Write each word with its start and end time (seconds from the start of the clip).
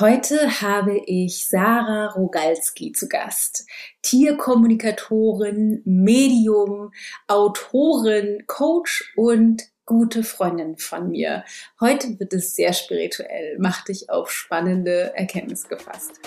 Heute 0.00 0.60
habe 0.60 1.00
ich 1.06 1.46
Sarah 1.46 2.08
Rogalski 2.08 2.90
zu 2.90 3.08
Gast. 3.08 3.64
Tierkommunikatorin, 4.02 5.82
Medium, 5.84 6.92
Autorin, 7.28 8.42
Coach 8.48 9.12
und 9.14 9.62
gute 9.86 10.24
Freundin 10.24 10.78
von 10.78 11.12
mir. 11.12 11.44
Heute 11.78 12.18
wird 12.18 12.32
es 12.32 12.56
sehr 12.56 12.72
spirituell, 12.72 13.56
mach 13.60 13.84
dich 13.84 14.10
auf 14.10 14.32
spannende 14.32 15.14
Erkenntnisse 15.14 15.68
gefasst. 15.68 16.18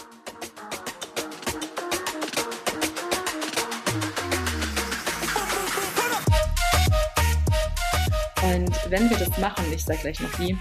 Und 8.44 8.92
wenn 8.92 9.10
wir 9.10 9.18
das 9.18 9.38
machen, 9.40 9.66
ich 9.74 9.84
sage 9.84 10.00
gleich 10.00 10.22
noch 10.22 10.40
wie, 10.40 10.58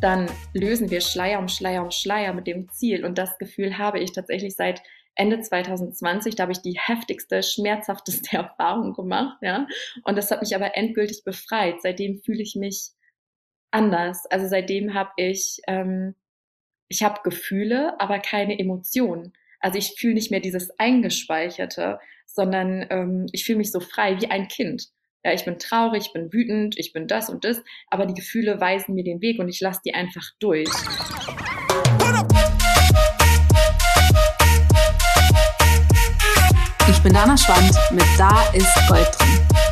dann 0.00 0.30
lösen 0.54 0.90
wir 0.90 1.00
Schleier 1.00 1.38
um 1.38 1.48
Schleier 1.48 1.82
um 1.82 1.90
Schleier 1.90 2.32
mit 2.32 2.46
dem 2.46 2.68
Ziel. 2.70 3.04
Und 3.04 3.18
das 3.18 3.38
Gefühl 3.38 3.78
habe 3.78 3.98
ich 3.98 4.12
tatsächlich 4.12 4.54
seit 4.54 4.82
Ende 5.14 5.40
2020. 5.40 6.36
Da 6.36 6.44
habe 6.44 6.52
ich 6.52 6.62
die 6.62 6.78
heftigste, 6.78 7.42
schmerzhafteste 7.42 8.36
Erfahrung 8.36 8.94
gemacht. 8.94 9.38
Ja? 9.42 9.66
Und 10.04 10.16
das 10.16 10.30
hat 10.30 10.40
mich 10.40 10.54
aber 10.54 10.76
endgültig 10.76 11.24
befreit. 11.24 11.82
Seitdem 11.82 12.20
fühle 12.22 12.42
ich 12.42 12.54
mich 12.54 12.90
anders. 13.70 14.24
Also 14.30 14.46
seitdem 14.46 14.94
habe 14.94 15.10
ich, 15.16 15.60
ähm, 15.66 16.14
ich 16.88 17.02
habe 17.02 17.20
Gefühle, 17.22 18.00
aber 18.00 18.18
keine 18.20 18.58
Emotionen. 18.58 19.32
Also 19.60 19.78
ich 19.78 19.96
fühle 19.98 20.14
nicht 20.14 20.30
mehr 20.30 20.40
dieses 20.40 20.70
Eingespeicherte, 20.78 21.98
sondern 22.26 22.86
ähm, 22.90 23.26
ich 23.32 23.44
fühle 23.44 23.58
mich 23.58 23.72
so 23.72 23.80
frei 23.80 24.20
wie 24.20 24.30
ein 24.30 24.48
Kind. 24.48 24.88
Ja, 25.24 25.32
ich 25.32 25.44
bin 25.44 25.58
traurig, 25.58 26.06
ich 26.06 26.12
bin 26.12 26.32
wütend, 26.32 26.78
ich 26.78 26.92
bin 26.92 27.08
das 27.08 27.28
und 27.28 27.44
das, 27.44 27.60
aber 27.90 28.06
die 28.06 28.14
Gefühle 28.14 28.60
weisen 28.60 28.94
mir 28.94 29.02
den 29.02 29.20
Weg 29.20 29.40
und 29.40 29.48
ich 29.48 29.60
lasse 29.60 29.80
die 29.84 29.92
einfach 29.92 30.22
durch. 30.38 30.68
Ich 36.88 37.02
bin 37.02 37.12
Dana 37.12 37.36
Schwand 37.36 37.72
mit 37.90 38.06
Da 38.16 38.48
ist 38.52 38.88
Gold 38.88 39.08
drin. 39.18 39.67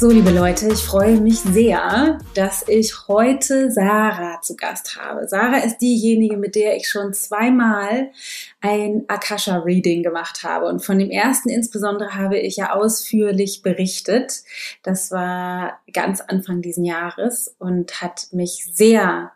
So, 0.00 0.10
liebe 0.10 0.30
Leute, 0.30 0.68
ich 0.68 0.78
freue 0.84 1.20
mich 1.20 1.40
sehr, 1.40 2.18
dass 2.34 2.62
ich 2.68 3.08
heute 3.08 3.72
Sarah 3.72 4.40
zu 4.40 4.54
Gast 4.54 4.96
habe. 4.96 5.26
Sarah 5.26 5.58
ist 5.58 5.78
diejenige, 5.78 6.36
mit 6.36 6.54
der 6.54 6.76
ich 6.76 6.88
schon 6.88 7.12
zweimal 7.12 8.12
ein 8.60 9.06
Akasha-Reading 9.08 10.04
gemacht 10.04 10.44
habe. 10.44 10.66
Und 10.66 10.84
von 10.84 11.00
dem 11.00 11.10
ersten 11.10 11.48
insbesondere 11.48 12.14
habe 12.14 12.38
ich 12.38 12.54
ja 12.54 12.74
ausführlich 12.74 13.62
berichtet. 13.62 14.44
Das 14.84 15.10
war 15.10 15.80
ganz 15.92 16.20
Anfang 16.20 16.62
diesen 16.62 16.84
Jahres 16.84 17.56
und 17.58 18.00
hat 18.00 18.28
mich 18.30 18.68
sehr 18.72 19.32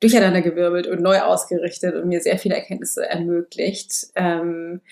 durcheinandergewirbelt 0.00 0.88
und 0.88 1.00
neu 1.00 1.20
ausgerichtet 1.20 1.94
und 1.94 2.08
mir 2.08 2.20
sehr 2.20 2.38
viele 2.38 2.56
Erkenntnisse 2.56 3.08
ermöglicht. 3.08 4.08
Ähm, 4.14 4.82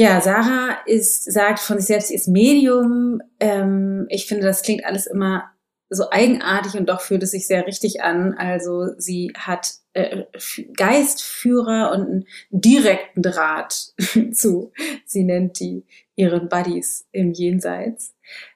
ja, 0.00 0.18
Sarah 0.22 0.78
ist, 0.86 1.30
sagt 1.30 1.58
von 1.58 1.76
sich 1.76 1.88
selbst, 1.88 2.08
sie 2.08 2.14
ist 2.14 2.26
Medium. 2.26 3.20
Ähm, 3.38 4.06
ich 4.08 4.24
finde, 4.24 4.46
das 4.46 4.62
klingt 4.62 4.82
alles 4.86 5.06
immer 5.06 5.50
so 5.90 6.08
eigenartig 6.10 6.80
und 6.80 6.88
doch 6.88 7.02
fühlt 7.02 7.22
es 7.22 7.32
sich 7.32 7.46
sehr 7.46 7.66
richtig 7.66 8.02
an. 8.02 8.32
Also 8.32 8.94
sie 8.96 9.34
hat 9.36 9.74
äh, 9.92 10.22
Geistführer 10.74 11.92
und 11.92 12.06
einen 12.06 12.24
direkten 12.48 13.20
Draht 13.20 13.92
zu. 14.32 14.72
Sie 15.04 15.22
nennt 15.22 15.60
die 15.60 15.84
ihren 16.16 16.48
Buddies 16.48 17.06
im 17.12 17.34
Jenseits. 17.34 18.14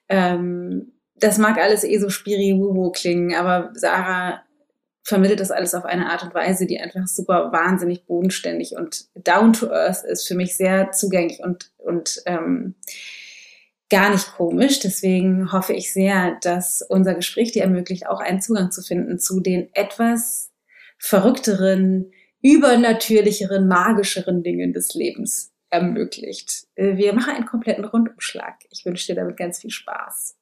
Ähm, 0.09 0.93
das 1.17 1.37
mag 1.37 1.59
alles 1.59 1.85
eh 1.85 1.99
so 1.99 2.09
spiriwuwu 2.09 2.91
klingen, 2.91 3.35
aber 3.35 3.71
Sarah 3.75 4.41
vermittelt 5.05 5.41
das 5.41 5.51
alles 5.51 5.75
auf 5.75 5.85
eine 5.85 6.11
Art 6.11 6.23
und 6.23 6.35
Weise, 6.35 6.67
die 6.67 6.81
einfach 6.81 7.07
super 7.07 7.53
wahnsinnig 7.53 8.07
bodenständig 8.07 8.75
und 8.75 9.07
down 9.15 9.53
to 9.53 9.71
earth 9.71 10.03
ist, 10.05 10.27
für 10.27 10.35
mich 10.35 10.57
sehr 10.57 10.93
zugänglich 10.93 11.41
und, 11.41 11.71
und 11.77 12.23
ähm, 12.25 12.75
gar 13.91 14.11
nicht 14.11 14.33
komisch. 14.33 14.81
Deswegen 14.81 15.53
hoffe 15.53 15.75
ich 15.75 15.93
sehr, 15.93 16.39
dass 16.41 16.83
unser 16.83 17.15
Gespräch 17.15 17.53
dir 17.53 17.63
ermöglicht, 17.63 18.07
auch 18.07 18.21
einen 18.21 18.41
Zugang 18.41 18.71
zu 18.71 18.83
finden 18.83 19.19
zu 19.19 19.41
den 19.41 19.69
etwas 19.75 20.51
verrückteren, 20.99 22.11
übernatürlicheren, 22.41 23.69
magischeren 23.69 24.43
Dingen 24.43 24.73
des 24.73 24.95
Lebens 24.95 25.53
ermöglicht. 25.69 26.67
Äh, 26.77 26.97
wir 26.97 27.13
machen 27.13 27.35
einen 27.35 27.47
kompletten 27.47 27.85
Rundumschlag. 27.85 28.55
Ich 28.71 28.87
wünsche 28.87 29.07
dir 29.07 29.21
damit 29.21 29.37
ganz 29.37 29.61
viel 29.61 29.71
Spaß. 29.71 30.37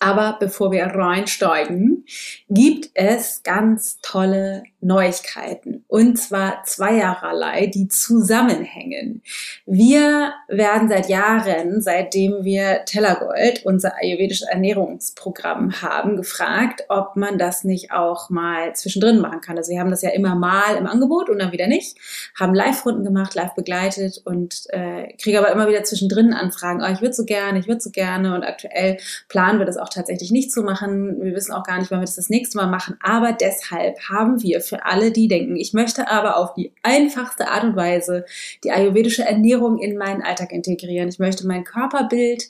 Aber 0.00 0.36
bevor 0.38 0.70
wir 0.70 0.86
reinsteigen, 0.86 2.04
gibt 2.48 2.90
es 2.94 3.42
ganz 3.42 3.98
tolle 4.00 4.62
Neuigkeiten. 4.80 5.84
Und 5.88 6.18
zwar 6.18 6.62
zweierlei, 6.64 7.66
die 7.66 7.88
zusammenhängen. 7.88 9.22
Wir 9.66 10.32
werden 10.46 10.88
seit 10.88 11.08
Jahren, 11.08 11.80
seitdem 11.80 12.44
wir 12.44 12.84
Tellergold, 12.84 13.64
unser 13.64 13.96
ayurvedisches 13.96 14.46
Ernährungsprogramm 14.48 15.82
haben, 15.82 16.16
gefragt, 16.16 16.84
ob 16.88 17.16
man 17.16 17.38
das 17.38 17.64
nicht 17.64 17.90
auch 17.90 18.30
mal 18.30 18.74
zwischendrin 18.76 19.20
machen 19.20 19.40
kann. 19.40 19.56
Also 19.56 19.72
wir 19.72 19.80
haben 19.80 19.90
das 19.90 20.02
ja 20.02 20.10
immer 20.10 20.36
mal 20.36 20.76
im 20.76 20.86
Angebot 20.86 21.28
und 21.28 21.40
dann 21.40 21.50
wieder 21.50 21.66
nicht. 21.66 21.98
Haben 22.38 22.54
Live-Runden 22.54 23.04
gemacht, 23.04 23.34
live 23.34 23.54
begleitet 23.54 24.22
und 24.24 24.64
äh, 24.68 25.12
kriege 25.20 25.40
aber 25.40 25.50
immer 25.50 25.68
wieder 25.68 25.82
zwischendrin 25.82 26.32
Anfragen. 26.32 26.82
Oh, 26.82 26.92
ich 26.92 27.00
würde 27.00 27.14
so 27.14 27.24
gerne, 27.24 27.58
ich 27.58 27.66
würde 27.66 27.80
so 27.80 27.90
gerne. 27.90 28.34
Und 28.36 28.44
aktuell 28.44 28.98
planen 29.28 29.58
wir 29.58 29.66
das 29.66 29.76
auch 29.76 29.87
auch 29.88 29.94
tatsächlich 29.94 30.30
nicht 30.30 30.52
zu 30.52 30.62
machen. 30.62 31.20
Wir 31.20 31.34
wissen 31.34 31.52
auch 31.52 31.64
gar 31.64 31.78
nicht, 31.78 31.90
wann 31.90 32.00
wir 32.00 32.04
das 32.04 32.16
das 32.16 32.28
nächste 32.28 32.58
Mal 32.58 32.66
machen. 32.66 32.96
Aber 33.02 33.32
deshalb 33.32 33.98
haben 34.08 34.42
wir 34.42 34.60
für 34.60 34.84
alle, 34.84 35.10
die 35.10 35.28
denken, 35.28 35.56
ich 35.56 35.72
möchte 35.72 36.08
aber 36.08 36.36
auf 36.36 36.54
die 36.54 36.72
einfachste 36.82 37.48
Art 37.48 37.64
und 37.64 37.76
Weise 37.76 38.24
die 38.64 38.70
ayurvedische 38.70 39.24
Ernährung 39.24 39.78
in 39.78 39.96
meinen 39.96 40.22
Alltag 40.22 40.52
integrieren. 40.52 41.08
Ich 41.08 41.18
möchte 41.18 41.46
mein 41.46 41.64
Körperbild 41.64 42.44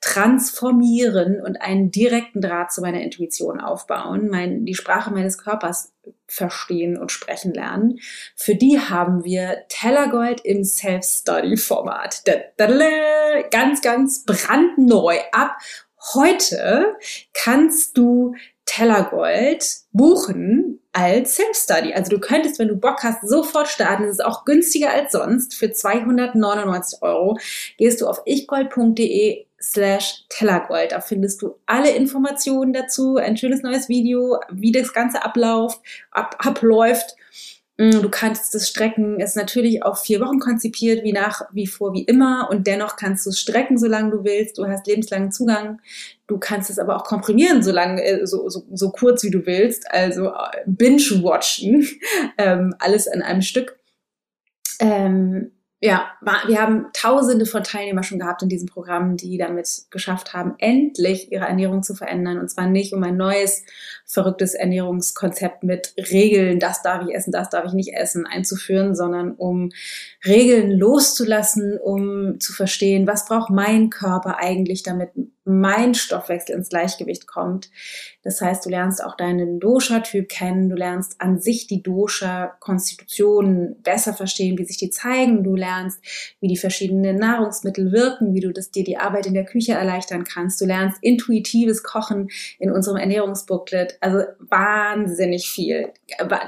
transformieren 0.00 1.40
und 1.40 1.60
einen 1.60 1.90
direkten 1.90 2.40
Draht 2.40 2.72
zu 2.72 2.80
meiner 2.80 3.02
Intuition 3.02 3.60
aufbauen, 3.60 4.28
mein, 4.30 4.64
die 4.64 4.74
Sprache 4.74 5.10
meines 5.10 5.38
Körpers 5.38 5.92
verstehen 6.26 6.96
und 6.96 7.12
sprechen 7.12 7.52
lernen. 7.52 7.98
Für 8.36 8.54
die 8.54 8.78
haben 8.78 9.24
wir 9.24 9.64
Tellergold 9.68 10.40
im 10.44 10.64
Self-Study-Format. 10.64 12.22
Ganz, 13.50 13.82
ganz 13.82 14.24
brandneu 14.24 15.16
ab 15.32 15.56
Heute 16.12 16.96
kannst 17.32 17.96
du 17.96 18.34
Tellergold 18.66 19.64
buchen 19.92 20.80
als 20.92 21.36
Self-Study. 21.36 21.94
Also 21.94 22.10
du 22.10 22.20
könntest, 22.20 22.58
wenn 22.58 22.68
du 22.68 22.76
Bock 22.76 23.02
hast, 23.02 23.26
sofort 23.26 23.68
starten. 23.68 24.04
Es 24.04 24.12
ist 24.12 24.24
auch 24.24 24.44
günstiger 24.44 24.90
als 24.90 25.12
sonst. 25.12 25.54
Für 25.54 25.72
299 25.72 27.02
Euro 27.02 27.38
gehst 27.78 28.00
du 28.00 28.06
auf 28.06 28.22
ichgold.de 28.26 29.46
slash 29.60 30.24
Tellergold. 30.28 30.92
Da 30.92 31.00
findest 31.00 31.42
du 31.42 31.56
alle 31.66 31.90
Informationen 31.90 32.72
dazu, 32.72 33.16
ein 33.16 33.36
schönes 33.36 33.62
neues 33.62 33.88
Video, 33.88 34.38
wie 34.50 34.72
das 34.72 34.92
Ganze 34.92 35.24
abläuft, 35.24 35.80
ab, 36.10 36.36
abläuft 36.38 37.16
du 37.76 38.08
kannst 38.08 38.54
das 38.54 38.68
strecken, 38.68 39.18
ist 39.18 39.36
natürlich 39.36 39.82
auf 39.82 40.02
vier 40.02 40.20
Wochen 40.20 40.38
konzipiert, 40.38 41.02
wie 41.02 41.12
nach, 41.12 41.42
wie 41.52 41.66
vor, 41.66 41.92
wie 41.92 42.04
immer. 42.04 42.48
Und 42.50 42.68
dennoch 42.68 42.96
kannst 42.96 43.26
du 43.26 43.30
es 43.30 43.40
strecken, 43.40 43.78
solange 43.78 44.10
du 44.10 44.24
willst. 44.24 44.58
Du 44.58 44.66
hast 44.66 44.86
lebenslangen 44.86 45.32
Zugang. 45.32 45.80
Du 46.28 46.38
kannst 46.38 46.70
es 46.70 46.78
aber 46.78 46.96
auch 46.96 47.04
komprimieren, 47.04 47.62
solange, 47.62 48.02
äh, 48.02 48.26
so, 48.26 48.48
so, 48.48 48.64
so 48.72 48.90
kurz 48.90 49.24
wie 49.24 49.30
du 49.30 49.44
willst. 49.44 49.90
Also 49.90 50.28
äh, 50.28 50.62
binge-watchen. 50.66 51.88
ähm, 52.38 52.74
alles 52.78 53.08
an 53.08 53.22
einem 53.22 53.42
Stück. 53.42 53.76
Ähm, 54.78 55.50
ja, 55.80 56.12
wir 56.46 56.62
haben 56.62 56.86
tausende 56.94 57.44
von 57.44 57.62
Teilnehmern 57.62 58.04
schon 58.04 58.18
gehabt 58.18 58.42
in 58.42 58.48
diesem 58.48 58.68
Programm, 58.68 59.18
die 59.18 59.36
damit 59.36 59.82
geschafft 59.90 60.32
haben, 60.32 60.54
endlich 60.56 61.30
ihre 61.30 61.44
Ernährung 61.44 61.82
zu 61.82 61.94
verändern. 61.94 62.38
Und 62.38 62.48
zwar 62.48 62.66
nicht 62.66 62.94
um 62.94 63.02
ein 63.02 63.18
neues, 63.18 63.64
verrücktes 64.06 64.54
Ernährungskonzept 64.54 65.62
mit 65.62 65.94
Regeln, 65.96 66.58
das 66.58 66.82
darf 66.82 67.06
ich 67.06 67.14
essen, 67.14 67.32
das 67.32 67.50
darf 67.50 67.64
ich 67.64 67.72
nicht 67.72 67.94
essen, 67.94 68.26
einzuführen, 68.26 68.94
sondern 68.94 69.32
um 69.32 69.70
Regeln 70.24 70.70
loszulassen, 70.70 71.78
um 71.78 72.38
zu 72.38 72.52
verstehen, 72.52 73.06
was 73.06 73.26
braucht 73.26 73.50
mein 73.50 73.90
Körper 73.90 74.38
eigentlich, 74.38 74.82
damit 74.82 75.10
mein 75.44 75.94
Stoffwechsel 75.94 76.56
ins 76.56 76.70
Gleichgewicht 76.70 77.26
kommt. 77.26 77.70
Das 78.22 78.40
heißt, 78.40 78.64
du 78.64 78.70
lernst 78.70 79.04
auch 79.04 79.16
deinen 79.16 79.60
Dosha-Typ 79.60 80.30
kennen, 80.30 80.70
du 80.70 80.76
lernst 80.76 81.20
an 81.20 81.38
sich 81.38 81.66
die 81.66 81.82
Dosha-Konstitutionen 81.82 83.82
besser 83.82 84.14
verstehen, 84.14 84.56
wie 84.56 84.64
sich 84.64 84.78
die 84.78 84.88
zeigen, 84.88 85.44
du 85.44 85.54
lernst, 85.54 86.00
wie 86.40 86.48
die 86.48 86.56
verschiedenen 86.56 87.16
Nahrungsmittel 87.16 87.92
wirken, 87.92 88.32
wie 88.32 88.40
du 88.40 88.52
das 88.52 88.70
dir 88.70 88.84
die 88.84 88.96
Arbeit 88.96 89.26
in 89.26 89.34
der 89.34 89.44
Küche 89.44 89.72
erleichtern 89.72 90.24
kannst, 90.24 90.62
du 90.62 90.64
lernst 90.64 90.96
intuitives 91.02 91.82
Kochen 91.82 92.30
in 92.58 92.70
unserem 92.70 92.96
Ernährungsbooklet, 92.96 93.93
also 94.00 94.24
wahnsinnig 94.38 95.48
viel. 95.48 95.92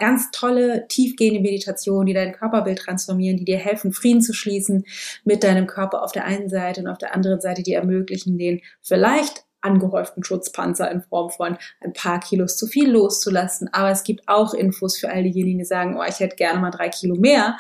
Ganz 0.01 0.31
tolle, 0.31 0.87
tiefgehende 0.89 1.41
Meditationen, 1.41 2.07
die 2.07 2.15
dein 2.15 2.33
Körperbild 2.33 2.79
transformieren, 2.79 3.37
die 3.37 3.45
dir 3.45 3.59
helfen, 3.59 3.93
Frieden 3.93 4.21
zu 4.21 4.33
schließen 4.33 4.85
mit 5.25 5.45
deinem 5.45 5.67
Körper 5.67 6.03
auf 6.03 6.13
der 6.13 6.25
einen 6.25 6.49
Seite 6.49 6.81
und 6.81 6.89
auf 6.89 6.99
der 6.99 7.15
anderen 7.15 7.41
Seite, 7.41 7.63
die 7.63 7.73
ermöglichen 7.73 8.39
den 8.39 8.61
vielleicht 8.83 9.45
angehäuften 9.61 10.23
Schutzpanzer 10.23 10.91
in 10.91 11.03
Form 11.03 11.31
von 11.31 11.59
ein 11.81 11.93
paar 11.93 12.21
Kilos 12.21 12.57
zu 12.57 12.67
viel 12.67 12.91
loszulassen. 12.91 13.69
Aber 13.73 13.91
es 13.91 14.05
gibt 14.05 14.29
auch 14.29 14.55
Infos 14.55 14.99
für 14.99 15.11
all 15.11 15.25
diejenigen, 15.25 15.59
die 15.59 15.65
sagen, 15.65 15.99
oh, 15.99 16.05
ich 16.09 16.21
hätte 16.21 16.37
gerne 16.37 16.61
mal 16.61 16.71
drei 16.71 16.89
Kilo 16.89 17.17
mehr. 17.17 17.59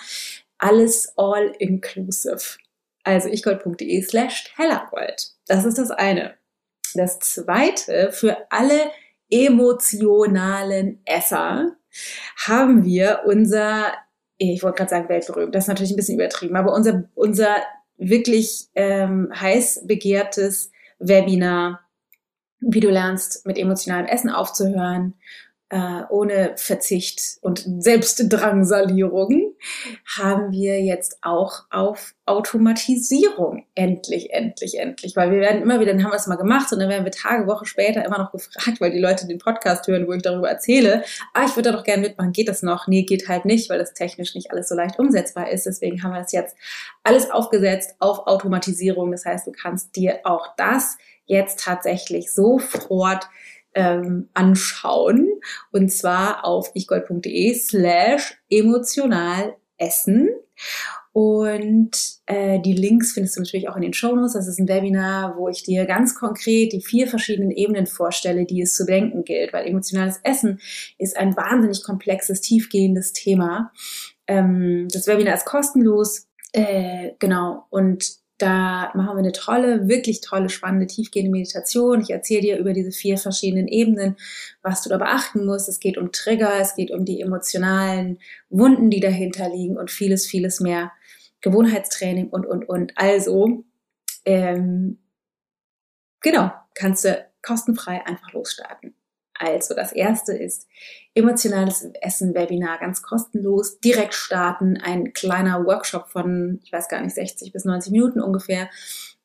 Alles 0.58 1.12
all 1.16 1.52
inclusive. 1.58 2.58
Also 3.02 3.28
ichgold.de 3.28 4.02
slash 4.02 4.52
hellergold. 4.56 5.32
Das 5.46 5.64
ist 5.64 5.78
das 5.78 5.90
eine. 5.90 6.34
Das 6.94 7.18
zweite, 7.18 8.10
für 8.12 8.36
alle 8.50 8.90
emotionalen 9.30 11.00
Esser 11.04 11.76
haben 12.36 12.84
wir 12.84 13.22
unser, 13.26 13.92
ich 14.38 14.62
wollte 14.62 14.78
gerade 14.78 14.90
sagen 14.90 15.08
weltberühmt, 15.08 15.54
das 15.54 15.64
ist 15.64 15.68
natürlich 15.68 15.92
ein 15.92 15.96
bisschen 15.96 16.18
übertrieben, 16.18 16.56
aber 16.56 16.74
unser, 16.74 17.04
unser 17.14 17.56
wirklich 17.96 18.68
ähm, 18.74 19.32
heiß 19.34 19.86
begehrtes 19.86 20.70
Webinar, 20.98 21.80
wie 22.60 22.80
du 22.80 22.90
lernst, 22.90 23.46
mit 23.46 23.58
emotionalem 23.58 24.06
Essen 24.06 24.30
aufzuhören 24.30 25.14
äh, 25.68 26.02
ohne 26.10 26.52
Verzicht 26.56 27.38
und 27.40 27.64
Selbstdrangsalierung, 27.78 29.54
haben 30.16 30.52
wir 30.52 30.80
jetzt 30.80 31.18
auch 31.22 31.64
auf 31.70 32.14
Automatisierung 32.24 33.64
endlich, 33.74 34.32
endlich, 34.32 34.78
endlich. 34.78 35.16
Weil 35.16 35.32
wir 35.32 35.40
werden 35.40 35.62
immer 35.62 35.80
wieder, 35.80 35.92
dann 35.92 36.04
haben 36.04 36.12
wir 36.12 36.16
es 36.16 36.28
mal 36.28 36.36
gemacht 36.36 36.72
und 36.72 36.78
dann 36.78 36.88
werden 36.88 37.04
wir 37.04 37.10
Tage, 37.10 37.48
Woche 37.48 37.66
später 37.66 38.04
immer 38.04 38.18
noch 38.18 38.30
gefragt, 38.30 38.80
weil 38.80 38.92
die 38.92 39.00
Leute 39.00 39.26
den 39.26 39.38
Podcast 39.38 39.88
hören, 39.88 40.06
wo 40.06 40.12
ich 40.12 40.22
darüber 40.22 40.48
erzähle, 40.48 41.02
ah, 41.34 41.44
ich 41.46 41.56
würde 41.56 41.70
da 41.70 41.76
doch 41.76 41.84
gerne 41.84 42.02
mitmachen, 42.02 42.32
geht 42.32 42.48
das 42.48 42.62
noch? 42.62 42.86
Nee, 42.86 43.02
geht 43.02 43.28
halt 43.28 43.44
nicht, 43.44 43.68
weil 43.68 43.78
das 43.78 43.92
technisch 43.92 44.36
nicht 44.36 44.52
alles 44.52 44.68
so 44.68 44.76
leicht 44.76 45.00
umsetzbar 45.00 45.50
ist. 45.50 45.66
Deswegen 45.66 46.02
haben 46.02 46.12
wir 46.12 46.20
das 46.20 46.32
jetzt 46.32 46.56
alles 47.02 47.30
aufgesetzt 47.30 47.96
auf 47.98 48.26
Automatisierung. 48.28 49.10
Das 49.10 49.24
heißt, 49.24 49.46
du 49.48 49.52
kannst 49.52 49.96
dir 49.96 50.20
auch 50.22 50.54
das 50.56 50.96
jetzt 51.26 51.60
tatsächlich 51.60 52.32
sofort 52.32 53.28
ähm, 53.76 54.28
anschauen. 54.34 55.28
Und 55.70 55.92
zwar 55.92 56.44
auf 56.44 56.70
ichgold.de 56.74 57.54
slash 57.54 58.40
emotional 58.50 59.54
essen. 59.76 60.30
Und 61.12 61.90
äh, 62.26 62.60
die 62.60 62.72
Links 62.72 63.12
findest 63.12 63.36
du 63.36 63.40
natürlich 63.40 63.68
auch 63.68 63.76
in 63.76 63.82
den 63.82 63.92
Shownotes. 63.92 64.32
Das 64.32 64.48
ist 64.48 64.58
ein 64.58 64.68
Webinar, 64.68 65.36
wo 65.38 65.48
ich 65.48 65.62
dir 65.62 65.86
ganz 65.86 66.14
konkret 66.14 66.72
die 66.72 66.82
vier 66.82 67.06
verschiedenen 67.06 67.50
Ebenen 67.50 67.86
vorstelle, 67.86 68.44
die 68.44 68.62
es 68.62 68.74
zu 68.74 68.84
denken 68.84 69.24
gilt. 69.24 69.52
Weil 69.52 69.66
emotionales 69.66 70.20
Essen 70.24 70.60
ist 70.98 71.16
ein 71.16 71.36
wahnsinnig 71.36 71.84
komplexes, 71.84 72.40
tiefgehendes 72.40 73.12
Thema. 73.12 73.72
Ähm, 74.26 74.88
das 74.90 75.06
Webinar 75.06 75.34
ist 75.34 75.46
kostenlos. 75.46 76.28
Äh, 76.52 77.12
genau. 77.18 77.66
Und 77.70 78.18
da 78.38 78.92
machen 78.94 79.16
wir 79.16 79.18
eine 79.18 79.32
tolle, 79.32 79.88
wirklich 79.88 80.20
tolle, 80.20 80.48
spannende, 80.50 80.86
tiefgehende 80.86 81.30
Meditation. 81.30 82.02
Ich 82.02 82.10
erzähle 82.10 82.42
dir 82.42 82.58
über 82.58 82.72
diese 82.72 82.92
vier 82.92 83.16
verschiedenen 83.16 83.66
Ebenen, 83.66 84.16
was 84.62 84.82
du 84.82 84.90
da 84.90 84.98
beachten 84.98 85.46
musst. 85.46 85.68
Es 85.68 85.80
geht 85.80 85.96
um 85.96 86.12
Trigger, 86.12 86.60
es 86.60 86.74
geht 86.74 86.90
um 86.90 87.04
die 87.04 87.20
emotionalen 87.20 88.18
Wunden, 88.50 88.90
die 88.90 89.00
dahinter 89.00 89.48
liegen 89.48 89.78
und 89.78 89.90
vieles, 89.90 90.26
vieles 90.26 90.60
mehr. 90.60 90.92
Gewohnheitstraining 91.40 92.28
und, 92.28 92.44
und, 92.44 92.68
und. 92.68 92.92
Also, 92.96 93.64
ähm, 94.24 94.98
genau, 96.20 96.50
kannst 96.74 97.04
du 97.04 97.26
kostenfrei 97.42 98.04
einfach 98.04 98.32
losstarten. 98.32 98.94
Also 99.38 99.74
das 99.74 99.92
erste 99.92 100.32
ist 100.32 100.66
emotionales 101.14 101.88
Essen 102.00 102.34
Webinar, 102.34 102.78
ganz 102.78 103.02
kostenlos, 103.02 103.80
direkt 103.80 104.14
starten, 104.14 104.76
ein 104.76 105.12
kleiner 105.12 105.64
Workshop 105.64 106.08
von, 106.08 106.60
ich 106.64 106.72
weiß 106.72 106.88
gar 106.88 107.00
nicht, 107.02 107.14
60 107.14 107.52
bis 107.52 107.64
90 107.64 107.92
Minuten 107.92 108.20
ungefähr. 108.20 108.68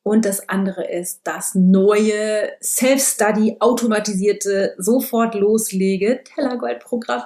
Und 0.02 0.24
das 0.24 0.48
andere 0.48 0.90
ist 0.90 1.20
das 1.24 1.54
neue 1.54 2.50
Self-Study 2.60 3.56
automatisierte 3.60 4.74
sofort 4.76 5.34
loslege 5.34 6.22
Tellergold-Programm 6.24 7.22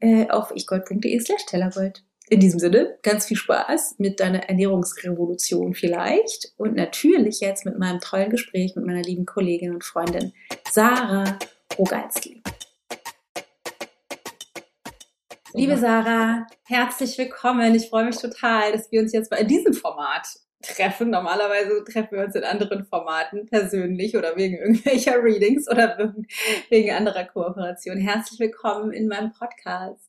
äh, 0.00 0.28
auf 0.28 0.52
ichgold.de 0.54 1.18
slash 1.20 1.46
Tellergold. 1.46 2.04
In 2.28 2.38
diesem 2.38 2.60
Sinne, 2.60 2.96
ganz 3.02 3.26
viel 3.26 3.36
Spaß 3.36 3.96
mit 3.98 4.20
deiner 4.20 4.48
Ernährungsrevolution 4.48 5.74
vielleicht 5.74 6.52
und 6.56 6.76
natürlich 6.76 7.40
jetzt 7.40 7.64
mit 7.64 7.76
meinem 7.76 7.98
tollen 7.98 8.30
Gespräch 8.30 8.76
mit 8.76 8.86
meiner 8.86 9.02
lieben 9.02 9.26
Kollegin 9.26 9.74
und 9.74 9.82
Freundin 9.82 10.32
Sarah 10.70 11.38
Rogalski. 11.78 12.42
Liebe 15.52 15.76
Sarah, 15.76 16.46
herzlich 16.64 17.18
willkommen. 17.18 17.74
Ich 17.74 17.88
freue 17.88 18.04
mich 18.04 18.18
total, 18.18 18.72
dass 18.72 18.90
wir 18.92 19.00
uns 19.00 19.12
jetzt 19.12 19.30
mal 19.30 19.38
in 19.38 19.48
diesem 19.48 19.74
Format 19.74 20.26
treffen. 20.62 21.10
Normalerweise 21.10 21.82
treffen 21.84 22.18
wir 22.18 22.24
uns 22.24 22.34
in 22.34 22.44
anderen 22.44 22.84
Formaten 22.84 23.46
persönlich 23.46 24.16
oder 24.16 24.36
wegen 24.36 24.58
irgendwelcher 24.58 25.22
Readings 25.22 25.68
oder 25.68 26.14
wegen 26.68 26.90
anderer 26.92 27.24
Kooperation. 27.24 27.98
Herzlich 27.98 28.38
willkommen 28.38 28.92
in 28.92 29.08
meinem 29.08 29.32
Podcast. 29.32 30.08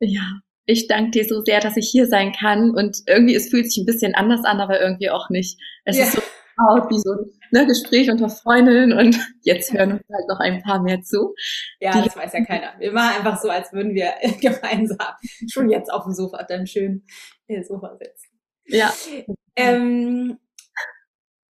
Ja, 0.00 0.40
ich 0.66 0.86
danke 0.86 1.10
dir 1.12 1.24
so 1.24 1.42
sehr, 1.44 1.60
dass 1.60 1.76
ich 1.76 1.88
hier 1.90 2.06
sein 2.06 2.32
kann 2.32 2.70
und 2.70 3.02
irgendwie 3.06 3.34
es 3.34 3.48
fühlt 3.48 3.70
sich 3.70 3.82
ein 3.82 3.86
bisschen 3.86 4.14
anders 4.14 4.44
an, 4.44 4.60
aber 4.60 4.80
irgendwie 4.80 5.10
auch 5.10 5.30
nicht. 5.30 5.58
Es 5.84 5.96
ja. 5.96 6.04
ist 6.04 6.12
so 6.12 6.22
wie 6.58 6.98
so 6.98 7.12
ein 7.12 7.30
ne, 7.52 7.66
Gespräch 7.66 8.10
unter 8.10 8.28
Freundinnen 8.28 8.92
und 8.92 9.18
jetzt 9.42 9.72
hören 9.72 9.92
uns 9.92 10.02
halt 10.12 10.28
noch 10.28 10.40
ein 10.40 10.62
paar 10.62 10.82
mehr 10.82 11.02
zu. 11.02 11.34
Ja, 11.80 12.02
das 12.02 12.16
weiß 12.16 12.32
ja 12.32 12.44
keiner. 12.44 12.74
Wir 12.78 12.92
machen 12.92 13.16
einfach 13.16 13.40
so, 13.40 13.48
als 13.48 13.72
würden 13.72 13.94
wir 13.94 14.12
gemeinsam 14.40 15.14
schon 15.50 15.70
jetzt 15.70 15.92
auf 15.92 16.04
dem 16.04 16.12
Sofa, 16.12 16.42
dann 16.44 16.66
schön 16.66 17.04
im 17.46 17.64
Sofa 17.64 17.96
sitzen. 17.96 18.28
Ja. 18.66 18.92
Ähm, 19.56 20.38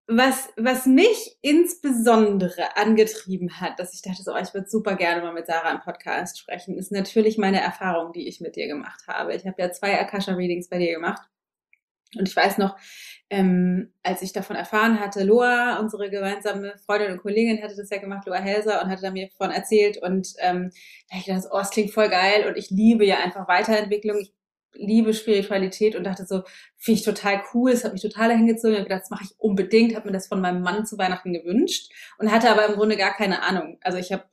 was, 0.07 0.49
was 0.55 0.85
mich 0.85 1.37
insbesondere 1.41 2.77
angetrieben 2.77 3.59
hat, 3.59 3.79
dass 3.79 3.93
ich 3.93 4.03
dachte, 4.03 4.21
so, 4.21 4.33
oh, 4.33 4.39
ich 4.39 4.53
würde 4.53 4.69
super 4.69 4.95
gerne 4.95 5.21
mal 5.21 5.33
mit 5.33 5.47
Sarah 5.47 5.71
im 5.71 5.79
Podcast 5.79 6.37
sprechen, 6.37 6.77
ist 6.77 6.91
natürlich 6.91 7.37
meine 7.37 7.59
Erfahrung, 7.59 8.13
die 8.13 8.27
ich 8.27 8.39
mit 8.39 8.55
dir 8.55 8.67
gemacht 8.67 9.01
habe. 9.07 9.33
Ich 9.33 9.47
habe 9.47 9.59
ja 9.59 9.71
zwei 9.71 9.99
Akasha-Readings 9.99 10.69
bei 10.69 10.77
dir 10.77 10.93
gemacht. 10.93 11.27
Und 12.17 12.27
ich 12.27 12.35
weiß 12.35 12.57
noch, 12.57 12.77
ähm, 13.29 13.91
als 14.03 14.21
ich 14.21 14.33
davon 14.33 14.55
erfahren 14.55 14.99
hatte, 14.99 15.23
Loa, 15.23 15.79
unsere 15.79 16.09
gemeinsame 16.09 16.75
Freundin 16.85 17.13
und 17.13 17.21
Kollegin, 17.21 17.61
hatte 17.63 17.75
das 17.75 17.89
ja 17.89 17.97
gemacht, 17.97 18.27
Loa 18.27 18.37
Helser, 18.37 18.83
und 18.83 18.89
hatte 18.89 19.01
da 19.01 19.11
mir 19.11 19.29
davon 19.29 19.51
erzählt. 19.51 19.97
Und 19.97 20.33
ähm, 20.39 20.71
da 21.09 21.17
ich 21.17 21.25
dachte, 21.25 21.49
oh, 21.51 21.59
es 21.59 21.71
klingt 21.71 21.91
voll 21.91 22.09
geil 22.09 22.47
und 22.47 22.57
ich 22.57 22.69
liebe 22.69 23.05
ja 23.05 23.17
einfach 23.17 23.47
Weiterentwicklung. 23.47 24.19
Ich 24.19 24.31
liebe 24.77 25.13
Spiritualität 25.13 25.95
und 25.95 26.03
dachte 26.03 26.25
so, 26.25 26.43
finde 26.77 26.99
ich 26.99 27.05
total 27.05 27.41
cool, 27.53 27.71
es 27.71 27.83
hat 27.83 27.93
mich 27.93 28.01
total 28.01 28.35
hingezogen. 28.35 28.73
Ich 28.73 28.79
habe 28.79 28.89
gedacht, 28.89 29.03
das 29.03 29.09
mache 29.09 29.23
ich 29.23 29.39
unbedingt, 29.39 29.95
habe 29.95 30.07
mir 30.07 30.13
das 30.13 30.27
von 30.27 30.41
meinem 30.41 30.61
Mann 30.61 30.85
zu 30.85 30.97
Weihnachten 30.97 31.33
gewünscht 31.33 31.91
und 32.17 32.31
hatte 32.31 32.49
aber 32.49 32.65
im 32.65 32.75
Grunde 32.75 32.97
gar 32.97 33.13
keine 33.13 33.41
Ahnung. 33.41 33.77
Also 33.81 33.97
ich 33.97 34.11
habe 34.11 34.25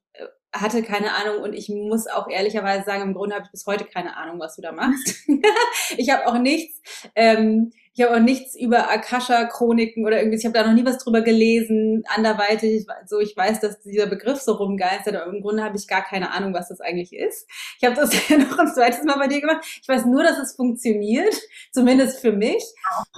hatte 0.53 0.83
keine 0.83 1.15
Ahnung 1.15 1.43
und 1.43 1.55
ich 1.55 1.69
muss 1.71 2.07
auch 2.07 2.29
ehrlicherweise 2.29 2.85
sagen, 2.85 3.03
im 3.03 3.15
Grunde 3.15 3.35
habe 3.35 3.47
ich 3.47 3.51
bis 3.51 3.67
heute 3.67 3.85
keine 3.85 4.17
Ahnung, 4.17 4.39
was 4.39 4.57
du 4.57 4.63
da 4.63 4.73
machst. 4.73 5.27
ich 5.97 6.11
habe 6.11 6.27
auch 6.27 6.39
nichts, 6.39 6.81
ähm, 7.15 7.73
ich 7.95 8.03
habe 8.03 8.17
auch 8.17 8.21
nichts 8.21 8.55
über 8.55 8.91
Akasha-Chroniken 8.91 10.05
oder 10.07 10.19
irgendwie, 10.19 10.39
ich 10.39 10.45
habe 10.45 10.53
da 10.53 10.67
noch 10.67 10.75
nie 10.75 10.85
was 10.85 10.99
drüber 10.99 11.23
gelesen, 11.23 12.05
anderweitig, 12.07 12.87
so 13.07 13.19
ich 13.19 13.35
weiß, 13.35 13.61
dass 13.61 13.81
dieser 13.81 14.07
Begriff 14.07 14.41
so 14.41 14.53
rumgeistert, 14.53 15.17
aber 15.17 15.33
im 15.33 15.41
Grunde 15.41 15.65
habe 15.65 15.77
ich 15.77 15.89
gar 15.89 16.03
keine 16.03 16.33
Ahnung, 16.33 16.53
was 16.53 16.69
das 16.69 16.81
eigentlich 16.81 17.15
ist. 17.15 17.49
Ich 17.79 17.85
habe 17.85 17.97
das 17.97 18.13
ja 18.29 18.37
noch 18.37 18.59
ein 18.59 18.69
zweites 18.69 19.05
Mal 19.05 19.19
bei 19.19 19.29
dir 19.29 19.41
gemacht. 19.41 19.65
Ich 19.81 19.89
weiß 19.89 20.05
nur, 20.05 20.23
dass 20.23 20.39
es 20.39 20.55
funktioniert, 20.55 21.35
zumindest 21.73 22.21
für 22.21 22.33
mich. 22.33 22.63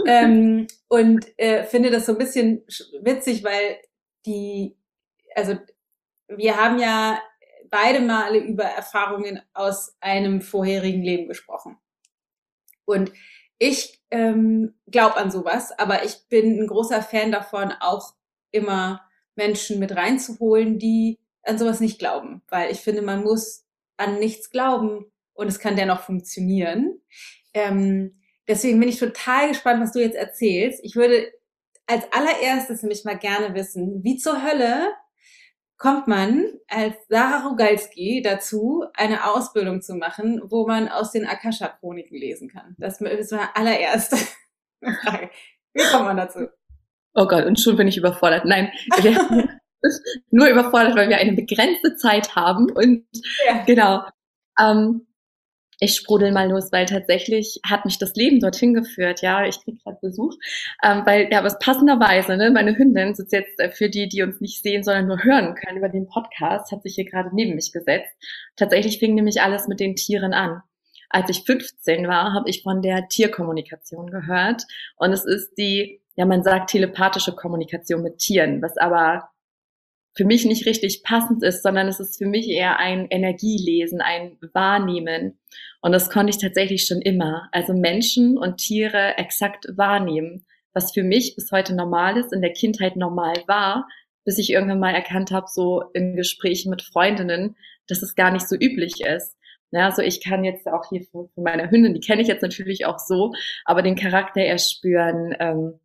ähm, 0.06 0.68
und 0.88 1.26
äh, 1.36 1.64
finde 1.64 1.90
das 1.90 2.06
so 2.06 2.12
ein 2.12 2.18
bisschen 2.18 2.64
witzig, 3.02 3.42
weil 3.42 3.78
die, 4.24 4.76
also 5.34 5.56
wir 6.36 6.56
haben 6.56 6.78
ja 6.78 7.20
beide 7.70 8.00
Male 8.00 8.38
über 8.38 8.64
Erfahrungen 8.64 9.40
aus 9.52 9.96
einem 10.00 10.40
vorherigen 10.40 11.02
Leben 11.02 11.28
gesprochen. 11.28 11.76
Und 12.84 13.12
ich 13.58 14.02
ähm, 14.10 14.74
glaube 14.86 15.16
an 15.16 15.30
sowas, 15.30 15.72
aber 15.78 16.04
ich 16.04 16.28
bin 16.28 16.60
ein 16.60 16.66
großer 16.66 17.02
Fan 17.02 17.32
davon, 17.32 17.72
auch 17.80 18.14
immer 18.50 19.02
Menschen 19.36 19.78
mit 19.78 19.96
reinzuholen, 19.96 20.78
die 20.78 21.18
an 21.42 21.58
sowas 21.58 21.80
nicht 21.80 21.98
glauben, 21.98 22.42
weil 22.48 22.70
ich 22.70 22.80
finde, 22.80 23.02
man 23.02 23.22
muss 23.22 23.64
an 23.96 24.18
nichts 24.18 24.50
glauben 24.50 25.10
und 25.34 25.48
es 25.48 25.58
kann 25.58 25.76
dennoch 25.76 26.00
funktionieren. 26.00 27.00
Ähm, 27.52 28.20
deswegen 28.48 28.80
bin 28.80 28.88
ich 28.88 28.98
total 28.98 29.48
gespannt, 29.48 29.82
was 29.82 29.92
du 29.92 30.00
jetzt 30.00 30.16
erzählst. 30.16 30.80
Ich 30.82 30.96
würde 30.96 31.32
als 31.86 32.04
allererstes 32.12 32.82
nämlich 32.82 33.04
mal 33.04 33.18
gerne 33.18 33.54
wissen, 33.54 34.02
wie 34.02 34.16
zur 34.16 34.42
Hölle 34.42 34.92
kommt 35.76 36.06
man 36.06 36.44
als 36.68 36.94
Sarah 37.08 37.46
Rogalski 37.46 38.22
dazu, 38.22 38.84
eine 38.94 39.30
Ausbildung 39.30 39.82
zu 39.82 39.94
machen, 39.94 40.40
wo 40.44 40.66
man 40.66 40.88
aus 40.88 41.12
den 41.12 41.26
Akasha-Chroniken 41.26 42.16
lesen 42.16 42.48
kann? 42.48 42.74
Das 42.78 43.00
ist 43.00 43.32
meine 43.32 43.56
allererste 43.56 44.16
Frage. 45.02 45.30
Wie 45.72 45.82
kommt 45.90 46.04
man 46.04 46.16
dazu? 46.16 46.48
Oh 47.14 47.26
Gott, 47.26 47.44
und 47.44 47.60
schon 47.60 47.76
bin 47.76 47.88
ich 47.88 47.96
überfordert. 47.96 48.44
Nein, 48.44 48.72
nur 50.30 50.48
überfordert, 50.48 50.96
weil 50.96 51.08
wir 51.08 51.18
eine 51.18 51.32
begrenzte 51.32 51.96
Zeit 51.96 52.34
haben 52.34 52.70
und 52.70 53.06
ja. 53.46 53.62
genau. 53.64 54.02
Ähm, 54.58 55.06
ich 55.80 55.96
sprudel 55.96 56.32
mal 56.32 56.48
los, 56.50 56.70
weil 56.72 56.86
tatsächlich 56.86 57.60
hat 57.66 57.84
mich 57.84 57.98
das 57.98 58.14
Leben 58.14 58.40
dorthin 58.40 58.74
geführt. 58.74 59.22
Ja, 59.22 59.44
ich 59.46 59.62
krieg 59.62 59.82
gerade 59.82 59.98
Besuch, 60.00 60.34
ähm, 60.82 61.02
weil 61.04 61.28
ja, 61.30 61.42
was 61.44 61.58
passenderweise, 61.58 62.36
ne, 62.36 62.50
meine 62.50 62.76
Hündin 62.76 63.14
sitzt 63.14 63.32
jetzt 63.32 63.58
äh, 63.60 63.70
für 63.70 63.88
die, 63.88 64.08
die 64.08 64.22
uns 64.22 64.40
nicht 64.40 64.62
sehen, 64.62 64.84
sondern 64.84 65.06
nur 65.06 65.22
hören 65.22 65.54
können 65.54 65.78
über 65.78 65.88
den 65.88 66.06
Podcast, 66.06 66.72
hat 66.72 66.82
sich 66.82 66.94
hier 66.94 67.04
gerade 67.04 67.30
neben 67.32 67.54
mich 67.54 67.72
gesetzt. 67.72 68.12
Tatsächlich 68.56 68.98
fing 68.98 69.14
nämlich 69.14 69.42
alles 69.42 69.68
mit 69.68 69.80
den 69.80 69.96
Tieren 69.96 70.32
an. 70.32 70.62
Als 71.10 71.30
ich 71.30 71.44
15 71.44 72.08
war, 72.08 72.32
habe 72.32 72.50
ich 72.50 72.62
von 72.62 72.82
der 72.82 73.08
Tierkommunikation 73.08 74.10
gehört 74.10 74.62
und 74.96 75.12
es 75.12 75.24
ist 75.24 75.54
die, 75.56 76.00
ja, 76.16 76.26
man 76.26 76.42
sagt 76.42 76.70
telepathische 76.70 77.32
Kommunikation 77.34 78.02
mit 78.02 78.18
Tieren, 78.18 78.62
was 78.62 78.76
aber 78.78 79.28
für 80.16 80.24
mich 80.24 80.44
nicht 80.44 80.66
richtig 80.66 81.02
passend 81.02 81.42
ist, 81.42 81.62
sondern 81.62 81.88
es 81.88 82.00
ist 82.00 82.18
für 82.18 82.26
mich 82.26 82.48
eher 82.48 82.78
ein 82.78 83.06
Energielesen, 83.10 84.00
ein 84.00 84.38
Wahrnehmen. 84.52 85.38
Und 85.80 85.92
das 85.92 86.08
konnte 86.08 86.30
ich 86.30 86.38
tatsächlich 86.38 86.86
schon 86.86 87.02
immer. 87.02 87.48
Also 87.52 87.74
Menschen 87.74 88.38
und 88.38 88.58
Tiere 88.58 89.18
exakt 89.18 89.66
wahrnehmen, 89.76 90.46
was 90.72 90.92
für 90.92 91.02
mich 91.02 91.34
bis 91.34 91.50
heute 91.50 91.74
normal 91.74 92.16
ist, 92.16 92.32
in 92.32 92.42
der 92.42 92.52
Kindheit 92.52 92.96
normal 92.96 93.34
war, 93.46 93.88
bis 94.24 94.38
ich 94.38 94.50
irgendwann 94.50 94.80
mal 94.80 94.94
erkannt 94.94 95.32
habe, 95.32 95.46
so 95.48 95.82
in 95.92 96.16
Gesprächen 96.16 96.70
mit 96.70 96.82
Freundinnen, 96.82 97.56
dass 97.88 98.02
es 98.02 98.14
gar 98.14 98.30
nicht 98.30 98.48
so 98.48 98.56
üblich 98.56 99.00
ist. 99.00 99.36
Ja, 99.72 99.86
also 99.86 100.02
ich 100.02 100.22
kann 100.22 100.44
jetzt 100.44 100.68
auch 100.68 100.88
hier 100.88 101.02
von, 101.10 101.28
meiner 101.34 101.68
Hündin, 101.68 101.94
die 101.94 102.00
kenne 102.00 102.22
ich 102.22 102.28
jetzt 102.28 102.42
natürlich 102.42 102.86
auch 102.86 103.00
so, 103.00 103.32
aber 103.64 103.82
den 103.82 103.96
Charakter 103.96 104.40
erst 104.40 104.72
spüren, 104.72 105.34
ähm, 105.40 105.80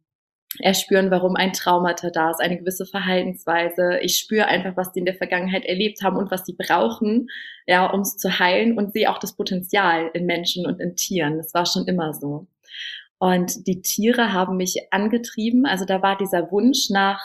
erspüren, 0.58 1.12
warum 1.12 1.36
ein 1.36 1.53
Traumata 1.53 2.10
da 2.10 2.32
ist, 2.32 2.41
eine 2.41 2.58
gewisse 2.58 2.86
Verhaltensweise. 2.86 4.00
Ich 4.01 4.18
spüre 4.18 4.48
einfach, 4.48 4.75
was 4.75 4.91
die 4.91 5.00
in 5.00 5.06
der 5.06 5.15
Vergangenheit 5.15 5.63
erlebt 5.65 6.01
haben 6.01 6.18
und 6.18 6.32
was 6.32 6.46
sie 6.46 6.56
brauchen, 6.58 7.27
ja, 7.68 7.86
um 7.86 8.01
es 8.01 8.18
zu 8.18 8.39
heilen 8.39 8.77
und 8.77 8.94
sehe 8.94 9.12
auch 9.12 9.20
das 9.20 9.36
Potenzial 9.36 10.10
in 10.13 10.25
Menschen 10.25 10.65
und 10.65 10.79
in 10.82 10.96
Tieren. 10.96 11.38
Das 11.38 11.53
war 11.53 11.65
schon 11.65 11.86
immer 11.88 12.13
so. 12.13 12.48
Und 13.20 13.68
die 13.68 13.82
Tiere 13.82 14.34
haben 14.34 14.58
mich 14.58 14.88
angetrieben. 14.91 15.65
Also 15.65 15.86
da 15.86 16.01
war 16.01 16.18
dieser 16.18 16.51
Wunsch 16.51 16.89
nach 16.89 17.22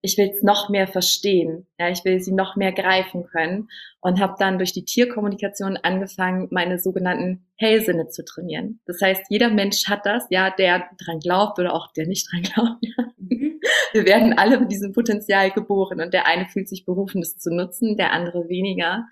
ich 0.00 0.16
will 0.16 0.30
es 0.32 0.42
noch 0.42 0.68
mehr 0.68 0.86
verstehen, 0.86 1.66
ja, 1.78 1.88
ich 1.88 2.04
will 2.04 2.20
sie 2.20 2.32
noch 2.32 2.54
mehr 2.54 2.72
greifen 2.72 3.24
können 3.24 3.68
und 4.00 4.20
habe 4.20 4.34
dann 4.38 4.58
durch 4.58 4.72
die 4.72 4.84
Tierkommunikation 4.84 5.76
angefangen, 5.76 6.46
meine 6.50 6.78
sogenannten 6.78 7.46
Hellsinne 7.56 8.08
zu 8.08 8.24
trainieren. 8.24 8.80
Das 8.86 9.00
heißt, 9.02 9.24
jeder 9.28 9.50
Mensch 9.50 9.88
hat 9.88 10.06
das, 10.06 10.24
ja, 10.30 10.50
der 10.50 10.84
dran 11.04 11.18
glaubt 11.18 11.58
oder 11.58 11.74
auch 11.74 11.92
der 11.92 12.06
nicht 12.06 12.30
dran 12.30 12.42
glaubt. 12.42 12.78
Ja. 12.80 13.04
Mhm. 13.20 13.60
Wir 13.92 14.06
werden 14.06 14.38
alle 14.38 14.60
mit 14.60 14.70
diesem 14.70 14.92
Potenzial 14.92 15.50
geboren 15.50 16.00
und 16.00 16.14
der 16.14 16.26
eine 16.26 16.46
fühlt 16.46 16.68
sich 16.68 16.84
berufen, 16.84 17.20
das 17.20 17.36
zu 17.36 17.50
nutzen, 17.52 17.96
der 17.96 18.12
andere 18.12 18.48
weniger. 18.48 19.06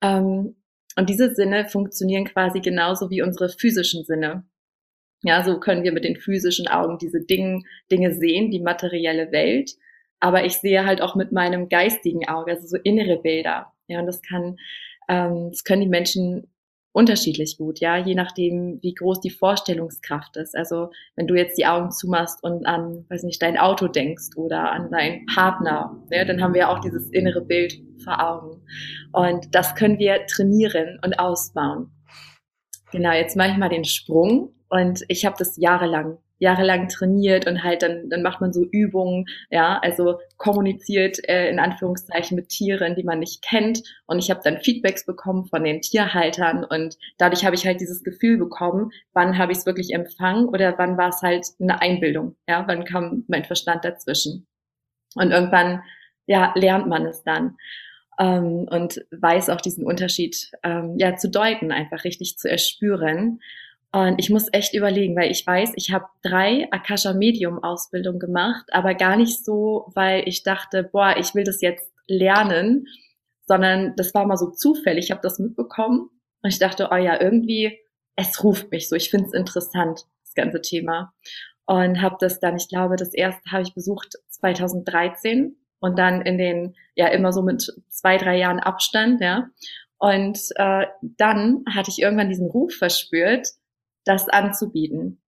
Ähm, 0.00 0.56
und 0.96 1.10
diese 1.10 1.34
Sinne 1.34 1.68
funktionieren 1.68 2.24
quasi 2.24 2.60
genauso 2.60 3.10
wie 3.10 3.22
unsere 3.22 3.50
physischen 3.50 4.04
Sinne. 4.04 4.44
Ja, 5.22 5.44
so 5.44 5.60
können 5.60 5.84
wir 5.84 5.92
mit 5.92 6.04
den 6.04 6.16
physischen 6.16 6.66
Augen 6.66 6.98
diese 6.98 7.20
Dinge, 7.20 7.62
Dinge 7.90 8.14
sehen, 8.14 8.50
die 8.50 8.60
materielle 8.60 9.30
Welt 9.32 9.72
aber 10.22 10.44
ich 10.44 10.58
sehe 10.58 10.86
halt 10.86 11.02
auch 11.02 11.16
mit 11.16 11.32
meinem 11.32 11.68
geistigen 11.68 12.28
Auge, 12.28 12.52
also 12.52 12.66
so 12.68 12.76
innere 12.76 13.16
Bilder. 13.20 13.72
Ja, 13.88 13.98
und 13.98 14.06
das 14.06 14.22
kann, 14.22 14.56
ähm, 15.08 15.48
das 15.50 15.64
können 15.64 15.82
die 15.82 15.88
Menschen 15.88 16.46
unterschiedlich 16.92 17.56
gut, 17.58 17.80
ja, 17.80 17.96
je 17.96 18.14
nachdem, 18.14 18.78
wie 18.82 18.94
groß 18.94 19.20
die 19.20 19.30
Vorstellungskraft 19.30 20.36
ist. 20.36 20.54
Also 20.54 20.90
wenn 21.16 21.26
du 21.26 21.34
jetzt 21.34 21.58
die 21.58 21.66
Augen 21.66 21.90
zumachst 21.90 22.40
und 22.44 22.66
an, 22.66 23.04
weiß 23.08 23.24
nicht, 23.24 23.42
dein 23.42 23.58
Auto 23.58 23.88
denkst 23.88 24.36
oder 24.36 24.70
an 24.70 24.92
deinen 24.92 25.26
Partner, 25.26 26.00
ja, 26.10 26.24
dann 26.24 26.40
haben 26.40 26.54
wir 26.54 26.68
auch 26.68 26.78
dieses 26.78 27.10
innere 27.10 27.40
Bild 27.40 27.74
vor 28.04 28.22
Augen. 28.22 28.62
Und 29.12 29.52
das 29.56 29.74
können 29.74 29.98
wir 29.98 30.24
trainieren 30.26 31.00
und 31.04 31.18
ausbauen. 31.18 31.90
Genau, 32.92 33.12
jetzt 33.12 33.36
mache 33.36 33.50
ich 33.50 33.56
mal 33.56 33.70
den 33.70 33.84
Sprung 33.84 34.54
und 34.68 35.02
ich 35.08 35.24
habe 35.24 35.34
das 35.36 35.56
jahrelang 35.56 36.18
jahrelang 36.42 36.88
trainiert 36.88 37.46
und 37.46 37.62
halt 37.62 37.82
dann, 37.82 38.10
dann 38.10 38.22
macht 38.22 38.40
man 38.40 38.52
so 38.52 38.64
Übungen, 38.64 39.26
ja, 39.48 39.78
also 39.78 40.18
kommuniziert 40.38 41.18
äh, 41.28 41.48
in 41.48 41.60
Anführungszeichen 41.60 42.34
mit 42.34 42.48
Tieren, 42.48 42.96
die 42.96 43.04
man 43.04 43.20
nicht 43.20 43.42
kennt. 43.42 43.80
Und 44.06 44.18
ich 44.18 44.28
habe 44.28 44.40
dann 44.42 44.58
Feedbacks 44.58 45.06
bekommen 45.06 45.46
von 45.46 45.62
den 45.62 45.80
Tierhaltern 45.80 46.64
und 46.64 46.96
dadurch 47.16 47.44
habe 47.44 47.54
ich 47.54 47.64
halt 47.64 47.80
dieses 47.80 48.02
Gefühl 48.02 48.38
bekommen, 48.38 48.90
wann 49.12 49.38
habe 49.38 49.52
ich 49.52 49.58
es 49.58 49.66
wirklich 49.66 49.94
empfangen 49.94 50.48
oder 50.48 50.76
wann 50.78 50.98
war 50.98 51.10
es 51.10 51.22
halt 51.22 51.46
eine 51.60 51.80
Einbildung, 51.80 52.34
ja, 52.48 52.64
wann 52.66 52.84
kam 52.84 53.24
mein 53.28 53.44
Verstand 53.44 53.84
dazwischen. 53.84 54.48
Und 55.14 55.30
irgendwann, 55.30 55.82
ja, 56.26 56.52
lernt 56.56 56.88
man 56.88 57.06
es 57.06 57.22
dann. 57.22 57.56
Ähm, 58.18 58.66
und 58.68 59.00
weiß 59.12 59.48
auch 59.48 59.60
diesen 59.60 59.86
Unterschied 59.86 60.50
ähm, 60.64 60.96
ja 60.98 61.14
zu 61.14 61.30
deuten, 61.30 61.70
einfach 61.70 62.02
richtig 62.02 62.36
zu 62.36 62.50
erspüren. 62.50 63.38
Und 63.94 64.18
ich 64.18 64.30
muss 64.30 64.48
echt 64.52 64.74
überlegen, 64.74 65.14
weil 65.16 65.30
ich 65.30 65.46
weiß, 65.46 65.72
ich 65.76 65.92
habe 65.92 66.06
drei 66.22 66.66
Akasha 66.70 67.12
Medium 67.12 67.62
Ausbildung 67.62 68.18
gemacht, 68.18 68.64
aber 68.72 68.94
gar 68.94 69.16
nicht 69.16 69.44
so, 69.44 69.92
weil 69.94 70.26
ich 70.26 70.42
dachte, 70.42 70.82
boah, 70.82 71.14
ich 71.18 71.34
will 71.34 71.44
das 71.44 71.60
jetzt 71.60 71.92
lernen, 72.06 72.86
sondern 73.46 73.94
das 73.96 74.14
war 74.14 74.26
mal 74.26 74.38
so 74.38 74.50
zufällig. 74.50 75.06
Ich 75.06 75.10
habe 75.10 75.20
das 75.22 75.38
mitbekommen 75.38 76.08
und 76.42 76.50
ich 76.50 76.58
dachte, 76.58 76.88
oh 76.90 76.96
ja, 76.96 77.20
irgendwie, 77.20 77.78
es 78.16 78.42
ruft 78.42 78.70
mich 78.70 78.88
so. 78.88 78.96
Ich 78.96 79.10
finde 79.10 79.26
es 79.26 79.34
interessant, 79.34 80.06
das 80.24 80.34
ganze 80.34 80.62
Thema. 80.62 81.12
Und 81.66 82.00
habe 82.00 82.16
das 82.18 82.40
dann, 82.40 82.56
ich 82.56 82.68
glaube, 82.68 82.96
das 82.96 83.12
erste 83.12 83.50
habe 83.50 83.62
ich 83.62 83.74
besucht 83.74 84.14
2013 84.30 85.56
und 85.80 85.98
dann 85.98 86.22
in 86.22 86.38
den, 86.38 86.74
ja, 86.94 87.08
immer 87.08 87.32
so 87.32 87.42
mit 87.42 87.62
zwei, 87.88 88.16
drei 88.16 88.38
Jahren 88.38 88.58
Abstand, 88.58 89.20
ja. 89.20 89.48
Und 89.98 90.38
äh, 90.56 90.86
dann 91.02 91.64
hatte 91.72 91.90
ich 91.90 92.00
irgendwann 92.00 92.28
diesen 92.28 92.50
Ruf 92.50 92.74
verspürt, 92.74 93.48
das 94.04 94.28
anzubieten. 94.28 95.22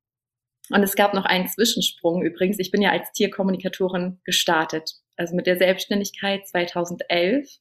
Und 0.70 0.82
es 0.82 0.96
gab 0.96 1.14
noch 1.14 1.24
einen 1.24 1.48
Zwischensprung 1.48 2.22
übrigens. 2.22 2.58
Ich 2.58 2.70
bin 2.70 2.80
ja 2.80 2.90
als 2.90 3.12
Tierkommunikatorin 3.12 4.20
gestartet, 4.24 4.94
also 5.16 5.34
mit 5.36 5.46
der 5.46 5.56
Selbstständigkeit 5.56 6.46
2011, 6.46 7.58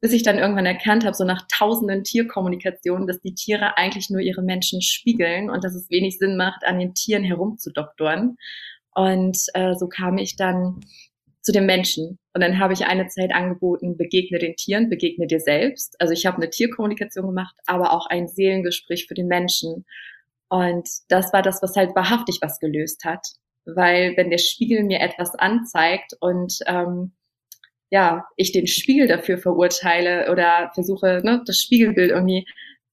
bis 0.00 0.12
ich 0.12 0.22
dann 0.22 0.38
irgendwann 0.38 0.66
erkannt 0.66 1.04
habe, 1.04 1.16
so 1.16 1.24
nach 1.24 1.46
tausenden 1.48 2.04
Tierkommunikationen, 2.04 3.06
dass 3.06 3.20
die 3.20 3.34
Tiere 3.34 3.78
eigentlich 3.78 4.10
nur 4.10 4.20
ihre 4.20 4.42
Menschen 4.42 4.82
spiegeln 4.82 5.48
und 5.48 5.64
dass 5.64 5.74
es 5.74 5.88
wenig 5.88 6.18
Sinn 6.18 6.36
macht, 6.36 6.64
an 6.66 6.78
den 6.78 6.92
Tieren 6.92 7.24
herumzudoktoren. 7.24 8.36
Und 8.94 9.38
äh, 9.54 9.74
so 9.74 9.88
kam 9.88 10.18
ich 10.18 10.36
dann 10.36 10.80
zu 11.40 11.52
den 11.52 11.66
Menschen. 11.66 12.18
Und 12.34 12.40
dann 12.40 12.58
habe 12.58 12.72
ich 12.72 12.86
eine 12.86 13.06
Zeit 13.08 13.32
angeboten, 13.32 13.96
begegne 13.96 14.38
den 14.38 14.56
Tieren, 14.56 14.88
begegne 14.88 15.26
dir 15.26 15.40
selbst. 15.40 15.94
Also 16.00 16.12
ich 16.12 16.26
habe 16.26 16.38
eine 16.38 16.50
Tierkommunikation 16.50 17.26
gemacht, 17.26 17.54
aber 17.66 17.92
auch 17.92 18.06
ein 18.06 18.28
Seelengespräch 18.28 19.06
für 19.06 19.14
den 19.14 19.28
Menschen. 19.28 19.84
Und 20.48 20.88
das 21.08 21.32
war 21.32 21.42
das, 21.42 21.62
was 21.62 21.76
halt 21.76 21.94
wahrhaftig 21.96 22.38
was 22.40 22.58
gelöst 22.58 23.04
hat. 23.04 23.26
Weil 23.64 24.16
wenn 24.16 24.30
der 24.30 24.38
Spiegel 24.38 24.84
mir 24.84 25.00
etwas 25.00 25.34
anzeigt 25.34 26.12
und 26.20 26.58
ähm, 26.66 27.12
ja, 27.90 28.26
ich 28.36 28.52
den 28.52 28.66
Spiegel 28.66 29.06
dafür 29.06 29.38
verurteile 29.38 30.30
oder 30.30 30.70
versuche, 30.74 31.22
ne, 31.24 31.42
das 31.46 31.60
Spiegelbild 31.60 32.10
irgendwie 32.10 32.46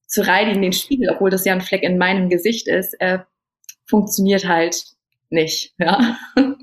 zu 0.08 0.26
reinigen, 0.26 0.62
den 0.62 0.74
Spiegel, 0.74 1.10
obwohl 1.10 1.30
das 1.30 1.46
ja 1.46 1.54
ein 1.54 1.62
Fleck 1.62 1.84
in 1.84 1.98
meinem 1.98 2.30
Gesicht 2.30 2.68
ist, 2.68 2.94
äh, 3.00 3.20
funktioniert 3.86 4.48
halt 4.48 4.76
nicht. 5.30 5.74
Ja. 5.78 6.18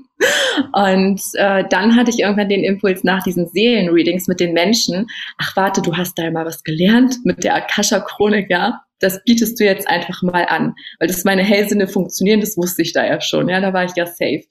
Und 0.73 1.21
äh, 1.35 1.63
dann 1.69 1.95
hatte 1.95 2.09
ich 2.09 2.19
irgendwann 2.19 2.49
den 2.49 2.63
Impuls 2.63 3.03
nach 3.03 3.23
diesen 3.23 3.47
Seelenreadings 3.47 4.27
mit 4.27 4.39
den 4.39 4.53
Menschen, 4.53 5.07
ach 5.37 5.55
warte, 5.55 5.81
du 5.81 5.95
hast 5.95 6.17
da 6.17 6.29
mal 6.29 6.45
was 6.45 6.63
gelernt 6.63 7.15
mit 7.23 7.43
der 7.43 7.55
Akasha-Chronik, 7.55 8.49
ja 8.49 8.81
das 8.99 9.23
bietest 9.23 9.59
du 9.59 9.65
jetzt 9.65 9.87
einfach 9.87 10.21
mal 10.21 10.45
an. 10.45 10.75
Weil 10.99 11.07
das 11.07 11.23
meine 11.23 11.43
Hellsinne 11.43 11.87
funktionieren, 11.87 12.41
das 12.41 12.57
wusste 12.57 12.81
ich 12.81 12.93
da 12.93 13.05
ja 13.05 13.21
schon. 13.21 13.49
Ja, 13.49 13.61
da 13.61 13.73
war 13.73 13.85
ich 13.85 13.95
ja 13.95 14.05
safe. 14.05 14.43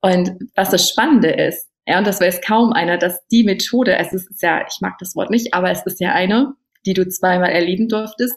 Und 0.00 0.32
was 0.54 0.70
das 0.70 0.88
Spannende 0.88 1.30
ist, 1.30 1.68
ja, 1.86 1.98
und 1.98 2.06
das 2.06 2.20
weiß 2.20 2.42
kaum 2.42 2.72
einer, 2.72 2.98
dass 2.98 3.26
die 3.28 3.44
Methode, 3.44 3.96
es 3.96 4.12
ist 4.12 4.42
ja, 4.42 4.60
ich 4.68 4.80
mag 4.80 4.98
das 4.98 5.16
Wort 5.16 5.30
nicht, 5.30 5.54
aber 5.54 5.70
es 5.70 5.86
ist 5.86 6.00
ja 6.00 6.12
eine, 6.12 6.52
die 6.84 6.92
du 6.92 7.08
zweimal 7.08 7.50
erleben 7.50 7.88
durftest, 7.88 8.36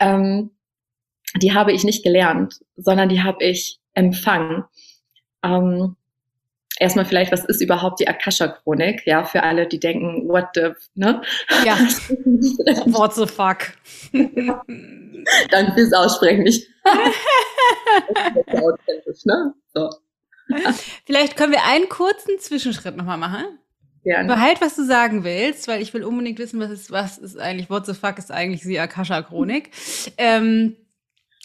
ähm, 0.00 0.50
die 1.40 1.54
habe 1.54 1.72
ich 1.72 1.84
nicht 1.84 2.02
gelernt, 2.02 2.58
sondern 2.76 3.08
die 3.08 3.22
habe 3.22 3.44
ich 3.44 3.78
empfangen. 3.94 4.64
Ähm, 5.42 5.96
erstmal 6.78 7.04
vielleicht, 7.04 7.32
was 7.32 7.44
ist 7.44 7.60
überhaupt 7.60 8.00
die 8.00 8.08
Akasha-Chronik? 8.08 9.06
Ja, 9.06 9.24
für 9.24 9.42
alle, 9.42 9.66
die 9.66 9.78
denken, 9.78 10.28
what 10.28 10.48
the, 10.54 10.70
ne? 10.94 11.22
Ja, 11.64 11.76
what 12.86 13.14
the 13.14 13.26
fuck? 13.26 13.72
Danke 15.50 15.72
fürs 15.74 15.92
Aussprechen. 15.92 16.46
Ich 16.46 16.66
authentisch, 18.46 19.24
ne? 19.24 19.54
So. 19.74 19.90
Vielleicht 21.06 21.36
können 21.36 21.52
wir 21.52 21.64
einen 21.64 21.88
kurzen 21.88 22.38
Zwischenschritt 22.38 22.96
nochmal 22.96 23.18
machen. 23.18 23.44
Gerne. 24.02 24.28
Behalt, 24.28 24.60
was 24.62 24.76
du 24.76 24.84
sagen 24.84 25.24
willst, 25.24 25.68
weil 25.68 25.82
ich 25.82 25.92
will 25.92 26.04
unbedingt 26.04 26.38
wissen, 26.38 26.58
was 26.58 26.70
ist, 26.70 26.90
was 26.90 27.18
ist 27.18 27.38
eigentlich, 27.38 27.68
what 27.68 27.84
the 27.84 27.92
fuck 27.92 28.16
ist 28.16 28.32
eigentlich 28.32 28.62
die 28.62 28.80
Akasha-Chronik. 28.80 29.70
Ähm, 30.16 30.76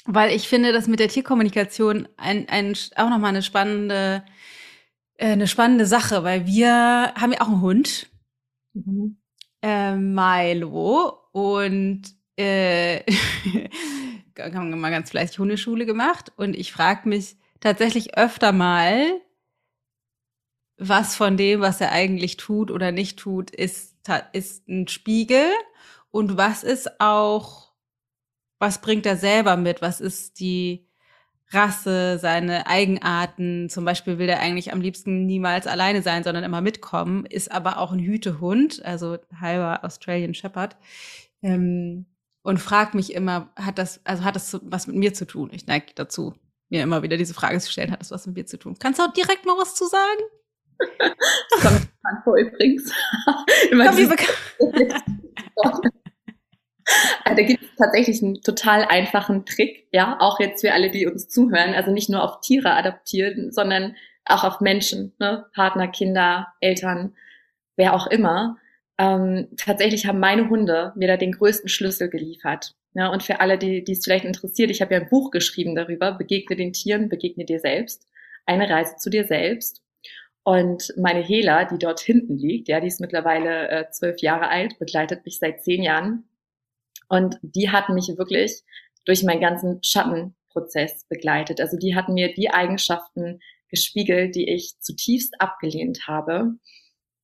weil 0.05 0.31
ich 0.31 0.47
finde, 0.47 0.71
dass 0.71 0.87
mit 0.87 0.99
der 0.99 1.09
Tierkommunikation 1.09 2.07
ein, 2.17 2.47
ein, 2.49 2.73
auch 2.95 3.09
nochmal 3.09 3.29
eine 3.29 3.43
spannende 3.43 4.23
äh, 5.17 5.31
eine 5.31 5.47
spannende 5.47 5.85
Sache, 5.85 6.23
weil 6.23 6.45
wir 6.45 7.13
haben 7.15 7.31
ja 7.31 7.41
auch 7.41 7.47
einen 7.47 7.61
Hund, 7.61 8.09
mhm. 8.73 9.17
äh, 9.61 9.95
Milo, 9.95 11.21
und 11.31 12.03
äh, 12.37 13.01
haben 14.39 14.79
mal 14.79 14.91
ganz 14.91 15.11
fleißig 15.11 15.39
Hundeschule 15.39 15.85
gemacht. 15.85 16.31
Und 16.35 16.55
ich 16.55 16.71
frage 16.71 17.07
mich 17.07 17.37
tatsächlich 17.59 18.17
öfter 18.17 18.51
mal, 18.51 19.21
was 20.77 21.15
von 21.15 21.37
dem, 21.37 21.61
was 21.61 21.79
er 21.79 21.91
eigentlich 21.91 22.35
tut 22.35 22.69
oder 22.69 22.91
nicht 22.91 23.17
tut, 23.17 23.51
ist, 23.51 23.95
ist 24.33 24.67
ein 24.67 24.87
Spiegel? 24.89 25.45
Und 26.11 26.37
was 26.37 26.63
ist 26.63 26.99
auch, 26.99 27.64
was 28.59 28.81
bringt 28.81 29.05
er 29.05 29.17
selber 29.17 29.57
mit? 29.57 29.81
Was 29.81 30.01
ist 30.01 30.39
die 30.39 30.87
Rasse, 31.49 32.17
seine 32.19 32.67
Eigenarten? 32.67 33.69
Zum 33.69 33.85
Beispiel 33.85 34.17
will 34.17 34.29
er 34.29 34.39
eigentlich 34.39 34.73
am 34.73 34.81
liebsten 34.81 35.25
niemals 35.25 35.67
alleine 35.67 36.01
sein, 36.01 36.23
sondern 36.23 36.43
immer 36.43 36.61
mitkommen, 36.61 37.25
ist 37.25 37.51
aber 37.51 37.79
auch 37.79 37.91
ein 37.91 37.99
Hütehund, 37.99 38.83
also 38.83 39.17
halber 39.39 39.83
Australian 39.83 40.33
Shepherd. 40.33 40.77
Ähm, 41.41 42.05
und 42.41 42.59
frag 42.59 42.93
mich 42.93 43.13
immer, 43.13 43.51
hat 43.55 43.77
das, 43.77 44.01
also 44.05 44.23
hat 44.23 44.35
das 44.35 44.59
was 44.63 44.87
mit 44.87 44.95
mir 44.95 45.13
zu 45.13 45.25
tun? 45.25 45.49
Ich 45.51 45.65
neige 45.65 45.87
dazu, 45.95 46.35
mir 46.69 46.83
immer 46.83 47.03
wieder 47.03 47.17
diese 47.17 47.33
Frage 47.33 47.59
zu 47.59 47.71
stellen, 47.71 47.91
hat 47.91 48.01
das 48.01 48.11
was 48.11 48.27
mit 48.27 48.35
mir 48.35 48.45
zu 48.45 48.57
tun? 48.57 48.75
Kannst 48.79 48.99
du 48.99 49.03
auch 49.03 49.13
direkt 49.13 49.45
mal 49.45 49.57
was 49.57 49.75
zu 49.75 49.85
sagen? 49.87 50.21
Das 51.49 51.61
kommt 51.61 51.81
bekannt 51.81 52.23
vor 52.23 52.37
übrigens. 52.37 52.91
Immer 53.71 53.85
Komm, 55.55 55.81
also, 57.23 57.35
da 57.35 57.43
gibt 57.43 57.63
es 57.63 57.75
tatsächlich 57.77 58.21
einen 58.21 58.41
total 58.41 58.85
einfachen 58.85 59.45
Trick, 59.45 59.87
ja, 59.91 60.17
auch 60.19 60.39
jetzt 60.39 60.61
für 60.61 60.73
alle, 60.73 60.89
die 60.91 61.07
uns 61.07 61.27
zuhören, 61.29 61.73
also 61.73 61.91
nicht 61.91 62.09
nur 62.09 62.23
auf 62.23 62.41
Tiere 62.41 62.73
adaptieren, 62.73 63.51
sondern 63.51 63.95
auch 64.25 64.43
auf 64.43 64.61
Menschen, 64.61 65.13
ne? 65.19 65.45
Partner, 65.53 65.87
Kinder, 65.87 66.47
Eltern, 66.59 67.15
wer 67.75 67.93
auch 67.93 68.07
immer. 68.07 68.57
Ähm, 68.97 69.49
tatsächlich 69.57 70.07
haben 70.07 70.19
meine 70.19 70.49
Hunde 70.49 70.93
mir 70.95 71.07
da 71.07 71.17
den 71.17 71.33
größten 71.33 71.69
Schlüssel 71.69 72.09
geliefert. 72.09 72.75
Ja, 72.93 73.09
und 73.09 73.23
für 73.23 73.41
alle, 73.41 73.57
die, 73.57 73.83
die 73.83 73.91
es 73.91 74.03
vielleicht 74.03 74.25
interessiert, 74.25 74.71
ich 74.71 74.81
habe 74.81 74.93
ja 74.93 75.01
ein 75.01 75.09
Buch 75.09 75.29
geschrieben 75.31 75.75
darüber, 75.75 76.13
begegne 76.13 76.55
den 76.55 76.71
Tieren, 76.71 77.09
begegne 77.09 77.43
dir 77.45 77.59
selbst. 77.59 78.07
Eine 78.45 78.69
Reise 78.69 78.95
zu 78.97 79.09
dir 79.09 79.25
selbst. 79.25 79.81
Und 80.43 80.93
meine 80.95 81.21
Hela, 81.21 81.65
die 81.65 81.79
dort 81.79 81.99
hinten 81.99 82.37
liegt, 82.37 82.67
ja, 82.69 82.79
die 82.79 82.87
ist 82.87 83.01
mittlerweile 83.01 83.67
äh, 83.67 83.89
zwölf 83.89 84.19
Jahre 84.21 84.47
alt, 84.47 84.79
begleitet 84.79 85.25
mich 85.25 85.39
seit 85.39 85.63
zehn 85.63 85.83
Jahren. 85.83 86.29
Und 87.07 87.37
die 87.41 87.69
hat 87.71 87.89
mich 87.89 88.07
wirklich 88.17 88.63
durch 89.05 89.23
meinen 89.23 89.41
ganzen 89.41 89.83
Schattenprozess 89.83 91.05
begleitet. 91.07 91.61
Also 91.61 91.77
die 91.77 91.95
hatten 91.95 92.13
mir 92.13 92.33
die 92.33 92.49
Eigenschaften 92.49 93.39
gespiegelt, 93.69 94.35
die 94.35 94.49
ich 94.49 94.79
zutiefst 94.79 95.39
abgelehnt 95.39 96.07
habe. 96.07 96.55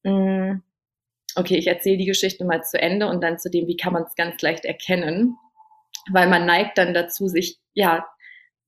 Mm 0.03 0.61
okay, 1.35 1.57
ich 1.57 1.67
erzähle 1.67 1.97
die 1.97 2.05
Geschichte 2.05 2.45
mal 2.45 2.63
zu 2.63 2.81
Ende 2.81 3.07
und 3.07 3.21
dann 3.21 3.39
zu 3.39 3.49
dem, 3.49 3.67
wie 3.67 3.77
kann 3.77 3.93
man 3.93 4.03
es 4.03 4.15
ganz 4.15 4.41
leicht 4.41 4.65
erkennen, 4.65 5.37
weil 6.11 6.27
man 6.27 6.45
neigt 6.45 6.77
dann 6.77 6.93
dazu, 6.93 7.27
sich 7.27 7.59
ja 7.73 8.05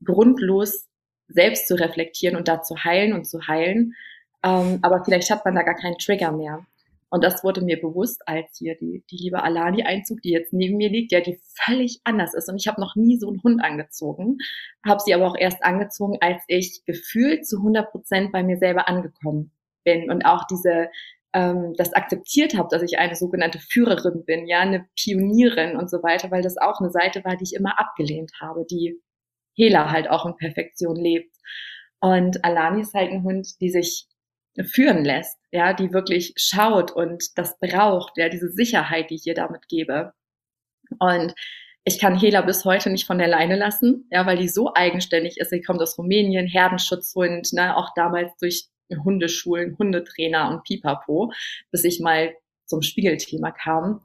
grundlos 0.03 0.87
selbst 1.27 1.67
zu 1.67 1.75
reflektieren 1.75 2.35
und 2.35 2.47
da 2.47 2.61
zu 2.61 2.83
heilen 2.83 3.13
und 3.13 3.25
zu 3.25 3.47
heilen, 3.47 3.95
ähm, 4.43 4.79
aber 4.81 5.03
vielleicht 5.03 5.29
hat 5.29 5.45
man 5.45 5.55
da 5.55 5.63
gar 5.63 5.75
keinen 5.75 5.97
Trigger 5.97 6.31
mehr. 6.31 6.65
Und 7.13 7.23
das 7.23 7.43
wurde 7.43 7.61
mir 7.61 7.79
bewusst, 7.79 8.27
als 8.27 8.57
hier 8.57 8.75
die, 8.75 9.05
die 9.11 9.17
liebe 9.17 9.43
Alani 9.43 9.83
Einzug, 9.83 10.23
die 10.23 10.31
jetzt 10.31 10.51
neben 10.51 10.77
mir 10.77 10.89
liegt, 10.89 11.11
ja, 11.11 11.21
die 11.21 11.39
völlig 11.63 12.01
anders 12.05 12.33
ist. 12.33 12.49
Und 12.49 12.55
ich 12.55 12.67
habe 12.67 12.81
noch 12.81 12.95
nie 12.95 13.19
so 13.19 13.27
einen 13.27 13.43
Hund 13.43 13.63
angezogen, 13.63 14.39
habe 14.83 14.99
sie 14.99 15.13
aber 15.13 15.27
auch 15.27 15.37
erst 15.37 15.63
angezogen, 15.63 16.17
als 16.21 16.41
ich 16.47 16.81
gefühlt 16.87 17.45
zu 17.45 17.57
100 17.57 17.91
Prozent 17.91 18.31
bei 18.31 18.41
mir 18.41 18.57
selber 18.57 18.89
angekommen 18.89 19.51
bin 19.83 20.09
und 20.09 20.25
auch 20.25 20.47
diese 20.49 20.89
ähm, 21.33 21.75
das 21.77 21.93
akzeptiert 21.93 22.57
habe, 22.57 22.69
dass 22.71 22.81
ich 22.81 22.97
eine 22.97 23.15
sogenannte 23.15 23.59
Führerin 23.59 24.25
bin, 24.25 24.47
ja, 24.47 24.61
eine 24.61 24.87
Pionierin 24.99 25.77
und 25.77 25.91
so 25.91 26.01
weiter, 26.01 26.31
weil 26.31 26.41
das 26.41 26.57
auch 26.57 26.79
eine 26.79 26.89
Seite 26.89 27.23
war, 27.23 27.37
die 27.37 27.43
ich 27.43 27.53
immer 27.53 27.79
abgelehnt 27.79 28.31
habe, 28.41 28.65
die 28.65 28.99
Hela 29.55 29.91
halt 29.91 30.09
auch 30.09 30.25
in 30.25 30.35
Perfektion 30.35 30.95
lebt. 30.95 31.35
Und 31.99 32.43
Alani 32.43 32.81
ist 32.81 32.95
halt 32.95 33.11
ein 33.11 33.23
Hund, 33.23 33.61
die 33.61 33.69
sich 33.69 34.07
führen 34.61 35.03
lässt, 35.03 35.37
ja, 35.51 35.73
die 35.73 35.93
wirklich 35.93 36.33
schaut 36.35 36.91
und 36.91 37.37
das 37.37 37.57
braucht, 37.59 38.17
ja, 38.17 38.29
diese 38.29 38.49
Sicherheit, 38.49 39.09
die 39.09 39.15
ich 39.15 39.25
ihr 39.25 39.33
damit 39.33 39.67
gebe. 39.67 40.13
Und 40.99 41.33
ich 41.85 41.99
kann 41.99 42.17
Hela 42.17 42.41
bis 42.41 42.63
heute 42.63 42.89
nicht 42.89 43.05
von 43.05 43.17
der 43.17 43.27
Leine 43.27 43.55
lassen, 43.55 44.07
ja, 44.11 44.25
weil 44.25 44.37
die 44.37 44.47
so 44.47 44.73
eigenständig 44.73 45.37
ist. 45.37 45.49
Sie 45.49 45.61
kommt 45.61 45.81
aus 45.81 45.97
Rumänien, 45.97 46.47
Herdenschutzhund, 46.47 47.51
ne, 47.53 47.75
auch 47.75 47.89
damals 47.95 48.31
durch 48.37 48.67
Hundeschulen, 49.03 49.77
Hundetrainer 49.77 50.49
und 50.49 50.63
Pipapo, 50.63 51.31
bis 51.71 51.83
ich 51.83 51.99
mal 51.99 52.33
zum 52.65 52.81
Spiegelthema 52.81 53.51
kam. 53.51 54.01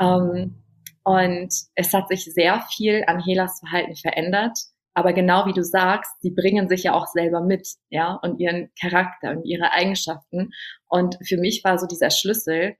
Ähm, 0.00 0.56
und 1.04 1.54
es 1.74 1.94
hat 1.94 2.08
sich 2.08 2.24
sehr 2.24 2.60
viel 2.70 3.04
an 3.06 3.22
Helas 3.22 3.60
Verhalten 3.60 3.94
verändert. 3.94 4.58
Aber 4.96 5.12
genau 5.12 5.46
wie 5.46 5.52
du 5.52 5.62
sagst, 5.62 6.10
die 6.22 6.30
bringen 6.30 6.68
sich 6.68 6.84
ja 6.84 6.94
auch 6.94 7.06
selber 7.06 7.42
mit, 7.42 7.68
ja, 7.90 8.14
und 8.22 8.40
ihren 8.40 8.70
Charakter 8.80 9.30
und 9.32 9.44
ihre 9.44 9.72
Eigenschaften. 9.72 10.52
Und 10.88 11.18
für 11.26 11.36
mich 11.36 11.62
war 11.64 11.78
so 11.78 11.86
dieser 11.86 12.10
Schlüssel, 12.10 12.76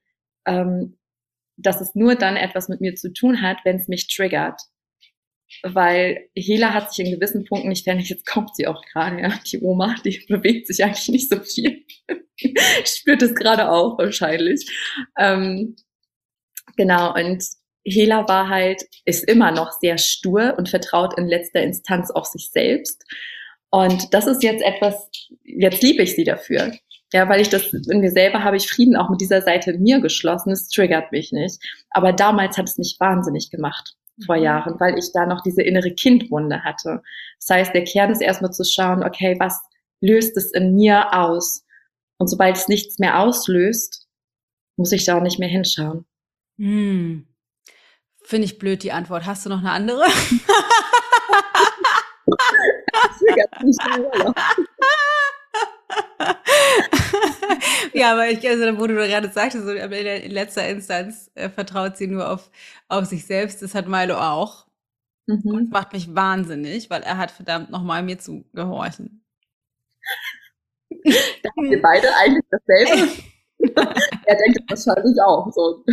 ähm, 0.46 0.98
dass 1.59 1.81
es 1.81 1.94
nur 1.94 2.14
dann 2.14 2.37
etwas 2.37 2.68
mit 2.68 2.81
mir 2.81 2.94
zu 2.94 3.12
tun 3.12 3.42
hat, 3.42 3.59
wenn 3.64 3.76
es 3.76 3.88
mich 3.88 4.09
triggert 4.09 4.61
weil 5.62 6.29
Hela 6.35 6.74
hat 6.74 6.92
sich 6.92 7.07
in 7.07 7.12
gewissen 7.12 7.44
Punkten 7.44 7.68
nicht 7.68 7.85
verändert. 7.85 8.09
Jetzt 8.09 8.26
kommt 8.26 8.55
sie 8.57 8.66
auch 8.66 8.83
gerade, 8.92 9.20
ja. 9.20 9.33
Die 9.46 9.61
Oma, 9.61 9.94
die 10.05 10.24
bewegt 10.29 10.66
sich 10.66 10.83
eigentlich 10.83 11.09
nicht 11.09 11.31
so 11.31 11.40
viel. 11.40 11.85
Spürt 12.85 13.22
es 13.22 13.35
gerade 13.35 13.70
auch 13.70 13.98
wahrscheinlich. 13.98 14.68
Ähm, 15.16 15.76
genau, 16.76 17.14
und 17.14 17.44
Hela 17.87 18.29
war 18.29 18.49
halt, 18.49 18.83
ist 19.05 19.29
immer 19.29 19.53
noch 19.53 19.72
sehr 19.81 19.96
stur 19.96 20.55
und 20.59 20.68
vertraut 20.68 21.16
in 21.18 21.29
letzter 21.29 21.62
Instanz 21.62 22.11
auch 22.11 22.25
sich 22.25 22.51
selbst. 22.51 23.05
Und 23.70 24.12
das 24.12 24.27
ist 24.27 24.42
jetzt 24.42 24.62
etwas, 24.62 25.09
jetzt 25.44 25.83
liebe 25.83 26.03
ich 26.03 26.14
sie 26.16 26.25
dafür. 26.25 26.72
Ja, 27.12 27.29
weil 27.29 27.40
ich 27.40 27.49
das 27.49 27.72
in 27.72 28.01
mir 28.01 28.11
selber 28.11 28.42
habe 28.42 28.57
ich 28.57 28.68
Frieden 28.68 28.96
auch 28.96 29.09
mit 29.09 29.20
dieser 29.20 29.40
Seite 29.40 29.70
in 29.70 29.83
mir 29.83 30.01
geschlossen. 30.01 30.51
Es 30.51 30.68
triggert 30.68 31.12
mich 31.12 31.31
nicht. 31.31 31.62
Aber 31.90 32.12
damals 32.12 32.59
hat 32.59 32.68
es 32.68 32.79
mich 32.79 32.96
wahnsinnig 32.99 33.51
gemacht 33.51 33.94
vor 34.25 34.37
mhm. 34.37 34.42
Jahren, 34.42 34.81
weil 34.81 34.99
ich 34.99 35.12
da 35.12 35.25
noch 35.25 35.42
diese 35.42 35.62
innere 35.62 35.92
Kindwunde 35.92 36.64
hatte. 36.64 37.03
Das 37.38 37.57
heißt, 37.57 37.75
der 37.75 37.85
Kern 37.85 38.11
ist 38.11 38.20
erstmal 38.20 38.53
zu 38.53 38.64
schauen, 38.64 39.05
okay, 39.05 39.37
was 39.38 39.61
löst 40.01 40.37
es 40.37 40.51
in 40.53 40.75
mir 40.75 41.14
aus? 41.14 41.64
Und 42.18 42.29
sobald 42.29 42.57
es 42.57 42.66
nichts 42.66 42.99
mehr 42.99 43.20
auslöst, 43.20 44.09
muss 44.77 44.92
ich 44.92 45.05
da 45.05 45.18
auch 45.18 45.22
nicht 45.22 45.38
mehr 45.38 45.49
hinschauen. 45.49 46.07
Hm. 46.59 47.27
Finde 48.27 48.47
ich 48.47 48.59
blöd 48.59 48.83
die 48.83 48.91
Antwort. 48.91 49.25
Hast 49.25 49.47
du 49.47 49.51
noch 49.51 49.61
eine 49.61 49.71
andere? 49.71 50.03
ja, 57.93 58.15
aber 58.15 58.29
ich, 58.29 58.45
also, 58.49 58.81
wo 58.81 58.89
du 58.89 58.95
gerade 58.95 59.29
sagtest, 59.31 59.65
so 59.65 59.71
in 59.71 60.33
letzter 60.33 60.69
Instanz 60.69 61.31
äh, 61.37 61.49
vertraut 61.49 61.97
sie 61.97 62.09
nur 62.09 62.29
auf, 62.29 62.51
auf 62.89 63.05
sich 63.05 63.25
selbst. 63.27 63.62
Das 63.62 63.77
hat 63.77 63.87
Milo 63.87 64.17
auch. 64.17 64.67
Mhm. 65.29 65.43
Und 65.45 65.71
macht 65.71 65.93
mich 65.93 66.12
wahnsinnig, 66.12 66.91
weil 66.91 67.03
er 67.03 67.19
hat 67.19 67.31
verdammt 67.31 67.71
nochmal 67.71 68.03
mir 68.03 68.19
zu 68.19 68.45
gehorchen. 68.53 69.25
Da 70.91 71.51
haben 71.57 71.71
wir 71.71 71.81
beide 71.81 72.09
eigentlich 72.17 72.45
dasselbe. 72.51 73.09
er 74.27 74.37
denkt 74.37 74.59
wahrscheinlich 74.69 75.17
auch 75.25 75.49
so. 75.53 75.85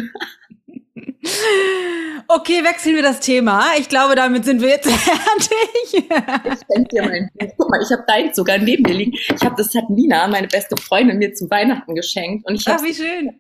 Okay, 2.28 2.64
wechseln 2.64 2.96
wir 2.96 3.02
das 3.02 3.20
Thema. 3.20 3.76
Ich 3.78 3.90
glaube, 3.90 4.16
damit 4.16 4.46
sind 4.46 4.62
wir 4.62 4.70
jetzt 4.70 4.90
fertig. 4.92 5.94
ich 5.94 6.02
schenke 6.02 6.90
dir 6.92 7.04
mein 7.04 7.30
Buch. 7.34 7.48
Guck 7.58 7.70
mal, 7.70 7.82
ich 7.82 7.92
habe 7.92 8.04
deins 8.08 8.36
sogar 8.36 8.58
neben 8.58 8.84
mir 8.84 8.94
liegen. 8.94 9.14
Ich 9.14 9.44
habe 9.44 9.56
das 9.58 9.74
hat 9.76 9.90
Nina, 9.90 10.28
meine 10.28 10.48
beste 10.48 10.76
Freundin, 10.78 11.18
mir 11.18 11.34
zu 11.34 11.50
Weihnachten 11.50 11.96
geschenkt. 11.96 12.48
Und 12.48 12.56
ich 12.56 12.68
Ach, 12.68 12.82
wie 12.82 12.94
schön. 12.94 13.40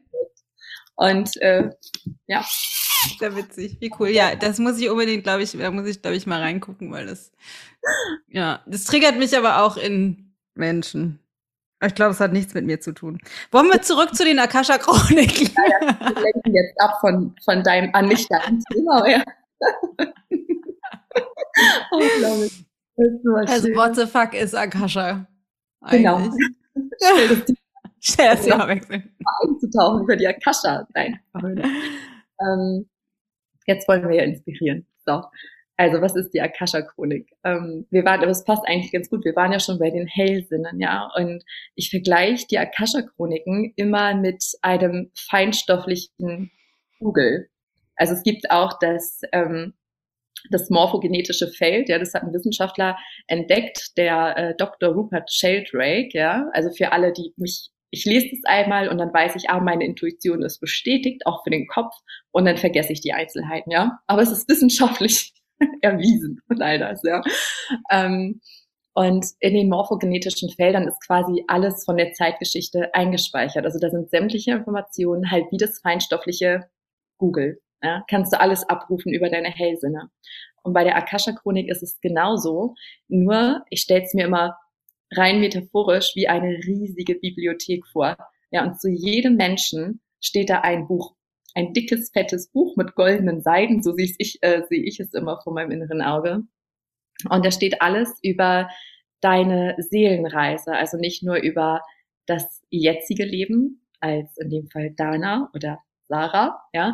Und 0.95 1.37
äh, 1.41 1.69
ja. 2.27 2.45
Sehr 3.19 3.35
witzig, 3.35 3.77
wie 3.79 3.91
cool. 3.99 4.09
Ja, 4.09 4.35
das 4.35 4.59
muss 4.59 4.79
ich 4.79 4.89
unbedingt, 4.89 5.23
glaube 5.23 5.43
ich, 5.43 5.51
da 5.51 5.71
muss 5.71 5.87
ich, 5.87 6.01
glaube 6.01 6.15
ich, 6.15 6.25
mal 6.25 6.39
reingucken, 6.39 6.91
weil 6.91 7.05
das, 7.05 7.31
ja, 8.29 8.61
das 8.65 8.85
triggert 8.85 9.17
mich 9.17 9.35
aber 9.37 9.63
auch 9.63 9.75
in 9.75 10.33
Menschen. 10.55 11.19
Ich 11.85 11.95
glaube, 11.95 12.11
es 12.11 12.19
hat 12.19 12.31
nichts 12.33 12.53
mit 12.53 12.65
mir 12.65 12.79
zu 12.79 12.93
tun. 12.93 13.19
Wollen 13.51 13.67
wir 13.67 13.81
zurück 13.81 14.15
zu 14.15 14.23
den 14.23 14.39
Akasha-Chroniken? 14.39 15.49
Ja, 15.55 15.63
ja, 15.81 15.99
wir 15.99 16.21
lenken 16.21 16.53
jetzt 16.53 16.79
ab 16.79 16.97
von, 17.01 17.35
von 17.43 17.63
deinem, 17.63 17.89
an 17.93 18.07
nicht 18.07 18.31
deinem 18.31 18.61
Thema, 18.71 19.07
ja. 19.09 19.23
Unglaublich. 21.91 22.65
Also, 23.47 23.69
what 23.69 23.95
the 23.95 24.05
fuck 24.05 24.33
ist 24.33 24.55
Akasha? 24.55 25.27
Genau. 25.89 26.21
Stell 26.97 27.27
das 27.27 27.55
Stell 28.05 28.35
das 28.35 28.43
Thema 28.43 28.67
wechseln. 28.67 29.15
Einzutauchen 29.41 30.03
über 30.03 30.17
die 30.17 30.27
Akasha. 30.27 30.85
Nein. 30.93 31.19
ähm, 32.41 32.89
jetzt 33.65 33.87
wollen 33.87 34.07
wir 34.09 34.17
ja 34.17 34.23
inspirieren. 34.23 34.85
So. 35.05 35.23
Also, 35.75 36.01
was 36.01 36.15
ist 36.15 36.31
die 36.33 36.41
Akasha-Chronik? 36.41 37.31
Ähm, 37.43 37.87
wir 37.89 38.05
waren, 38.05 38.21
aber 38.21 38.29
es 38.29 38.43
passt 38.43 38.63
eigentlich 38.67 38.91
ganz 38.91 39.09
gut. 39.09 39.25
Wir 39.25 39.35
waren 39.35 39.51
ja 39.51 39.59
schon 39.59 39.79
bei 39.79 39.89
den 39.89 40.05
Hellsinnen, 40.05 40.79
ja. 40.79 41.09
Und 41.15 41.43
ich 41.75 41.89
vergleiche 41.89 42.45
die 42.47 42.59
Akasha-Chroniken 42.59 43.73
immer 43.75 44.13
mit 44.13 44.43
einem 44.61 45.11
feinstofflichen 45.15 46.51
Kugel. 46.99 47.49
Also 47.95 48.13
es 48.13 48.23
gibt 48.23 48.51
auch 48.51 48.77
das, 48.79 49.21
ähm, 49.31 49.73
das 50.49 50.69
morphogenetische 50.69 51.47
Feld, 51.47 51.89
ja, 51.89 51.99
das 51.99 52.13
hat 52.13 52.23
ein 52.23 52.33
Wissenschaftler 52.33 52.97
entdeckt, 53.27 53.97
der 53.97 54.37
äh, 54.37 54.55
Dr. 54.57 54.93
Rupert 54.93 55.31
Sheldrake, 55.31 56.09
ja, 56.13 56.49
also 56.53 56.71
für 56.71 56.91
alle, 56.91 57.13
die 57.13 57.33
mich, 57.37 57.69
ich 57.91 58.05
lese 58.05 58.29
das 58.31 58.39
einmal 58.45 58.89
und 58.89 58.97
dann 58.97 59.13
weiß 59.13 59.35
ich, 59.35 59.49
ah, 59.49 59.59
meine 59.59 59.85
Intuition 59.85 60.41
ist 60.43 60.59
bestätigt, 60.59 61.25
auch 61.25 61.43
für 61.43 61.49
den 61.49 61.67
Kopf, 61.67 61.93
und 62.31 62.45
dann 62.45 62.57
vergesse 62.57 62.93
ich 62.93 63.01
die 63.01 63.13
Einzelheiten, 63.13 63.71
ja. 63.71 63.99
Aber 64.07 64.21
es 64.21 64.31
ist 64.31 64.49
wissenschaftlich 64.49 65.33
erwiesen 65.81 66.41
und 66.49 66.61
all 66.61 66.79
das, 66.79 67.01
ja. 67.03 67.21
Ähm, 67.91 68.41
und 68.95 69.25
in 69.39 69.55
den 69.55 69.69
morphogenetischen 69.69 70.49
Feldern 70.49 70.87
ist 70.87 70.99
quasi 71.05 71.43
alles 71.47 71.83
von 71.83 71.97
der 71.97 72.13
Zeitgeschichte 72.13 72.93
eingespeichert. 72.93 73.65
Also 73.65 73.79
da 73.79 73.89
sind 73.89 74.09
sämtliche 74.11 74.51
Informationen 74.51 75.31
halt 75.31 75.45
wie 75.51 75.57
das 75.57 75.79
feinstoffliche 75.79 76.69
Google. 77.17 77.59
Ja, 77.81 78.03
kannst 78.09 78.31
du 78.31 78.39
alles 78.39 78.63
abrufen 78.69 79.13
über 79.13 79.29
deine 79.29 79.49
Hellsinne. 79.49 80.09
Und 80.63 80.73
bei 80.73 80.83
der 80.83 80.95
Akasha-Chronik 80.95 81.69
ist 81.69 81.83
es 81.83 81.99
genauso. 82.01 82.75
Nur, 83.07 83.63
ich 83.69 83.81
stelle 83.81 84.03
es 84.03 84.13
mir 84.13 84.25
immer 84.25 84.57
rein 85.11 85.39
metaphorisch 85.41 86.11
wie 86.15 86.27
eine 86.27 86.57
riesige 86.65 87.15
Bibliothek 87.15 87.85
vor. 87.87 88.15
Ja, 88.51 88.63
und 88.63 88.79
zu 88.79 88.89
jedem 88.89 89.35
Menschen 89.35 90.01
steht 90.21 90.49
da 90.49 90.61
ein 90.61 90.87
Buch. 90.87 91.15
Ein 91.55 91.73
dickes, 91.73 92.09
fettes 92.11 92.49
Buch 92.49 92.75
mit 92.75 92.95
goldenen 92.95 93.41
Seiten, 93.41 93.83
so 93.83 93.93
sehe 93.93 94.13
ich, 94.17 94.39
äh, 94.41 94.63
sehe 94.67 94.83
ich 94.83 94.99
es 94.99 95.13
immer 95.13 95.39
vor 95.41 95.53
meinem 95.53 95.71
inneren 95.71 96.01
Auge. 96.01 96.43
Und 97.29 97.45
da 97.45 97.51
steht 97.51 97.81
alles 97.81 98.17
über 98.21 98.69
deine 99.21 99.75
Seelenreise, 99.77 100.73
also 100.73 100.97
nicht 100.97 101.23
nur 101.23 101.37
über 101.37 101.81
das 102.25 102.61
jetzige 102.69 103.25
Leben, 103.25 103.85
als 103.99 104.37
in 104.37 104.49
dem 104.49 104.69
Fall 104.69 104.91
Dana 104.91 105.49
oder 105.53 105.79
Sarah, 106.07 106.61
ja, 106.73 106.93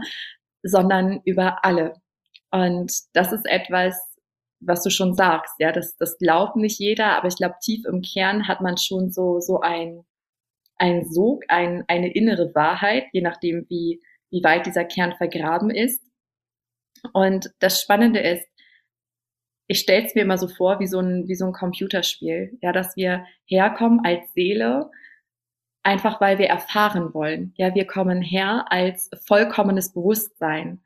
sondern 0.61 1.21
über 1.25 1.65
alle. 1.65 1.93
Und 2.51 2.93
das 3.13 3.31
ist 3.31 3.45
etwas, 3.45 3.95
was 4.59 4.83
du 4.83 4.89
schon 4.89 5.15
sagst, 5.15 5.53
ja, 5.59 5.71
das, 5.71 5.95
das 5.97 6.17
glaubt 6.17 6.55
nicht 6.55 6.79
jeder, 6.79 7.17
aber 7.17 7.27
ich 7.27 7.37
glaube, 7.37 7.55
tief 7.61 7.85
im 7.85 8.01
Kern 8.01 8.47
hat 8.47 8.61
man 8.61 8.77
schon 8.77 9.11
so, 9.11 9.39
so 9.39 9.61
ein, 9.61 10.05
ein 10.75 11.05
Sog, 11.05 11.43
ein, 11.47 11.83
eine 11.87 12.13
innere 12.13 12.53
Wahrheit, 12.53 13.05
je 13.13 13.21
nachdem, 13.21 13.65
wie, 13.69 14.01
wie 14.31 14.43
weit 14.43 14.65
dieser 14.65 14.85
Kern 14.85 15.13
vergraben 15.13 15.69
ist. 15.69 16.03
Und 17.13 17.51
das 17.59 17.81
Spannende 17.81 18.19
ist, 18.19 18.47
ich 19.67 19.79
stelle 19.79 20.05
es 20.05 20.15
mir 20.15 20.21
immer 20.21 20.37
so 20.37 20.47
vor 20.47 20.79
wie 20.79 20.87
so 20.87 20.99
ein 20.99 21.27
wie 21.27 21.35
so 21.35 21.45
ein 21.45 21.53
Computerspiel, 21.53 22.57
ja, 22.61 22.71
dass 22.71 22.95
wir 22.95 23.25
herkommen 23.45 24.01
als 24.03 24.33
Seele, 24.33 24.89
einfach 25.83 26.19
weil 26.19 26.39
wir 26.39 26.47
erfahren 26.47 27.13
wollen. 27.13 27.53
Ja, 27.55 27.75
wir 27.75 27.85
kommen 27.85 28.21
her 28.21 28.65
als 28.69 29.11
vollkommenes 29.27 29.93
Bewusstsein 29.93 30.81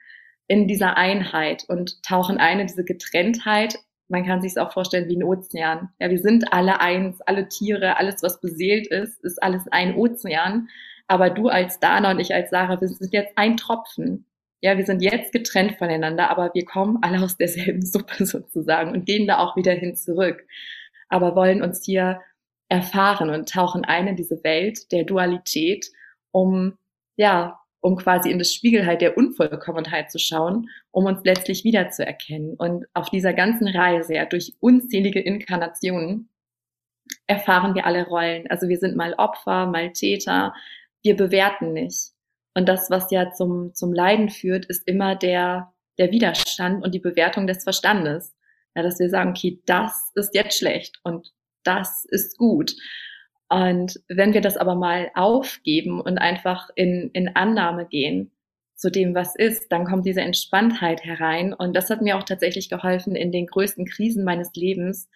in 0.48 0.68
dieser 0.68 0.98
Einheit 0.98 1.64
und 1.68 2.04
tauchen 2.04 2.38
ein 2.38 2.60
in 2.60 2.68
diese 2.68 2.84
Getrenntheit. 2.84 3.80
Man 4.10 4.26
kann 4.26 4.42
sich 4.42 4.52
es 4.52 4.58
auch 4.58 4.74
vorstellen 4.74 5.08
wie 5.08 5.16
ein 5.16 5.24
Ozean. 5.24 5.90
Ja, 6.00 6.10
wir 6.10 6.20
sind 6.20 6.52
alle 6.52 6.82
eins, 6.82 7.22
alle 7.22 7.48
Tiere, 7.48 7.98
alles 7.98 8.22
was 8.22 8.42
beseelt 8.42 8.88
ist, 8.88 9.24
ist 9.24 9.42
alles 9.42 9.64
ein 9.72 9.96
Ozean. 9.96 10.68
Aber 11.14 11.30
du 11.30 11.48
als 11.48 11.80
Dana 11.80 12.12
und 12.12 12.20
ich 12.20 12.34
als 12.34 12.50
Sarah, 12.50 12.82
wir 12.82 12.88
sind 12.88 13.14
jetzt 13.14 13.38
ein 13.38 13.58
Tropfen 13.58 14.26
ja, 14.64 14.78
wir 14.78 14.86
sind 14.86 15.02
jetzt 15.02 15.34
getrennt 15.34 15.78
voneinander, 15.78 16.30
aber 16.30 16.52
wir 16.54 16.64
kommen 16.64 17.00
alle 17.02 17.22
aus 17.22 17.36
derselben 17.36 17.82
Suppe 17.86 18.26
sozusagen 18.26 18.94
und 18.94 19.06
gehen 19.06 19.28
da 19.28 19.40
auch 19.40 19.58
wieder 19.58 19.74
hin 19.74 19.94
zurück. 19.94 20.48
Aber 21.10 21.36
wollen 21.36 21.62
uns 21.62 21.84
hier 21.84 22.22
erfahren 22.70 23.30
und 23.30 23.50
tauchen 23.50 23.84
ein 23.84 24.08
in 24.08 24.16
diese 24.16 24.42
Welt 24.46 24.90
der 24.94 25.04
Dualität, 25.04 25.88
um, 26.32 26.78
ja, 27.18 27.60
um 27.82 27.98
quasi 27.98 28.32
in 28.32 28.40
das 28.40 28.54
Spiegelheit 28.54 29.02
der 29.02 29.18
Unvollkommenheit 29.18 30.10
zu 30.10 30.18
schauen, 30.18 30.70
um 30.92 31.08
uns 31.08 31.20
letztlich 31.26 31.66
wiederzuerkennen. 31.66 32.56
Und 32.56 32.86
auf 32.94 33.10
dieser 33.10 33.34
ganzen 33.34 33.68
Reise, 33.68 34.16
ja, 34.16 34.26
durch 34.26 34.54
unzählige 34.62 35.20
Inkarnationen, 35.20 36.30
erfahren 37.28 37.76
wir 37.76 37.86
alle 37.86 38.08
Rollen. 38.08 38.50
Also 38.50 38.70
wir 38.70 38.78
sind 38.78 38.96
mal 38.96 39.14
Opfer, 39.16 39.66
mal 39.66 39.92
Täter. 39.92 40.54
Wir 41.04 41.16
bewerten 41.16 41.74
nicht. 41.74 42.14
Und 42.56 42.70
das, 42.70 42.90
was 42.90 43.12
ja 43.12 43.32
zum, 43.32 43.74
zum 43.74 43.94
Leiden 43.94 44.30
führt, 44.30 44.66
ist 44.66 44.88
immer 44.88 45.16
der, 45.16 45.74
der 45.98 46.12
Widerstand 46.12 46.84
und 46.84 46.94
die 46.94 47.00
Bewertung 47.00 47.48
des 47.48 47.64
Verstandes. 47.64 48.34
Ja, 48.76 48.82
dass 48.82 49.00
wir 49.00 49.10
sagen, 49.10 49.32
okay, 49.32 49.62
das 49.66 50.12
ist 50.16 50.34
jetzt 50.34 50.58
schlecht 50.58 51.00
und 51.04 51.32
das 51.64 52.06
ist 52.06 52.38
gut. 52.38 52.74
Und 53.50 54.00
wenn 54.08 54.34
wir 54.34 54.42
das 54.42 54.58
aber 54.58 54.76
mal 54.76 55.12
aufgeben 55.14 56.02
und 56.02 56.18
einfach 56.18 56.70
in, 56.76 57.12
in 57.14 57.36
Annahme 57.36 57.86
gehen 57.86 58.32
zu 58.76 58.90
dem, 58.90 59.14
was 59.14 59.36
ist, 59.36 59.72
dann 59.72 59.86
kommt 59.86 60.06
diese 60.06 60.22
Entspanntheit 60.22 61.04
herein. 61.04 61.54
Und 61.54 61.76
das 61.76 61.90
hat 61.90 62.02
mir 62.02 62.18
auch 62.18 62.24
tatsächlich 62.24 62.70
geholfen 62.70 63.16
in 63.16 63.32
den 63.32 63.46
größten 63.46 63.86
Krisen 63.86 64.24
meines 64.24 64.54
Lebens, 64.56 65.08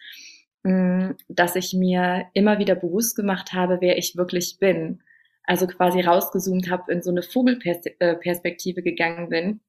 mm, 0.62 1.10
dass 1.28 1.56
ich 1.56 1.74
mir 1.74 2.26
immer 2.32 2.58
wieder 2.58 2.76
bewusst 2.76 3.16
gemacht 3.16 3.52
habe, 3.52 3.78
wer 3.80 3.98
ich 3.98 4.16
wirklich 4.16 4.58
bin 4.60 5.00
also 5.48 5.66
quasi 5.66 6.02
rausgezoomt 6.02 6.70
habe, 6.70 6.92
in 6.92 7.02
so 7.02 7.10
eine 7.10 7.22
Vogelperspektive 7.22 8.82
gegangen 8.82 9.30
bin 9.30 9.60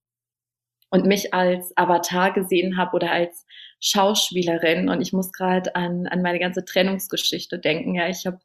und 0.89 1.06
mich 1.06 1.34
als 1.34 1.76
Avatar 1.78 2.34
gesehen 2.34 2.78
habe 2.78 2.96
oder 2.98 3.12
als 3.12 3.46
Schauspielerin. 3.80 4.89
Und 4.89 5.00
ich 5.00 5.13
muss 5.13 5.32
gerade 5.32 5.76
an, 5.76 6.06
an 6.08 6.22
meine 6.22 6.39
ganze 6.39 6.65
Trennungsgeschichte 6.65 7.60
denken. 7.60 7.96
Ja, 7.96 8.10
ich 8.10 8.26
habe 8.26 8.39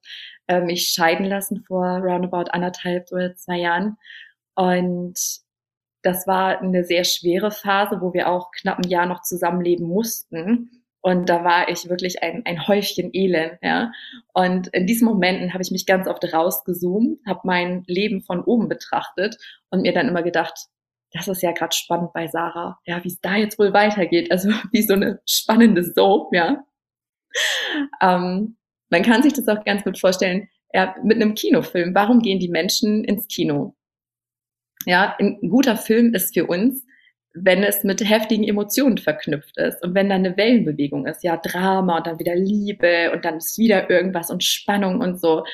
äh, 0.46 0.60
mich 0.60 0.90
scheiden 0.90 1.26
lassen 1.26 1.64
vor 1.64 1.84
roundabout 1.98 2.50
anderthalb 2.52 3.10
oder 3.10 3.34
zwei 3.34 3.58
Jahren. 3.58 3.96
Und 4.54 5.18
das 6.02 6.28
war 6.28 6.60
eine 6.60 6.84
sehr 6.84 7.02
schwere 7.02 7.50
Phase, 7.50 8.00
wo 8.00 8.12
wir 8.14 8.28
auch 8.28 8.52
knapp 8.52 8.78
ein 8.78 8.88
Jahr 8.88 9.06
noch 9.06 9.22
zusammenleben 9.22 9.88
mussten. 9.88 10.83
Und 11.04 11.28
da 11.28 11.44
war 11.44 11.68
ich 11.68 11.90
wirklich 11.90 12.22
ein, 12.22 12.46
ein 12.46 12.66
Häufchen 12.66 13.10
Elend, 13.12 13.58
ja. 13.60 13.92
Und 14.32 14.68
in 14.68 14.86
diesen 14.86 15.04
Momenten 15.04 15.52
habe 15.52 15.62
ich 15.62 15.70
mich 15.70 15.84
ganz 15.84 16.08
oft 16.08 16.24
rausgezoomt, 16.32 17.20
habe 17.26 17.40
mein 17.44 17.84
Leben 17.86 18.22
von 18.22 18.42
oben 18.42 18.68
betrachtet 18.68 19.36
und 19.68 19.82
mir 19.82 19.92
dann 19.92 20.08
immer 20.08 20.22
gedacht, 20.22 20.54
das 21.12 21.28
ist 21.28 21.42
ja 21.42 21.52
gerade 21.52 21.76
spannend 21.76 22.14
bei 22.14 22.26
Sarah, 22.26 22.78
ja, 22.86 23.04
wie 23.04 23.08
es 23.08 23.20
da 23.20 23.36
jetzt 23.36 23.58
wohl 23.58 23.74
weitergeht. 23.74 24.30
Also 24.30 24.48
wie 24.72 24.80
so 24.80 24.94
eine 24.94 25.20
spannende 25.28 25.84
Soap, 25.84 26.32
ja. 26.32 26.64
Ähm, 28.00 28.56
man 28.88 29.02
kann 29.02 29.22
sich 29.22 29.34
das 29.34 29.46
auch 29.46 29.62
ganz 29.62 29.84
gut 29.84 29.98
vorstellen, 29.98 30.48
ja, 30.72 30.96
mit 31.04 31.20
einem 31.20 31.34
Kinofilm. 31.34 31.94
Warum 31.94 32.20
gehen 32.20 32.38
die 32.38 32.48
Menschen 32.48 33.04
ins 33.04 33.28
Kino? 33.28 33.76
Ja, 34.86 35.16
ein 35.18 35.38
guter 35.50 35.76
Film 35.76 36.14
ist 36.14 36.32
für 36.32 36.46
uns 36.46 36.82
wenn 37.34 37.64
es 37.64 37.82
mit 37.82 38.00
heftigen 38.08 38.44
Emotionen 38.44 38.98
verknüpft 38.98 39.56
ist 39.58 39.82
und 39.82 39.94
wenn 39.94 40.08
da 40.08 40.14
eine 40.14 40.36
Wellenbewegung 40.36 41.06
ist, 41.06 41.24
ja, 41.24 41.36
Drama 41.36 41.98
und 41.98 42.06
dann 42.06 42.18
wieder 42.20 42.36
Liebe 42.36 43.10
und 43.12 43.24
dann 43.24 43.38
ist 43.38 43.58
wieder 43.58 43.90
irgendwas 43.90 44.30
und 44.30 44.44
Spannung 44.44 45.00
und 45.00 45.20
so. 45.20 45.44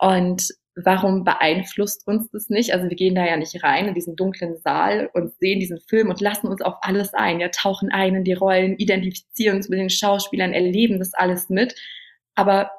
Und 0.00 0.48
warum 0.74 1.22
beeinflusst 1.22 2.06
uns 2.08 2.30
das 2.30 2.48
nicht? 2.48 2.72
Also 2.72 2.88
wir 2.88 2.96
gehen 2.96 3.14
da 3.14 3.24
ja 3.24 3.36
nicht 3.36 3.62
rein 3.62 3.86
in 3.86 3.94
diesen 3.94 4.16
dunklen 4.16 4.56
Saal 4.56 5.08
und 5.12 5.32
sehen 5.38 5.60
diesen 5.60 5.78
Film 5.78 6.10
und 6.10 6.20
lassen 6.20 6.48
uns 6.48 6.62
auf 6.62 6.74
alles 6.80 7.14
ein, 7.14 7.38
ja, 7.38 7.48
tauchen 7.48 7.92
ein 7.92 8.16
in 8.16 8.24
die 8.24 8.32
Rollen, 8.32 8.76
identifizieren 8.76 9.58
uns 9.58 9.68
mit 9.68 9.78
den 9.78 9.90
Schauspielern, 9.90 10.52
erleben 10.52 10.98
das 10.98 11.14
alles 11.14 11.48
mit. 11.48 11.76
Aber 12.34 12.72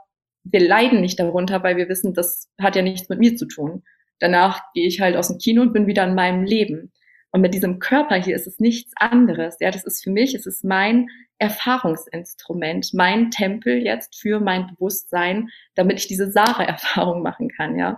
wir 0.43 0.59
leiden 0.59 0.99
nicht 0.99 1.19
darunter, 1.19 1.63
weil 1.63 1.77
wir 1.77 1.87
wissen, 1.87 2.13
das 2.13 2.49
hat 2.59 2.75
ja 2.75 2.81
nichts 2.81 3.07
mit 3.07 3.19
mir 3.19 3.37
zu 3.37 3.45
tun. 3.47 3.83
Danach 4.19 4.61
gehe 4.73 4.87
ich 4.87 4.99
halt 4.99 5.15
aus 5.15 5.29
dem 5.29 5.37
Kino 5.37 5.61
und 5.61 5.71
bin 5.71 5.87
wieder 5.87 6.03
in 6.03 6.15
meinem 6.15 6.43
Leben. 6.43 6.91
Und 7.35 7.41
mit 7.41 7.53
diesem 7.53 7.79
Körper 7.79 8.15
hier 8.15 8.33
ist 8.33 8.47
es 8.47 8.61
nichts 8.61 8.93
anderes. 8.95 9.57
Ja, 9.59 9.69
das 9.69 9.83
ist 9.83 10.01
für 10.01 10.09
mich, 10.09 10.35
es 10.35 10.45
ist 10.45 10.63
mein 10.63 11.09
Erfahrungsinstrument, 11.37 12.93
mein 12.93 13.29
Tempel 13.29 13.83
jetzt 13.83 14.15
für 14.15 14.39
mein 14.39 14.67
Bewusstsein, 14.67 15.49
damit 15.73 15.99
ich 15.99 16.07
diese 16.07 16.31
Sarah-Erfahrung 16.31 17.21
machen 17.21 17.49
kann, 17.49 17.77
ja. 17.77 17.97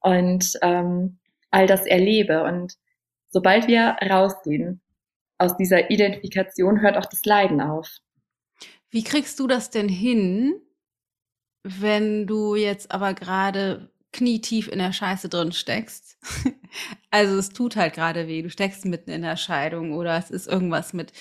Und 0.00 0.58
ähm, 0.60 1.18
all 1.50 1.66
das 1.66 1.86
erlebe. 1.86 2.44
Und 2.44 2.74
sobald 3.30 3.68
wir 3.68 3.96
rausgehen 4.06 4.82
aus 5.38 5.56
dieser 5.56 5.90
Identifikation, 5.90 6.82
hört 6.82 6.98
auch 6.98 7.06
das 7.06 7.24
Leiden 7.24 7.62
auf. 7.62 7.88
Wie 8.90 9.02
kriegst 9.02 9.40
du 9.40 9.46
das 9.46 9.70
denn 9.70 9.88
hin, 9.88 10.60
wenn 11.62 12.26
du 12.26 12.54
jetzt 12.54 12.92
aber 12.92 13.14
gerade 13.14 13.93
knietief 14.14 14.68
in 14.68 14.78
der 14.78 14.92
Scheiße 14.92 15.28
drin 15.28 15.52
steckst. 15.52 16.16
also 17.10 17.36
es 17.36 17.50
tut 17.50 17.76
halt 17.76 17.94
gerade 17.94 18.26
weh. 18.26 18.40
Du 18.40 18.48
steckst 18.48 18.86
mitten 18.86 19.10
in 19.10 19.20
der 19.20 19.36
Scheidung 19.36 19.92
oder 19.92 20.16
es 20.16 20.30
ist 20.30 20.46
irgendwas 20.46 20.94
mit 20.94 21.12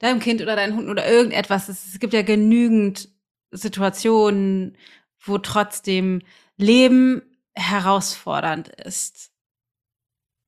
deinem 0.00 0.18
Kind 0.20 0.42
oder 0.42 0.56
deinem 0.56 0.76
Hund 0.76 0.88
oder 0.88 1.08
irgendetwas. 1.08 1.68
Es, 1.68 1.98
gibt 1.98 2.12
ja 2.12 2.22
genügend 2.22 3.08
Situationen, 3.52 4.76
wo 5.20 5.38
trotzdem 5.38 6.22
Leben 6.56 7.22
herausfordernd 7.54 8.68
ist. 8.68 9.30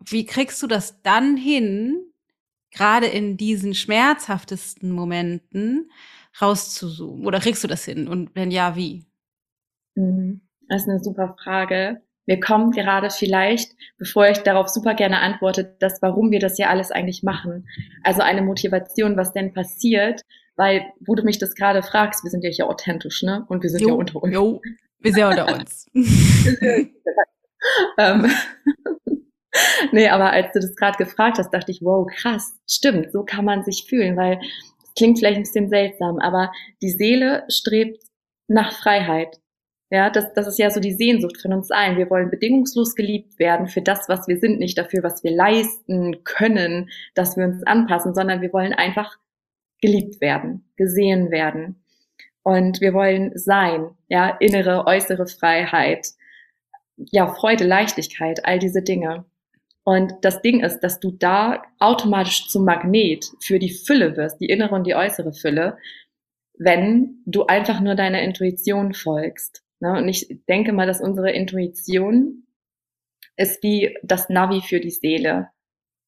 Wie 0.04 0.26
kriegst 0.26 0.60
du 0.62 0.66
das 0.66 1.00
dann 1.02 1.36
hin, 1.36 2.12
gerade 2.70 3.06
in 3.06 3.36
diesen 3.36 3.74
schmerzhaftesten 3.74 4.90
Momenten 4.90 5.90
rauszuzoomen? 6.40 7.26
Oder 7.26 7.38
kriegst 7.38 7.62
du 7.62 7.68
das 7.68 7.84
hin? 7.84 8.08
Und 8.08 8.34
wenn 8.34 8.50
ja, 8.50 8.74
wie? 8.74 9.06
Mhm. 9.94 10.40
Das 10.72 10.82
ist 10.82 10.88
eine 10.88 11.04
super 11.04 11.36
Frage. 11.44 12.00
Mir 12.24 12.40
kommt 12.40 12.74
gerade 12.74 13.10
vielleicht, 13.10 13.72
bevor 13.98 14.28
ich 14.28 14.38
darauf 14.38 14.68
super 14.68 14.94
gerne 14.94 15.20
antworte, 15.20 15.76
das, 15.80 16.00
warum 16.00 16.30
wir 16.30 16.38
das 16.38 16.56
ja 16.56 16.70
alles 16.70 16.90
eigentlich 16.90 17.22
machen. 17.22 17.68
Also 18.02 18.22
eine 18.22 18.40
Motivation, 18.40 19.18
was 19.18 19.34
denn 19.34 19.52
passiert, 19.52 20.22
weil, 20.56 20.86
wo 21.06 21.14
du 21.14 21.24
mich 21.24 21.38
das 21.38 21.54
gerade 21.54 21.82
fragst, 21.82 22.24
wir 22.24 22.30
sind 22.30 22.42
ja 22.42 22.48
hier 22.48 22.70
authentisch, 22.70 23.22
ne? 23.22 23.44
Und 23.48 23.62
wir 23.62 23.68
sind 23.68 23.82
jo, 23.82 23.88
ja 23.88 23.94
unter 23.96 24.22
uns. 24.22 24.34
Jo, 24.34 24.62
wir 25.00 25.12
sind 25.12 25.20
ja 25.20 25.28
unter 25.28 25.54
uns. 25.54 25.86
ähm, 27.98 28.30
nee, 29.92 30.08
aber 30.08 30.32
als 30.32 30.52
du 30.54 30.60
das 30.60 30.74
gerade 30.74 30.96
gefragt 30.96 31.36
hast, 31.36 31.50
dachte 31.50 31.70
ich, 31.70 31.82
wow, 31.82 32.06
krass, 32.10 32.58
stimmt, 32.66 33.12
so 33.12 33.24
kann 33.24 33.44
man 33.44 33.62
sich 33.62 33.84
fühlen, 33.90 34.16
weil 34.16 34.40
es 34.82 34.94
klingt 34.96 35.18
vielleicht 35.18 35.36
ein 35.36 35.42
bisschen 35.42 35.68
seltsam, 35.68 36.18
aber 36.18 36.50
die 36.80 36.90
Seele 36.90 37.44
strebt 37.48 37.98
nach 38.48 38.72
Freiheit. 38.72 39.41
Ja, 39.92 40.08
das, 40.08 40.32
das 40.32 40.46
ist 40.46 40.58
ja 40.58 40.70
so 40.70 40.80
die 40.80 40.94
Sehnsucht 40.94 41.36
von 41.42 41.52
uns 41.52 41.70
allen. 41.70 41.98
Wir 41.98 42.08
wollen 42.08 42.30
bedingungslos 42.30 42.94
geliebt 42.94 43.38
werden 43.38 43.68
für 43.68 43.82
das, 43.82 44.08
was 44.08 44.26
wir 44.26 44.38
sind, 44.38 44.58
nicht 44.58 44.78
dafür, 44.78 45.02
was 45.02 45.22
wir 45.22 45.32
leisten 45.32 46.24
können, 46.24 46.88
dass 47.14 47.36
wir 47.36 47.44
uns 47.44 47.62
anpassen, 47.64 48.14
sondern 48.14 48.40
wir 48.40 48.54
wollen 48.54 48.72
einfach 48.72 49.18
geliebt 49.82 50.22
werden, 50.22 50.64
gesehen 50.76 51.30
werden. 51.30 51.84
Und 52.42 52.80
wir 52.80 52.94
wollen 52.94 53.32
sein, 53.34 53.90
ja, 54.08 54.30
innere, 54.40 54.86
äußere 54.86 55.26
Freiheit, 55.26 56.08
ja, 56.96 57.26
Freude, 57.26 57.64
Leichtigkeit, 57.64 58.46
all 58.46 58.58
diese 58.58 58.80
Dinge. 58.80 59.26
Und 59.84 60.14
das 60.22 60.40
Ding 60.40 60.64
ist, 60.64 60.80
dass 60.80 61.00
du 61.00 61.10
da 61.10 61.64
automatisch 61.78 62.48
zum 62.48 62.64
Magnet 62.64 63.26
für 63.40 63.58
die 63.58 63.74
Fülle 63.74 64.16
wirst, 64.16 64.40
die 64.40 64.46
innere 64.46 64.74
und 64.74 64.86
die 64.86 64.94
äußere 64.94 65.34
Fülle, 65.34 65.76
wenn 66.56 67.22
du 67.26 67.44
einfach 67.44 67.80
nur 67.80 67.94
deiner 67.94 68.22
Intuition 68.22 68.94
folgst. 68.94 69.62
Ne? 69.82 69.98
Und 69.98 70.08
ich 70.08 70.28
denke 70.48 70.72
mal, 70.72 70.86
dass 70.86 71.00
unsere 71.00 71.32
Intuition 71.32 72.46
ist 73.36 73.62
wie 73.64 73.98
das 74.04 74.28
Navi 74.28 74.60
für 74.60 74.78
die 74.78 74.90
Seele. 74.92 75.48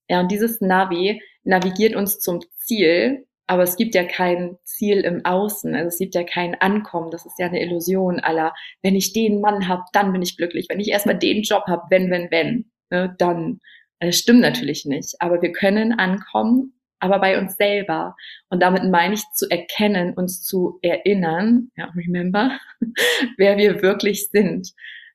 Ja, 0.08 0.20
und 0.20 0.30
dieses 0.30 0.60
Navi 0.60 1.20
navigiert 1.42 1.96
uns 1.96 2.20
zum 2.20 2.40
Ziel, 2.56 3.26
aber 3.48 3.64
es 3.64 3.76
gibt 3.76 3.96
ja 3.96 4.04
kein 4.04 4.56
Ziel 4.62 5.00
im 5.00 5.24
Außen, 5.24 5.74
also 5.74 5.88
es 5.88 5.98
gibt 5.98 6.14
ja 6.14 6.22
kein 6.22 6.54
Ankommen, 6.54 7.10
das 7.10 7.26
ist 7.26 7.38
ja 7.38 7.46
eine 7.46 7.60
Illusion 7.60 8.20
aller, 8.20 8.54
wenn 8.82 8.94
ich 8.94 9.12
den 9.12 9.40
Mann 9.40 9.66
habe, 9.66 9.82
dann 9.92 10.12
bin 10.12 10.22
ich 10.22 10.36
glücklich, 10.36 10.66
wenn 10.68 10.80
ich 10.80 10.88
erstmal 10.88 11.18
den 11.18 11.42
Job 11.42 11.64
habe, 11.66 11.82
wenn, 11.90 12.10
wenn, 12.10 12.30
wenn, 12.30 12.70
ne, 12.90 13.14
dann. 13.18 13.60
Das 14.00 14.18
stimmt 14.18 14.40
natürlich 14.40 14.84
nicht, 14.84 15.14
aber 15.20 15.40
wir 15.40 15.52
können 15.52 15.98
ankommen 15.98 16.73
aber 17.04 17.18
bei 17.18 17.38
uns 17.38 17.56
selber. 17.56 18.16
Und 18.48 18.62
damit 18.62 18.84
meine 18.84 19.14
ich 19.14 19.22
zu 19.34 19.46
erkennen, 19.50 20.14
uns 20.14 20.42
zu 20.42 20.78
erinnern, 20.82 21.70
ja, 21.76 21.92
remember, 21.94 22.58
wer 23.36 23.58
wir 23.58 23.82
wirklich 23.82 24.30
sind. 24.30 24.72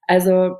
Also, 0.07 0.57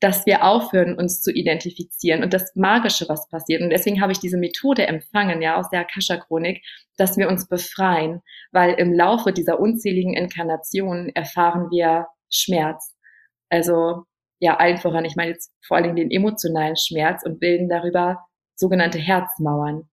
dass 0.00 0.26
wir 0.26 0.44
aufhören, 0.44 0.96
uns 0.96 1.22
zu 1.22 1.30
identifizieren 1.32 2.22
und 2.22 2.34
das 2.34 2.54
Magische, 2.54 3.08
was 3.08 3.28
passiert. 3.28 3.62
Und 3.62 3.70
deswegen 3.70 4.00
habe 4.00 4.12
ich 4.12 4.18
diese 4.18 4.36
Methode 4.36 4.86
empfangen, 4.86 5.40
ja, 5.40 5.56
aus 5.56 5.70
der 5.70 5.80
Akasha-Chronik, 5.80 6.62
dass 6.96 7.16
wir 7.16 7.28
uns 7.28 7.48
befreien, 7.48 8.22
weil 8.52 8.74
im 8.74 8.92
Laufe 8.92 9.32
dieser 9.32 9.60
unzähligen 9.60 10.14
Inkarnationen 10.14 11.10
erfahren 11.14 11.70
wir 11.70 12.06
Schmerz. 12.30 12.94
Also, 13.50 14.04
ja, 14.38 14.56
allen 14.56 14.78
voran, 14.78 15.04
ich 15.04 15.16
meine 15.16 15.30
jetzt 15.32 15.52
vor 15.66 15.76
allen 15.76 15.84
Dingen 15.84 15.96
den 15.96 16.10
emotionalen 16.10 16.76
Schmerz 16.76 17.22
und 17.24 17.40
bilden 17.40 17.68
darüber 17.68 18.26
sogenannte 18.54 18.98
Herzmauern 18.98 19.88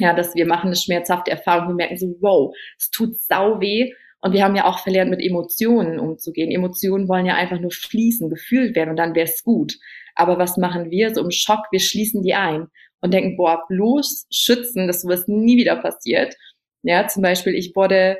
ja, 0.00 0.14
dass 0.14 0.34
wir 0.34 0.46
machen 0.46 0.68
eine 0.68 0.76
schmerzhafte 0.76 1.30
Erfahrung, 1.30 1.68
wir 1.68 1.74
merken 1.74 1.96
so, 1.96 2.16
wow, 2.20 2.54
es 2.78 2.90
tut 2.90 3.20
sau 3.20 3.60
weh. 3.60 3.92
Und 4.20 4.32
wir 4.32 4.42
haben 4.42 4.56
ja 4.56 4.64
auch 4.64 4.80
verlernt, 4.80 5.10
mit 5.10 5.22
Emotionen 5.22 6.00
umzugehen. 6.00 6.50
Emotionen 6.50 7.08
wollen 7.08 7.26
ja 7.26 7.36
einfach 7.36 7.60
nur 7.60 7.70
fließen, 7.70 8.28
gefühlt 8.28 8.74
werden 8.74 8.90
und 8.90 8.96
dann 8.96 9.14
wäre 9.14 9.28
es 9.28 9.44
gut. 9.44 9.78
Aber 10.16 10.38
was 10.38 10.56
machen 10.56 10.90
wir? 10.90 11.14
So 11.14 11.22
im 11.22 11.30
Schock, 11.30 11.66
wir 11.70 11.78
schließen 11.78 12.22
die 12.22 12.34
ein 12.34 12.66
und 13.00 13.14
denken, 13.14 13.36
boah, 13.36 13.62
bloß 13.68 14.26
schützen, 14.30 14.88
dass 14.88 15.02
sowas 15.02 15.28
nie 15.28 15.56
wieder 15.56 15.76
passiert. 15.76 16.34
Ja, 16.82 17.06
zum 17.06 17.22
Beispiel, 17.22 17.54
ich 17.54 17.76
wurde 17.76 18.18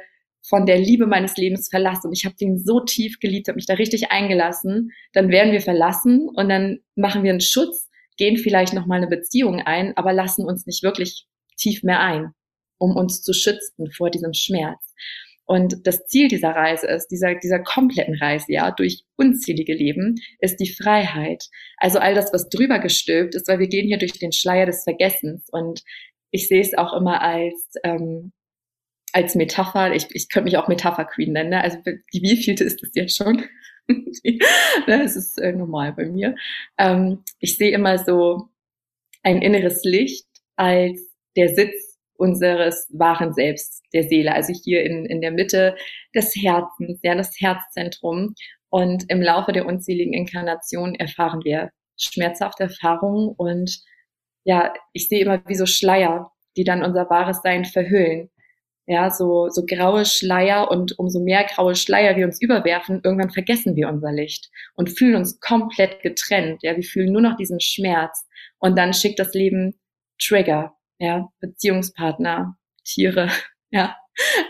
von 0.49 0.67
der 0.67 0.79
Liebe 0.79 1.07
meines 1.07 1.37
Lebens 1.37 1.69
verlassen 1.69 2.09
und 2.09 2.13
ich 2.17 2.25
habe 2.25 2.37
den 2.37 2.59
so 2.59 2.81
tief 2.81 3.19
geliebt, 3.21 3.49
habe 3.49 3.57
mich 3.57 3.67
da 3.67 3.75
richtig 3.75 4.13
eingelassen. 4.13 4.93
Dann 5.13 5.31
werden 5.31 5.53
wir 5.53 5.61
verlassen 5.61 6.29
und 6.29 6.49
dann 6.49 6.79
machen 6.95 7.25
wir 7.25 7.31
einen 7.31 7.41
Schutz, 7.41 7.89
gehen 8.17 8.37
vielleicht 8.37 8.73
noch 8.73 8.87
mal 8.87 8.97
eine 8.97 9.09
Beziehung 9.09 9.61
ein, 9.61 9.97
aber 9.97 10.13
lassen 10.13 10.45
uns 10.45 10.65
nicht 10.67 10.83
wirklich 10.83 11.27
tief 11.59 11.83
mehr 11.83 12.01
ein, 12.01 12.33
um 12.79 12.97
uns 12.97 13.23
zu 13.23 13.33
schützen 13.33 13.91
vor 13.93 14.11
diesem 14.11 14.33
Schmerz. 14.33 14.81
Und 15.49 15.87
das 15.87 16.05
Ziel 16.05 16.29
dieser 16.29 16.51
Reise 16.51 16.87
ist, 16.89 17.09
dieser, 17.09 17.35
dieser 17.35 17.59
kompletten 17.61 18.15
Reise, 18.17 18.53
ja, 18.53 18.71
durch 18.71 19.05
unzählige 19.17 19.73
Leben, 19.73 20.17
ist 20.41 20.61
die 20.61 20.71
Freiheit. 20.71 21.45
Also 21.79 21.99
all 21.99 22.15
das, 22.15 22.35
was 22.35 22.51
drüber 22.51 22.79
gestülpt 22.79 23.35
ist, 23.35 23.49
weil 23.49 23.59
wir 23.59 23.69
gehen 23.69 23.87
hier 23.87 23.97
durch 23.97 24.13
den 24.13 24.33
Schleier 24.33 24.67
des 24.67 24.85
Vergessens. 24.85 25.49
Und 25.51 25.83
ich 26.31 26.49
sehe 26.49 26.61
es 26.61 26.77
auch 26.77 26.93
immer 26.93 27.23
als, 27.23 27.73
ähm, 27.83 28.33
als 29.15 29.37
Metapher. 29.37 29.95
Ich, 29.95 30.09
ich 30.11 30.29
könnte 30.29 30.45
mich 30.45 30.59
auch 30.59 30.69
Metapher-Queen 30.69 31.33
nennen. 31.33 31.49
Ne? 31.49 31.63
Also 31.63 31.79
die 32.13 32.21
wievielte 32.21 32.65
ist 32.65 32.83
es 32.83 32.91
jetzt 32.95 33.17
schon? 33.17 33.43
das 34.87 35.17
ist 35.17 35.39
äh, 35.39 35.53
normal 35.53 35.95
bei 35.95 36.05
mir. 36.05 36.35
Ähm, 36.77 37.25
ich 37.39 37.57
sehe 37.57 37.71
immer 37.71 37.97
so 37.97 38.51
ein 39.23 39.41
inneres 39.41 39.83
Licht 39.85 40.27
als 40.57 41.08
der 41.39 41.55
Sitz 41.55 41.97
unseres 42.19 42.89
wahren 42.93 43.33
Selbst, 43.33 43.83
der 43.95 44.03
Seele, 44.03 44.35
also 44.35 44.53
hier 44.53 44.83
in, 44.83 45.07
in 45.07 45.21
der 45.21 45.31
Mitte 45.31 45.77
des 46.15 46.35
Herzens, 46.35 46.99
ja, 47.03 47.15
das 47.15 47.33
Herzzentrum. 47.39 48.35
Und 48.71 49.05
im 49.09 49.23
Laufe 49.23 49.53
der 49.53 49.67
unzähligen 49.67 50.13
Inkarnationen 50.13 50.97
erfahren 50.97 51.43
wir 51.45 51.71
schmerzhafte 51.97 52.65
Erfahrungen 52.65 53.35
und 53.37 53.81
ja, 54.45 54.73
ich 54.93 55.09
sehe 55.09 55.21
immer 55.21 55.43
wie 55.47 55.55
so 55.55 55.67
Schleier, 55.67 56.31
die 56.57 56.65
dann 56.65 56.83
unser 56.83 57.09
wahres 57.11 57.41
Sein 57.43 57.65
verhüllen. 57.65 58.31
Ja, 58.87 59.11
so, 59.11 59.49
so 59.51 59.65
graue 59.67 60.07
Schleier 60.07 60.71
und 60.71 60.99
umso 60.99 61.21
mehr 61.21 61.45
graue 61.45 61.75
Schleier 61.75 62.17
wir 62.17 62.25
uns 62.25 62.41
überwerfen, 62.41 63.01
irgendwann 63.05 63.31
vergessen 63.31 63.77
wir 63.77 63.89
unser 63.89 64.13
Licht 64.13 64.49
und 64.75 64.89
fühlen 64.91 65.17
uns 65.17 65.41
komplett 65.41 66.01
getrennt. 66.03 66.63
Ja, 66.63 66.75
wir 66.75 66.83
fühlen 66.83 67.13
nur 67.13 67.21
noch 67.21 67.37
diesen 67.37 67.61
Schmerz 67.61 68.27
und 68.59 68.79
dann 68.79 68.95
schickt 68.95 69.19
das 69.19 69.35
Leben 69.35 69.79
Trigger, 70.19 70.78
ja, 70.99 71.29
Beziehungspartner, 71.41 72.57
Tiere, 72.85 73.31
ja, 73.71 73.97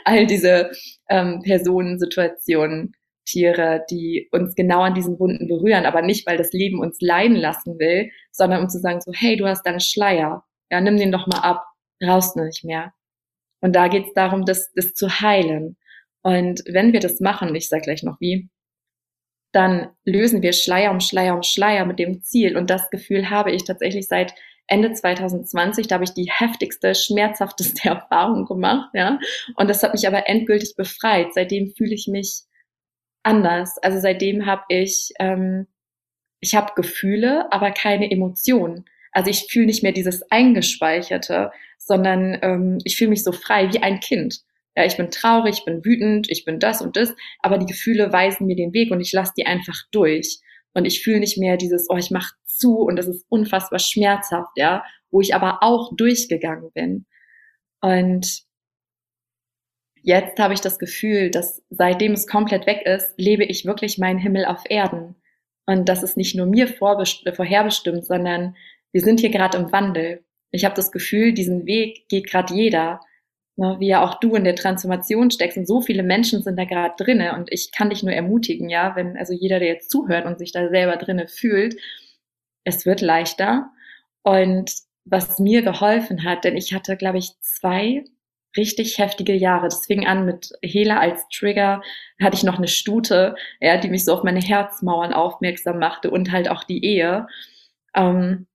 all 0.05 0.27
diese 0.27 0.71
ähm, 1.09 1.43
Personen, 1.43 1.99
Situationen, 1.99 2.93
Tiere, 3.27 3.85
die 3.91 4.29
uns 4.33 4.55
genau 4.55 4.81
an 4.81 4.95
diesen 4.95 5.19
Wunden 5.19 5.49
berühren, 5.49 5.85
aber 5.85 6.03
nicht, 6.03 6.27
weil 6.27 6.39
das 6.39 6.53
Leben 6.53 6.81
uns 6.81 6.99
leiden 7.01 7.37
lassen 7.37 7.79
will, 7.79 8.11
sondern 8.33 8.63
um 8.63 8.69
zu 8.71 8.79
sagen 8.79 9.01
so, 9.01 9.13
hey, 9.15 9.37
du 9.37 9.47
hast 9.47 9.65
deinen 9.67 9.81
Schleier, 9.81 10.45
ja, 10.71 10.81
nimm 10.81 10.97
den 10.97 11.13
doch 11.13 11.27
mal 11.27 11.41
ab, 11.41 11.65
brauchst 12.01 12.37
nicht 12.37 12.65
mehr. 12.65 12.93
Und 13.61 13.75
da 13.75 13.89
geht 13.89 14.07
es 14.07 14.13
darum, 14.15 14.45
das, 14.45 14.73
das 14.75 14.95
zu 14.95 15.21
heilen. 15.21 15.77
Und 16.23 16.63
wenn 16.67 16.93
wir 16.93 17.01
das 17.01 17.21
machen, 17.21 17.55
ich 17.55 17.69
sage 17.69 17.83
gleich 17.83 18.03
noch 18.03 18.21
wie, 18.21 18.49
dann 19.53 19.91
lösen 20.05 20.43
wir 20.43 20.53
Schleier 20.53 20.91
um 20.91 21.01
Schleier 21.01 21.35
um 21.35 21.43
Schleier 21.43 21.85
mit 21.87 21.99
dem 21.99 22.23
Ziel. 22.23 22.57
Und 22.57 22.71
das 22.71 22.91
Gefühl 22.91 23.31
habe 23.31 23.51
ich 23.51 23.65
tatsächlich 23.65 24.07
seit 24.07 24.35
Ende 24.69 24.93
2020, 24.93 25.89
da 25.89 25.95
habe 25.95 26.05
ich 26.05 26.13
die 26.13 26.31
heftigste, 26.31 26.95
schmerzhafteste 26.95 27.89
Erfahrung 27.89 28.45
gemacht, 28.47 28.91
ja. 28.95 29.19
Und 29.57 29.69
das 29.69 29.83
hat 29.83 29.95
mich 29.95 30.07
aber 30.07 30.29
endgültig 30.29 30.77
befreit. 30.77 31.35
Seitdem 31.35 31.71
fühle 31.71 31.95
ich 31.95 32.07
mich 32.07 32.43
anders. 33.23 33.79
Also 33.83 33.99
seitdem 33.99 34.47
habe 34.47 34.63
ich, 34.69 35.11
ähm, 35.19 35.67
ich 36.41 36.55
habe 36.55 36.73
Gefühle, 36.77 37.51
aber 37.53 37.73
keine 37.73 38.11
Emotionen. 38.11 38.85
Also 39.13 39.31
ich 39.31 39.47
fühle 39.51 39.67
nicht 39.67 39.83
mehr 39.83 39.93
dieses 39.93 40.23
Eingespeicherte, 40.31 41.51
sondern 41.79 42.39
ähm, 42.43 42.79
ich 42.85 42.97
fühle 42.97 43.11
mich 43.11 43.25
so 43.25 43.33
frei 43.33 43.73
wie 43.73 43.83
ein 43.83 44.01
Kind. 44.01 44.41
Ja, 44.77 44.85
ich 44.85 44.97
bin 44.97 45.11
traurig, 45.11 45.59
ich 45.59 45.65
bin 45.65 45.85
wütend, 45.85 46.31
ich 46.31 46.45
bin 46.45 46.61
das 46.61 46.83
und 46.83 46.97
das, 46.97 47.13
aber 47.41 47.59
die 47.59 47.67
Gefühle 47.67 48.13
weisen 48.13 48.47
mir 48.47 48.55
den 48.55 48.73
Weg 48.73 48.93
und 48.93 49.01
ich 49.01 49.13
lasse 49.13 49.33
die 49.37 49.47
einfach 49.47 49.77
durch. 49.91 50.39
Und 50.75 50.85
ich 50.85 51.03
fühle 51.03 51.19
nicht 51.19 51.39
mehr 51.39 51.57
dieses, 51.57 51.87
oh, 51.89 51.97
ich 51.97 52.11
mache 52.11 52.35
zu 52.59 52.79
und 52.79 52.97
das 52.97 53.07
ist 53.07 53.25
unfassbar 53.29 53.79
schmerzhaft, 53.79 54.51
ja, 54.57 54.85
wo 55.11 55.21
ich 55.21 55.35
aber 55.35 55.63
auch 55.63 55.95
durchgegangen 55.97 56.71
bin. 56.73 57.07
Und 57.81 58.43
jetzt 60.03 60.39
habe 60.39 60.55
ich 60.55 60.61
das 60.61 60.79
Gefühl, 60.79 61.31
dass 61.31 61.63
seitdem 61.71 62.13
es 62.13 62.27
komplett 62.27 62.67
weg 62.67 62.83
ist, 62.85 63.15
lebe 63.17 63.45
ich 63.45 63.65
wirklich 63.65 63.99
meinen 63.99 64.19
Himmel 64.19 64.45
auf 64.45 64.63
Erden. 64.69 65.17
Und 65.67 65.89
das 65.89 66.03
ist 66.03 66.17
nicht 66.17 66.35
nur 66.35 66.47
mir 66.47 66.67
vorherbestimmt, 66.67 68.07
sondern 68.07 68.57
wir 68.93 69.03
sind 69.03 69.21
hier 69.21 69.31
gerade 69.31 69.59
im 69.59 69.71
Wandel. 69.71 70.25
Ich 70.51 70.65
habe 70.65 70.75
das 70.75 70.93
Gefühl, 70.93 71.33
diesen 71.35 71.67
Weg 71.67 72.09
geht 72.09 72.31
gerade 72.31 72.55
jeder 72.55 73.01
ne, 73.59 73.77
wie 73.79 73.89
ja 73.89 74.03
auch 74.03 74.19
du 74.21 74.35
in 74.35 74.45
der 74.45 74.55
Transformation 74.55 75.31
steckst 75.31 75.59
und 75.59 75.67
so 75.67 75.81
viele 75.81 76.03
Menschen 76.03 76.43
sind 76.43 76.59
da 76.59 76.65
gerade 76.65 76.95
drinne 76.97 77.35
und 77.35 77.53
ich 77.53 77.71
kann 77.73 77.91
dich 77.91 78.03
nur 78.03 78.15
ermutigen, 78.15 78.71
ja, 78.71 78.97
wenn 78.97 79.17
also 79.19 79.35
jeder, 79.35 79.59
der 79.59 79.69
jetzt 79.69 79.91
zuhört 79.91 80.25
und 80.25 80.39
sich 80.39 80.53
da 80.53 80.69
selber 80.69 80.97
drinne 80.97 81.29
fühlt, 81.29 81.77
es 82.69 82.87
wird 82.87 83.01
leichter 83.01 83.71
und 84.23 84.73
was 85.05 85.39
mir 85.39 85.63
geholfen 85.63 86.25
hat, 86.25 86.45
denn 86.45 86.57
ich 86.57 86.75
hatte, 86.75 86.97
glaube 86.97 87.19
ich, 87.19 87.33
zwei 87.41 88.05
richtig 88.57 88.99
heftige 88.99 89.35
Jahre. 89.35 89.69
Das 89.69 89.87
fing 89.87 90.07
an 90.07 90.27
mit 90.27 90.53
Hela 90.63 90.99
als 90.99 91.27
Trigger, 91.29 91.83
hatte 92.21 92.37
ich 92.37 92.43
noch 92.43 92.59
eine 92.59 92.69
Stute, 92.69 93.37
ja, 93.61 93.79
die 93.79 93.89
mich 93.89 94.05
so 94.05 94.13
auf 94.15 94.23
meine 94.23 94.41
Herzmauern 94.41 95.13
aufmerksam 95.15 95.79
machte 95.79 96.11
und 96.11 96.31
halt 96.31 96.51
auch 96.51 96.65
die 96.65 96.85
Ehe. 96.85 97.27
Ähm, 97.95 98.47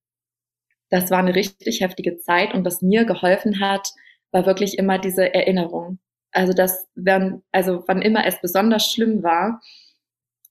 das 0.90 1.10
war 1.10 1.20
eine 1.20 1.36
richtig 1.36 1.82
heftige 1.82 2.18
Zeit 2.20 2.54
und 2.54 2.66
was 2.66 2.82
mir 2.84 3.06
geholfen 3.06 3.60
hat, 3.60 3.90
war 4.32 4.46
wirklich 4.46 4.78
immer 4.78 5.00
diese 5.00 5.34
Erinnerung. 5.34 6.00
Also 6.32 6.54
das, 6.54 6.88
wenn, 6.96 7.42
also 7.52 7.84
wann 7.88 8.02
immer 8.02 8.26
es 8.26 8.40
besonders 8.42 8.92
schlimm 8.92 9.24
war, 9.24 9.62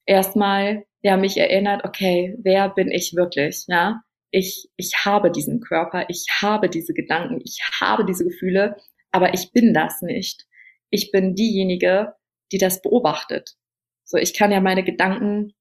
erstmal 0.07 0.85
ja 1.03 1.17
mich 1.17 1.37
erinnert, 1.37 1.85
okay, 1.85 2.37
wer 2.43 2.69
bin 2.69 2.91
ich 2.91 3.15
wirklich, 3.15 3.65
ja? 3.69 4.03
Ich, 4.31 4.71
ich 4.77 4.93
habe 5.05 5.31
diesen 5.31 5.61
Körper, 5.61 6.07
ich 6.09 6.27
habe 6.41 6.71
diese 6.71 6.95
Gedanken, 6.95 7.41
ich 7.45 7.61
habe 7.81 8.05
diese 8.07 8.25
Gefühle, 8.25 8.77
aber 9.11 9.35
ich 9.35 9.53
bin 9.53 9.75
das 9.75 10.01
nicht. 10.01 10.47
Ich 10.89 11.11
bin 11.11 11.35
diejenige, 11.35 12.15
die 12.51 12.59
das 12.59 12.81
beobachtet. 12.81 13.57
So, 14.05 14.17
ich 14.17 14.33
kann 14.33 14.51
ja 14.51 14.61
meine 14.61 14.85
Gedanken 14.85 15.53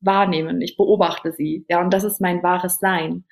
wahrnehmen, 0.00 0.60
ich 0.60 0.76
beobachte 0.76 1.32
sie, 1.32 1.64
ja, 1.68 1.80
und 1.80 1.92
das 1.92 2.04
ist 2.04 2.20
mein 2.20 2.42
wahres 2.42 2.78
Sein. 2.78 3.24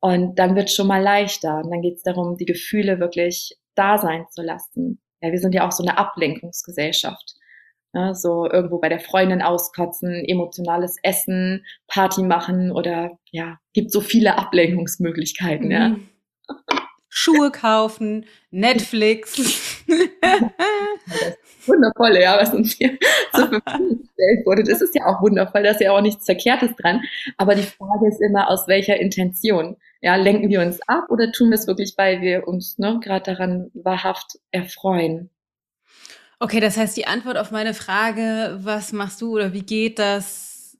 Und 0.00 0.38
dann 0.38 0.56
wird 0.56 0.70
schon 0.70 0.86
mal 0.86 1.02
leichter. 1.02 1.58
Und 1.58 1.70
dann 1.70 1.82
geht 1.82 1.96
es 1.96 2.02
darum, 2.02 2.36
die 2.36 2.44
Gefühle 2.44 3.00
wirklich 3.00 3.56
da 3.74 3.98
sein 3.98 4.26
zu 4.30 4.42
lassen. 4.42 5.00
Ja, 5.20 5.32
wir 5.32 5.38
sind 5.38 5.54
ja 5.54 5.66
auch 5.66 5.72
so 5.72 5.82
eine 5.82 5.98
Ablenkungsgesellschaft. 5.98 7.34
Ne, 7.94 8.14
so 8.14 8.48
irgendwo 8.50 8.78
bei 8.78 8.90
der 8.90 9.00
Freundin 9.00 9.40
auskotzen, 9.40 10.24
emotionales 10.26 10.96
Essen, 11.02 11.64
Party 11.86 12.22
machen 12.22 12.70
oder 12.70 13.18
ja, 13.30 13.58
gibt 13.72 13.90
so 13.90 14.02
viele 14.02 14.36
Ablenkungsmöglichkeiten, 14.36 15.66
mhm. 15.66 15.72
ja. 15.72 15.96
Schuhe 17.08 17.50
kaufen, 17.50 18.26
Netflix. 18.50 19.82
wundervoll, 21.68 22.16
ja, 22.20 22.38
was 22.40 22.52
uns 22.52 22.72
hier 22.72 22.98
zur 23.34 23.48
Verfügung 23.48 23.98
gestellt 23.98 24.46
wurde. 24.46 24.64
Das 24.64 24.80
ist 24.80 24.94
ja 24.94 25.06
auch 25.06 25.22
wundervoll, 25.22 25.62
da 25.62 25.70
ist 25.70 25.80
ja 25.80 25.92
auch 25.92 26.00
nichts 26.00 26.24
Verkehrtes 26.24 26.74
dran. 26.76 27.02
Aber 27.36 27.54
die 27.54 27.62
Frage 27.62 28.08
ist 28.08 28.20
immer, 28.20 28.50
aus 28.50 28.66
welcher 28.66 28.98
Intention? 28.98 29.76
Ja, 30.00 30.16
lenken 30.16 30.48
wir 30.48 30.60
uns 30.60 30.80
ab 30.88 31.04
oder 31.10 31.30
tun 31.32 31.50
wir 31.50 31.56
es 31.56 31.66
wirklich, 31.66 31.94
weil 31.96 32.20
wir 32.20 32.46
uns 32.46 32.78
ne, 32.78 32.98
gerade 33.02 33.34
daran 33.34 33.70
wahrhaft 33.74 34.38
erfreuen? 34.50 35.30
Okay, 36.40 36.60
das 36.60 36.76
heißt, 36.76 36.96
die 36.96 37.06
Antwort 37.06 37.36
auf 37.36 37.50
meine 37.50 37.74
Frage, 37.74 38.58
was 38.62 38.92
machst 38.92 39.20
du 39.20 39.34
oder 39.34 39.52
wie 39.52 39.62
geht 39.62 39.98
das 39.98 40.78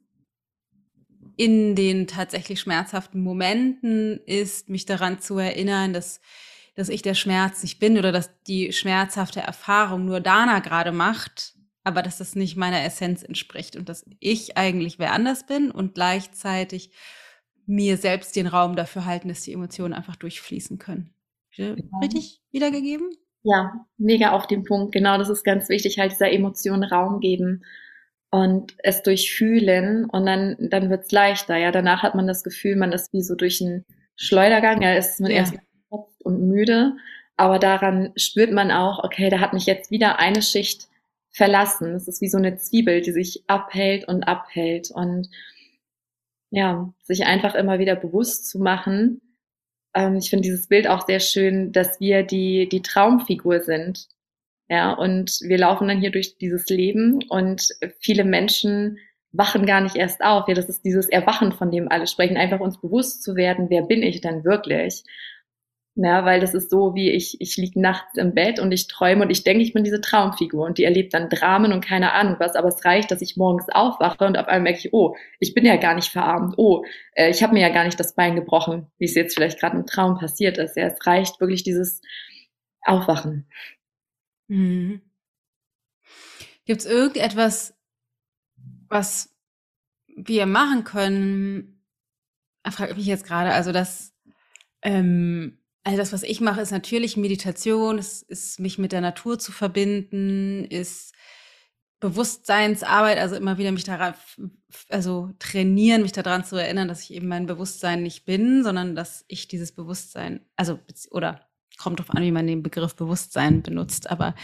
in 1.37 1.75
den 1.75 2.07
tatsächlich 2.07 2.61
schmerzhaften 2.61 3.23
Momenten, 3.23 4.21
ist, 4.27 4.68
mich 4.68 4.87
daran 4.87 5.21
zu 5.21 5.38
erinnern, 5.38 5.92
dass, 5.92 6.21
dass 6.75 6.88
ich 6.88 7.03
der 7.03 7.14
Schmerz 7.14 7.62
nicht 7.62 7.79
bin 7.79 7.99
oder 7.99 8.12
dass 8.12 8.31
die 8.44 8.73
schmerzhafte 8.73 9.40
Erfahrung 9.40 10.05
nur 10.05 10.21
Dana 10.21 10.61
gerade 10.61 10.92
macht, 10.92 11.55
aber 11.85 12.03
dass 12.03 12.18
das 12.18 12.35
nicht 12.35 12.57
meiner 12.57 12.85
Essenz 12.85 13.23
entspricht 13.23 13.77
und 13.77 13.88
dass 13.88 14.05
ich 14.21 14.57
eigentlich 14.57 14.99
wer 14.99 15.12
anders 15.12 15.47
bin 15.47 15.71
und 15.71 15.94
gleichzeitig 15.94 16.90
mir 17.66 17.97
selbst 17.99 18.35
den 18.37 18.47
Raum 18.47 18.77
dafür 18.77 19.05
halten, 19.05 19.29
dass 19.29 19.42
die 19.42 19.53
Emotionen 19.53 19.94
einfach 19.94 20.16
durchfließen 20.16 20.79
können. 20.79 21.14
Richtig 22.03 22.42
wiedergegeben? 22.51 23.11
Ja, 23.51 23.87
mega 23.97 24.33
auf 24.33 24.47
den 24.47 24.65
Punkt. 24.65 24.93
Genau, 24.93 25.17
das 25.17 25.31
ist 25.31 25.43
ganz 25.43 25.71
wichtig, 25.71 25.99
halt 25.99 26.13
dieser 26.13 26.31
Emotion 26.31 26.85
Raum 26.85 27.21
geben 27.21 27.65
und 28.31 28.75
es 28.79 29.03
durchfühlen 29.03 30.05
und 30.05 30.27
dann, 30.27 30.57
dann 30.59 30.91
wird's 30.91 31.11
leichter. 31.13 31.57
Ja, 31.57 31.73
danach 31.73 32.03
hat 32.03 32.15
man 32.15 32.27
das 32.27 32.45
Gefühl, 32.45 32.77
man 32.77 32.93
ist 32.93 33.11
wie 33.15 33.23
so 33.23 33.35
durch 33.35 33.63
einen 33.63 33.87
Schleudergang. 34.17 34.83
Ja, 34.83 34.93
ist 34.95 35.19
man 35.21 35.31
ja. 35.31 35.39
erst 35.39 35.55
und 36.25 36.47
müde, 36.47 36.95
aber 37.39 37.59
daran 37.59 38.13
spürt 38.17 38.53
man 38.53 38.71
auch, 38.71 39.03
okay, 39.03 39.31
da 39.31 39.41
hat 39.41 39.55
mich 39.55 39.65
jetzt 39.65 39.91
wieder 39.91 40.19
eine 40.19 40.43
Schicht 40.43 40.89
verlassen. 41.31 41.95
Es 41.95 42.07
ist 42.07 42.21
wie 42.21 42.29
so 42.29 42.37
eine 42.37 42.57
Zwiebel, 42.59 43.01
die 43.01 43.13
sich 43.13 43.45
abhält 43.47 44.07
und 44.07 44.25
abhält 44.25 44.91
und 44.91 45.31
ja, 46.51 46.93
sich 47.03 47.25
einfach 47.25 47.55
immer 47.55 47.79
wieder 47.79 47.97
bewusst 47.97 48.51
zu 48.51 48.59
machen, 48.59 49.23
ähm, 49.94 50.16
ich 50.16 50.31
finde 50.31 50.42
dieses 50.42 50.68
Bild 50.68 50.88
auch 50.88 51.07
sehr 51.07 51.20
schön, 51.20 51.72
dass 51.72 52.01
wir 52.01 52.22
die, 52.22 52.68
die 52.68 52.83
Traumfigur 52.83 53.61
sind. 53.61 54.09
Ja, 54.68 54.92
und 54.92 55.38
wir 55.42 55.59
laufen 55.59 55.88
dann 55.88 56.01
hier 56.01 56.11
durch 56.11 56.37
dieses 56.37 56.68
Leben 56.68 57.20
und 57.31 57.68
viele 58.01 58.24
Menschen 58.24 58.98
wachen 59.33 59.66
gar 59.66 59.81
nicht 59.81 59.96
erst 59.96 60.22
auf. 60.22 60.46
Ja, 60.48 60.55
das 60.55 60.68
ist 60.68 60.85
dieses 60.85 61.09
Erwachen, 61.09 61.53
von 61.53 61.70
dem 61.70 61.90
alle 61.90 62.07
sprechen, 62.07 62.37
einfach 62.37 62.61
uns 62.61 62.81
bewusst 62.81 63.22
zu 63.22 63.35
werden, 63.35 63.70
wer 63.70 63.83
bin 63.83 64.03
ich 64.03 64.20
denn 64.20 64.44
wirklich? 64.44 65.05
Ja, 66.01 66.25
weil 66.25 66.39
das 66.39 66.55
ist 66.55 66.71
so, 66.71 66.95
wie 66.95 67.11
ich, 67.11 67.41
ich 67.41 67.57
liege 67.57 67.81
nachts 67.81 68.17
im 68.17 68.33
Bett 68.33 68.61
und 68.61 68.71
ich 68.71 68.87
träume 68.87 69.25
und 69.25 69.31
ich 69.31 69.43
denke, 69.43 69.65
ich 69.65 69.73
bin 69.73 69.83
diese 69.83 70.01
Traumfigur 70.01 70.65
und 70.65 70.79
die 70.79 70.85
erlebt 70.85 71.13
dann 71.13 71.29
Dramen 71.29 71.73
und 71.73 71.85
keine 71.85 72.13
Ahnung 72.13 72.37
was, 72.39 72.55
aber 72.55 72.69
es 72.69 72.85
reicht, 72.85 73.11
dass 73.11 73.21
ich 73.21 73.37
morgens 73.37 73.69
aufwache 73.69 74.25
und 74.25 74.39
auf 74.39 74.47
einmal 74.47 74.63
merke 74.63 74.79
ich, 74.79 74.95
oh, 74.95 75.17
ich 75.41 75.55
bin 75.55 75.65
ja 75.65 75.75
gar 75.75 75.97
nicht 75.97 76.11
verarmt, 76.11 76.55
oh, 76.57 76.85
äh, 77.15 77.31
ich 77.31 77.43
habe 77.43 77.53
mir 77.53 77.63
ja 77.63 77.71
gar 77.71 77.83
nicht 77.83 77.99
das 77.99 78.15
Bein 78.15 78.37
gebrochen, 78.37 78.87
wie 78.99 79.07
es 79.07 79.17
jetzt 79.17 79.35
vielleicht 79.35 79.59
gerade 79.59 79.77
im 79.77 79.87
Traum 79.87 80.17
passiert 80.21 80.57
ist. 80.59 80.77
Ja, 80.77 80.85
es 80.85 81.05
reicht 81.05 81.41
wirklich 81.41 81.65
dieses 81.65 82.01
Aufwachen. 82.83 83.49
Mhm. 84.47 85.01
Gibt 86.65 86.83
es 86.83 86.87
irgendetwas, 86.87 87.75
was 88.89 89.35
wir 90.07 90.47
machen 90.47 90.85
können? 90.85 91.83
Frage 92.71 92.93
ich 92.93 92.99
mich 92.99 93.07
jetzt 93.07 93.27
gerade, 93.27 93.51
also 93.51 93.73
dass 93.73 94.15
ähm, 94.83 95.58
also 95.88 95.96
das, 95.96 96.12
was 96.12 96.22
ich 96.22 96.42
mache, 96.42 96.61
ist 96.61 96.70
natürlich 96.70 97.16
Meditation, 97.16 97.98
es 97.98 98.20
ist 98.20 98.61
mich 98.61 98.77
mit 98.77 98.92
der 98.92 99.01
Natur 99.01 99.38
zu 99.38 99.53
verbinden, 99.53 100.66
ist 100.66 101.14
Bewusstseinsarbeit, 101.98 103.16
also 103.16 103.37
immer 103.37 103.57
wieder 103.57 103.72
mich 103.72 103.85
daran, 103.85 104.12
also 104.90 105.31
trainieren, 105.38 106.03
mich 106.03 106.12
daran 106.12 106.44
zu 106.44 106.57
erinnern, 106.57 106.88
dass 106.88 107.05
ich 107.05 107.14
eben 107.14 107.27
mein 107.27 107.46
Bewusstsein 107.46 108.03
nicht 108.03 108.27
bin, 108.27 108.62
sondern 108.64 108.96
dass 108.96 109.24
ich 109.29 109.48
dieses 109.48 109.72
Bewusstsein, 109.72 110.40
also 110.57 110.79
oder 111.11 111.48
kommt 111.79 112.01
drauf 112.01 112.11
an, 112.11 112.22
wie 112.22 112.33
man 112.33 112.46
den 112.46 112.62
Begriff 112.62 112.94
Bewusstsein 112.94 113.62
benutzt, 113.62 114.11
aber 114.11 114.35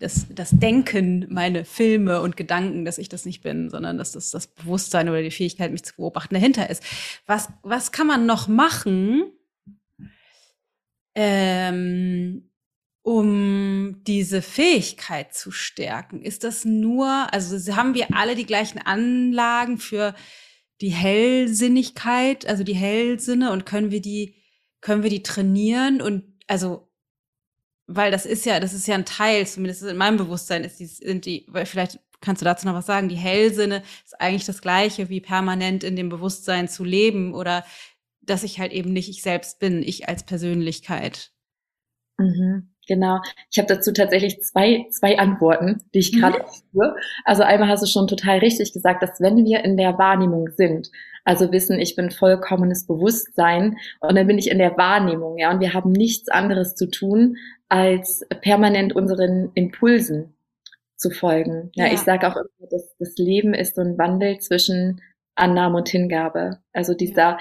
das, 0.00 0.26
das 0.34 0.50
Denken, 0.50 1.26
meine 1.30 1.64
Filme 1.64 2.20
und 2.20 2.36
Gedanken, 2.36 2.84
dass 2.84 2.98
ich 2.98 3.08
das 3.08 3.24
nicht 3.24 3.42
bin, 3.42 3.70
sondern 3.70 3.96
dass 3.96 4.12
das 4.12 4.30
das 4.32 4.48
Bewusstsein 4.48 5.08
oder 5.08 5.22
die 5.22 5.30
Fähigkeit, 5.30 5.72
mich 5.72 5.84
zu 5.84 5.96
beobachten, 5.96 6.34
dahinter 6.34 6.68
ist. 6.68 6.82
Was, 7.24 7.48
was 7.62 7.90
kann 7.90 8.06
man 8.06 8.26
noch 8.26 8.48
machen, 8.48 9.32
ähm, 11.14 12.50
um 13.02 14.02
diese 14.04 14.42
Fähigkeit 14.42 15.34
zu 15.34 15.50
stärken? 15.50 16.22
Ist 16.22 16.44
das 16.44 16.64
nur, 16.64 17.32
also 17.32 17.76
haben 17.76 17.94
wir 17.94 18.14
alle 18.14 18.34
die 18.34 18.46
gleichen 18.46 18.78
Anlagen 18.78 19.78
für 19.78 20.14
die 20.80 20.90
Hellsinnigkeit, 20.90 22.46
also 22.46 22.64
die 22.64 22.74
Hellsinne 22.74 23.52
und 23.52 23.66
können 23.66 23.90
wir 23.90 24.00
die, 24.00 24.34
können 24.80 25.02
wir 25.02 25.10
die 25.10 25.22
trainieren 25.22 26.00
und 26.00 26.24
also 26.46 26.88
weil 27.86 28.10
das 28.10 28.24
ist 28.24 28.46
ja, 28.46 28.60
das 28.60 28.72
ist 28.72 28.86
ja 28.86 28.94
ein 28.94 29.04
Teil, 29.04 29.46
zumindest 29.46 29.82
in 29.82 29.96
meinem 29.96 30.16
Bewusstsein 30.16 30.64
ist 30.64 30.80
die, 30.80 30.86
sind 30.86 31.26
die, 31.26 31.46
weil 31.48 31.66
vielleicht 31.66 32.00
kannst 32.20 32.40
du 32.40 32.44
dazu 32.44 32.66
noch 32.66 32.74
was 32.74 32.86
sagen, 32.86 33.08
die 33.08 33.16
Hellsinne 33.16 33.82
ist 34.04 34.18
eigentlich 34.18 34.46
das 34.46 34.62
gleiche 34.62 35.10
wie 35.10 35.20
permanent 35.20 35.84
in 35.84 35.94
dem 35.94 36.08
Bewusstsein 36.08 36.68
zu 36.68 36.82
leben 36.82 37.34
oder 37.34 37.64
dass 38.26 38.42
ich 38.42 38.58
halt 38.58 38.72
eben 38.72 38.92
nicht 38.92 39.08
ich 39.08 39.22
selbst 39.22 39.58
bin, 39.58 39.82
ich 39.82 40.08
als 40.08 40.24
Persönlichkeit. 40.24 41.30
Mhm, 42.18 42.70
genau. 42.86 43.20
Ich 43.50 43.58
habe 43.58 43.68
dazu 43.68 43.92
tatsächlich 43.92 44.40
zwei, 44.42 44.86
zwei 44.90 45.18
Antworten, 45.18 45.82
die 45.94 45.98
ich 45.98 46.12
gerade 46.12 46.38
mhm. 46.38 46.44
Führe. 46.70 46.96
Also 47.24 47.42
einmal 47.42 47.68
hast 47.68 47.82
du 47.82 47.86
schon 47.86 48.06
total 48.06 48.38
richtig 48.38 48.72
gesagt, 48.72 49.02
dass 49.02 49.20
wenn 49.20 49.44
wir 49.44 49.64
in 49.64 49.76
der 49.76 49.98
Wahrnehmung 49.98 50.48
sind, 50.56 50.90
also 51.24 51.50
wissen, 51.52 51.80
ich 51.80 51.96
bin 51.96 52.10
vollkommenes 52.10 52.86
Bewusstsein 52.86 53.78
und 54.00 54.14
dann 54.14 54.26
bin 54.26 54.38
ich 54.38 54.50
in 54.50 54.58
der 54.58 54.76
Wahrnehmung, 54.76 55.38
ja, 55.38 55.50
und 55.50 55.60
wir 55.60 55.72
haben 55.72 55.90
nichts 55.90 56.28
anderes 56.28 56.74
zu 56.74 56.90
tun, 56.90 57.36
als 57.68 58.26
permanent 58.42 58.94
unseren 58.94 59.50
Impulsen 59.54 60.34
zu 60.96 61.10
folgen. 61.10 61.70
Ja, 61.74 61.86
ja. 61.86 61.94
ich 61.94 62.00
sage 62.00 62.28
auch 62.28 62.36
immer, 62.36 62.68
dass 62.70 62.94
das 62.98 63.16
Leben 63.16 63.54
ist 63.54 63.74
so 63.74 63.82
ein 63.82 63.98
Wandel 63.98 64.38
zwischen 64.38 65.00
Annahme 65.34 65.78
und 65.78 65.88
Hingabe. 65.88 66.58
Also 66.72 66.94
dieser 66.94 67.38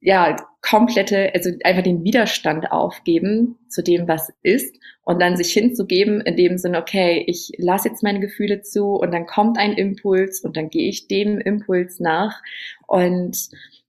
ja, 0.00 0.36
komplette, 0.62 1.32
also 1.34 1.50
einfach 1.64 1.82
den 1.82 2.04
Widerstand 2.04 2.70
aufgeben 2.72 3.58
zu 3.68 3.82
dem, 3.82 4.08
was 4.08 4.32
ist 4.42 4.76
und 5.04 5.20
dann 5.20 5.36
sich 5.36 5.52
hinzugeben 5.52 6.20
in 6.20 6.36
dem 6.36 6.58
Sinne, 6.58 6.78
okay, 6.78 7.24
ich 7.26 7.52
lasse 7.58 7.88
jetzt 7.88 8.02
meine 8.02 8.20
Gefühle 8.20 8.62
zu 8.62 8.94
und 8.94 9.12
dann 9.12 9.26
kommt 9.26 9.58
ein 9.58 9.72
Impuls 9.72 10.40
und 10.40 10.56
dann 10.56 10.70
gehe 10.70 10.88
ich 10.88 11.08
dem 11.08 11.38
Impuls 11.38 12.00
nach 12.00 12.40
und 12.86 13.36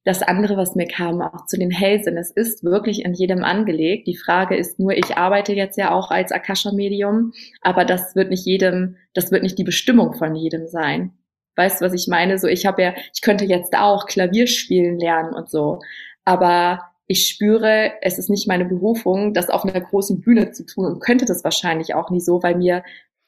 das 0.03 0.23
andere, 0.23 0.57
was 0.57 0.75
mir 0.75 0.87
kam, 0.87 1.21
auch 1.21 1.45
zu 1.45 1.57
den 1.57 1.69
Hellsinn, 1.69 2.17
es 2.17 2.31
ist 2.31 2.63
wirklich 2.63 3.05
in 3.05 3.13
jedem 3.13 3.43
angelegt. 3.43 4.07
Die 4.07 4.17
Frage 4.17 4.55
ist 4.55 4.79
nur, 4.79 4.93
ich 4.93 5.15
arbeite 5.15 5.53
jetzt 5.53 5.77
ja 5.77 5.91
auch 5.91 6.09
als 6.09 6.31
Akasha-Medium, 6.31 7.33
aber 7.61 7.85
das 7.85 8.15
wird 8.15 8.31
nicht 8.31 8.45
jedem, 8.45 8.97
das 9.13 9.31
wird 9.31 9.43
nicht 9.43 9.59
die 9.59 9.63
Bestimmung 9.63 10.13
von 10.13 10.35
jedem 10.35 10.67
sein. 10.67 11.13
Weißt 11.61 11.79
du, 11.79 11.85
was 11.85 11.93
ich 11.93 12.07
meine? 12.07 12.39
So, 12.39 12.47
ich 12.47 12.65
habe 12.65 12.81
ja, 12.81 12.93
ich 13.13 13.21
könnte 13.21 13.45
jetzt 13.45 13.77
auch 13.77 14.07
Klavier 14.07 14.47
spielen 14.47 14.97
lernen 14.97 15.33
und 15.33 15.47
so. 15.47 15.79
Aber 16.25 16.81
ich 17.05 17.27
spüre, 17.27 17.91
es 18.01 18.17
ist 18.17 18.31
nicht 18.31 18.47
meine 18.47 18.65
Berufung, 18.65 19.35
das 19.35 19.49
auf 19.49 19.63
einer 19.63 19.79
großen 19.79 20.21
Bühne 20.21 20.51
zu 20.51 20.65
tun 20.65 20.85
und 20.85 20.99
könnte 21.01 21.25
das 21.25 21.43
wahrscheinlich 21.43 21.93
auch 21.93 22.09
nie 22.09 22.19
so, 22.19 22.41
weil 22.41 22.55
mir 22.55 22.83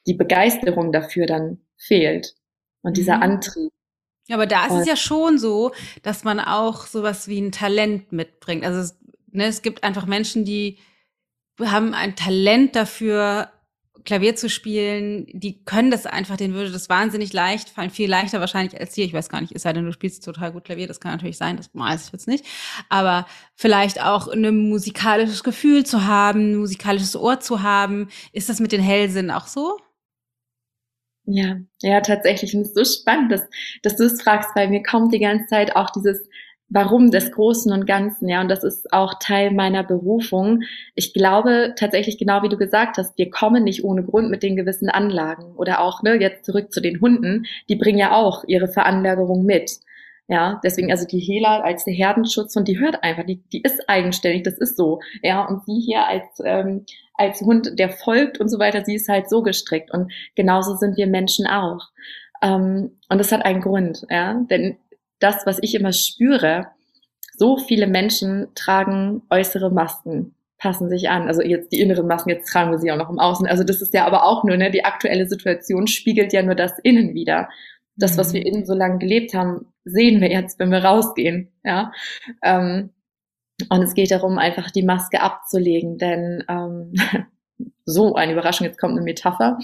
die 0.08 0.14
Begeisterung 0.14 0.90
dafür 0.90 1.26
dann 1.26 1.58
fehlt 1.76 2.34
und 2.82 2.96
dieser 2.96 3.18
mhm. 3.18 3.22
Antrieb. 3.22 3.70
Aber 4.32 4.46
da 4.46 4.66
ist 4.66 4.72
und 4.72 4.80
es 4.80 4.88
ja 4.88 4.96
schon 4.96 5.38
so, 5.38 5.70
dass 6.02 6.24
man 6.24 6.40
auch 6.40 6.86
sowas 6.86 7.28
wie 7.28 7.40
ein 7.40 7.52
Talent 7.52 8.10
mitbringt. 8.10 8.64
Also 8.64 8.80
es, 8.80 8.98
ne, 9.30 9.44
es 9.44 9.62
gibt 9.62 9.84
einfach 9.84 10.06
Menschen, 10.06 10.44
die 10.44 10.78
haben 11.60 11.94
ein 11.94 12.16
Talent 12.16 12.74
dafür, 12.74 13.50
Klavier 14.04 14.36
zu 14.36 14.50
spielen, 14.50 15.26
die 15.32 15.64
können 15.64 15.90
das 15.90 16.04
einfach, 16.04 16.36
denen 16.36 16.54
würde 16.54 16.70
das 16.70 16.88
wahnsinnig 16.88 17.32
leicht 17.32 17.70
fallen, 17.70 17.90
viel 17.90 18.08
leichter 18.08 18.40
wahrscheinlich 18.40 18.78
als 18.78 18.92
dir. 18.92 19.04
Ich 19.04 19.14
weiß 19.14 19.30
gar 19.30 19.40
nicht, 19.40 19.52
ist 19.52 19.62
sei 19.62 19.72
denn, 19.72 19.86
du 19.86 19.92
spielst 19.92 20.24
total 20.24 20.52
gut 20.52 20.64
Klavier, 20.64 20.86
das 20.86 21.00
kann 21.00 21.12
natürlich 21.12 21.38
sein, 21.38 21.56
das 21.56 21.70
weiß 21.72 22.06
ich 22.06 22.12
jetzt 22.12 22.28
nicht. 22.28 22.44
Aber 22.90 23.26
vielleicht 23.54 24.02
auch 24.02 24.28
ein 24.28 24.68
musikalisches 24.68 25.42
Gefühl 25.42 25.86
zu 25.86 26.04
haben, 26.04 26.52
ein 26.52 26.56
musikalisches 26.56 27.16
Ohr 27.16 27.40
zu 27.40 27.62
haben. 27.62 28.08
Ist 28.32 28.48
das 28.48 28.60
mit 28.60 28.72
den 28.72 28.82
Hellsinn 28.82 29.30
auch 29.30 29.46
so? 29.46 29.78
Ja, 31.26 31.56
ja, 31.80 32.00
tatsächlich. 32.02 32.54
Und 32.54 32.62
es 32.62 32.68
ist 32.68 32.74
so 32.74 33.00
spannend, 33.00 33.32
dass, 33.32 33.42
dass 33.82 33.96
du 33.96 34.04
es 34.04 34.20
fragst, 34.20 34.50
weil 34.54 34.68
mir 34.68 34.82
kommt 34.82 35.14
die 35.14 35.20
ganze 35.20 35.46
Zeit 35.46 35.74
auch 35.74 35.88
dieses 35.90 36.28
Warum 36.70 37.10
des 37.10 37.30
Großen 37.30 37.72
und 37.72 37.86
Ganzen, 37.86 38.28
ja, 38.28 38.40
und 38.40 38.48
das 38.48 38.64
ist 38.64 38.92
auch 38.92 39.14
Teil 39.20 39.52
meiner 39.52 39.84
Berufung. 39.84 40.62
Ich 40.94 41.12
glaube 41.12 41.74
tatsächlich, 41.76 42.18
genau 42.18 42.42
wie 42.42 42.48
du 42.48 42.56
gesagt 42.56 42.96
hast, 42.96 43.16
wir 43.18 43.30
kommen 43.30 43.64
nicht 43.64 43.84
ohne 43.84 44.02
Grund 44.02 44.30
mit 44.30 44.42
den 44.42 44.56
gewissen 44.56 44.88
Anlagen 44.88 45.54
oder 45.56 45.80
auch, 45.80 46.02
ne, 46.02 46.14
jetzt 46.20 46.44
zurück 46.44 46.72
zu 46.72 46.80
den 46.80 47.00
Hunden, 47.00 47.44
die 47.68 47.76
bringen 47.76 47.98
ja 47.98 48.12
auch 48.12 48.44
ihre 48.46 48.68
Veranlagerung 48.68 49.44
mit. 49.44 49.78
Ja, 50.26 50.58
deswegen 50.64 50.90
also 50.90 51.06
die 51.06 51.18
Hela 51.18 51.60
als 51.60 51.84
der 51.84 51.92
Herdenschutz 51.92 52.56
und 52.56 52.66
die 52.66 52.80
hört 52.80 53.04
einfach, 53.04 53.24
die, 53.24 53.42
die 53.52 53.60
ist 53.60 53.86
eigenständig, 53.88 54.42
das 54.42 54.56
ist 54.56 54.76
so. 54.76 55.00
Ja, 55.22 55.44
und 55.44 55.66
sie 55.66 55.80
hier 55.80 56.06
als 56.06 56.24
ähm, 56.42 56.86
als 57.14 57.40
Hund, 57.42 57.78
der 57.78 57.90
folgt 57.90 58.40
und 58.40 58.48
so 58.48 58.58
weiter, 58.58 58.84
sie 58.84 58.94
ist 58.94 59.08
halt 59.08 59.28
so 59.28 59.42
gestrickt 59.42 59.92
und 59.92 60.12
genauso 60.34 60.76
sind 60.76 60.96
wir 60.96 61.06
Menschen 61.06 61.46
auch. 61.46 61.90
Ähm, 62.42 62.92
und 63.08 63.18
das 63.18 63.32
hat 63.32 63.44
einen 63.44 63.60
Grund, 63.60 64.06
ja, 64.10 64.34
denn 64.50 64.76
das, 65.24 65.46
was 65.46 65.58
ich 65.62 65.74
immer 65.74 65.92
spüre, 65.92 66.66
so 67.36 67.56
viele 67.56 67.86
Menschen 67.86 68.48
tragen 68.54 69.22
äußere 69.30 69.72
Masken, 69.72 70.34
passen 70.58 70.88
sich 70.88 71.08
an. 71.08 71.26
Also 71.26 71.42
jetzt 71.42 71.72
die 71.72 71.80
inneren 71.80 72.06
Masken, 72.06 72.30
jetzt 72.30 72.50
tragen 72.50 72.70
wir 72.70 72.78
sie 72.78 72.92
auch 72.92 72.96
noch 72.96 73.10
im 73.10 73.18
Außen. 73.18 73.46
Also 73.46 73.64
das 73.64 73.82
ist 73.82 73.94
ja 73.94 74.06
aber 74.06 74.24
auch 74.24 74.44
nur, 74.44 74.56
ne, 74.56 74.70
die 74.70 74.84
aktuelle 74.84 75.26
Situation 75.26 75.86
spiegelt 75.86 76.32
ja 76.32 76.42
nur 76.42 76.54
das 76.54 76.78
Innen 76.82 77.14
wieder. 77.14 77.48
Das, 77.96 78.18
was 78.18 78.34
wir 78.34 78.40
mhm. 78.40 78.46
innen 78.46 78.66
so 78.66 78.74
lange 78.74 78.98
gelebt 78.98 79.34
haben, 79.34 79.72
sehen 79.84 80.20
wir 80.20 80.30
jetzt, 80.30 80.58
wenn 80.58 80.70
wir 80.70 80.84
rausgehen. 80.84 81.52
Ja. 81.64 81.92
Ähm, 82.42 82.90
und 83.70 83.82
es 83.82 83.94
geht 83.94 84.10
darum, 84.10 84.38
einfach 84.38 84.70
die 84.70 84.82
Maske 84.82 85.20
abzulegen, 85.20 85.96
denn 85.96 86.44
ähm, 86.48 86.92
so 87.84 88.14
eine 88.14 88.32
Überraschung, 88.32 88.66
jetzt 88.66 88.80
kommt 88.80 88.94
eine 88.94 89.02
Metapher. 89.02 89.58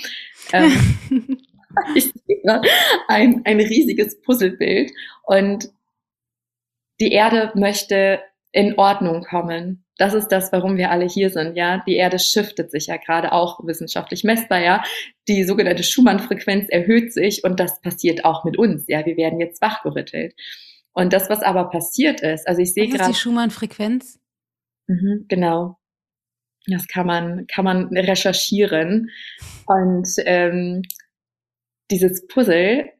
Ähm, 0.52 1.36
ich 1.94 2.12
sehe 2.26 2.62
ein, 3.08 3.42
ein 3.44 3.60
riesiges 3.60 4.20
Puzzlebild 4.22 4.90
und 5.24 5.70
die 7.00 7.12
Erde 7.12 7.52
möchte 7.54 8.20
in 8.52 8.78
Ordnung 8.78 9.24
kommen. 9.24 9.84
Das 9.96 10.14
ist 10.14 10.28
das, 10.28 10.50
warum 10.52 10.76
wir 10.76 10.90
alle 10.90 11.06
hier 11.06 11.30
sind, 11.30 11.56
ja. 11.56 11.82
Die 11.86 11.96
Erde 11.96 12.18
shiftet 12.18 12.70
sich 12.70 12.86
ja 12.86 12.96
gerade 12.96 13.32
auch 13.32 13.60
wissenschaftlich 13.64 14.24
messbar, 14.24 14.60
ja. 14.60 14.82
Die 15.28 15.44
sogenannte 15.44 15.82
Schumann-Frequenz 15.82 16.68
erhöht 16.68 17.12
sich 17.12 17.44
und 17.44 17.60
das 17.60 17.80
passiert 17.80 18.24
auch 18.24 18.44
mit 18.44 18.56
uns, 18.56 18.84
ja. 18.88 19.04
Wir 19.04 19.16
werden 19.16 19.40
jetzt 19.40 19.60
wachgerüttelt. 19.62 20.34
Und 20.92 21.12
das, 21.12 21.30
was 21.30 21.42
aber 21.42 21.70
passiert 21.70 22.20
ist, 22.22 22.48
also 22.48 22.60
ich 22.60 22.74
sehe 22.74 22.88
gerade. 22.88 23.12
die 23.12 23.18
Schumann-Frequenz? 23.18 24.18
Mhm, 24.86 25.26
genau. 25.28 25.76
Das 26.66 26.88
kann 26.88 27.06
man, 27.06 27.46
kann 27.46 27.64
man 27.64 27.88
recherchieren. 27.96 29.10
Und 29.66 30.08
ähm, 30.24 30.82
dieses 31.90 32.26
Puzzle, 32.26 32.90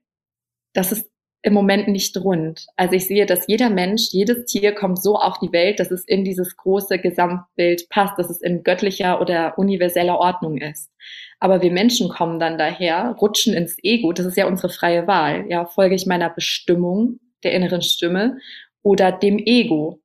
das 0.75 0.93
ist 0.93 1.11
im 1.43 1.55
Moment 1.55 1.89
nicht 1.89 2.17
rund. 2.19 2.67
Also 2.77 2.95
ich 2.95 3.07
sehe, 3.07 3.25
dass 3.25 3.47
jeder 3.47 3.71
Mensch, 3.71 4.09
jedes 4.11 4.45
Tier 4.45 4.73
kommt 4.73 5.03
so 5.03 5.17
auf 5.17 5.39
die 5.39 5.53
Welt, 5.53 5.81
dass 5.81 5.91
es 5.91 6.05
in 6.05 6.25
dieses 6.25 6.57
große 6.57 6.99
Gesamtbild 6.99 7.89
passt, 7.89 8.19
dass 8.19 8.29
es 8.29 8.43
in 8.43 8.63
göttlicher 8.63 9.21
oder 9.21 9.57
universeller 9.57 10.19
Ordnung 10.19 10.59
ist. 10.59 10.91
Aber 11.39 11.63
wir 11.63 11.73
Menschen 11.73 12.11
kommen 12.11 12.39
dann 12.39 12.59
daher, 12.59 13.17
rutschen 13.21 13.55
ins 13.55 13.79
Ego, 13.83 14.13
das 14.13 14.27
ist 14.27 14.37
ja 14.37 14.47
unsere 14.47 14.69
freie 14.69 15.07
Wahl. 15.07 15.47
Ja, 15.49 15.65
folge 15.65 15.95
ich 15.95 16.07
meiner 16.07 16.29
Bestimmung, 16.29 17.21
der 17.43 17.53
inneren 17.53 17.81
Stimme 17.81 18.37
oder 18.83 19.11
dem 19.11 19.39
Ego. 19.39 20.01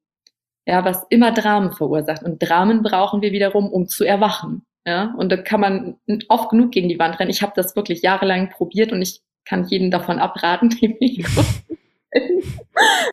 Ja, 0.65 0.85
was 0.85 1.05
immer 1.09 1.31
Dramen 1.33 1.73
verursacht. 1.73 2.23
Und 2.23 2.39
Dramen 2.39 2.81
brauchen 2.81 3.21
wir 3.21 3.33
wiederum, 3.33 3.69
um 3.71 3.87
zu 3.87 4.05
erwachen. 4.05 4.65
Ja, 4.85 5.15
und 5.17 5.31
da 5.31 5.37
kann 5.37 5.61
man 5.61 5.95
oft 6.29 6.49
genug 6.49 6.71
gegen 6.71 6.89
die 6.89 6.99
Wand 6.99 7.19
rennen. 7.19 7.31
Ich 7.31 7.41
habe 7.41 7.53
das 7.55 7.75
wirklich 7.75 8.03
jahrelang 8.03 8.51
probiert 8.51 8.91
und 8.91 9.01
ich 9.01 9.21
kann 9.43 9.65
jeden 9.65 9.89
davon 9.91 10.19
abraten, 10.19 10.69
dem 10.81 10.95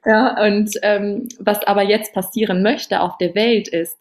ja, 0.04 0.44
und 0.44 0.70
ähm, 0.82 1.28
was 1.38 1.62
aber 1.64 1.82
jetzt 1.82 2.14
passieren 2.14 2.62
möchte 2.62 3.00
auf 3.00 3.16
der 3.18 3.34
Welt 3.34 3.68
ist, 3.68 3.98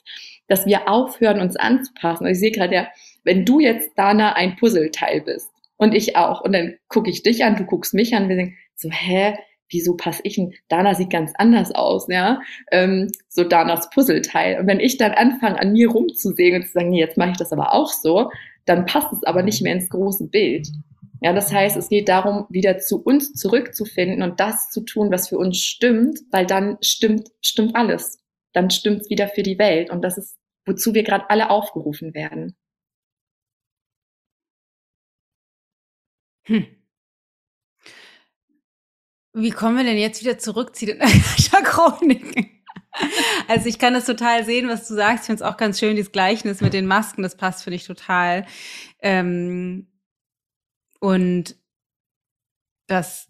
dass 0.47 0.65
wir 0.65 0.89
aufhören, 0.89 1.39
uns 1.39 1.55
anzupassen. 1.55 2.25
Und 2.25 2.31
ich 2.31 2.39
sehe 2.39 2.51
gerade 2.51 2.75
ja, 2.75 2.87
wenn 3.23 3.45
du 3.45 3.59
jetzt 3.59 3.91
Dana 3.97 4.33
ein 4.33 4.55
Puzzleteil 4.57 5.21
bist 5.21 5.49
und 5.77 5.93
ich 5.93 6.15
auch, 6.17 6.41
und 6.41 6.53
dann 6.53 6.75
gucke 6.87 7.09
ich 7.09 7.23
dich 7.23 7.43
an, 7.43 7.55
du 7.55 7.65
guckst 7.65 7.93
mich 7.93 8.13
an, 8.15 8.27
wir 8.29 8.35
denken 8.35 8.57
so, 8.75 8.89
hä, 8.91 9.35
wieso 9.71 9.95
passe 9.95 10.21
ich 10.23 10.35
denn? 10.35 10.53
Dana 10.67 10.93
sieht 10.93 11.09
ganz 11.09 11.31
anders 11.35 11.71
aus, 11.71 12.07
ja. 12.09 12.41
Ähm, 12.71 13.11
so 13.29 13.43
Danas 13.43 13.89
Puzzleteil. 13.89 14.59
Und 14.59 14.67
wenn 14.67 14.79
ich 14.79 14.97
dann 14.97 15.11
anfange, 15.11 15.59
an 15.59 15.71
mir 15.73 15.89
rumzusehen 15.89 16.55
und 16.61 16.67
zu 16.67 16.73
sagen, 16.73 16.89
nee, 16.89 16.99
jetzt 16.99 17.17
mache 17.17 17.31
ich 17.31 17.37
das 17.37 17.51
aber 17.51 17.73
auch 17.73 17.91
so, 17.91 18.29
dann 18.65 18.85
passt 18.85 19.11
es 19.13 19.23
aber 19.23 19.43
nicht 19.43 19.61
mehr 19.61 19.73
ins 19.73 19.89
große 19.89 20.27
Bild. 20.27 20.67
Ja, 21.21 21.33
das 21.33 21.53
heißt, 21.53 21.77
es 21.77 21.89
geht 21.89 22.09
darum, 22.09 22.47
wieder 22.49 22.79
zu 22.79 23.01
uns 23.03 23.33
zurückzufinden 23.33 24.23
und 24.23 24.39
das 24.39 24.69
zu 24.71 24.81
tun, 24.81 25.11
was 25.11 25.29
für 25.29 25.37
uns 25.37 25.57
stimmt, 25.59 26.19
weil 26.31 26.45
dann 26.47 26.77
stimmt, 26.81 27.29
stimmt 27.41 27.75
alles. 27.75 28.17
Dann 28.53 28.69
stimmt 28.69 29.01
es 29.01 29.09
wieder 29.09 29.27
für 29.27 29.43
die 29.43 29.59
Welt. 29.59 29.91
Und 29.91 30.01
das 30.03 30.17
ist, 30.17 30.37
wozu 30.65 30.93
wir 30.93 31.03
gerade 31.03 31.29
alle 31.29 31.49
aufgerufen 31.49 32.13
werden. 32.13 32.55
Hm. 36.45 36.80
Wie 39.33 39.51
kommen 39.51 39.77
wir 39.77 39.83
denn 39.83 39.97
jetzt 39.97 40.21
wieder 40.21 40.37
zurück 40.37 40.75
zu 40.75 40.85
den 40.85 40.99
Chroniken? 41.63 42.49
Also 43.47 43.67
ich 43.67 43.79
kann 43.79 43.93
das 43.93 44.05
total 44.05 44.43
sehen, 44.45 44.67
was 44.67 44.87
du 44.87 44.95
sagst. 44.95 45.23
Ich 45.23 45.25
finde 45.27 45.43
es 45.43 45.49
auch 45.49 45.57
ganz 45.57 45.79
schön, 45.79 45.95
dieses 45.95 46.11
Gleichnis 46.11 46.61
mit 46.61 46.73
den 46.73 46.85
Masken, 46.85 47.23
das 47.23 47.37
passt, 47.37 47.63
finde 47.63 47.75
ich, 47.75 47.85
total. 47.85 48.45
Ähm, 48.99 49.87
und 50.99 51.55
dass, 52.87 53.27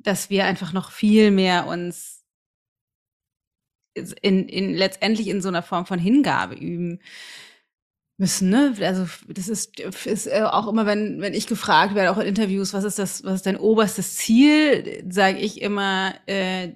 dass 0.00 0.30
wir 0.30 0.44
einfach 0.44 0.72
noch 0.72 0.90
viel 0.90 1.30
mehr 1.30 1.66
uns 1.66 2.24
in, 3.94 4.48
in 4.48 4.74
letztendlich 4.74 5.28
in 5.28 5.40
so 5.40 5.48
einer 5.48 5.62
Form 5.62 5.86
von 5.86 6.00
Hingabe 6.00 6.56
üben 6.56 7.00
müssen, 8.16 8.48
ne? 8.48 8.74
Also 8.80 9.06
das 9.28 9.48
ist, 9.48 9.80
ist 9.80 10.26
äh, 10.26 10.42
auch 10.42 10.68
immer, 10.68 10.86
wenn, 10.86 11.20
wenn 11.20 11.34
ich 11.34 11.46
gefragt 11.46 11.94
werde, 11.94 12.10
auch 12.10 12.18
in 12.18 12.28
Interviews, 12.28 12.72
was 12.72 12.84
ist 12.84 12.98
das, 12.98 13.24
was 13.24 13.36
ist 13.36 13.46
dein 13.46 13.56
oberstes 13.56 14.16
Ziel, 14.16 15.04
sage 15.10 15.38
ich 15.38 15.60
immer, 15.60 16.14
äh, 16.26 16.72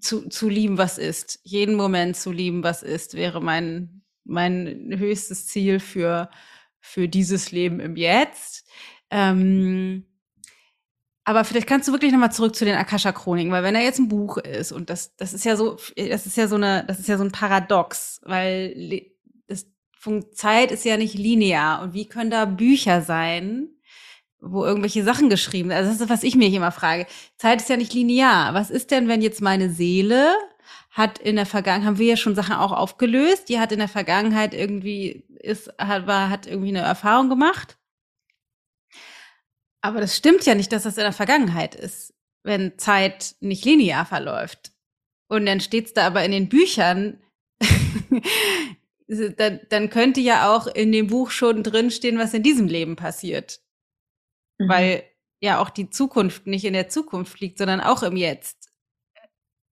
zu, 0.00 0.28
zu 0.28 0.48
lieben, 0.48 0.78
was 0.78 0.98
ist. 0.98 1.40
Jeden 1.42 1.74
Moment 1.74 2.16
zu 2.16 2.30
lieben, 2.30 2.62
was 2.62 2.82
ist, 2.82 3.14
wäre 3.14 3.40
mein, 3.40 4.02
mein 4.24 4.94
höchstes 4.96 5.46
Ziel 5.46 5.80
für, 5.80 6.30
für 6.80 7.08
dieses 7.08 7.50
Leben 7.50 7.80
im 7.80 7.96
Jetzt. 7.96 8.64
Ähm, 9.10 10.04
aber 11.24 11.44
vielleicht 11.44 11.66
kannst 11.66 11.88
du 11.88 11.92
wirklich 11.92 12.12
nochmal 12.12 12.32
zurück 12.32 12.54
zu 12.54 12.64
den 12.64 12.76
Akasha-Chroniken, 12.76 13.52
weil 13.52 13.62
wenn 13.62 13.74
er 13.74 13.82
jetzt 13.82 13.98
ein 13.98 14.08
Buch 14.08 14.38
ist 14.38 14.72
und 14.72 14.88
das, 14.88 15.14
das 15.16 15.34
ist 15.34 15.44
ja 15.44 15.56
so, 15.56 15.76
das 15.96 16.26
ist 16.26 16.36
ja 16.36 16.48
so 16.48 16.54
eine, 16.54 16.84
das 16.86 17.00
ist 17.00 17.08
ja 17.08 17.18
so 17.18 17.24
ein 17.24 17.32
Paradox, 17.32 18.20
weil 18.24 19.12
Zeit 20.32 20.70
ist 20.70 20.84
ja 20.84 20.96
nicht 20.96 21.14
linear. 21.14 21.82
Und 21.82 21.94
wie 21.94 22.06
können 22.06 22.30
da 22.30 22.44
Bücher 22.44 23.02
sein, 23.02 23.68
wo 24.40 24.64
irgendwelche 24.64 25.04
Sachen 25.04 25.28
geschrieben 25.28 25.70
sind? 25.70 25.78
Also 25.78 25.90
das 25.90 26.00
ist, 26.00 26.08
was 26.08 26.22
ich 26.22 26.36
mich 26.36 26.54
immer 26.54 26.72
frage. 26.72 27.06
Zeit 27.36 27.60
ist 27.60 27.68
ja 27.68 27.76
nicht 27.76 27.94
linear. 27.94 28.54
Was 28.54 28.70
ist 28.70 28.90
denn, 28.90 29.08
wenn 29.08 29.22
jetzt 29.22 29.40
meine 29.42 29.70
Seele 29.70 30.34
hat 30.90 31.18
in 31.18 31.36
der 31.36 31.46
Vergangenheit, 31.46 31.86
haben 31.86 31.98
wir 31.98 32.06
ja 32.06 32.16
schon 32.16 32.34
Sachen 32.34 32.56
auch 32.56 32.72
aufgelöst, 32.72 33.48
die 33.48 33.60
hat 33.60 33.72
in 33.72 33.78
der 33.78 33.88
Vergangenheit 33.88 34.54
irgendwie, 34.54 35.24
ist, 35.40 35.72
hat, 35.78 36.06
war, 36.06 36.30
hat 36.30 36.46
irgendwie 36.46 36.70
eine 36.70 36.80
Erfahrung 36.80 37.28
gemacht. 37.28 37.76
Aber 39.80 40.00
das 40.00 40.16
stimmt 40.16 40.44
ja 40.44 40.54
nicht, 40.54 40.72
dass 40.72 40.82
das 40.82 40.96
in 40.96 41.04
der 41.04 41.12
Vergangenheit 41.12 41.74
ist, 41.74 42.14
wenn 42.42 42.78
Zeit 42.78 43.36
nicht 43.40 43.64
linear 43.64 44.06
verläuft. 44.06 44.72
Und 45.28 45.46
dann 45.46 45.60
steht's 45.60 45.92
da 45.92 46.06
aber 46.06 46.24
in 46.24 46.32
den 46.32 46.48
Büchern, 46.48 47.20
dann, 49.08 49.60
dann 49.70 49.90
könnte 49.90 50.20
ja 50.20 50.54
auch 50.54 50.66
in 50.66 50.92
dem 50.92 51.06
Buch 51.06 51.30
schon 51.30 51.62
drinstehen, 51.62 52.18
was 52.18 52.34
in 52.34 52.42
diesem 52.42 52.68
Leben 52.68 52.96
passiert. 52.96 53.60
Mhm. 54.58 54.68
Weil 54.68 55.04
ja 55.40 55.60
auch 55.60 55.70
die 55.70 55.90
Zukunft 55.90 56.46
nicht 56.46 56.64
in 56.64 56.74
der 56.74 56.88
Zukunft 56.88 57.40
liegt, 57.40 57.58
sondern 57.58 57.80
auch 57.80 58.02
im 58.02 58.16
Jetzt. 58.16 58.70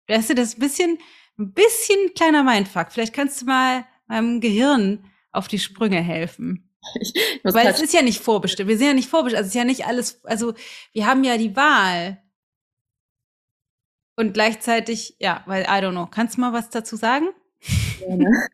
Weißt 0.09 0.31
du, 0.31 0.35
das 0.35 0.57
ein 0.57 0.61
bisschen, 0.61 0.99
ein 1.39 1.53
bisschen 1.53 2.15
kleiner 2.15 2.45
Mindfuck. 2.45 2.93
Vielleicht 2.93 3.15
kannst 3.15 3.43
du 3.43 3.47
mal 3.47 3.87
meinem 4.07 4.41
Gehirn 4.41 5.11
auf 5.33 5.49
die 5.49 5.59
Sprünge 5.59 6.01
helfen. 6.01 6.71
Weil 7.43 7.67
es 7.67 7.81
ist 7.81 7.95
ja 7.95 8.03
nicht 8.03 8.21
vorbestimmt. 8.21 8.69
Wir 8.69 8.77
sind 8.77 8.87
ja 8.89 8.95
nicht 8.95 9.09
vorbestimmt. 9.09 9.39
Also 9.39 9.49
es 9.49 9.55
ist 9.55 9.59
ja 9.59 9.65
nicht 9.65 9.87
alles, 9.87 10.25
also 10.25 10.55
wir 10.93 11.07
haben 11.07 11.25
ja 11.25 11.39
die 11.39 11.57
Wahl. 11.57 12.23
Und 14.17 14.35
gleichzeitig, 14.35 15.17
ja, 15.19 15.43
weil, 15.47 15.63
I 15.65 15.83
don't 15.83 15.93
know. 15.93 16.07
Kannst 16.07 16.37
du 16.37 16.43
mal 16.43 16.53
was 16.53 16.71
dazu 16.71 16.95
sagen? 16.95 17.31
Gerne. 17.99 18.49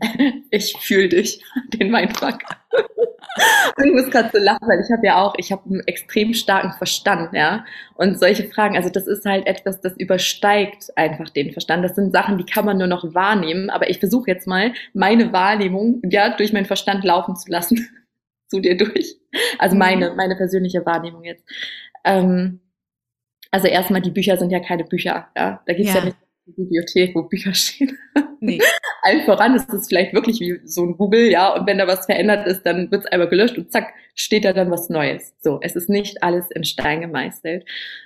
Ich 0.50 0.74
fühle 0.80 1.08
dich, 1.08 1.42
den 1.74 1.90
Mindfuck. 1.90 2.38
ich 3.84 3.92
muss 3.92 4.10
gerade 4.10 4.30
so 4.32 4.38
lachen, 4.38 4.66
weil 4.66 4.80
ich 4.80 4.90
habe 4.90 5.06
ja 5.06 5.22
auch, 5.22 5.34
ich 5.36 5.52
habe 5.52 5.62
einen 5.66 5.86
extrem 5.86 6.32
starken 6.32 6.72
Verstand, 6.72 7.32
ja. 7.34 7.64
Und 7.94 8.18
solche 8.18 8.48
Fragen, 8.48 8.76
also 8.76 8.88
das 8.88 9.06
ist 9.06 9.24
halt 9.26 9.46
etwas, 9.46 9.80
das 9.80 9.96
übersteigt 9.98 10.96
einfach 10.96 11.28
den 11.30 11.52
Verstand. 11.52 11.84
Das 11.84 11.94
sind 11.94 12.12
Sachen, 12.12 12.38
die 12.38 12.46
kann 12.46 12.64
man 12.64 12.78
nur 12.78 12.86
noch 12.86 13.14
wahrnehmen. 13.14 13.70
Aber 13.70 13.90
ich 13.90 13.98
versuche 13.98 14.30
jetzt 14.30 14.46
mal, 14.46 14.72
meine 14.94 15.32
Wahrnehmung, 15.32 16.00
ja, 16.08 16.34
durch 16.34 16.52
meinen 16.52 16.66
Verstand 16.66 17.04
laufen 17.04 17.36
zu 17.36 17.50
lassen. 17.50 17.88
zu 18.48 18.60
dir 18.60 18.76
durch. 18.76 19.16
Also 19.58 19.74
mhm. 19.74 19.80
meine, 19.80 20.14
meine 20.14 20.36
persönliche 20.36 20.84
Wahrnehmung 20.86 21.24
jetzt. 21.24 21.44
Ähm, 22.04 22.60
also 23.50 23.68
erstmal, 23.68 24.00
die 24.00 24.10
Bücher 24.10 24.36
sind 24.36 24.50
ja 24.50 24.60
keine 24.60 24.84
Bücher, 24.84 25.28
ja. 25.36 25.62
Da 25.66 25.72
gibt's 25.74 25.92
ja, 25.92 26.00
ja 26.00 26.04
nicht 26.06 26.16
Bibliothek, 26.56 27.14
wo 27.14 27.22
Bücher 27.22 27.54
stehen. 27.54 27.96
Nee. 28.40 28.60
Allen 29.02 29.22
voran 29.22 29.56
ist 29.56 29.72
es 29.72 29.88
vielleicht 29.88 30.14
wirklich 30.14 30.38
wie 30.38 30.60
so 30.64 30.84
ein 30.84 30.96
Google, 30.96 31.28
ja, 31.28 31.52
und 31.54 31.66
wenn 31.66 31.78
da 31.78 31.88
was 31.88 32.06
verändert 32.06 32.46
ist, 32.46 32.62
dann 32.62 32.88
wird 32.92 33.04
es 33.04 33.10
einmal 33.10 33.28
gelöscht 33.28 33.58
und 33.58 33.72
zack, 33.72 33.92
steht 34.14 34.44
da 34.44 34.52
dann 34.52 34.70
was 34.70 34.88
Neues. 34.88 35.34
So, 35.40 35.58
es 35.60 35.74
ist 35.74 35.88
nicht 35.88 36.22
alles 36.22 36.48
in 36.52 36.62
Stein 36.62 37.00
gemeißelt. 37.00 37.64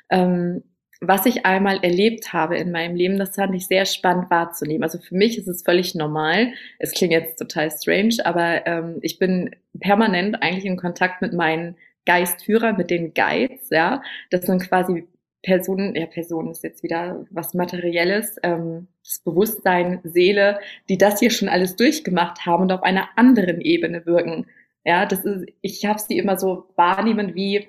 Ähm, 0.08 0.62
was 1.04 1.26
ich 1.26 1.44
einmal 1.44 1.80
erlebt 1.82 2.32
habe 2.32 2.56
in 2.56 2.70
meinem 2.70 2.94
Leben, 2.94 3.18
das 3.18 3.34
fand 3.34 3.54
ich 3.56 3.66
sehr 3.66 3.86
spannend 3.86 4.30
wahrzunehmen. 4.30 4.84
Also 4.84 4.98
für 5.00 5.16
mich 5.16 5.36
ist 5.36 5.48
es 5.48 5.64
völlig 5.64 5.96
normal. 5.96 6.52
Es 6.78 6.92
klingt 6.92 7.12
jetzt 7.12 7.38
total 7.38 7.70
strange, 7.72 8.16
aber 8.24 8.66
ähm, 8.66 8.98
ich 9.02 9.18
bin 9.18 9.50
permanent 9.80 10.40
eigentlich 10.42 10.64
in 10.64 10.76
Kontakt 10.76 11.20
mit 11.20 11.32
meinen 11.32 11.76
Geistführern, 12.06 12.76
mit 12.76 12.90
den 12.90 13.14
Guides, 13.14 13.68
ja. 13.70 14.00
Das 14.30 14.46
sind 14.46 14.62
quasi 14.62 15.08
Personen, 15.42 15.94
ja, 15.96 16.06
Personen 16.06 16.50
ist 16.50 16.62
jetzt 16.62 16.82
wieder 16.82 17.26
was 17.30 17.54
Materielles, 17.54 18.36
ähm, 18.42 18.88
das 19.04 19.20
Bewusstsein, 19.24 20.00
Seele, 20.04 20.60
die 20.88 20.98
das 20.98 21.18
hier 21.18 21.30
schon 21.30 21.48
alles 21.48 21.76
durchgemacht 21.76 22.46
haben 22.46 22.64
und 22.64 22.72
auf 22.72 22.82
einer 22.82 23.08
anderen 23.16 23.60
Ebene 23.60 24.06
wirken. 24.06 24.46
Ja, 24.84 25.06
das 25.06 25.24
ist, 25.24 25.46
ich 25.60 25.84
habe 25.84 25.98
sie 25.98 26.18
immer 26.18 26.38
so 26.38 26.66
wahrnehmen 26.76 27.34
wie 27.34 27.68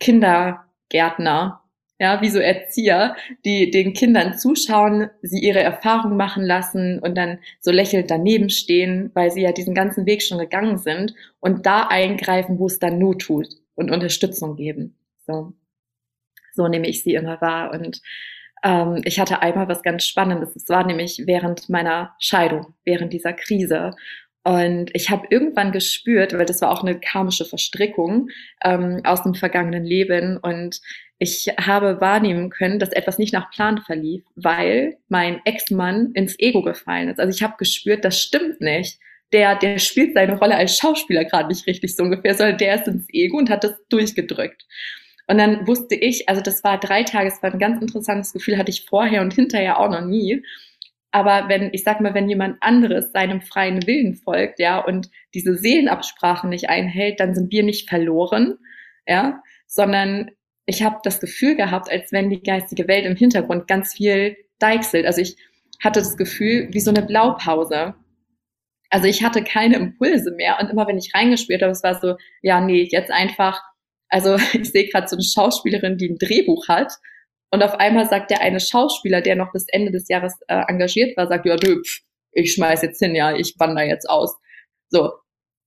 Kindergärtner, 0.00 1.62
ja, 2.00 2.20
wie 2.20 2.28
so 2.28 2.38
Erzieher, 2.38 3.16
die 3.44 3.70
den 3.70 3.92
Kindern 3.92 4.38
zuschauen, 4.38 5.10
sie 5.22 5.40
ihre 5.40 5.60
Erfahrungen 5.60 6.16
machen 6.16 6.44
lassen 6.44 7.00
und 7.00 7.16
dann 7.16 7.38
so 7.60 7.72
lächelnd 7.72 8.10
daneben 8.10 8.50
stehen, 8.50 9.10
weil 9.14 9.30
sie 9.32 9.42
ja 9.42 9.52
diesen 9.52 9.74
ganzen 9.74 10.06
Weg 10.06 10.22
schon 10.22 10.38
gegangen 10.38 10.78
sind 10.78 11.14
und 11.40 11.66
da 11.66 11.88
eingreifen, 11.88 12.58
wo 12.58 12.66
es 12.66 12.78
dann 12.78 12.98
Not 12.98 13.22
tut 13.22 13.48
und 13.74 13.90
Unterstützung 13.90 14.56
geben. 14.56 14.96
So. 15.26 15.52
So 16.54 16.68
nehme 16.68 16.88
ich 16.88 17.02
sie 17.02 17.14
immer 17.14 17.40
wahr. 17.40 17.72
Und 17.72 18.00
ähm, 18.62 19.02
ich 19.04 19.20
hatte 19.20 19.42
einmal 19.42 19.68
was 19.68 19.82
ganz 19.82 20.04
Spannendes. 20.04 20.56
Es 20.56 20.68
war 20.68 20.86
nämlich 20.86 21.22
während 21.26 21.68
meiner 21.68 22.14
Scheidung, 22.18 22.74
während 22.84 23.12
dieser 23.12 23.32
Krise. 23.32 23.94
Und 24.44 24.90
ich 24.94 25.10
habe 25.10 25.26
irgendwann 25.30 25.72
gespürt, 25.72 26.32
weil 26.32 26.46
das 26.46 26.62
war 26.62 26.70
auch 26.70 26.82
eine 26.82 26.98
karmische 26.98 27.44
Verstrickung 27.44 28.28
ähm, 28.64 29.02
aus 29.04 29.22
dem 29.22 29.34
vergangenen 29.34 29.84
Leben. 29.84 30.38
Und 30.38 30.80
ich 31.18 31.48
habe 31.60 32.00
wahrnehmen 32.00 32.48
können, 32.50 32.78
dass 32.78 32.90
etwas 32.90 33.18
nicht 33.18 33.32
nach 33.32 33.50
Plan 33.50 33.78
verlief, 33.78 34.24
weil 34.36 34.96
mein 35.08 35.40
Ex-Mann 35.44 36.12
ins 36.14 36.38
Ego 36.38 36.62
gefallen 36.62 37.08
ist. 37.08 37.20
Also 37.20 37.36
ich 37.36 37.42
habe 37.42 37.56
gespürt, 37.58 38.04
das 38.04 38.20
stimmt 38.20 38.60
nicht. 38.60 38.98
Der, 39.32 39.56
der 39.56 39.78
spielt 39.78 40.14
seine 40.14 40.38
Rolle 40.38 40.56
als 40.56 40.78
Schauspieler 40.78 41.24
gerade 41.24 41.48
nicht 41.48 41.66
richtig 41.66 41.94
so 41.94 42.04
ungefähr, 42.04 42.34
sondern 42.34 42.56
der 42.56 42.76
ist 42.76 42.88
ins 42.88 43.06
Ego 43.12 43.36
und 43.36 43.50
hat 43.50 43.64
das 43.64 43.74
durchgedrückt. 43.90 44.64
Und 45.28 45.38
dann 45.38 45.66
wusste 45.66 45.94
ich, 45.94 46.28
also 46.28 46.40
das 46.40 46.64
war 46.64 46.80
drei 46.80 47.02
Tage, 47.02 47.28
es 47.28 47.42
war 47.42 47.52
ein 47.52 47.58
ganz 47.58 47.80
interessantes 47.82 48.32
Gefühl, 48.32 48.56
hatte 48.56 48.70
ich 48.70 48.86
vorher 48.86 49.20
und 49.20 49.34
hinterher 49.34 49.78
auch 49.78 49.90
noch 49.90 50.00
nie. 50.00 50.42
Aber 51.10 51.48
wenn, 51.48 51.70
ich 51.72 51.84
sag 51.84 52.00
mal, 52.00 52.14
wenn 52.14 52.28
jemand 52.28 52.56
anderes 52.62 53.12
seinem 53.12 53.42
freien 53.42 53.86
Willen 53.86 54.14
folgt, 54.14 54.58
ja, 54.58 54.78
und 54.78 55.10
diese 55.34 55.54
Seelenabsprachen 55.54 56.50
nicht 56.50 56.70
einhält, 56.70 57.20
dann 57.20 57.34
sind 57.34 57.52
wir 57.52 57.62
nicht 57.62 57.88
verloren, 57.88 58.58
ja, 59.06 59.42
sondern 59.66 60.30
ich 60.66 60.82
habe 60.82 60.98
das 61.02 61.20
Gefühl 61.20 61.56
gehabt, 61.56 61.90
als 61.90 62.12
wenn 62.12 62.30
die 62.30 62.42
geistige 62.42 62.88
Welt 62.88 63.04
im 63.06 63.16
Hintergrund 63.16 63.68
ganz 63.68 63.94
viel 63.94 64.36
deichselt. 64.58 65.06
Also 65.06 65.20
ich 65.20 65.36
hatte 65.82 66.00
das 66.00 66.16
Gefühl 66.16 66.68
wie 66.72 66.80
so 66.80 66.90
eine 66.90 67.02
Blaupause. 67.02 67.94
Also 68.90 69.06
ich 69.06 69.22
hatte 69.22 69.44
keine 69.44 69.76
Impulse 69.76 70.30
mehr 70.32 70.58
und 70.60 70.70
immer 70.70 70.86
wenn 70.86 70.98
ich 70.98 71.14
reingespürt 71.14 71.62
habe, 71.62 71.72
es 71.72 71.82
war 71.82 72.00
so, 72.00 72.16
ja, 72.42 72.60
nee, 72.60 72.88
jetzt 72.90 73.10
einfach 73.10 73.62
also 74.08 74.36
ich 74.52 74.70
sehe 74.70 74.88
gerade 74.88 75.08
so 75.08 75.16
eine 75.16 75.24
Schauspielerin, 75.24 75.98
die 75.98 76.08
ein 76.08 76.18
Drehbuch 76.18 76.68
hat 76.68 76.92
und 77.50 77.62
auf 77.62 77.74
einmal 77.74 78.08
sagt 78.08 78.30
der 78.30 78.40
eine 78.40 78.60
Schauspieler, 78.60 79.20
der 79.20 79.36
noch 79.36 79.52
bis 79.52 79.66
Ende 79.68 79.90
des 79.90 80.08
Jahres 80.08 80.34
äh, 80.48 80.62
engagiert 80.68 81.16
war, 81.16 81.28
sagt, 81.28 81.46
ja, 81.46 81.56
du, 81.56 81.82
pf, 81.82 82.00
ich 82.32 82.52
schmeiß 82.52 82.82
jetzt 82.82 82.98
hin, 82.98 83.14
ja, 83.14 83.34
ich 83.34 83.54
wandere 83.58 83.86
jetzt 83.86 84.08
aus. 84.08 84.36
So. 84.90 85.12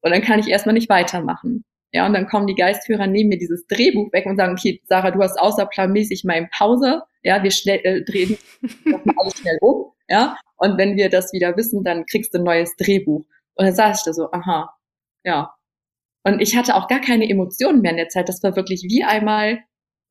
Und 0.02 0.12
dann 0.12 0.22
kann 0.22 0.40
ich 0.40 0.48
erstmal 0.48 0.74
nicht 0.74 0.90
weitermachen. 0.90 1.64
Ja, 1.94 2.06
und 2.06 2.14
dann 2.14 2.28
kommen 2.28 2.48
die 2.48 2.56
Geistführer, 2.56 3.08
nehmen 3.08 3.30
mir 3.30 3.38
dieses 3.38 3.68
Drehbuch 3.68 4.14
weg 4.14 4.26
und 4.26 4.38
sagen, 4.38 4.54
okay, 4.54 4.82
Sarah, 4.86 5.12
du 5.12 5.22
hast 5.22 5.38
außerplanmäßig 5.38 6.24
mal 6.24 6.38
in 6.38 6.50
Pause. 6.50 7.04
Ja, 7.24 7.44
wir 7.44 7.52
schnell, 7.52 7.82
äh, 7.84 8.04
drehen 8.04 8.38
das 8.62 9.06
mal 9.06 9.16
alles 9.18 9.38
schnell 9.38 9.58
um. 9.62 9.92
Ja, 10.08 10.38
und 10.58 10.78
wenn 10.78 10.96
wir 10.96 11.10
das 11.10 11.34
wieder 11.34 11.58
wissen, 11.58 11.84
dann 11.84 12.06
kriegst 12.06 12.34
du 12.34 12.38
ein 12.38 12.44
neues 12.44 12.76
Drehbuch. 12.78 13.26
Und 13.56 13.66
dann 13.66 13.76
saß 13.76 14.00
ich 14.00 14.06
da 14.06 14.14
so, 14.14 14.32
aha, 14.32 14.74
ja, 15.24 15.54
und 16.24 16.42
ich 16.42 16.56
hatte 16.56 16.76
auch 16.76 16.88
gar 16.88 17.02
keine 17.02 17.30
Emotionen 17.30 17.82
mehr 17.82 17.92
in 17.92 17.98
der 17.98 18.10
Zeit. 18.10 18.30
Das 18.30 18.44
war 18.44 18.56
wirklich 18.56 18.84
wie 18.84 19.04
einmal, 19.04 19.60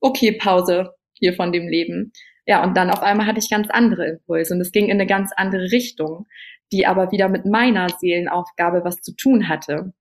okay, 0.01 0.33
Pause 0.33 0.95
hier 1.15 1.35
von 1.35 1.53
dem 1.53 1.69
Leben. 1.69 2.13
Ja, 2.47 2.65
und 2.65 2.77
dann 2.77 2.91
auf 2.91 3.03
einmal 3.03 3.27
hatte 3.27 3.39
ich 3.39 3.51
ganz 3.51 3.69
andere 3.71 4.07
Impulse 4.07 4.55
und 4.55 4.61
es 4.61 4.73
ging 4.73 4.87
in 4.87 4.93
eine 4.93 5.07
ganz 5.07 5.31
andere 5.37 5.71
Richtung, 5.71 6.27
die 6.73 6.87
aber 6.87 7.13
wieder 7.13 7.29
mit 7.29 7.47
meiner 7.47 7.89
Seelenaufgabe 7.89 8.83
was 8.85 8.97
zu 8.97 9.15
tun 9.15 9.49
hatte. 9.49 9.93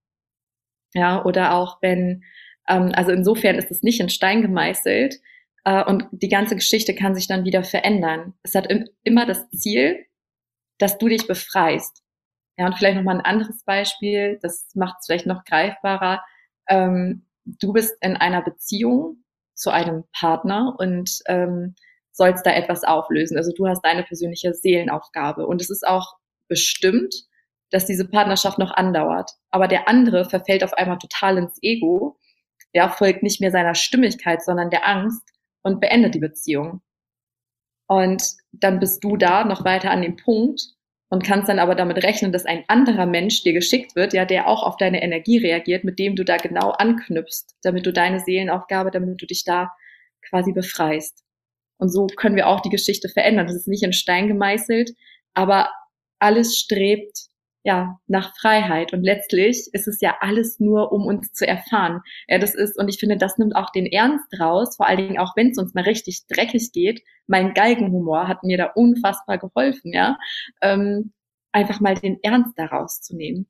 Ja, 0.93 1.23
oder 1.23 1.53
auch 1.53 1.77
wenn, 1.81 2.23
ähm, 2.67 2.91
also 2.93 3.11
insofern 3.11 3.57
ist 3.57 3.69
es 3.69 3.83
nicht 3.83 3.99
in 3.99 4.09
Stein 4.09 4.41
gemeißelt 4.41 5.19
äh, 5.65 5.83
und 5.83 6.07
die 6.11 6.29
ganze 6.29 6.55
Geschichte 6.55 6.95
kann 6.95 7.13
sich 7.13 7.27
dann 7.27 7.45
wieder 7.45 7.63
verändern. 7.63 8.33
Es 8.41 8.55
hat 8.55 8.71
im, 8.71 8.87
immer 9.03 9.25
das 9.27 9.47
Ziel, 9.51 10.05
dass 10.79 10.97
du 10.97 11.07
dich 11.07 11.27
befreist. 11.27 12.01
Ja, 12.59 12.65
und 12.65 12.75
vielleicht 12.77 12.97
nochmal 12.97 13.15
ein 13.15 13.25
anderes 13.25 13.63
Beispiel, 13.63 14.37
das 14.41 14.67
macht 14.75 14.97
es 14.99 15.05
vielleicht 15.05 15.25
noch 15.25 15.45
greifbarer. 15.45 16.21
Ähm, 16.67 17.25
du 17.45 17.71
bist 17.71 17.95
in 18.01 18.17
einer 18.17 18.41
Beziehung 18.41 19.23
zu 19.53 19.69
einem 19.69 20.03
Partner 20.11 20.75
und 20.77 21.19
ähm, 21.27 21.75
sollst 22.11 22.45
da 22.45 22.51
etwas 22.51 22.83
auflösen. 22.83 23.37
Also 23.37 23.53
du 23.55 23.65
hast 23.65 23.79
deine 23.85 24.03
persönliche 24.03 24.53
Seelenaufgabe. 24.53 25.47
Und 25.47 25.61
es 25.61 25.69
ist 25.69 25.87
auch 25.87 26.17
bestimmt, 26.49 27.15
dass 27.71 27.85
diese 27.85 28.09
Partnerschaft 28.09 28.59
noch 28.59 28.71
andauert. 28.71 29.31
Aber 29.51 29.69
der 29.69 29.87
andere 29.87 30.25
verfällt 30.25 30.61
auf 30.65 30.73
einmal 30.73 30.97
total 30.97 31.37
ins 31.37 31.57
Ego, 31.61 32.17
ja, 32.73 32.89
folgt 32.89 33.23
nicht 33.23 33.39
mehr 33.39 33.51
seiner 33.51 33.73
Stimmigkeit, 33.73 34.43
sondern 34.43 34.69
der 34.69 34.85
Angst 34.85 35.23
und 35.61 35.79
beendet 35.79 36.13
die 36.13 36.19
Beziehung. 36.19 36.81
Und 37.87 38.21
dann 38.51 38.81
bist 38.81 39.01
du 39.01 39.15
da 39.15 39.45
noch 39.45 39.63
weiter 39.63 39.91
an 39.91 40.01
dem 40.01 40.17
Punkt, 40.17 40.73
und 41.09 41.23
kannst 41.23 41.49
dann 41.49 41.59
aber 41.59 41.75
damit 41.75 42.03
rechnen, 42.03 42.31
dass 42.31 42.45
ein 42.45 42.63
anderer 42.67 43.05
Mensch 43.05 43.41
dir 43.43 43.53
geschickt 43.53 43.95
wird, 43.95 44.13
ja, 44.13 44.25
der 44.25 44.47
auch 44.47 44.63
auf 44.63 44.77
deine 44.77 45.01
Energie 45.01 45.39
reagiert, 45.39 45.83
mit 45.83 45.97
dem 45.99 46.15
du 46.15 46.23
da 46.23 46.37
genau 46.37 46.69
anknüpfst, 46.71 47.55
damit 47.63 47.85
du 47.85 47.93
deine 47.93 48.19
Seelenaufgabe, 48.19 48.91
damit 48.91 49.21
du 49.21 49.25
dich 49.25 49.43
da 49.43 49.71
quasi 50.27 50.51
befreist. 50.51 51.23
Und 51.77 51.89
so 51.89 52.07
können 52.07 52.35
wir 52.35 52.47
auch 52.47 52.59
die 52.59 52.69
Geschichte 52.69 53.09
verändern. 53.09 53.47
Das 53.47 53.55
ist 53.55 53.67
nicht 53.67 53.83
in 53.83 53.93
Stein 53.93 54.27
gemeißelt, 54.27 54.91
aber 55.33 55.71
alles 56.19 56.57
strebt 56.57 57.28
ja, 57.63 57.99
nach 58.07 58.35
Freiheit. 58.37 58.93
Und 58.93 59.03
letztlich 59.03 59.69
ist 59.73 59.87
es 59.87 59.99
ja 60.01 60.17
alles 60.21 60.59
nur, 60.59 60.91
um 60.91 61.05
uns 61.05 61.33
zu 61.33 61.47
erfahren. 61.47 62.01
Ja, 62.27 62.37
das 62.39 62.55
ist, 62.55 62.77
und 62.77 62.87
ich 62.87 62.99
finde, 62.99 63.17
das 63.17 63.37
nimmt 63.37 63.55
auch 63.55 63.71
den 63.71 63.85
Ernst 63.85 64.27
raus, 64.39 64.77
vor 64.77 64.87
allen 64.87 64.97
Dingen 64.97 65.19
auch, 65.19 65.35
wenn 65.35 65.51
es 65.51 65.57
uns 65.57 65.73
mal 65.73 65.83
richtig 65.83 66.25
dreckig 66.27 66.71
geht. 66.71 67.03
Mein 67.27 67.53
Galgenhumor 67.53 68.27
hat 68.27 68.43
mir 68.43 68.57
da 68.57 68.65
unfassbar 68.75 69.37
geholfen, 69.37 69.93
ja. 69.93 70.17
Ähm, 70.61 71.13
einfach 71.51 71.79
mal 71.79 71.95
den 71.95 72.19
Ernst 72.23 72.57
daraus 72.57 73.01
zu 73.01 73.15
nehmen. 73.15 73.47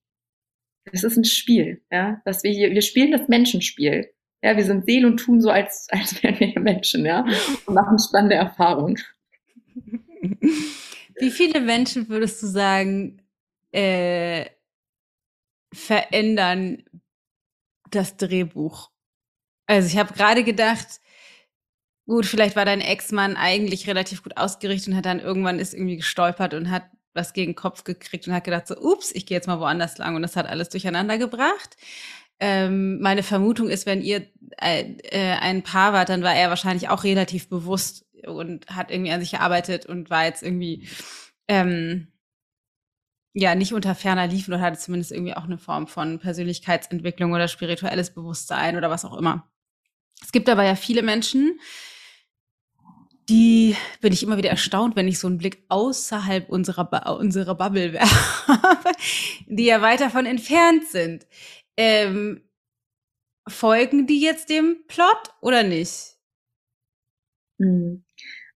Das 0.86 1.04
ist 1.04 1.18
ein 1.18 1.26
Spiel, 1.26 1.84
ja, 1.92 2.22
dass 2.26 2.44
wir 2.44 2.52
hier, 2.52 2.72
wir 2.72 2.82
spielen 2.82 3.12
das 3.12 3.28
Menschenspiel. 3.28 4.10
Ja, 4.42 4.56
wir 4.56 4.64
sind 4.64 4.86
Seele 4.86 5.06
und 5.06 5.18
tun 5.18 5.42
so, 5.42 5.50
als, 5.50 5.88
als 5.92 6.24
wären 6.24 6.40
wir 6.40 6.60
Menschen, 6.60 7.06
ja, 7.06 7.26
und 7.66 7.74
machen 7.76 7.98
spannende 8.00 8.36
Erfahrungen. 8.36 8.98
Wie 11.20 11.32
viele 11.32 11.62
Menschen 11.62 12.10
würdest 12.10 12.42
du 12.42 12.48
sagen, 12.48 13.22
äh, 13.72 14.46
verändern 15.74 16.84
das 17.92 18.18
Drehbuch. 18.18 18.92
Also 19.68 19.88
ich 19.88 19.98
habe 19.98 20.14
gerade 20.14 20.44
gedacht, 20.44 21.00
gut, 22.06 22.26
vielleicht 22.26 22.56
war 22.56 22.66
dein 22.66 22.82
Ex-Mann 22.82 23.38
eigentlich 23.38 23.88
relativ 23.88 24.24
gut 24.24 24.38
ausgerichtet 24.38 24.90
und 24.90 24.96
hat 24.98 25.06
dann 25.06 25.20
irgendwann 25.20 25.60
ist 25.60 25.74
irgendwie 25.74 25.98
gestolpert 25.98 26.54
und 26.54 26.72
hat 26.72 26.90
was 27.14 27.34
gegen 27.34 27.52
den 27.52 27.56
Kopf 27.56 27.84
gekriegt 27.84 28.28
und 28.28 28.34
hat 28.34 28.44
gedacht 28.44 28.68
so, 28.68 28.78
ups, 28.78 29.12
ich 29.14 29.26
gehe 29.26 29.38
jetzt 29.38 29.48
mal 29.48 29.60
woanders 29.60 29.98
lang 29.98 30.16
und 30.16 30.22
das 30.22 30.36
hat 30.36 30.48
alles 30.48 30.70
durcheinander 30.70 31.18
gebracht. 31.18 31.78
Ähm, 32.40 33.00
meine 33.02 33.24
Vermutung 33.24 33.70
ist, 33.70 33.86
wenn 33.86 34.02
ihr 34.02 34.26
äh, 34.62 34.94
äh, 35.04 35.36
ein 35.40 35.62
Paar 35.64 35.94
wart, 35.94 36.10
dann 36.10 36.24
war 36.24 36.34
er 36.34 36.50
wahrscheinlich 36.50 36.90
auch 36.90 37.04
relativ 37.04 37.50
bewusst 37.50 38.06
und 38.26 38.68
hat 38.68 38.92
irgendwie 38.92 39.12
an 39.12 39.20
sich 39.20 39.32
gearbeitet 39.32 39.86
und 39.86 40.10
war 40.10 40.26
jetzt 40.26 40.44
irgendwie 40.44 40.88
ähm, 41.48 42.08
ja 43.34 43.56
nicht 43.56 43.74
unter 43.74 43.96
ferner 43.96 44.28
liefen 44.28 44.54
oder 44.54 44.62
hatte 44.62 44.80
zumindest 44.80 45.12
irgendwie 45.12 45.36
auch 45.36 45.44
eine 45.44 45.58
Form 45.58 45.88
von 45.88 46.20
Persönlichkeitsentwicklung 46.20 47.34
oder 47.34 47.48
spirituelles 47.48 48.14
Bewusstsein 48.14 48.78
oder 48.78 48.90
was 48.90 49.06
auch 49.06 49.18
immer. 49.18 49.50
Es 50.22 50.32
gibt 50.32 50.50
aber 50.50 50.64
ja 50.64 50.76
viele 50.76 51.02
Menschen, 51.02 51.60
die 53.30 53.76
bin 54.02 54.12
ich 54.12 54.24
immer 54.24 54.38
wieder 54.38 54.50
erstaunt, 54.50 54.96
wenn 54.96 55.08
ich 55.08 55.20
so 55.20 55.28
einen 55.28 55.38
Blick 55.38 55.64
außerhalb 55.70 56.50
unserer, 56.50 57.18
unserer 57.18 57.56
Bubble 57.56 57.94
werfe, 57.94 58.92
die 59.48 59.66
ja 59.66 59.82
weit 59.82 60.02
davon 60.02 60.26
entfernt 60.26 60.88
sind. 60.88 61.28
Ähm, 61.78 62.42
folgen 63.48 64.08
die 64.08 64.20
jetzt 64.20 64.50
dem 64.50 64.78
Plot 64.88 65.34
oder 65.42 65.64
nicht? 65.64 66.18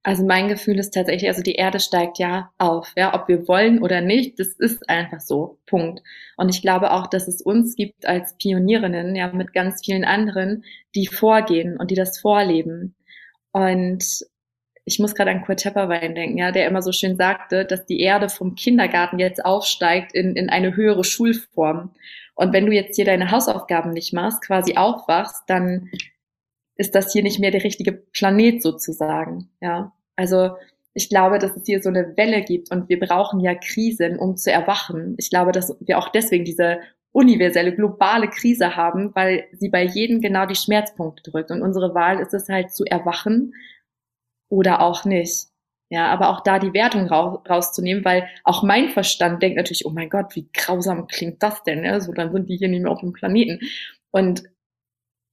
Also 0.06 0.26
mein 0.26 0.50
Gefühl 0.50 0.80
ist 0.80 0.94
tatsächlich, 0.94 1.30
also 1.30 1.42
die 1.42 1.56
Erde 1.56 1.80
steigt 1.80 2.20
ja 2.20 2.52
auf, 2.58 2.92
ja, 2.98 3.14
ob 3.16 3.30
wir 3.30 3.48
wollen 3.48 3.82
oder 3.82 4.02
nicht, 4.02 4.38
das 4.38 4.50
ist 4.50 4.90
einfach 4.90 5.22
so, 5.22 5.60
Punkt. 5.66 6.02
Und 6.36 6.50
ich 6.50 6.62
glaube 6.62 6.92
auch, 6.92 7.08
dass 7.08 7.30
es 7.30 7.42
uns 7.42 7.78
gibt 7.78 8.06
als 8.06 8.36
Pionierinnen, 8.38 9.16
ja, 9.16 9.32
mit 9.32 9.54
ganz 9.54 9.82
vielen 9.84 10.04
anderen, 10.04 10.66
die 10.94 11.08
vorgehen 11.08 11.78
und 11.78 11.90
die 11.90 11.96
das 11.96 12.20
vorleben. 12.20 12.96
Und 13.54 14.04
ich 14.84 15.00
muss 15.00 15.16
gerade 15.16 15.32
an 15.32 15.44
Kurt 15.44 15.62
Tepperwein 15.62 16.16
denken, 16.16 16.38
ja, 16.38 16.52
der 16.52 16.68
immer 16.68 16.82
so 16.82 16.92
schön 16.92 17.16
sagte, 17.16 17.64
dass 17.64 17.86
die 17.86 18.02
Erde 18.02 18.28
vom 18.28 18.56
Kindergarten 18.56 19.20
jetzt 19.20 19.44
aufsteigt 19.46 20.14
in, 20.14 20.36
in 20.36 20.50
eine 20.50 20.76
höhere 20.76 21.06
Schulform. 21.06 21.92
Und 22.36 22.52
wenn 22.52 22.66
du 22.66 22.74
jetzt 22.74 22.96
hier 22.98 23.06
deine 23.06 23.32
Hausaufgaben 23.32 23.92
nicht 23.92 24.12
machst, 24.12 24.42
quasi 24.42 24.76
aufwachst, 24.76 25.44
dann 25.48 25.90
ist 26.76 26.96
das 26.96 27.12
hier 27.12 27.24
nicht 27.24 27.40
mehr 27.40 27.52
der 27.52 27.64
richtige 27.64 27.92
Planet 27.92 28.62
sozusagen. 28.62 29.50
Ja, 29.62 29.94
also 30.16 30.52
ich 30.94 31.10
glaube, 31.10 31.40
dass 31.40 31.56
es 31.56 31.66
hier 31.66 31.82
so 31.82 31.90
eine 31.90 32.16
Welle 32.18 32.44
gibt 32.44 32.72
und 32.72 32.90
wir 32.90 33.00
brauchen 33.00 33.40
ja 33.40 33.56
Krisen, 33.56 34.18
um 34.20 34.38
zu 34.38 34.52
erwachen. 34.52 35.16
Ich 35.18 35.30
glaube, 35.30 35.52
dass 35.52 35.76
wir 35.80 35.98
auch 35.98 36.10
deswegen 36.10 36.46
diese 36.46 36.80
universelle 37.12 37.76
globale 37.76 38.28
Krise 38.28 38.76
haben, 38.76 39.14
weil 39.16 39.46
sie 39.54 39.70
bei 39.70 39.84
jedem 39.84 40.22
genau 40.22 40.46
die 40.46 40.56
Schmerzpunkte 40.56 41.32
drückt. 41.32 41.52
Und 41.52 41.62
unsere 41.62 41.94
Wahl 41.94 42.20
ist 42.20 42.34
es 42.34 42.50
halt 42.50 42.74
zu 42.74 42.86
erwachen 42.86 43.54
oder 44.50 44.82
auch 44.82 45.06
nicht. 45.06 45.48
Ja, 45.90 46.08
aber 46.08 46.30
auch 46.30 46.42
da 46.42 46.58
die 46.58 46.74
Wertung 46.74 47.08
rauszunehmen, 47.08 48.04
weil 48.04 48.28
auch 48.44 48.64
mein 48.64 48.90
Verstand 48.90 49.44
denkt 49.44 49.58
natürlich, 49.58 49.86
oh 49.86 49.92
mein 49.92 50.10
Gott, 50.10 50.36
wie 50.36 50.50
grausam 50.52 51.06
klingt 51.06 51.44
das 51.44 51.62
denn? 51.64 51.84
Ja? 51.84 52.00
So, 52.00 52.14
dann 52.14 52.32
sind 52.32 52.50
die 52.50 52.58
hier 52.58 52.68
nicht 52.68 52.82
mehr 52.82 52.92
auf 52.92 53.02
dem 53.02 53.14
Planeten. 53.14 53.60
Und 54.10 54.44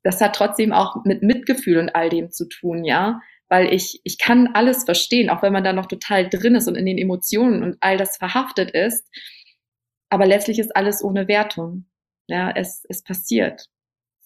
das 0.02 0.20
hat 0.20 0.34
trotzdem 0.34 0.72
auch 0.72 1.04
mit 1.04 1.22
Mitgefühl 1.22 1.78
und 1.78 1.94
all 1.94 2.08
dem 2.08 2.30
zu 2.30 2.48
tun, 2.48 2.84
ja. 2.84 3.20
Weil 3.48 3.72
ich, 3.72 4.00
ich 4.04 4.18
kann 4.18 4.50
alles 4.54 4.84
verstehen, 4.84 5.28
auch 5.28 5.42
wenn 5.42 5.52
man 5.52 5.64
da 5.64 5.72
noch 5.72 5.86
total 5.86 6.28
drin 6.28 6.54
ist 6.54 6.68
und 6.68 6.76
in 6.76 6.86
den 6.86 6.98
Emotionen 6.98 7.62
und 7.62 7.76
all 7.80 7.96
das 7.96 8.16
verhaftet 8.16 8.70
ist. 8.70 9.06
Aber 10.08 10.26
letztlich 10.26 10.58
ist 10.58 10.74
alles 10.76 11.02
ohne 11.02 11.28
Wertung. 11.28 11.86
Ja, 12.28 12.50
es, 12.50 12.84
es 12.88 13.02
passiert. 13.02 13.66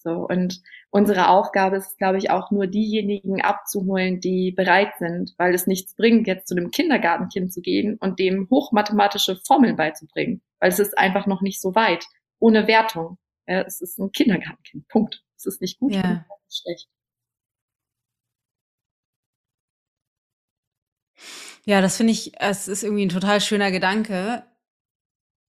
So. 0.05 0.27
Und 0.27 0.61
unsere 0.91 1.29
Aufgabe 1.29 1.77
ist, 1.77 1.97
glaube 1.97 2.19
ich, 2.19 2.29
auch 2.29 2.51
nur 2.51 2.67
diejenigen 2.67 3.41
abzuholen, 3.41 4.19
die 4.19 4.51
bereit 4.51 4.93
sind, 4.99 5.33
weil 5.37 5.53
es 5.55 5.65
nichts 5.65 5.95
bringt, 5.95 6.27
jetzt 6.27 6.47
zu 6.47 6.55
einem 6.55 6.69
Kindergartenkind 6.69 7.51
zu 7.51 7.61
gehen 7.61 7.97
und 7.99 8.19
dem 8.19 8.47
hochmathematische 8.51 9.37
Formeln 9.47 9.75
beizubringen, 9.75 10.41
weil 10.59 10.69
es 10.69 10.79
ist 10.79 10.97
einfach 10.97 11.25
noch 11.25 11.41
nicht 11.41 11.59
so 11.59 11.73
weit. 11.73 12.05
Ohne 12.39 12.67
Wertung. 12.67 13.17
Ja, 13.47 13.61
es 13.61 13.81
ist 13.81 13.99
ein 13.99 14.11
Kindergartenkind. 14.11 14.87
Punkt. 14.87 15.23
Es 15.37 15.45
ist 15.45 15.61
nicht 15.61 15.79
gut 15.79 15.93
ja. 15.93 16.01
und 16.01 16.45
nicht 16.45 16.61
schlecht. 16.61 16.89
Ja, 21.65 21.81
das 21.81 21.97
finde 21.97 22.13
ich, 22.13 22.39
es 22.39 22.67
ist 22.67 22.83
irgendwie 22.83 23.05
ein 23.05 23.09
total 23.09 23.41
schöner 23.41 23.71
Gedanke, 23.71 24.45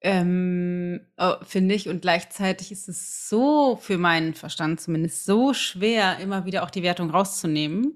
ähm, 0.01 1.01
oh, 1.17 1.35
finde 1.43 1.75
ich. 1.75 1.87
Und 1.87 2.01
gleichzeitig 2.01 2.71
ist 2.71 2.89
es 2.89 3.29
so 3.29 3.77
für 3.77 3.97
meinen 3.97 4.33
Verstand 4.33 4.81
zumindest 4.81 5.25
so 5.25 5.53
schwer, 5.53 6.17
immer 6.19 6.45
wieder 6.45 6.63
auch 6.63 6.71
die 6.71 6.83
Wertung 6.83 7.11
rauszunehmen. 7.11 7.95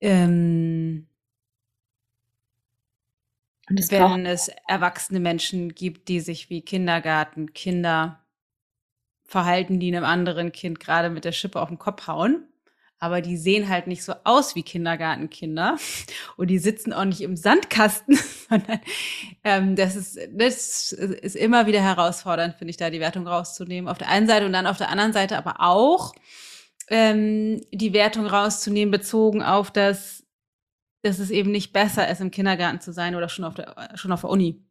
Ähm, 0.00 1.06
wenn 3.68 4.26
es 4.26 4.50
erwachsene 4.66 5.20
Menschen 5.20 5.74
gibt, 5.74 6.08
die 6.08 6.20
sich 6.20 6.50
wie 6.50 6.62
Kindergarten, 6.62 7.52
Kinder 7.52 8.20
verhalten, 9.24 9.80
die 9.80 9.94
einem 9.94 10.04
anderen 10.04 10.52
Kind 10.52 10.80
gerade 10.80 11.10
mit 11.10 11.24
der 11.24 11.32
Schippe 11.32 11.60
auf 11.60 11.68
den 11.68 11.78
Kopf 11.78 12.06
hauen. 12.06 12.44
Aber 12.98 13.20
die 13.20 13.36
sehen 13.36 13.68
halt 13.68 13.88
nicht 13.88 14.04
so 14.04 14.14
aus 14.22 14.54
wie 14.54 14.62
Kindergartenkinder. 14.62 15.76
Und 16.36 16.48
die 16.48 16.58
sitzen 16.58 16.92
auch 16.92 17.04
nicht 17.04 17.20
im 17.20 17.36
Sandkasten, 17.36 18.16
sondern 18.48 18.80
ähm, 19.42 19.74
das, 19.74 19.96
ist, 19.96 20.18
das 20.32 20.92
ist 20.92 21.34
immer 21.34 21.66
wieder 21.66 21.82
herausfordernd, 21.82 22.54
finde 22.54 22.70
ich, 22.70 22.76
da 22.76 22.90
die 22.90 23.00
Wertung 23.00 23.26
rauszunehmen. 23.26 23.88
Auf 23.88 23.98
der 23.98 24.08
einen 24.08 24.28
Seite 24.28 24.46
und 24.46 24.52
dann 24.52 24.68
auf 24.68 24.78
der 24.78 24.90
anderen 24.90 25.12
Seite 25.12 25.36
aber 25.36 25.56
auch 25.58 26.12
ähm, 26.88 27.60
die 27.72 27.92
Wertung 27.92 28.26
rauszunehmen, 28.26 28.92
bezogen 28.92 29.42
auf 29.42 29.70
das, 29.70 30.21
dass 31.02 31.18
es 31.18 31.30
eben 31.30 31.50
nicht 31.50 31.72
besser 31.72 32.08
ist, 32.08 32.20
im 32.20 32.30
Kindergarten 32.30 32.80
zu 32.80 32.92
sein 32.92 33.14
oder 33.14 33.28
schon 33.28 33.44
auf 33.44 33.54
der, 33.54 33.92
schon 33.96 34.12
auf 34.12 34.22
der 34.22 34.30
Uni. 34.30 34.64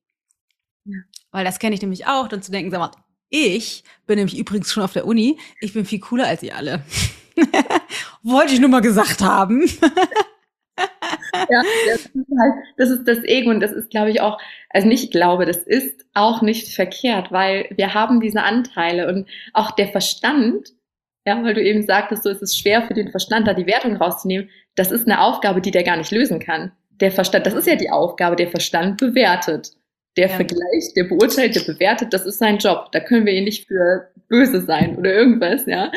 Ja. 0.85 0.97
Weil 1.31 1.45
das 1.45 1.59
kenne 1.59 1.75
ich 1.75 1.81
nämlich 1.81 2.07
auch, 2.07 2.27
dann 2.27 2.41
zu 2.41 2.51
denken, 2.51 2.71
sag 2.71 2.79
mal, 2.79 2.91
ich 3.29 3.83
bin 4.07 4.17
nämlich 4.17 4.37
übrigens 4.37 4.71
schon 4.71 4.83
auf 4.83 4.93
der 4.93 5.07
Uni. 5.07 5.39
Ich 5.61 5.73
bin 5.73 5.85
viel 5.85 5.99
cooler 5.99 6.27
als 6.27 6.43
ihr 6.43 6.55
alle. 6.55 6.83
Wollte 8.23 8.53
ich 8.53 8.59
nur 8.59 8.69
mal 8.69 8.81
gesagt 8.81 9.21
haben. 9.21 9.61
ja, 10.77 11.63
das 11.87 12.01
ist, 12.01 12.13
halt, 12.13 12.53
das 12.77 12.89
ist 12.89 13.07
das 13.07 13.23
Ego 13.23 13.49
und 13.49 13.61
das 13.61 13.71
ist, 13.71 13.89
glaube 13.89 14.11
ich, 14.11 14.19
auch, 14.19 14.37
also 14.69 14.87
nicht 14.87 15.11
glaube, 15.11 15.45
das 15.45 15.57
ist 15.57 16.05
auch 16.13 16.41
nicht 16.41 16.75
verkehrt, 16.75 17.31
weil 17.31 17.69
wir 17.75 17.93
haben 17.93 18.19
diese 18.19 18.43
Anteile 18.43 19.07
und 19.07 19.29
auch 19.53 19.71
der 19.71 19.87
Verstand, 19.87 20.69
ja, 21.25 21.41
weil 21.43 21.53
du 21.53 21.63
eben 21.63 21.83
sagtest, 21.83 22.23
so 22.23 22.29
ist 22.29 22.41
es 22.41 22.57
schwer 22.57 22.85
für 22.87 22.93
den 22.93 23.11
Verstand, 23.11 23.47
da 23.47 23.53
die 23.53 23.67
Wertung 23.67 23.95
rauszunehmen, 23.95 24.49
das 24.75 24.91
ist 24.91 25.07
eine 25.07 25.21
Aufgabe, 25.21 25.61
die 25.61 25.71
der 25.71 25.83
gar 25.83 25.97
nicht 25.97 26.11
lösen 26.11 26.39
kann. 26.39 26.71
Der 26.89 27.11
Verstand, 27.11 27.45
das 27.45 27.53
ist 27.53 27.67
ja 27.67 27.75
die 27.75 27.89
Aufgabe, 27.89 28.35
der 28.35 28.47
Verstand 28.47 28.97
bewertet 28.97 29.71
der 30.17 30.27
ja. 30.27 30.35
vergleicht, 30.35 30.95
der 30.95 31.05
beurteilt, 31.05 31.55
der 31.55 31.73
bewertet, 31.73 32.13
das 32.13 32.25
ist 32.25 32.39
sein 32.39 32.57
Job. 32.57 32.91
Da 32.91 32.99
können 32.99 33.25
wir 33.25 33.33
ihn 33.33 33.45
nicht 33.45 33.67
für 33.67 34.09
böse 34.27 34.61
sein 34.61 34.97
oder 34.97 35.13
irgendwas, 35.13 35.65
ja. 35.65 35.91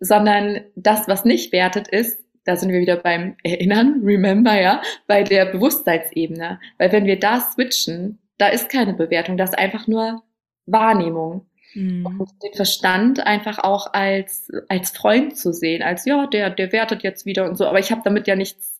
Sondern 0.00 0.60
das, 0.76 1.08
was 1.08 1.24
nicht 1.24 1.52
wertet, 1.52 1.88
ist, 1.88 2.22
da 2.44 2.56
sind 2.56 2.72
wir 2.72 2.80
wieder 2.80 2.96
beim 2.96 3.36
Erinnern, 3.42 4.02
Remember, 4.04 4.60
ja, 4.60 4.82
bei 5.06 5.22
der 5.22 5.46
Bewusstseinsebene. 5.46 6.60
Weil 6.78 6.92
wenn 6.92 7.06
wir 7.06 7.18
da 7.18 7.40
switchen, 7.40 8.18
da 8.36 8.48
ist 8.48 8.68
keine 8.68 8.92
Bewertung, 8.92 9.38
das 9.38 9.50
ist 9.50 9.58
einfach 9.58 9.86
nur 9.86 10.22
Wahrnehmung. 10.66 11.46
Mhm. 11.74 12.06
Und 12.06 12.30
den 12.42 12.54
Verstand 12.54 13.26
einfach 13.26 13.58
auch 13.58 13.92
als, 13.92 14.48
als 14.68 14.90
Freund 14.90 15.36
zu 15.36 15.52
sehen, 15.52 15.82
als 15.82 16.04
ja, 16.04 16.26
der, 16.26 16.50
der 16.50 16.72
wertet 16.72 17.02
jetzt 17.02 17.26
wieder 17.26 17.48
und 17.48 17.56
so, 17.56 17.66
aber 17.66 17.78
ich 17.78 17.90
habe 17.90 18.02
damit 18.04 18.26
ja 18.26 18.36
nichts 18.36 18.74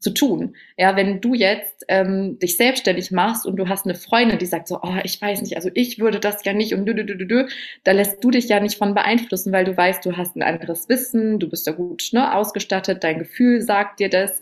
zu 0.00 0.10
tun. 0.10 0.56
Ja, 0.78 0.96
wenn 0.96 1.20
du 1.20 1.34
jetzt 1.34 1.84
ähm, 1.88 2.38
dich 2.38 2.56
selbstständig 2.56 3.10
machst 3.10 3.46
und 3.46 3.56
du 3.56 3.68
hast 3.68 3.84
eine 3.84 3.94
Freundin, 3.94 4.38
die 4.38 4.46
sagt 4.46 4.66
so, 4.66 4.80
oh, 4.82 4.96
ich 5.04 5.20
weiß 5.20 5.42
nicht, 5.42 5.56
also 5.56 5.70
ich 5.74 5.98
würde 5.98 6.18
das 6.18 6.42
ja 6.44 6.54
nicht 6.54 6.74
und 6.74 6.86
du, 6.86 6.94
du, 6.94 7.04
du, 7.04 7.16
du, 7.16 7.26
du, 7.26 7.48
da 7.84 7.92
lässt 7.92 8.24
du 8.24 8.30
dich 8.30 8.48
ja 8.48 8.60
nicht 8.60 8.78
von 8.78 8.94
beeinflussen, 8.94 9.52
weil 9.52 9.64
du 9.64 9.76
weißt, 9.76 10.04
du 10.04 10.16
hast 10.16 10.36
ein 10.36 10.42
anderes 10.42 10.88
Wissen, 10.88 11.38
du 11.38 11.50
bist 11.50 11.66
da 11.66 11.72
gut 11.72 12.08
ne, 12.12 12.34
ausgestattet, 12.34 13.04
dein 13.04 13.18
Gefühl 13.18 13.60
sagt 13.60 14.00
dir 14.00 14.08
das, 14.08 14.40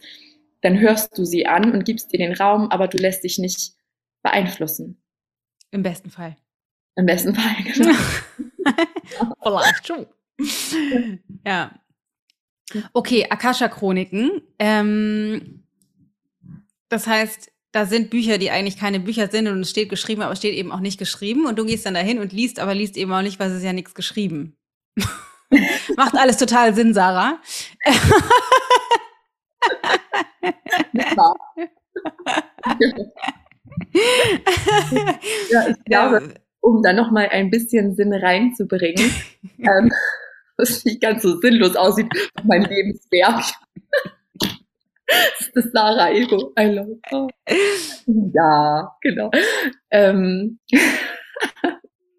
dann 0.60 0.78
hörst 0.78 1.18
du 1.18 1.24
sie 1.24 1.46
an 1.46 1.72
und 1.72 1.84
gibst 1.84 2.12
ihr 2.12 2.18
den 2.20 2.32
Raum, 2.32 2.70
aber 2.70 2.86
du 2.86 2.96
lässt 2.96 3.24
dich 3.24 3.38
nicht 3.38 3.72
beeinflussen. 4.22 5.02
Im 5.72 5.82
besten 5.82 6.10
Fall. 6.10 6.36
Im 6.98 7.06
besten 7.06 7.34
Fall, 7.34 7.64
genau. 7.72 7.94
Vielleicht 9.42 9.86
schon. 9.86 10.06
ja, 11.46 11.70
Okay, 12.92 13.26
Akasha-Chroniken. 13.30 14.42
Ähm, 14.58 15.64
das 16.88 17.06
heißt, 17.06 17.50
da 17.72 17.86
sind 17.86 18.10
Bücher, 18.10 18.38
die 18.38 18.50
eigentlich 18.50 18.78
keine 18.78 19.00
Bücher 19.00 19.28
sind 19.28 19.46
und 19.46 19.60
es 19.60 19.70
steht 19.70 19.88
geschrieben, 19.90 20.22
aber 20.22 20.32
es 20.32 20.38
steht 20.38 20.54
eben 20.54 20.72
auch 20.72 20.80
nicht 20.80 20.98
geschrieben. 20.98 21.46
Und 21.46 21.58
du 21.58 21.64
gehst 21.64 21.86
dann 21.86 21.94
dahin 21.94 22.18
und 22.18 22.32
liest, 22.32 22.58
aber 22.60 22.74
liest 22.74 22.96
eben 22.96 23.12
auch 23.12 23.22
nicht, 23.22 23.38
weil 23.38 23.50
es 23.50 23.58
ist 23.58 23.64
ja 23.64 23.72
nichts 23.72 23.94
geschrieben. 23.94 24.56
Macht 25.96 26.14
alles 26.14 26.36
total 26.36 26.74
Sinn, 26.74 26.92
Sarah. 26.92 27.40
ja, 35.50 35.68
ich 35.68 35.84
glaube, 35.84 36.34
um 36.68 36.82
da 36.82 36.92
noch 36.92 37.10
mal 37.10 37.28
ein 37.28 37.50
bisschen 37.50 37.94
Sinn 37.94 38.12
reinzubringen, 38.12 39.10
ähm, 39.58 39.90
was 40.56 40.84
nicht 40.84 41.00
ganz 41.00 41.22
so 41.22 41.38
sinnlos 41.38 41.76
aussieht, 41.76 42.08
mein 42.44 42.62
Lebenswerk. 42.62 43.44
das 45.06 45.40
ist 45.40 45.56
das 45.56 45.64
Sarah 45.72 46.10
Ego. 46.10 46.52
I 46.58 46.64
love 46.64 46.98
oh. 47.12 47.28
Ja, 48.06 48.92
genau. 49.00 49.30
Ähm, 49.90 50.58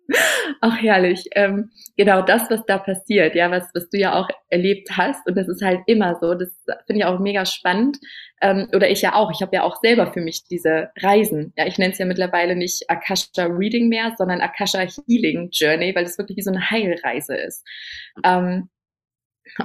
Ach, 0.61 0.81
herrlich. 0.81 1.25
Ähm, 1.35 1.71
genau 1.97 2.21
das, 2.21 2.49
was 2.49 2.65
da 2.65 2.77
passiert, 2.77 3.35
ja, 3.35 3.51
was, 3.51 3.69
was 3.73 3.89
du 3.89 3.97
ja 3.97 4.19
auch 4.19 4.27
erlebt 4.49 4.89
hast. 4.97 5.25
Und 5.27 5.37
das 5.37 5.47
ist 5.47 5.61
halt 5.61 5.81
immer 5.85 6.17
so. 6.19 6.33
Das 6.33 6.49
finde 6.87 7.01
ich 7.01 7.05
auch 7.05 7.19
mega 7.19 7.45
spannend. 7.45 7.97
Ähm, 8.41 8.67
oder 8.73 8.89
ich 8.89 9.01
ja 9.01 9.15
auch. 9.15 9.31
Ich 9.31 9.41
habe 9.41 9.55
ja 9.55 9.63
auch 9.63 9.79
selber 9.81 10.11
für 10.11 10.21
mich 10.21 10.43
diese 10.45 10.89
Reisen. 10.97 11.53
Ja, 11.57 11.67
ich 11.67 11.77
nenne 11.77 11.93
es 11.93 11.99
ja 11.99 12.05
mittlerweile 12.05 12.55
nicht 12.55 12.89
Akasha 12.89 13.45
Reading 13.45 13.89
mehr, 13.89 14.13
sondern 14.17 14.41
Akasha 14.41 14.79
Healing 15.07 15.49
Journey, 15.51 15.93
weil 15.95 16.05
es 16.05 16.17
wirklich 16.17 16.37
wie 16.37 16.43
so 16.43 16.51
eine 16.51 16.69
Heilreise 16.69 17.35
ist. 17.35 17.65
Ähm, 18.23 18.69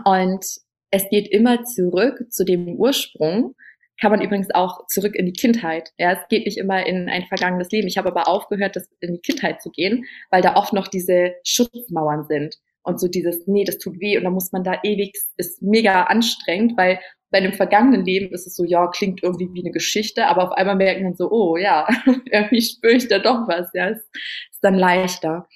und 0.05 0.45
es 0.91 1.09
geht 1.11 1.29
immer 1.29 1.65
zurück 1.65 2.31
zu 2.31 2.45
dem 2.45 2.77
Ursprung 2.77 3.55
kann 4.01 4.11
man 4.11 4.21
übrigens 4.21 4.51
auch 4.53 4.87
zurück 4.89 5.15
in 5.15 5.27
die 5.27 5.33
Kindheit. 5.33 5.93
Ja, 5.99 6.13
es 6.13 6.29
geht 6.29 6.47
nicht 6.47 6.59
immer 6.59 6.85
in 6.87 7.09
ein 7.09 7.25
vergangenes 7.25 7.71
Leben. 7.71 7.87
Ich 7.87 7.97
habe 7.97 8.09
aber 8.09 8.29
aufgehört, 8.29 8.77
das 8.77 8.89
in 9.01 9.15
die 9.15 9.21
Kindheit 9.21 9.63
zu 9.63 9.71
gehen, 9.71 10.05
weil 10.31 10.43
da 10.43 10.57
oft 10.57 10.73
noch 10.73 10.89
diese 10.89 11.35
Schutzmauern 11.45 12.25
sind 12.27 12.59
und 12.83 13.01
so 13.01 13.09
dieses, 13.09 13.47
nee, 13.47 13.65
das 13.65 13.79
tut 13.79 14.01
weh 14.01 14.19
und 14.19 14.25
da 14.25 14.31
muss 14.31 14.53
man 14.53 14.65
da 14.65 14.81
ewig, 14.83 15.15
ist 15.37 15.63
mega 15.63 16.05
anstrengend, 16.05 16.77
weil 16.77 17.01
bei 17.31 17.39
einem 17.39 17.53
vergangenen 17.53 18.05
Leben 18.05 18.33
ist 18.33 18.47
es 18.47 18.55
so, 18.55 18.65
ja, 18.65 18.87
klingt 18.89 19.23
irgendwie 19.23 19.53
wie 19.53 19.61
eine 19.61 19.73
Geschichte, 19.73 20.27
aber 20.27 20.45
auf 20.45 20.53
einmal 20.53 20.77
merken 20.77 21.05
dann 21.05 21.17
so, 21.17 21.31
oh 21.31 21.57
ja, 21.57 21.89
irgendwie 22.31 22.63
spüre 22.63 22.95
ich 22.95 23.09
da 23.09 23.19
doch 23.19 23.49
was, 23.49 23.71
ja, 23.75 23.89
es 23.89 23.99
ist 23.99 24.63
dann 24.63 24.75
leichter. 24.75 25.49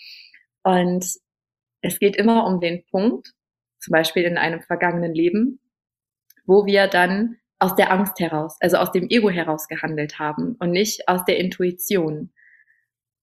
Und 0.65 1.07
es 1.81 1.99
geht 1.99 2.17
immer 2.17 2.47
um 2.47 2.61
den 2.61 2.85
Punkt, 2.91 3.33
zum 3.79 3.93
Beispiel 3.93 4.25
in 4.25 4.39
einem 4.39 4.61
vergangenen 4.61 5.15
Leben, 5.15 5.61
wo 6.47 6.67
wir 6.67 6.89
dann 6.89 7.37
aus 7.59 7.75
der 7.75 7.93
Angst 7.93 8.21
heraus, 8.21 8.57
also 8.61 8.77
aus 8.77 8.93
dem 8.93 9.09
Ego 9.09 9.31
heraus 9.31 9.69
gehandelt 9.69 10.19
haben 10.19 10.57
und 10.59 10.71
nicht 10.71 11.09
aus 11.09 11.25
der 11.25 11.39
Intuition. 11.39 12.33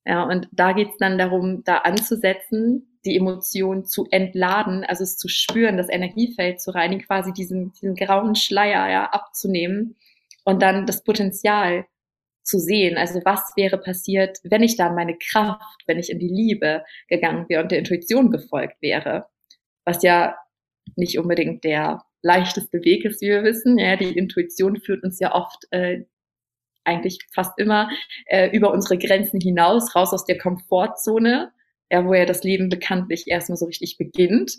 Ja, 0.05 0.23
und 0.23 0.47
da 0.51 0.73
geht's 0.73 0.97
dann 0.99 1.17
darum, 1.17 1.63
da 1.63 1.77
anzusetzen, 1.77 2.99
die 3.05 3.15
Emotion 3.15 3.85
zu 3.85 4.07
entladen, 4.11 4.83
also 4.83 5.03
es 5.03 5.17
zu 5.17 5.27
spüren, 5.27 5.77
das 5.77 5.89
Energiefeld 5.89 6.61
zu 6.61 6.71
reinigen, 6.71 7.05
quasi 7.05 7.33
diesen, 7.33 7.71
diesen 7.73 7.95
grauen 7.95 8.35
Schleier 8.35 8.89
ja, 8.89 9.05
abzunehmen 9.05 9.95
und 10.43 10.61
dann 10.61 10.85
das 10.85 11.03
Potenzial 11.03 11.85
zu 12.43 12.59
sehen. 12.59 12.97
Also 12.97 13.21
was 13.25 13.41
wäre 13.55 13.77
passiert, 13.77 14.39
wenn 14.43 14.63
ich 14.63 14.77
dann 14.77 14.95
meine 14.95 15.17
Kraft, 15.17 15.83
wenn 15.87 15.99
ich 15.99 16.11
in 16.11 16.19
die 16.19 16.29
Liebe 16.29 16.83
gegangen 17.07 17.47
wäre 17.49 17.63
und 17.63 17.71
der 17.71 17.79
Intuition 17.79 18.31
gefolgt 18.31 18.81
wäre, 18.81 19.27
was 19.83 20.03
ja 20.03 20.35
nicht 20.95 21.17
unbedingt 21.17 21.63
der 21.63 22.03
leichteste 22.25 22.83
Weg 22.83 23.05
ist, 23.05 23.21
wie 23.21 23.29
wir 23.29 23.43
wissen. 23.43 23.77
Ja, 23.77 23.95
die 23.95 24.17
Intuition 24.17 24.77
führt 24.77 25.03
uns 25.03 25.19
ja 25.19 25.33
oft 25.33 25.67
äh, 25.69 26.05
eigentlich 26.83 27.19
fast 27.31 27.57
immer 27.59 27.89
äh, 28.25 28.49
über 28.49 28.71
unsere 28.73 28.97
Grenzen 28.97 29.39
hinaus, 29.39 29.95
raus 29.95 30.11
aus 30.11 30.25
der 30.25 30.37
Komfortzone, 30.37 31.51
ja, 31.91 32.05
wo 32.05 32.13
ja 32.15 32.25
das 32.25 32.43
Leben 32.43 32.69
bekanntlich 32.69 33.27
erstmal 33.27 33.57
so 33.57 33.65
richtig 33.65 33.97
beginnt. 33.97 34.57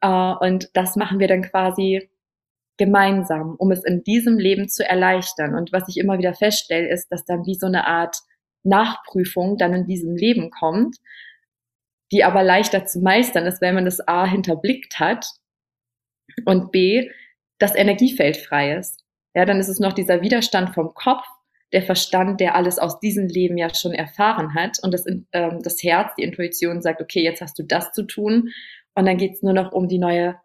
Äh, 0.00 0.08
und 0.40 0.68
das 0.74 0.96
machen 0.96 1.20
wir 1.20 1.28
dann 1.28 1.42
quasi 1.42 2.10
gemeinsam, 2.76 3.54
um 3.58 3.70
es 3.70 3.84
in 3.84 4.02
diesem 4.02 4.36
Leben 4.36 4.68
zu 4.68 4.86
erleichtern. 4.86 5.54
Und 5.54 5.72
was 5.72 5.88
ich 5.88 5.98
immer 5.98 6.18
wieder 6.18 6.34
feststelle, 6.34 6.88
ist, 6.88 7.08
dass 7.12 7.24
dann 7.24 7.46
wie 7.46 7.54
so 7.54 7.66
eine 7.66 7.86
Art 7.86 8.16
Nachprüfung 8.64 9.56
dann 9.56 9.72
in 9.72 9.86
diesem 9.86 10.16
Leben 10.16 10.50
kommt, 10.50 10.96
die 12.10 12.24
aber 12.24 12.42
leichter 12.42 12.86
zu 12.86 12.98
meistern 12.98 13.46
ist, 13.46 13.60
wenn 13.60 13.76
man 13.76 13.84
das 13.84 14.00
A 14.08 14.26
hinterblickt 14.26 14.98
hat 14.98 15.26
und 16.44 16.72
B, 16.72 17.10
das 17.58 17.74
Energiefeld 17.74 18.36
frei 18.36 18.76
ist. 18.76 19.04
Ja, 19.34 19.44
dann 19.44 19.58
ist 19.58 19.68
es 19.68 19.80
noch 19.80 19.92
dieser 19.92 20.22
Widerstand 20.22 20.74
vom 20.74 20.94
Kopf, 20.94 21.24
der 21.72 21.82
Verstand, 21.82 22.40
der 22.40 22.54
alles 22.54 22.78
aus 22.78 23.00
diesem 23.00 23.26
Leben 23.26 23.58
ja 23.58 23.74
schon 23.74 23.92
erfahren 23.92 24.54
hat 24.54 24.78
und 24.82 24.94
das, 24.94 25.06
ähm, 25.06 25.60
das 25.62 25.82
Herz, 25.82 26.12
die 26.16 26.22
Intuition 26.22 26.82
sagt, 26.82 27.00
okay, 27.00 27.22
jetzt 27.22 27.40
hast 27.40 27.58
du 27.58 27.64
das 27.64 27.92
zu 27.92 28.04
tun 28.04 28.50
und 28.94 29.06
dann 29.06 29.16
geht's 29.16 29.42
nur 29.42 29.54
noch 29.54 29.72
um 29.72 29.88
die 29.88 29.98
neue 29.98 30.36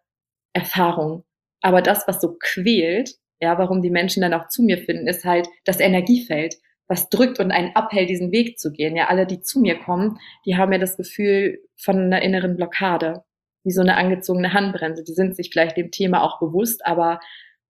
Erfahrung. 0.54 1.24
Aber 1.62 1.82
das, 1.82 2.08
was 2.08 2.20
so 2.20 2.36
quält, 2.40 3.16
ja, 3.40 3.58
warum 3.58 3.82
die 3.82 3.92
Menschen 3.92 4.22
dann 4.22 4.34
auch 4.34 4.48
zu 4.48 4.64
mir 4.64 4.80
finden, 4.80 5.08
ist 5.08 5.24
halt 5.24 5.48
das 5.66 5.80
Energiefeld, 5.80 6.56
was 6.88 7.10
drückt 7.10 7.40
und 7.40 7.52
einen 7.52 7.76
abhält, 7.76 8.10
diesen 8.10 8.32
Weg 8.32 8.58
zu 8.58 8.72
gehen. 8.72 8.96
Ja, 8.96 9.08
alle, 9.08 9.28
die 9.28 9.42
zu 9.42 9.60
mir 9.60 9.78
kommen, 9.78 10.18
die 10.46 10.58
haben 10.58 10.72
ja 10.72 10.80
das 10.80 10.98
Gefühl 10.98 11.60
von 11.78 11.98
einer 11.98 12.24
inneren 12.24 12.56
Blockade 12.56 13.24
wie 13.64 13.72
so 13.72 13.82
eine 13.82 13.98
angezogene 13.98 14.54
Handbremse. 14.54 15.04
Die 15.04 15.14
sind 15.14 15.36
sich 15.36 15.50
vielleicht 15.52 15.78
dem 15.78 15.92
Thema 15.92 16.24
auch 16.24 16.40
bewusst, 16.40 16.86
aber 16.86 17.20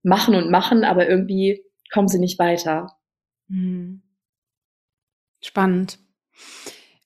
machen 0.03 0.35
und 0.35 0.49
machen, 0.49 0.83
aber 0.83 1.09
irgendwie 1.09 1.63
kommen 1.91 2.07
sie 2.07 2.19
nicht 2.19 2.39
weiter. 2.39 2.95
Hm. 3.49 4.01
Spannend. 5.41 5.99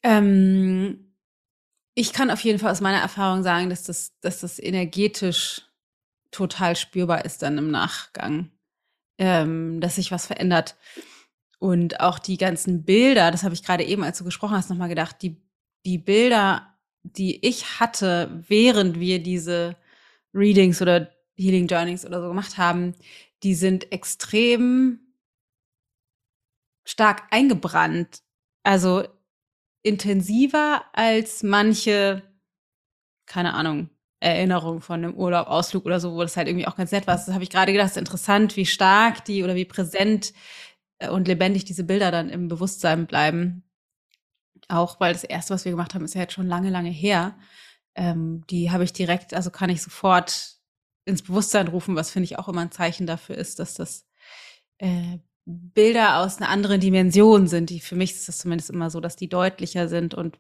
Ähm, 0.01 1.13
ich 1.95 2.11
kann 2.13 2.31
auf 2.31 2.41
jeden 2.41 2.59
Fall 2.59 2.71
aus 2.71 2.81
meiner 2.81 2.99
Erfahrung 2.99 3.43
sagen, 3.43 3.69
dass 3.69 3.83
das, 3.83 4.19
dass 4.21 4.41
das 4.41 4.59
energetisch 4.59 5.61
total 6.31 6.75
spürbar 6.75 7.25
ist 7.25 7.43
dann 7.43 7.57
im 7.57 7.69
Nachgang, 7.69 8.51
ähm, 9.19 9.79
dass 9.79 9.95
sich 9.95 10.11
was 10.11 10.25
verändert. 10.25 10.75
Und 11.59 12.01
auch 12.01 12.19
die 12.19 12.37
ganzen 12.37 12.83
Bilder, 12.83 13.31
das 13.31 13.43
habe 13.43 13.53
ich 13.53 13.63
gerade 13.63 13.83
eben, 13.83 14.03
als 14.03 14.17
du 14.17 14.25
gesprochen 14.25 14.57
hast, 14.57 14.69
nochmal 14.69 14.89
gedacht, 14.89 15.17
die, 15.21 15.41
die 15.85 15.99
Bilder 15.99 16.72
die 17.03 17.45
ich 17.45 17.79
hatte, 17.79 18.43
während 18.47 18.99
wir 18.99 19.21
diese 19.21 19.75
Readings 20.33 20.81
oder 20.81 21.11
Healing 21.35 21.67
Journeys 21.67 22.05
oder 22.05 22.21
so 22.21 22.27
gemacht 22.29 22.57
haben, 22.57 22.95
die 23.43 23.55
sind 23.55 23.91
extrem 23.91 24.99
stark 26.85 27.23
eingebrannt. 27.31 28.21
Also 28.63 29.03
intensiver 29.83 30.85
als 30.93 31.43
manche, 31.43 32.23
keine 33.25 33.53
Ahnung, 33.53 33.89
Erinnerung 34.21 34.79
von 34.81 35.03
einem 35.03 35.15
Urlaub, 35.15 35.47
Ausflug 35.47 35.85
oder 35.85 35.99
so, 35.99 36.13
wo 36.13 36.21
das 36.21 36.37
halt 36.37 36.47
irgendwie 36.47 36.67
auch 36.67 36.77
ganz 36.77 36.91
nett 36.91 37.07
war. 37.07 37.15
Das 37.15 37.27
habe 37.27 37.43
ich 37.43 37.49
gerade 37.49 37.73
gedacht, 37.73 37.89
ist 37.89 37.97
interessant, 37.97 38.55
wie 38.55 38.65
stark 38.65 39.25
die 39.25 39.43
oder 39.43 39.55
wie 39.55 39.65
präsent 39.65 40.33
äh, 40.99 41.09
und 41.09 41.27
lebendig 41.27 41.65
diese 41.65 41.83
Bilder 41.83 42.11
dann 42.11 42.29
im 42.29 42.47
Bewusstsein 42.47 43.05
bleiben. 43.05 43.63
Auch 44.73 44.99
weil 44.99 45.13
das 45.13 45.23
erste, 45.23 45.53
was 45.53 45.65
wir 45.65 45.71
gemacht 45.71 45.93
haben, 45.93 46.03
ist 46.03 46.15
ja 46.15 46.21
jetzt 46.21 46.33
schon 46.33 46.47
lange, 46.47 46.71
lange 46.71 46.89
her. 46.89 47.35
Ähm, 47.95 48.43
die 48.49 48.71
habe 48.71 48.83
ich 48.83 48.91
direkt, 48.91 49.33
also 49.33 49.51
kann 49.51 49.69
ich 49.69 49.83
sofort 49.83 50.55
ins 51.05 51.21
Bewusstsein 51.21 51.67
rufen, 51.67 51.95
was 51.95 52.09
finde 52.09 52.25
ich 52.25 52.39
auch 52.39 52.47
immer 52.47 52.61
ein 52.61 52.71
Zeichen 52.71 53.05
dafür 53.05 53.37
ist, 53.37 53.59
dass 53.59 53.75
das 53.75 54.07
äh, 54.79 55.19
Bilder 55.45 56.17
aus 56.19 56.37
einer 56.37 56.49
anderen 56.49 56.81
Dimension 56.81 57.47
sind. 57.47 57.69
Die 57.69 57.81
für 57.81 57.95
mich 57.95 58.13
ist 58.13 58.27
das 58.27 58.39
zumindest 58.39 58.71
immer 58.71 58.89
so, 58.89 58.99
dass 58.99 59.15
die 59.15 59.29
deutlicher 59.29 59.87
sind 59.87 60.15
und 60.15 60.39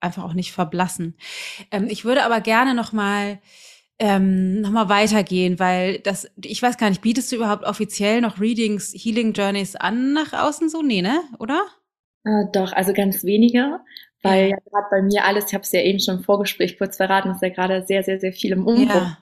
einfach 0.00 0.24
auch 0.24 0.34
nicht 0.34 0.52
verblassen. 0.52 1.16
Ähm, 1.70 1.86
ich 1.90 2.04
würde 2.04 2.24
aber 2.24 2.40
gerne 2.40 2.74
noch 2.74 2.92
mal 2.92 3.40
ähm, 3.98 4.60
noch 4.60 4.70
mal 4.70 4.88
weitergehen, 4.88 5.58
weil 5.58 5.98
das, 6.00 6.30
ich 6.42 6.62
weiß 6.62 6.76
gar 6.76 6.90
nicht, 6.90 7.02
bietest 7.02 7.32
du 7.32 7.36
überhaupt 7.36 7.64
offiziell 7.64 8.20
noch 8.20 8.40
Readings, 8.40 8.92
Healing 8.94 9.32
Journeys 9.32 9.74
an 9.74 10.12
nach 10.12 10.32
außen 10.32 10.68
so? 10.68 10.82
Nee, 10.82 11.02
ne? 11.02 11.22
Oder? 11.38 11.62
Äh, 12.26 12.46
doch, 12.52 12.72
also 12.72 12.92
ganz 12.92 13.24
wenige, 13.24 13.78
weil 14.22 14.50
ja, 14.50 14.56
gerade 14.70 14.86
bei 14.90 15.02
mir 15.02 15.24
alles, 15.24 15.46
ich 15.46 15.54
habe 15.54 15.62
es 15.62 15.72
ja 15.72 15.80
eben 15.80 16.00
schon 16.00 16.16
im 16.16 16.24
Vorgespräch 16.24 16.76
kurz 16.76 16.96
verraten, 16.96 17.30
ist 17.30 17.42
ja 17.42 17.50
gerade 17.50 17.84
sehr, 17.86 18.02
sehr, 18.02 18.18
sehr 18.18 18.32
viel 18.32 18.52
im 18.52 18.66
Umbruch. 18.66 18.94
Ja. 18.94 19.18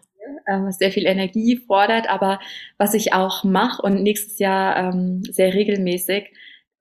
Ähm, 0.46 0.66
was 0.66 0.78
sehr 0.78 0.90
viel 0.90 1.06
Energie 1.06 1.56
fordert, 1.56 2.08
aber 2.08 2.38
was 2.76 2.92
ich 2.92 3.14
auch 3.14 3.44
mache 3.44 3.80
und 3.80 4.02
nächstes 4.02 4.38
Jahr 4.38 4.76
ähm, 4.76 5.22
sehr 5.24 5.54
regelmäßig 5.54 6.32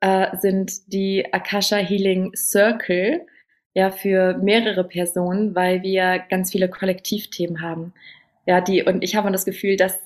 äh, 0.02 0.36
sind 0.38 0.92
die 0.92 1.34
Akasha 1.34 1.78
Healing 1.78 2.34
Circle, 2.36 3.26
ja, 3.74 3.90
für 3.90 4.38
mehrere 4.38 4.84
Personen, 4.84 5.56
weil 5.56 5.82
wir 5.82 6.24
ganz 6.30 6.52
viele 6.52 6.70
Kollektivthemen 6.70 7.62
haben. 7.62 7.94
Ja, 8.46 8.60
die, 8.60 8.84
und 8.84 9.04
ich 9.04 9.16
habe 9.16 9.32
das 9.32 9.46
Gefühl, 9.46 9.78
das 9.78 9.98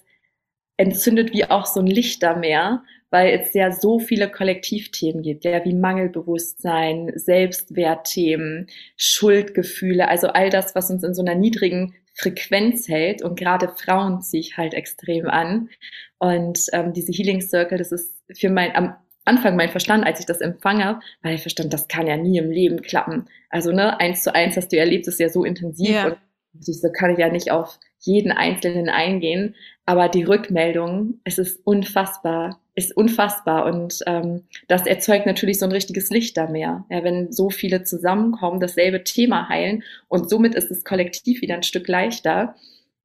entzündet 0.77 1.33
wie 1.33 1.45
auch 1.45 1.65
so 1.65 1.79
ein 1.79 1.87
Lichtermeer 1.87 2.83
weil 3.09 3.39
es 3.39 3.53
ja 3.53 3.71
so 3.71 3.99
viele 3.99 4.29
Kollektivthemen 4.29 5.21
gibt, 5.21 5.45
ja, 5.45 5.63
wie 5.63 5.73
Mangelbewusstsein, 5.73 7.11
Selbstwertthemen, 7.15 8.67
Schuldgefühle, 8.97 10.09
also 10.09 10.27
all 10.27 10.49
das, 10.49 10.75
was 10.75 10.89
uns 10.89 11.03
in 11.03 11.13
so 11.13 11.21
einer 11.21 11.35
niedrigen 11.35 11.95
Frequenz 12.13 12.87
hält 12.87 13.21
und 13.21 13.39
gerade 13.39 13.69
Frauen 13.77 14.21
ziehe 14.21 14.41
ich 14.41 14.57
halt 14.57 14.73
extrem 14.73 15.27
an. 15.27 15.69
Und 16.17 16.59
ähm, 16.73 16.93
diese 16.93 17.11
Healing 17.11 17.41
Circle, 17.41 17.77
das 17.77 17.91
ist 17.91 18.15
für 18.33 18.49
mein 18.49 18.75
am 18.75 18.95
Anfang 19.23 19.55
mein 19.55 19.69
Verstand, 19.69 20.05
als 20.05 20.21
ich 20.21 20.25
das 20.25 20.39
empfange, 20.39 21.01
weil 21.21 21.35
ich 21.35 21.41
verstand, 21.41 21.73
das 21.73 21.89
kann 21.89 22.07
ja 22.07 22.15
nie 22.15 22.37
im 22.37 22.49
Leben 22.49 22.81
klappen. 22.81 23.27
Also 23.49 23.71
ne, 23.71 23.99
eins 23.99 24.23
zu 24.23 24.33
eins 24.33 24.55
hast 24.55 24.71
du 24.71 24.77
erlebt, 24.77 25.07
ist 25.07 25.19
ja 25.19 25.29
so 25.29 25.43
intensiv 25.43 25.89
yeah. 25.89 26.07
und 26.07 26.65
so 26.65 26.89
kann 26.91 27.11
ich 27.11 27.19
ja 27.19 27.29
nicht 27.29 27.51
auf 27.51 27.77
jeden 27.99 28.31
Einzelnen 28.31 28.89
eingehen. 28.89 29.55
Aber 29.85 30.09
die 30.09 30.23
Rückmeldung, 30.23 31.19
es 31.23 31.37
ist 31.37 31.61
unfassbar, 31.65 32.59
ist 32.75 32.95
unfassbar 32.95 33.65
und 33.65 34.03
ähm, 34.05 34.43
das 34.67 34.85
erzeugt 34.85 35.25
natürlich 35.25 35.59
so 35.59 35.65
ein 35.65 35.71
richtiges 35.71 36.09
Lichtermeer, 36.09 36.85
ja, 36.89 37.03
wenn 37.03 37.31
so 37.31 37.49
viele 37.49 37.83
zusammenkommen, 37.83 38.59
dasselbe 38.59 39.03
Thema 39.03 39.49
heilen 39.49 39.83
und 40.07 40.29
somit 40.29 40.55
ist 40.55 40.69
das 40.69 40.83
Kollektiv 40.83 41.41
wieder 41.41 41.55
ein 41.55 41.63
Stück 41.63 41.87
leichter 41.87 42.55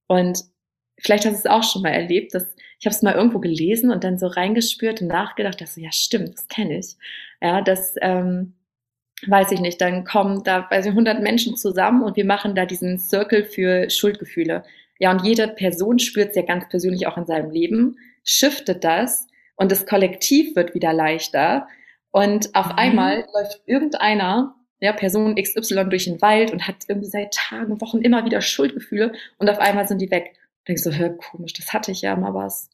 und 0.08 0.40
vielleicht 0.98 1.24
hast 1.24 1.32
du 1.32 1.38
es 1.38 1.46
auch 1.46 1.62
schon 1.62 1.82
mal 1.82 1.90
erlebt, 1.90 2.34
dass 2.34 2.54
ich 2.80 2.86
habe 2.86 2.94
es 2.94 3.02
mal 3.02 3.14
irgendwo 3.14 3.38
gelesen 3.38 3.92
und 3.92 4.02
dann 4.02 4.18
so 4.18 4.26
reingespürt 4.26 5.00
und 5.00 5.08
nachgedacht, 5.08 5.60
dass 5.60 5.76
so, 5.76 5.80
ja 5.80 5.92
stimmt, 5.92 6.34
das 6.34 6.48
kenne 6.48 6.78
ich, 6.78 6.96
ja, 7.40 7.62
das 7.62 7.94
ähm, 8.02 8.54
weiß 9.26 9.52
ich 9.52 9.60
nicht, 9.60 9.80
dann 9.80 10.04
kommen 10.04 10.42
da 10.44 10.68
ich, 10.70 10.86
100 10.86 11.22
Menschen 11.22 11.56
zusammen 11.56 12.02
und 12.02 12.16
wir 12.16 12.24
machen 12.24 12.54
da 12.54 12.66
diesen 12.66 12.98
Circle 12.98 13.44
für 13.44 13.88
Schuldgefühle. 13.88 14.64
Ja, 15.02 15.10
und 15.10 15.24
jede 15.24 15.48
Person 15.48 15.98
spürt 15.98 16.30
es 16.30 16.36
ja 16.36 16.42
ganz 16.42 16.68
persönlich 16.68 17.08
auch 17.08 17.16
in 17.16 17.26
seinem 17.26 17.50
Leben, 17.50 17.96
shiftet 18.22 18.84
das 18.84 19.26
und 19.56 19.72
das 19.72 19.84
Kollektiv 19.84 20.54
wird 20.54 20.76
wieder 20.76 20.92
leichter. 20.92 21.66
Und 22.12 22.54
auf 22.54 22.66
mhm. 22.66 22.78
einmal 22.78 23.26
läuft 23.34 23.62
irgendeiner, 23.66 24.54
ja, 24.78 24.92
Person 24.92 25.34
XY 25.34 25.88
durch 25.88 26.04
den 26.04 26.22
Wald 26.22 26.52
und 26.52 26.68
hat 26.68 26.84
irgendwie 26.86 27.08
seit 27.08 27.34
Tagen, 27.34 27.80
Wochen 27.80 27.98
immer 27.98 28.24
wieder 28.24 28.40
Schuldgefühle 28.40 29.10
und 29.38 29.50
auf 29.50 29.58
einmal 29.58 29.88
sind 29.88 29.98
die 29.98 30.12
weg. 30.12 30.36
Denkst 30.68 30.84
du, 30.84 30.96
hör, 30.96 31.10
komisch, 31.16 31.54
das 31.54 31.72
hatte 31.72 31.90
ich 31.90 32.02
ja 32.02 32.14
mal 32.14 32.32
was. 32.32 32.70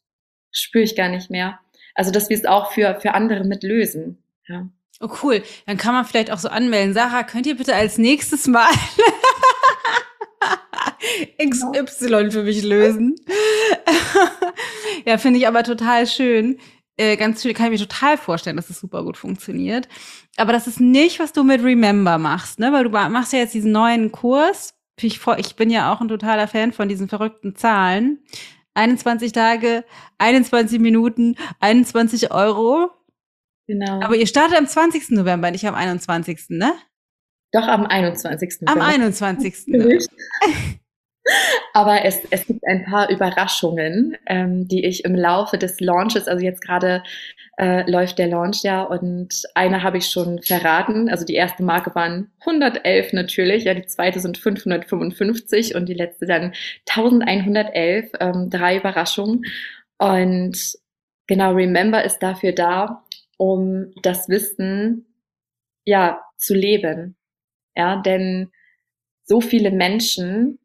Spüre 0.52 0.84
ich 0.84 0.96
gar 0.96 1.08
nicht 1.08 1.30
mehr. 1.30 1.58
Also, 1.94 2.10
dass 2.10 2.28
wir 2.28 2.36
es 2.36 2.44
auch 2.44 2.72
für, 2.72 3.00
für 3.00 3.14
andere 3.14 3.44
mit 3.44 3.62
lösen. 3.62 4.22
Ja. 4.46 4.68
Oh, 5.00 5.08
cool. 5.22 5.42
Dann 5.64 5.78
kann 5.78 5.94
man 5.94 6.04
vielleicht 6.04 6.30
auch 6.30 6.38
so 6.38 6.50
anmelden. 6.50 6.92
Sarah, 6.92 7.22
könnt 7.22 7.46
ihr 7.46 7.56
bitte 7.56 7.74
als 7.74 7.96
nächstes 7.96 8.46
Mal 8.48 8.68
XY 11.40 12.30
für 12.30 12.42
mich 12.42 12.62
lösen? 12.62 13.16
ja, 15.06 15.18
finde 15.18 15.38
ich 15.38 15.46
aber 15.46 15.62
total 15.62 16.06
schön. 16.06 16.58
Äh, 16.96 17.16
ganz 17.16 17.42
schön, 17.42 17.54
kann 17.54 17.72
ich 17.72 17.80
mir 17.80 17.86
total 17.86 18.16
vorstellen, 18.16 18.56
dass 18.56 18.66
es 18.66 18.76
das 18.76 18.80
super 18.80 19.04
gut 19.04 19.16
funktioniert. 19.16 19.88
Aber 20.36 20.52
das 20.52 20.66
ist 20.66 20.80
nicht, 20.80 21.20
was 21.20 21.32
du 21.32 21.44
mit 21.44 21.62
Remember 21.62 22.18
machst, 22.18 22.58
ne? 22.58 22.72
Weil 22.72 22.84
du 22.84 22.90
machst 22.90 23.32
ja 23.32 23.38
jetzt 23.38 23.54
diesen 23.54 23.72
neuen 23.72 24.10
Kurs. 24.10 24.74
Ich, 25.00 25.20
ich 25.36 25.56
bin 25.56 25.70
ja 25.70 25.92
auch 25.92 26.00
ein 26.00 26.08
totaler 26.08 26.48
Fan 26.48 26.72
von 26.72 26.88
diesen 26.88 27.08
verrückten 27.08 27.54
Zahlen. 27.54 28.18
21 28.74 29.32
Tage, 29.32 29.84
21 30.18 30.80
Minuten, 30.80 31.36
21 31.60 32.32
Euro. 32.32 32.90
Genau. 33.66 34.00
Aber 34.00 34.16
ihr 34.16 34.26
startet 34.26 34.58
am 34.58 34.66
20. 34.66 35.10
November, 35.10 35.50
nicht 35.50 35.66
am 35.66 35.74
21. 35.74 36.46
ne? 36.50 36.72
Doch, 37.52 37.66
am 37.66 37.86
21. 37.86 38.66
Am 38.66 38.80
21. 38.80 39.66
Ne? 39.68 39.98
Aber 41.74 42.04
es, 42.04 42.22
es 42.30 42.46
gibt 42.46 42.66
ein 42.66 42.84
paar 42.84 43.10
Überraschungen, 43.10 44.16
ähm, 44.26 44.66
die 44.68 44.84
ich 44.84 45.04
im 45.04 45.14
Laufe 45.14 45.58
des 45.58 45.80
Launches, 45.80 46.26
also 46.28 46.44
jetzt 46.44 46.62
gerade 46.62 47.02
äh, 47.58 47.88
läuft 47.90 48.18
der 48.18 48.28
Launch 48.28 48.62
ja 48.62 48.82
und 48.82 49.42
eine 49.54 49.82
habe 49.82 49.98
ich 49.98 50.06
schon 50.06 50.42
verraten. 50.42 51.08
Also 51.08 51.24
die 51.24 51.34
erste 51.34 51.62
Marke 51.62 51.94
waren 51.94 52.30
111 52.40 53.12
natürlich, 53.12 53.64
ja, 53.64 53.74
die 53.74 53.86
zweite 53.86 54.20
sind 54.20 54.38
555 54.38 55.74
und 55.74 55.88
die 55.88 55.94
letzte 55.94 56.26
dann 56.26 56.52
1111, 56.88 58.12
ähm, 58.20 58.50
drei 58.50 58.76
Überraschungen. 58.76 59.44
Und 59.98 60.78
genau, 61.26 61.52
Remember 61.52 62.04
ist 62.04 62.20
dafür 62.20 62.52
da, 62.52 63.04
um 63.36 63.92
das 64.02 64.28
Wissen 64.28 65.06
ja 65.84 66.22
zu 66.36 66.54
leben. 66.54 67.16
Ja, 67.76 68.00
denn 68.02 68.50
so 69.24 69.40
viele 69.40 69.70
Menschen 69.70 70.58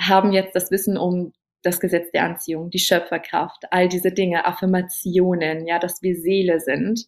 haben 0.00 0.32
jetzt 0.32 0.54
das 0.54 0.70
Wissen 0.70 0.96
um 0.96 1.32
das 1.62 1.80
Gesetz 1.80 2.10
der 2.12 2.24
Anziehung, 2.24 2.70
die 2.70 2.78
Schöpferkraft, 2.78 3.64
all 3.70 3.88
diese 3.88 4.12
Dinge, 4.12 4.44
Affirmationen, 4.44 5.66
ja, 5.66 5.78
dass 5.78 6.02
wir 6.02 6.14
Seele 6.14 6.60
sind. 6.60 7.06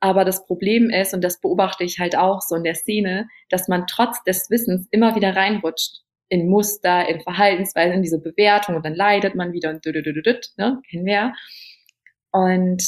Aber 0.00 0.24
das 0.24 0.44
Problem 0.46 0.90
ist, 0.90 1.14
und 1.14 1.22
das 1.22 1.40
beobachte 1.40 1.84
ich 1.84 2.00
halt 2.00 2.16
auch 2.16 2.40
so 2.40 2.56
in 2.56 2.64
der 2.64 2.74
Szene, 2.74 3.28
dass 3.48 3.68
man 3.68 3.86
trotz 3.86 4.22
des 4.24 4.50
Wissens 4.50 4.88
immer 4.90 5.14
wieder 5.14 5.36
reinrutscht 5.36 6.02
in 6.28 6.48
Muster, 6.48 7.08
in 7.08 7.20
Verhaltensweisen, 7.20 7.96
in 7.96 8.02
diese 8.02 8.20
Bewertung 8.20 8.74
und 8.74 8.84
dann 8.84 8.94
leidet 8.94 9.34
man 9.34 9.52
wieder 9.52 9.70
und 9.70 9.84
ne, 9.84 10.80
kennen 10.90 11.04
wir. 11.04 11.34
Und 12.32 12.82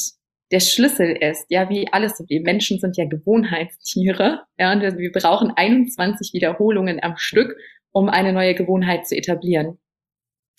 der 0.51 0.61
Schlüssel 0.61 1.17
ist, 1.21 1.47
ja, 1.51 1.69
wie 1.69 1.87
alles, 1.93 2.23
wir 2.27 2.41
Menschen 2.41 2.79
sind 2.81 2.97
ja 2.97 3.05
Gewohnheitstiere, 3.05 4.45
ja, 4.59 4.73
und 4.73 4.81
wir 4.81 5.13
brauchen 5.13 5.53
21 5.55 6.33
Wiederholungen 6.33 7.03
am 7.03 7.17
Stück, 7.17 7.55
um 7.95 8.09
eine 8.11 8.33
neue 8.33 8.55
Gewohnheit 8.55 9.07
zu 9.07 9.17
etablieren. 9.17 9.79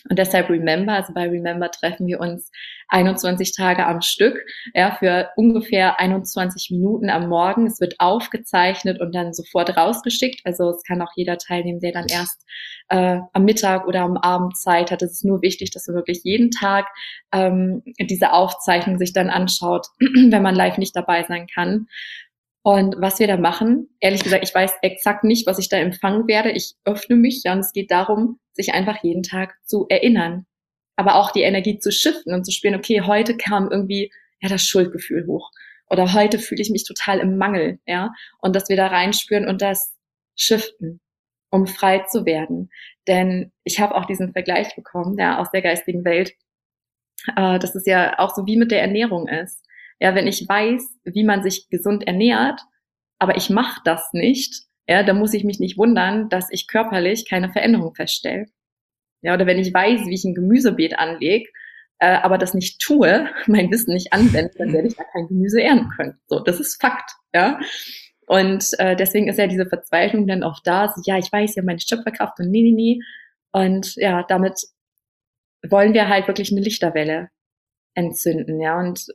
Und 0.07 0.19
deshalb 0.19 0.49
Remember, 0.49 0.93
also 0.93 1.13
bei 1.13 1.27
Remember 1.27 1.71
treffen 1.71 2.05
wir 2.05 2.19
uns 2.19 2.51
21 2.89 3.55
Tage 3.55 3.87
am 3.87 4.01
Stück, 4.01 4.39
ja, 4.75 4.95
für 4.99 5.31
ungefähr 5.35 5.99
21 5.99 6.69
Minuten 6.69 7.09
am 7.09 7.27
Morgen. 7.27 7.65
Es 7.65 7.81
wird 7.81 7.95
aufgezeichnet 7.99 9.01
und 9.01 9.15
dann 9.15 9.33
sofort 9.33 9.75
rausgeschickt. 9.75 10.41
Also 10.43 10.69
es 10.69 10.83
kann 10.83 11.01
auch 11.01 11.11
jeder 11.15 11.39
teilnehmen, 11.39 11.79
der 11.79 11.91
dann 11.91 12.05
erst 12.07 12.45
äh, 12.89 13.19
am 13.33 13.45
Mittag 13.45 13.87
oder 13.87 14.01
am 14.01 14.17
Abend 14.17 14.55
Zeit 14.55 14.91
hat. 14.91 15.01
Es 15.01 15.13
ist 15.13 15.25
nur 15.25 15.41
wichtig, 15.41 15.71
dass 15.71 15.87
man 15.87 15.95
wirklich 15.95 16.21
jeden 16.23 16.51
Tag 16.51 16.85
ähm, 17.33 17.81
diese 17.99 18.31
Aufzeichnung 18.31 18.99
sich 18.99 19.11
dann 19.11 19.31
anschaut, 19.31 19.87
wenn 19.99 20.43
man 20.43 20.53
live 20.53 20.77
nicht 20.77 20.95
dabei 20.95 21.23
sein 21.23 21.47
kann. 21.47 21.87
Und 22.65 22.95
was 22.97 23.19
wir 23.19 23.27
da 23.27 23.37
machen, 23.37 23.95
ehrlich 23.99 24.23
gesagt, 24.23 24.43
ich 24.43 24.55
weiß 24.55 24.73
exakt 24.81 25.23
nicht, 25.23 25.45
was 25.45 25.59
ich 25.59 25.69
da 25.69 25.77
empfangen 25.77 26.27
werde. 26.27 26.49
Ich 26.49 26.73
öffne 26.83 27.15
mich, 27.15 27.43
ja, 27.43 27.53
und 27.53 27.59
es 27.59 27.73
geht 27.73 27.91
darum, 27.91 28.39
sich 28.53 28.73
einfach 28.73 29.03
jeden 29.03 29.21
Tag 29.21 29.53
zu 29.65 29.85
erinnern. 29.87 30.47
Aber 30.95 31.13
auch 31.13 31.29
die 31.29 31.43
Energie 31.43 31.77
zu 31.77 31.91
shiften 31.91 32.33
und 32.33 32.43
zu 32.43 32.51
spüren, 32.51 32.73
okay, 32.73 33.01
heute 33.01 33.37
kam 33.37 33.69
irgendwie 33.69 34.11
ja 34.41 34.49
das 34.49 34.65
Schuldgefühl 34.65 35.27
hoch. 35.27 35.51
Oder 35.91 36.13
heute 36.13 36.39
fühle 36.39 36.63
ich 36.63 36.71
mich 36.71 36.85
total 36.85 37.19
im 37.19 37.37
Mangel, 37.37 37.77
ja. 37.85 38.11
Und 38.39 38.55
dass 38.55 38.67
wir 38.67 38.77
da 38.77 38.87
reinspüren 38.87 39.47
und 39.47 39.61
das 39.61 39.93
shiften, 40.35 41.01
um 41.51 41.67
frei 41.67 41.99
zu 42.09 42.25
werden. 42.25 42.71
Denn 43.07 43.51
ich 43.63 43.79
habe 43.79 43.93
auch 43.93 44.05
diesen 44.05 44.31
Vergleich 44.31 44.75
bekommen, 44.75 45.19
ja, 45.19 45.37
aus 45.37 45.51
der 45.51 45.61
geistigen 45.61 46.03
Welt, 46.03 46.33
äh, 47.35 47.59
dass 47.59 47.75
es 47.75 47.85
ja 47.85 48.17
auch 48.17 48.33
so 48.33 48.47
wie 48.47 48.57
mit 48.57 48.71
der 48.71 48.81
Ernährung 48.81 49.27
ist 49.27 49.64
ja, 49.99 50.15
wenn 50.15 50.27
ich 50.27 50.47
weiß, 50.47 50.83
wie 51.05 51.23
man 51.23 51.43
sich 51.43 51.69
gesund 51.69 52.05
ernährt, 52.07 52.61
aber 53.19 53.37
ich 53.37 53.49
mache 53.49 53.81
das 53.85 54.09
nicht, 54.13 54.65
ja, 54.87 55.03
dann 55.03 55.17
muss 55.17 55.33
ich 55.33 55.43
mich 55.43 55.59
nicht 55.59 55.77
wundern, 55.77 56.29
dass 56.29 56.47
ich 56.51 56.67
körperlich 56.67 57.27
keine 57.27 57.51
Veränderung 57.51 57.95
feststelle. 57.95 58.45
Ja, 59.21 59.33
oder 59.33 59.47
wenn 59.47 59.57
ich 59.57 59.73
weiß, 59.73 60.05
wie 60.05 60.13
ich 60.13 60.23
ein 60.25 60.35
Gemüsebeet 60.35 60.99
anlege, 60.99 61.49
äh, 61.99 62.17
aber 62.17 62.37
das 62.37 62.53
nicht 62.53 62.79
tue, 62.81 63.27
mein 63.47 63.71
Wissen 63.71 63.93
nicht 63.93 64.13
anwende, 64.13 64.51
dann 64.57 64.73
werde 64.73 64.87
ich 64.87 64.95
da 64.95 65.03
kein 65.03 65.27
Gemüse 65.27 65.61
ernten 65.61 65.89
können. 65.95 66.19
So, 66.27 66.39
das 66.39 66.59
ist 66.59 66.79
Fakt, 66.81 67.11
ja. 67.33 67.59
Und 68.27 68.71
äh, 68.79 68.95
deswegen 68.95 69.27
ist 69.27 69.37
ja 69.37 69.47
diese 69.47 69.67
Verzweiflung 69.67 70.27
dann 70.27 70.43
auch 70.43 70.59
da. 70.63 70.91
So, 70.95 71.01
ja, 71.05 71.17
ich 71.17 71.31
weiß 71.31 71.55
ja 71.55 71.63
meine 71.63 71.79
Schöpferkraft 71.79 72.39
und 72.39 72.49
nee, 72.49 72.63
nee, 72.63 72.71
nee. 72.71 72.99
Und 73.51 73.95
ja, 73.95 74.23
damit 74.23 74.59
wollen 75.67 75.93
wir 75.93 76.09
halt 76.09 76.27
wirklich 76.27 76.51
eine 76.51 76.61
Lichterwelle 76.61 77.29
entzünden, 77.93 78.59
ja. 78.59 78.79
Und 78.79 79.05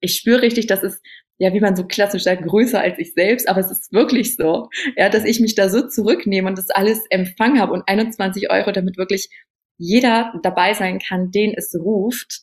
ich 0.00 0.16
spüre 0.16 0.42
richtig, 0.42 0.66
dass 0.66 0.82
es 0.82 1.00
ja, 1.38 1.52
wie 1.52 1.60
man 1.60 1.76
so 1.76 1.86
klassisch 1.86 2.24
sagt, 2.24 2.42
größer 2.44 2.80
als 2.80 2.98
ich 2.98 3.14
selbst, 3.14 3.48
aber 3.48 3.60
es 3.60 3.70
ist 3.70 3.92
wirklich 3.92 4.36
so, 4.36 4.68
ja, 4.96 5.08
dass 5.08 5.24
ich 5.24 5.40
mich 5.40 5.54
da 5.54 5.68
so 5.68 5.86
zurücknehme 5.86 6.48
und 6.48 6.58
das 6.58 6.70
alles 6.70 7.04
empfangen 7.10 7.60
habe 7.60 7.72
und 7.72 7.84
21 7.86 8.50
Euro, 8.50 8.72
damit 8.72 8.98
wirklich 8.98 9.28
jeder 9.78 10.32
dabei 10.42 10.74
sein 10.74 10.98
kann, 10.98 11.30
den 11.30 11.54
es 11.56 11.74
ruft, 11.78 12.42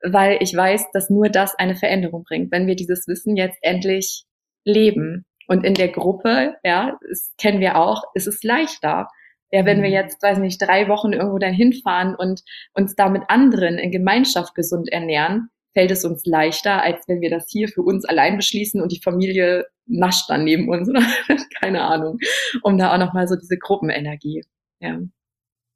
weil 0.00 0.38
ich 0.40 0.54
weiß, 0.54 0.92
dass 0.92 1.10
nur 1.10 1.28
das 1.28 1.56
eine 1.56 1.74
Veränderung 1.74 2.22
bringt, 2.22 2.52
wenn 2.52 2.68
wir 2.68 2.76
dieses 2.76 3.08
Wissen 3.08 3.36
jetzt 3.36 3.58
endlich 3.62 4.24
leben. 4.64 5.26
Und 5.48 5.64
in 5.64 5.74
der 5.74 5.88
Gruppe, 5.88 6.54
ja, 6.62 6.96
das 7.08 7.32
kennen 7.38 7.58
wir 7.58 7.76
auch, 7.76 8.04
ist 8.14 8.28
es 8.28 8.44
leichter. 8.44 9.08
Ja, 9.50 9.64
wenn 9.64 9.82
wir 9.82 9.88
mhm. 9.88 9.94
jetzt, 9.94 10.22
weiß 10.22 10.38
nicht, 10.38 10.60
drei 10.60 10.88
Wochen 10.88 11.12
irgendwo 11.12 11.38
dann 11.38 11.54
hinfahren 11.54 12.14
und 12.14 12.42
uns 12.74 12.94
da 12.94 13.08
mit 13.08 13.22
anderen 13.28 13.78
in 13.78 13.90
Gemeinschaft 13.90 14.54
gesund 14.54 14.88
ernähren, 14.92 15.48
fällt 15.74 15.90
es 15.90 16.04
uns 16.04 16.24
leichter, 16.24 16.82
als 16.82 17.06
wenn 17.08 17.20
wir 17.20 17.30
das 17.30 17.48
hier 17.50 17.68
für 17.68 17.82
uns 17.82 18.04
allein 18.04 18.36
beschließen 18.36 18.80
und 18.80 18.92
die 18.92 19.00
Familie 19.02 19.66
nascht 19.86 20.28
dann 20.28 20.44
neben 20.44 20.68
uns 20.68 20.88
keine 21.60 21.82
Ahnung, 21.82 22.18
um 22.62 22.78
da 22.78 22.94
auch 22.94 22.98
nochmal 22.98 23.28
so 23.28 23.36
diese 23.36 23.58
Gruppenenergie 23.58 24.44
ja, 24.80 25.00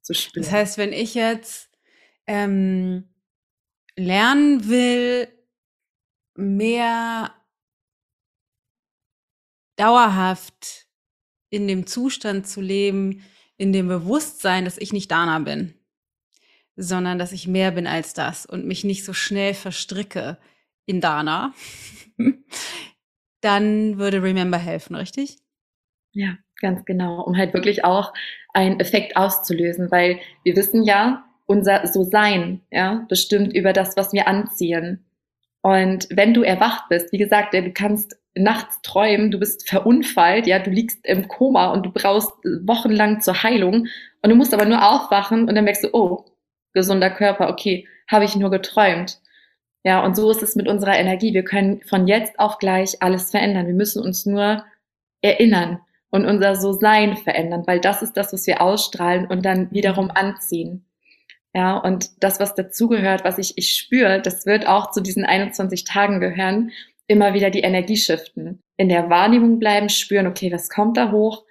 zu 0.01 0.13
spüren. 0.13 0.43
Das 0.43 0.51
heißt, 0.51 0.77
wenn 0.77 0.93
ich 0.93 1.15
jetzt 1.15 1.69
ähm, 2.27 3.09
lernen 3.95 4.67
will, 4.69 5.27
mehr 6.35 7.33
dauerhaft 9.75 10.87
in 11.49 11.67
dem 11.67 11.85
Zustand 11.85 12.47
zu 12.47 12.61
leben, 12.61 13.23
in 13.57 13.73
dem 13.73 13.87
Bewusstsein, 13.87 14.65
dass 14.65 14.77
ich 14.77 14.93
nicht 14.93 15.11
Dana 15.11 15.39
bin, 15.39 15.75
sondern 16.75 17.19
dass 17.19 17.31
ich 17.31 17.47
mehr 17.47 17.71
bin 17.71 17.87
als 17.87 18.13
das 18.13 18.45
und 18.45 18.65
mich 18.65 18.83
nicht 18.83 19.05
so 19.05 19.13
schnell 19.13 19.53
verstricke 19.53 20.37
in 20.85 21.01
Dana, 21.01 21.53
dann 23.41 23.97
würde 23.97 24.23
Remember 24.23 24.57
helfen, 24.57 24.95
richtig? 24.95 25.37
Ja, 26.13 26.37
ganz 26.59 26.85
genau, 26.85 27.21
um 27.21 27.37
halt 27.37 27.53
wirklich 27.53 27.83
auch 27.83 28.13
einen 28.53 28.79
Effekt 28.79 29.17
auszulösen, 29.17 29.91
weil 29.91 30.19
wir 30.43 30.55
wissen 30.55 30.83
ja, 30.83 31.25
unser 31.45 31.87
So-Sein, 31.87 32.61
ja, 32.71 33.05
bestimmt 33.09 33.53
über 33.53 33.73
das, 33.73 33.97
was 33.97 34.13
wir 34.13 34.27
anziehen. 34.27 35.05
Und 35.61 36.07
wenn 36.09 36.33
du 36.33 36.41
erwacht 36.43 36.89
bist, 36.89 37.11
wie 37.11 37.17
gesagt, 37.17 37.53
du 37.53 37.71
kannst 37.71 38.17
nachts 38.35 38.81
träumen, 38.81 39.31
du 39.31 39.39
bist 39.39 39.69
verunfallt, 39.69 40.47
ja, 40.47 40.59
du 40.59 40.69
liegst 40.69 41.05
im 41.05 41.27
Koma 41.27 41.71
und 41.71 41.85
du 41.85 41.91
brauchst 41.91 42.31
wochenlang 42.63 43.21
zur 43.21 43.43
Heilung 43.43 43.87
und 44.21 44.29
du 44.29 44.35
musst 44.35 44.53
aber 44.53 44.65
nur 44.65 44.87
aufwachen 44.87 45.47
und 45.47 45.55
dann 45.55 45.63
merkst 45.63 45.83
du, 45.83 45.89
oh, 45.93 46.25
gesunder 46.73 47.09
Körper, 47.09 47.49
okay, 47.49 47.87
habe 48.09 48.25
ich 48.25 48.35
nur 48.35 48.51
geträumt. 48.51 49.19
Ja, 49.83 50.03
und 50.03 50.15
so 50.15 50.31
ist 50.31 50.43
es 50.43 50.55
mit 50.55 50.67
unserer 50.67 50.97
Energie. 50.97 51.33
Wir 51.33 51.43
können 51.43 51.81
von 51.81 52.07
jetzt 52.07 52.39
auf 52.39 52.57
gleich 52.57 53.01
alles 53.01 53.31
verändern. 53.31 53.67
Wir 53.67 53.73
müssen 53.73 54.01
uns 54.01 54.25
nur 54.25 54.63
erinnern 55.21 55.79
und 56.09 56.25
unser 56.25 56.55
So-Sein 56.55 57.17
verändern, 57.17 57.63
weil 57.65 57.79
das 57.79 58.01
ist 58.01 58.13
das, 58.13 58.31
was 58.33 58.47
wir 58.47 58.61
ausstrahlen 58.61 59.25
und 59.25 59.43
dann 59.45 59.71
wiederum 59.71 60.11
anziehen. 60.11 60.85
Ja, 61.55 61.77
und 61.77 62.23
das, 62.23 62.39
was 62.39 62.55
dazugehört, 62.55 63.23
was 63.23 63.37
ich, 63.37 63.57
ich 63.57 63.73
spüre, 63.73 64.21
das 64.21 64.45
wird 64.45 64.65
auch 64.67 64.91
zu 64.91 65.01
diesen 65.01 65.25
21 65.25 65.83
Tagen 65.83 66.19
gehören, 66.19 66.71
immer 67.07 67.33
wieder 67.33 67.49
die 67.49 67.61
Energie 67.61 67.97
shiften. 67.97 68.61
In 68.77 68.89
der 68.89 69.09
Wahrnehmung 69.09 69.59
bleiben, 69.59 69.89
spüren, 69.89 70.27
okay, 70.27 70.51
was 70.51 70.69
kommt 70.69 70.97
da 70.97 71.11
hoch, 71.11 71.43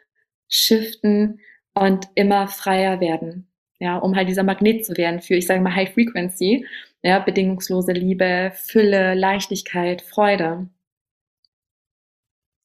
shiften 0.48 1.40
und 1.74 2.08
immer 2.14 2.48
freier 2.48 3.00
werden. 3.00 3.51
Ja, 3.82 3.96
um 3.96 4.14
halt 4.14 4.28
dieser 4.28 4.44
Magnet 4.44 4.86
zu 4.86 4.96
werden 4.96 5.20
für, 5.20 5.34
ich 5.34 5.48
sage 5.48 5.60
mal, 5.60 5.74
High 5.74 5.92
Frequency. 5.92 6.64
Ja, 7.02 7.18
bedingungslose 7.18 7.90
Liebe, 7.90 8.52
Fülle, 8.54 9.14
Leichtigkeit, 9.14 10.02
Freude. 10.02 10.68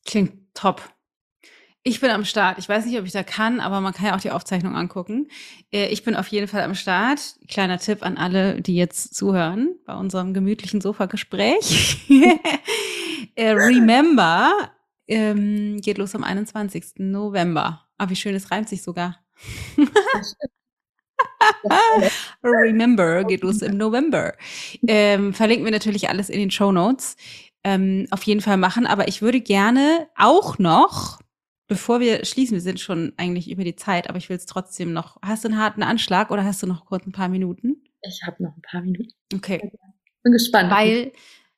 Klingt 0.05 0.34
top. 0.53 0.93
Ich 1.82 2.01
bin 2.01 2.11
am 2.11 2.24
Start. 2.24 2.59
Ich 2.59 2.70
weiß 2.70 2.86
nicht, 2.86 2.99
ob 2.99 3.05
ich 3.05 3.13
da 3.13 3.24
kann, 3.24 3.59
aber 3.59 3.82
man 3.82 3.93
kann 3.93 4.05
ja 4.05 4.15
auch 4.15 4.22
die 4.22 4.30
Aufzeichnung 4.30 4.76
angucken. 4.76 5.28
Äh, 5.74 5.88
ich 5.88 6.03
bin 6.03 6.15
auf 6.15 6.28
jeden 6.28 6.47
Fall 6.47 6.61
am 6.61 6.76
Start. 6.76 7.20
Kleiner 7.47 7.80
Tipp 7.80 8.05
an 8.05 8.18
alle, 8.18 8.61
die 8.61 8.76
jetzt 8.76 9.15
zuhören 9.15 9.76
bei 9.88 9.95
unserem 9.95 10.36
gemütlichen 10.36 10.82
Sofagespräch. 10.82 11.97
Äh, 13.36 13.51
remember 13.51 14.72
ähm, 15.07 15.80
geht 15.82 15.99
los 15.99 16.15
am 16.15 16.24
21. 16.24 16.93
November. 16.97 17.88
Ah, 17.97 18.09
wie 18.09 18.15
schön, 18.15 18.34
es 18.34 18.49
reimt 18.49 18.68
sich 18.68 18.82
sogar. 18.82 19.20
Remember 22.43 23.24
geht 23.24 23.41
los 23.41 23.61
im 23.61 23.78
November. 23.78 24.34
Ähm, 24.88 25.34
verlinken 25.34 25.65
wir 25.65 25.72
natürlich 25.72 26.09
alles 26.09 26.30
in 26.30 26.39
den 26.39 26.51
Show 26.51 26.72
Notes. 26.72 27.15
Ähm, 27.63 28.07
auf 28.11 28.24
jeden 28.24 28.41
Fall 28.41 28.57
machen. 28.57 28.86
Aber 28.86 29.07
ich 29.07 29.22
würde 29.22 29.41
gerne 29.41 30.07
auch 30.15 30.59
noch 30.59 31.20
bevor 31.68 31.99
wir 31.99 32.26
schließen, 32.26 32.55
wir 32.55 32.61
sind 32.61 32.80
schon 32.80 33.13
eigentlich 33.18 33.51
über 33.51 33.63
die 33.63 33.76
Zeit, 33.76 34.09
aber 34.09 34.18
ich 34.18 34.30
will 34.30 34.38
es 34.38 34.45
trotzdem 34.45 34.93
noch. 34.93 35.18
Hast 35.22 35.43
du 35.43 35.49
einen 35.49 35.59
harten 35.59 35.84
Anschlag 35.84 36.32
oder 36.32 36.43
hast 36.43 36.63
du 36.63 36.68
noch 36.68 36.86
kurz 36.86 37.05
ein 37.05 37.11
paar 37.11 37.30
Minuten? 37.30 37.84
Ich 38.01 38.22
habe 38.26 38.41
noch 38.41 38.55
ein 38.55 38.61
paar 38.61 38.82
Minuten. 38.82 39.11
Okay. 39.34 39.72
Bin 40.24 40.34
gespannt. 40.34 40.72
Weil, 40.72 41.11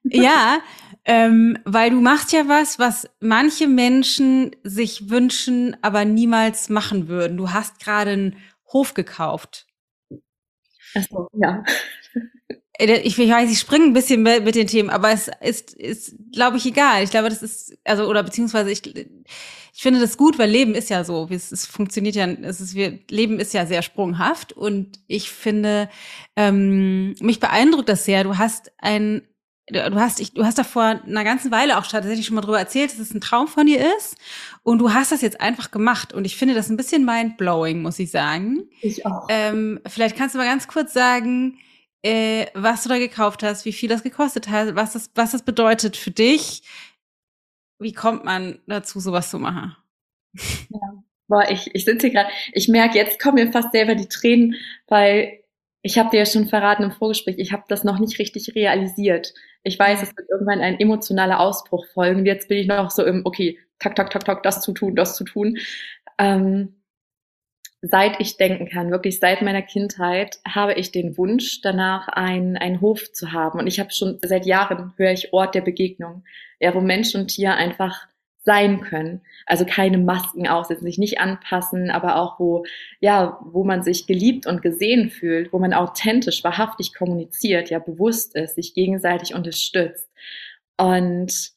ja, 0.03 0.59
ähm, 1.05 1.59
weil 1.65 1.91
du 1.91 2.01
machst 2.01 2.31
ja 2.33 2.47
was, 2.47 2.79
was 2.79 3.07
manche 3.19 3.67
Menschen 3.67 4.55
sich 4.63 5.09
wünschen, 5.09 5.77
aber 5.81 6.05
niemals 6.05 6.69
machen 6.69 7.07
würden. 7.07 7.37
Du 7.37 7.51
hast 7.51 7.79
gerade 7.79 8.11
einen 8.11 8.35
Hof 8.71 8.93
gekauft. 8.93 9.67
Ach 10.95 11.03
so, 11.09 11.27
ja. 11.33 11.63
Äh, 12.79 13.01
ich, 13.01 13.17
ich 13.19 13.29
weiß, 13.29 13.51
ich 13.51 13.59
springe 13.59 13.85
ein 13.85 13.93
bisschen 13.93 14.23
mit 14.23 14.55
den 14.55 14.67
Themen, 14.67 14.89
aber 14.89 15.11
es 15.11 15.29
ist, 15.41 15.73
ist 15.73 16.15
glaube 16.31 16.57
ich, 16.57 16.65
egal. 16.65 17.03
Ich 17.03 17.11
glaube, 17.11 17.29
das 17.29 17.43
ist, 17.43 17.77
also, 17.83 18.05
oder 18.07 18.23
beziehungsweise 18.23 18.71
ich, 18.71 18.85
ich 18.85 19.81
finde 19.81 19.99
das 19.99 20.17
gut, 20.17 20.39
weil 20.39 20.49
Leben 20.49 20.75
ist 20.75 20.89
ja 20.89 21.03
so. 21.03 21.27
Es, 21.29 21.51
es 21.51 21.65
funktioniert 21.65 22.15
ja, 22.15 22.27
es 22.27 22.61
ist, 22.61 22.75
wir, 22.75 22.99
Leben 23.09 23.39
ist 23.39 23.53
ja 23.53 23.65
sehr 23.65 23.81
sprunghaft 23.81 24.53
und 24.53 24.99
ich 25.07 25.29
finde, 25.29 25.89
ähm, 26.35 27.15
mich 27.19 27.39
beeindruckt 27.39 27.89
das 27.89 28.05
sehr. 28.05 28.23
Du 28.23 28.37
hast 28.37 28.71
ein, 28.77 29.21
du 29.71 29.95
hast, 29.95 30.19
ich, 30.19 30.33
du 30.33 30.43
hast 30.43 30.57
da 30.57 30.63
vor 30.63 30.83
einer 30.83 31.23
ganzen 31.23 31.51
Weile 31.51 31.77
auch 31.77 31.87
tatsächlich 31.87 32.25
schon 32.25 32.35
mal 32.35 32.41
drüber 32.41 32.59
erzählt, 32.59 32.91
dass 32.91 32.99
es 32.99 33.13
ein 33.13 33.21
Traum 33.21 33.47
von 33.47 33.65
dir 33.65 33.79
ist. 33.97 34.17
Und 34.63 34.79
du 34.79 34.93
hast 34.93 35.11
das 35.11 35.21
jetzt 35.21 35.41
einfach 35.41 35.71
gemacht. 35.71 36.13
Und 36.13 36.25
ich 36.25 36.35
finde 36.35 36.55
das 36.55 36.69
ein 36.69 36.77
bisschen 36.77 37.05
mindblowing, 37.05 37.81
muss 37.81 37.99
ich 37.99 38.11
sagen. 38.11 38.69
Ich 38.81 39.05
auch. 39.05 39.27
Ähm, 39.29 39.79
vielleicht 39.87 40.17
kannst 40.17 40.35
du 40.35 40.39
mal 40.39 40.45
ganz 40.45 40.67
kurz 40.67 40.93
sagen, 40.93 41.57
äh, 42.01 42.47
was 42.53 42.83
du 42.83 42.89
da 42.89 42.97
gekauft 42.97 43.43
hast, 43.43 43.65
wie 43.65 43.73
viel 43.73 43.89
das 43.89 44.03
gekostet 44.03 44.49
hat, 44.49 44.75
was 44.75 44.93
das, 44.93 45.11
was 45.15 45.31
das 45.31 45.43
bedeutet 45.43 45.97
für 45.97 46.11
dich. 46.11 46.63
Wie 47.79 47.93
kommt 47.93 48.25
man 48.25 48.59
dazu, 48.67 48.99
sowas 48.99 49.29
zu 49.29 49.39
machen? 49.39 49.75
Ja. 50.69 51.03
Boah, 51.27 51.47
ich, 51.49 51.69
ich 51.73 51.85
sitze 51.85 52.07
hier 52.07 52.15
gerade, 52.15 52.29
ich 52.53 52.67
merke, 52.67 52.97
jetzt 52.97 53.21
kommen 53.21 53.35
mir 53.35 53.51
fast 53.51 53.71
selber 53.71 53.93
die 53.93 54.07
Tränen, 54.07 54.55
weil 54.87 55.43
ich 55.81 55.97
habe 55.97 56.09
dir 56.09 56.17
ja 56.17 56.25
schon 56.25 56.47
verraten 56.47 56.83
im 56.83 56.91
Vorgespräch, 56.91 57.35
ich 57.37 57.51
habe 57.51 57.63
das 57.67 57.83
noch 57.83 57.99
nicht 57.99 58.19
richtig 58.19 58.55
realisiert. 58.55 59.33
Ich 59.63 59.77
weiß, 59.77 60.01
es 60.01 60.15
wird 60.15 60.29
irgendwann 60.29 60.61
ein 60.61 60.79
emotionaler 60.79 61.39
Ausbruch 61.39 61.85
folgen. 61.93 62.25
Jetzt 62.25 62.47
bin 62.47 62.57
ich 62.59 62.67
noch 62.67 62.91
so 62.91 63.03
im, 63.03 63.25
okay, 63.25 63.59
tak, 63.79 63.95
tak, 63.95 64.09
tak, 64.09 64.25
tak, 64.25 64.43
das 64.43 64.61
zu 64.61 64.73
tun, 64.73 64.95
das 64.95 65.15
zu 65.15 65.23
tun. 65.23 65.57
Ähm, 66.17 66.79
seit 67.81 68.19
ich 68.19 68.37
denken 68.37 68.67
kann, 68.67 68.91
wirklich 68.91 69.19
seit 69.19 69.41
meiner 69.41 69.61
Kindheit, 69.61 70.39
habe 70.47 70.73
ich 70.73 70.91
den 70.91 71.17
Wunsch 71.17 71.61
danach, 71.61 72.07
einen, 72.09 72.57
einen 72.57 72.81
Hof 72.81 73.11
zu 73.11 73.31
haben. 73.31 73.59
Und 73.59 73.67
ich 73.67 73.79
habe 73.79 73.91
schon 73.91 74.19
seit 74.21 74.45
Jahren, 74.45 74.93
höre 74.97 75.11
ich 75.11 75.33
Ort 75.33 75.55
der 75.55 75.61
Begegnung, 75.61 76.23
ja, 76.59 76.73
wo 76.73 76.81
Mensch 76.81 77.15
und 77.15 77.27
Tier 77.27 77.55
einfach 77.55 78.07
sein 78.43 78.81
können. 78.81 79.21
Also 79.45 79.65
keine 79.65 79.97
Masken 79.97 80.47
aufsetzen, 80.47 80.85
sich 80.85 80.97
nicht 80.97 81.19
anpassen, 81.19 81.91
aber 81.91 82.15
auch 82.15 82.39
wo, 82.39 82.63
ja, 82.99 83.39
wo 83.43 83.63
man 83.63 83.83
sich 83.83 84.07
geliebt 84.07 84.47
und 84.47 84.61
gesehen 84.61 85.09
fühlt, 85.09 85.51
wo 85.53 85.59
man 85.59 85.73
authentisch, 85.73 86.43
wahrhaftig 86.43 86.93
kommuniziert, 86.93 87.69
ja, 87.69 87.79
bewusst 87.79 88.35
ist, 88.35 88.55
sich 88.55 88.73
gegenseitig 88.73 89.35
unterstützt. 89.35 90.09
Und 90.77 91.51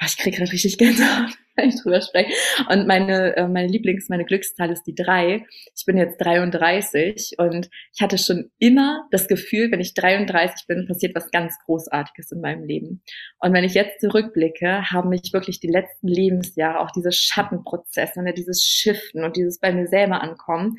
ich 0.00 0.16
kriege 0.16 0.36
gerade 0.36 0.52
richtig 0.52 0.78
Gänsehaut 0.78 1.36
wenn 1.56 1.68
ich 1.68 1.80
drüber 1.80 2.00
spreche. 2.00 2.32
Und 2.68 2.86
meine, 2.86 3.36
äh, 3.36 3.48
meine 3.48 3.68
Lieblings-, 3.68 4.08
meine 4.08 4.24
Glückszahl 4.24 4.70
ist 4.70 4.84
die 4.84 4.94
drei. 4.94 5.46
Ich 5.76 5.84
bin 5.86 5.96
jetzt 5.96 6.18
33 6.18 7.34
und 7.38 7.70
ich 7.94 8.02
hatte 8.02 8.18
schon 8.18 8.50
immer 8.58 9.06
das 9.10 9.28
Gefühl, 9.28 9.70
wenn 9.70 9.80
ich 9.80 9.94
33 9.94 10.66
bin, 10.66 10.86
passiert 10.86 11.14
was 11.14 11.30
ganz 11.30 11.54
Großartiges 11.64 12.32
in 12.32 12.40
meinem 12.40 12.64
Leben. 12.64 13.02
Und 13.38 13.52
wenn 13.52 13.64
ich 13.64 13.74
jetzt 13.74 14.00
zurückblicke, 14.00 14.90
haben 14.90 15.10
mich 15.10 15.32
wirklich 15.32 15.60
die 15.60 15.68
letzten 15.68 16.08
Lebensjahre, 16.08 16.80
auch 16.80 16.90
diese 16.90 17.12
Schattenprozesse, 17.12 18.20
dieses 18.36 18.64
Shiften 18.64 19.24
und 19.24 19.36
dieses 19.36 19.60
bei 19.60 19.72
mir 19.72 19.86
selber 19.86 20.22
ankommen, 20.22 20.76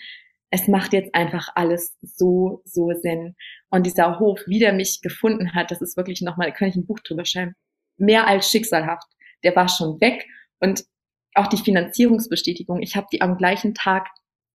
es 0.51 0.67
macht 0.67 0.93
jetzt 0.93 1.13
einfach 1.13 1.49
alles 1.55 1.97
so, 2.01 2.61
so 2.65 2.91
Sinn. 3.01 3.35
Und 3.69 3.85
dieser 3.85 4.19
Hof, 4.19 4.41
wie 4.47 4.59
der 4.59 4.73
mich 4.73 5.01
gefunden 5.01 5.53
hat, 5.53 5.71
das 5.71 5.81
ist 5.81 5.97
wirklich 5.97 6.21
nochmal, 6.21 6.49
da 6.49 6.55
kann 6.55 6.69
ich 6.69 6.75
ein 6.75 6.85
Buch 6.85 6.99
drüber 6.99 7.25
schreiben, 7.25 7.55
mehr 7.97 8.27
als 8.27 8.49
schicksalhaft. 8.49 9.07
Der 9.43 9.55
war 9.55 9.69
schon 9.69 9.99
weg 10.01 10.25
und 10.59 10.85
auch 11.33 11.47
die 11.47 11.57
Finanzierungsbestätigung, 11.57 12.81
ich 12.81 12.95
habe 12.95 13.07
die 13.11 13.21
am 13.21 13.37
gleichen 13.37 13.73
Tag 13.73 14.07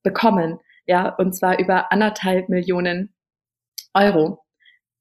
bekommen, 0.02 0.60
ja, 0.86 1.10
und 1.16 1.34
zwar 1.34 1.60
über 1.60 1.92
anderthalb 1.92 2.50
Millionen 2.50 3.14
Euro. 3.94 4.40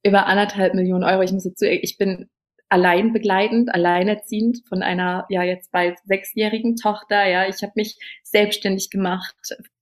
Über 0.02 0.26
anderthalb 0.26 0.74
Millionen 0.74 1.04
Euro. 1.04 1.22
Ich 1.22 1.32
muss 1.32 1.44
dazu, 1.44 1.64
ich 1.64 1.96
bin 1.96 2.28
allein 2.68 3.12
begleitend, 3.12 3.74
alleinerziehend 3.74 4.60
von 4.68 4.82
einer 4.82 5.24
ja 5.30 5.42
jetzt 5.42 5.70
bald 5.72 5.98
sechsjährigen 6.04 6.76
Tochter. 6.76 7.26
Ja, 7.26 7.48
ich 7.48 7.62
habe 7.62 7.72
mich 7.76 7.96
selbstständig 8.22 8.90
gemacht, 8.90 9.34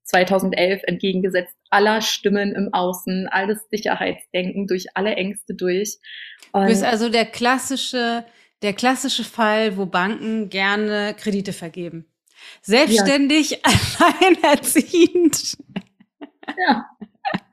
2011 0.04 0.82
entgegengesetzt 0.84 1.56
aller 1.70 2.00
Stimmen 2.00 2.54
im 2.54 2.72
Außen, 2.72 3.26
alles 3.28 3.58
Sicherheitsdenken 3.70 4.66
durch 4.66 4.86
alle 4.94 5.16
Ängste 5.16 5.54
durch. 5.54 5.98
Und 6.52 6.62
du 6.62 6.68
bist 6.68 6.84
also 6.84 7.08
der 7.08 7.26
klassische 7.26 8.24
der 8.62 8.72
klassische 8.72 9.24
Fall, 9.24 9.76
wo 9.76 9.86
Banken 9.86 10.48
gerne 10.48 11.14
Kredite 11.14 11.52
vergeben. 11.52 12.06
Selbstständig, 12.62 13.50
ja. 13.50 13.58
alleinerziehend. 14.20 15.56
Ja. 16.66 16.86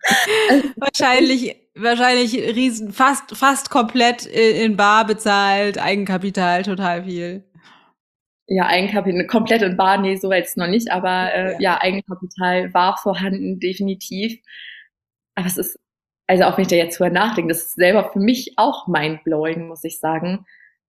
wahrscheinlich, 0.76 1.56
wahrscheinlich 1.76 2.36
riesen, 2.56 2.92
fast, 2.92 3.36
fast 3.36 3.70
komplett 3.70 4.26
in 4.26 4.78
Bar 4.78 5.06
bezahlt, 5.06 5.78
Eigenkapital 5.78 6.64
total 6.64 7.04
viel. 7.04 7.44
Ja, 8.48 8.68
Eigenkapital, 8.68 9.26
komplett 9.28 9.62
in 9.62 9.78
Bar, 9.78 10.00
nee, 10.00 10.16
so 10.16 10.32
jetzt 10.32 10.58
noch 10.58 10.68
nicht, 10.68 10.92
aber 10.92 11.34
äh, 11.34 11.54
ja. 11.54 11.60
ja, 11.60 11.82
Eigenkapital 11.82 12.74
war 12.74 12.98
vorhanden, 12.98 13.60
definitiv. 13.60 14.38
Aber 15.36 15.48
es 15.48 15.58
ist, 15.58 15.80
also 16.28 16.44
auch 16.44 16.58
wenn 16.58 16.64
ich 16.64 16.68
da 16.68 16.76
jetzt 16.76 17.00
drüber 17.00 17.10
nachdenke, 17.10 17.50
das 17.50 17.64
ist 17.64 17.76
selber 17.76 18.12
für 18.12 18.20
mich 18.20 18.54
auch 18.58 18.88
mindblowing, 18.88 19.68
muss 19.68 19.84
ich 19.84 20.00
sagen 20.00 20.46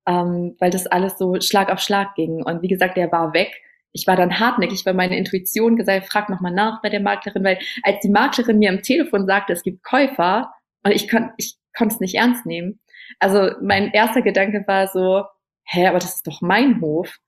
ähm, 0.06 0.56
weil 0.58 0.70
das 0.70 0.86
alles 0.86 1.18
so 1.18 1.40
Schlag 1.40 1.70
auf 1.70 1.80
Schlag 1.80 2.14
ging. 2.14 2.42
Und 2.42 2.62
wie 2.62 2.68
gesagt, 2.68 2.96
der 2.96 3.10
war 3.12 3.34
weg. 3.34 3.50
Ich 3.92 4.06
war 4.06 4.16
dann 4.16 4.40
hartnäckig, 4.40 4.84
weil 4.84 4.94
meine 4.94 5.16
Intuition 5.16 5.76
gesagt, 5.76 6.06
frag 6.06 6.28
nochmal 6.28 6.52
nach 6.52 6.82
bei 6.82 6.88
der 6.88 7.00
Maklerin, 7.00 7.44
weil 7.44 7.58
als 7.84 8.00
die 8.00 8.10
Maklerin 8.10 8.58
mir 8.58 8.70
am 8.70 8.82
Telefon 8.82 9.26
sagte, 9.26 9.52
es 9.52 9.62
gibt 9.62 9.84
Käufer, 9.84 10.52
und 10.84 10.92
ich 10.92 11.08
konnte 11.10 11.32
ich 11.38 11.56
konnte 11.76 11.94
es 11.94 12.00
nicht 12.00 12.14
ernst 12.14 12.46
nehmen. 12.46 12.80
Also 13.18 13.50
mein 13.60 13.90
erster 13.92 14.22
Gedanke 14.22 14.64
war 14.66 14.86
so, 14.88 15.24
hä, 15.64 15.86
aber 15.88 15.98
das 15.98 16.16
ist 16.16 16.26
doch 16.26 16.40
mein 16.40 16.80
Hof. 16.80 17.18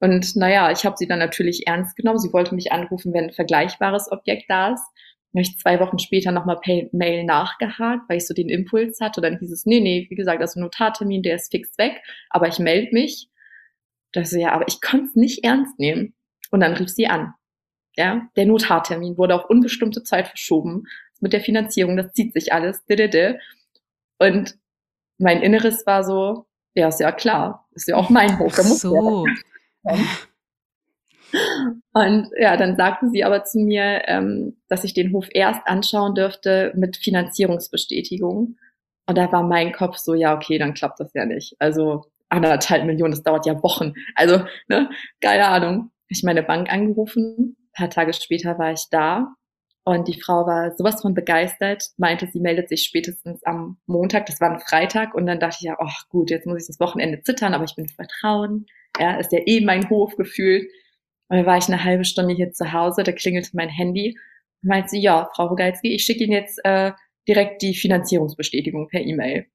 Und 0.00 0.36
naja, 0.36 0.70
ich 0.70 0.84
habe 0.84 0.96
sie 0.96 1.06
dann 1.06 1.18
natürlich 1.18 1.66
ernst 1.66 1.96
genommen. 1.96 2.18
Sie 2.18 2.32
wollte 2.32 2.54
mich 2.54 2.72
anrufen, 2.72 3.12
wenn 3.12 3.26
ein 3.26 3.32
vergleichbares 3.32 4.10
Objekt 4.10 4.44
da 4.48 4.72
ist. 4.72 4.84
Habe 5.36 5.42
ich 5.42 5.58
zwei 5.58 5.78
Wochen 5.80 5.98
später 5.98 6.32
nochmal 6.32 6.58
per 6.60 6.88
Mail 6.92 7.24
nachgehakt, 7.24 8.08
weil 8.08 8.16
ich 8.16 8.26
so 8.26 8.32
den 8.32 8.48
Impuls 8.48 9.00
hatte. 9.00 9.20
Dann 9.20 9.38
hieß 9.38 9.52
es, 9.52 9.66
nee, 9.66 9.80
nee, 9.80 10.06
wie 10.08 10.14
gesagt, 10.14 10.40
also 10.40 10.58
Notartermin, 10.58 11.22
der 11.22 11.36
ist 11.36 11.50
fix 11.50 11.76
weg, 11.76 12.00
aber 12.30 12.48
ich 12.48 12.58
melde 12.58 12.92
mich. 12.92 13.28
Da 14.12 14.24
so, 14.24 14.38
ja, 14.38 14.52
aber 14.52 14.66
ich 14.66 14.80
konnte 14.80 15.06
es 15.06 15.14
nicht 15.14 15.44
ernst 15.44 15.78
nehmen. 15.78 16.14
Und 16.50 16.60
dann 16.60 16.72
rief 16.72 16.88
sie 16.88 17.06
an. 17.06 17.34
Ja, 17.96 18.28
der 18.36 18.46
Notartermin 18.46 19.18
wurde 19.18 19.34
auf 19.34 19.50
unbestimmte 19.50 20.02
Zeit 20.02 20.28
verschoben. 20.28 20.84
Mit 21.20 21.32
der 21.32 21.40
Finanzierung, 21.40 21.96
das 21.96 22.12
zieht 22.12 22.32
sich 22.32 22.52
alles. 22.52 22.82
Und 24.18 24.56
mein 25.18 25.42
Inneres 25.42 25.86
war 25.86 26.02
so, 26.02 26.46
ja, 26.74 26.88
ist 26.88 27.00
ja 27.00 27.12
klar, 27.12 27.66
ist 27.72 27.88
ja 27.88 27.96
auch 27.96 28.10
mein 28.10 28.38
Hof. 28.38 28.54
Da 28.54 28.62
muss 28.62 28.80
so. 28.80 29.26
Ja 29.84 29.98
und 31.96 32.28
ja, 32.38 32.58
dann 32.58 32.76
sagten 32.76 33.10
sie 33.10 33.24
aber 33.24 33.44
zu 33.44 33.58
mir, 33.58 34.02
ähm, 34.06 34.58
dass 34.68 34.84
ich 34.84 34.92
den 34.92 35.14
Hof 35.14 35.28
erst 35.30 35.62
anschauen 35.64 36.14
dürfte 36.14 36.74
mit 36.76 36.98
Finanzierungsbestätigung. 36.98 38.58
Und 39.06 39.16
da 39.16 39.32
war 39.32 39.42
mein 39.42 39.72
Kopf 39.72 39.96
so, 39.96 40.12
ja, 40.12 40.34
okay, 40.34 40.58
dann 40.58 40.74
klappt 40.74 41.00
das 41.00 41.14
ja 41.14 41.24
nicht. 41.24 41.56
Also 41.58 42.04
anderthalb 42.28 42.84
Millionen, 42.84 43.12
das 43.12 43.22
dauert 43.22 43.46
ja 43.46 43.62
Wochen. 43.62 43.94
Also, 44.14 44.44
ne, 44.68 44.90
keine 45.22 45.46
Ahnung. 45.46 45.90
Ich 46.08 46.22
meine 46.22 46.42
Bank 46.42 46.70
angerufen, 46.70 47.56
ein 47.58 47.72
paar 47.72 47.88
Tage 47.88 48.12
später 48.12 48.58
war 48.58 48.72
ich 48.72 48.88
da 48.90 49.34
und 49.84 50.06
die 50.06 50.20
Frau 50.20 50.46
war 50.46 50.72
sowas 50.76 51.00
von 51.00 51.14
begeistert, 51.14 51.82
meinte, 51.96 52.26
sie 52.26 52.40
meldet 52.40 52.68
sich 52.68 52.82
spätestens 52.82 53.42
am 53.44 53.78
Montag, 53.86 54.26
das 54.26 54.38
war 54.42 54.50
ein 54.50 54.60
Freitag 54.60 55.14
und 55.14 55.24
dann 55.24 55.40
dachte 55.40 55.56
ich 55.60 55.64
ja, 55.64 55.76
ach 55.80 56.10
gut, 56.10 56.28
jetzt 56.28 56.46
muss 56.46 56.60
ich 56.60 56.66
das 56.66 56.78
Wochenende 56.78 57.22
zittern, 57.22 57.54
aber 57.54 57.64
ich 57.64 57.74
bin 57.74 57.88
Vertrauen, 57.88 58.66
ja, 59.00 59.16
ist 59.16 59.32
ja 59.32 59.38
eh 59.46 59.64
mein 59.64 59.88
Hof 59.88 60.14
gefühlt. 60.16 60.68
Und 61.28 61.38
dann 61.38 61.46
war 61.46 61.58
ich 61.58 61.68
eine 61.68 61.82
halbe 61.82 62.04
Stunde 62.04 62.34
hier 62.34 62.52
zu 62.52 62.72
Hause, 62.72 63.02
da 63.02 63.12
klingelte 63.12 63.50
mein 63.54 63.68
Handy 63.68 64.18
und 64.62 64.68
meinte 64.68 64.90
sie, 64.90 65.00
ja, 65.00 65.28
Frau 65.34 65.46
Rogalski, 65.46 65.94
ich 65.94 66.04
schicke 66.04 66.24
Ihnen 66.24 66.32
jetzt 66.32 66.60
äh, 66.64 66.92
direkt 67.28 67.62
die 67.62 67.74
Finanzierungsbestätigung 67.74 68.88
per 68.88 69.00
E-Mail. 69.00 69.46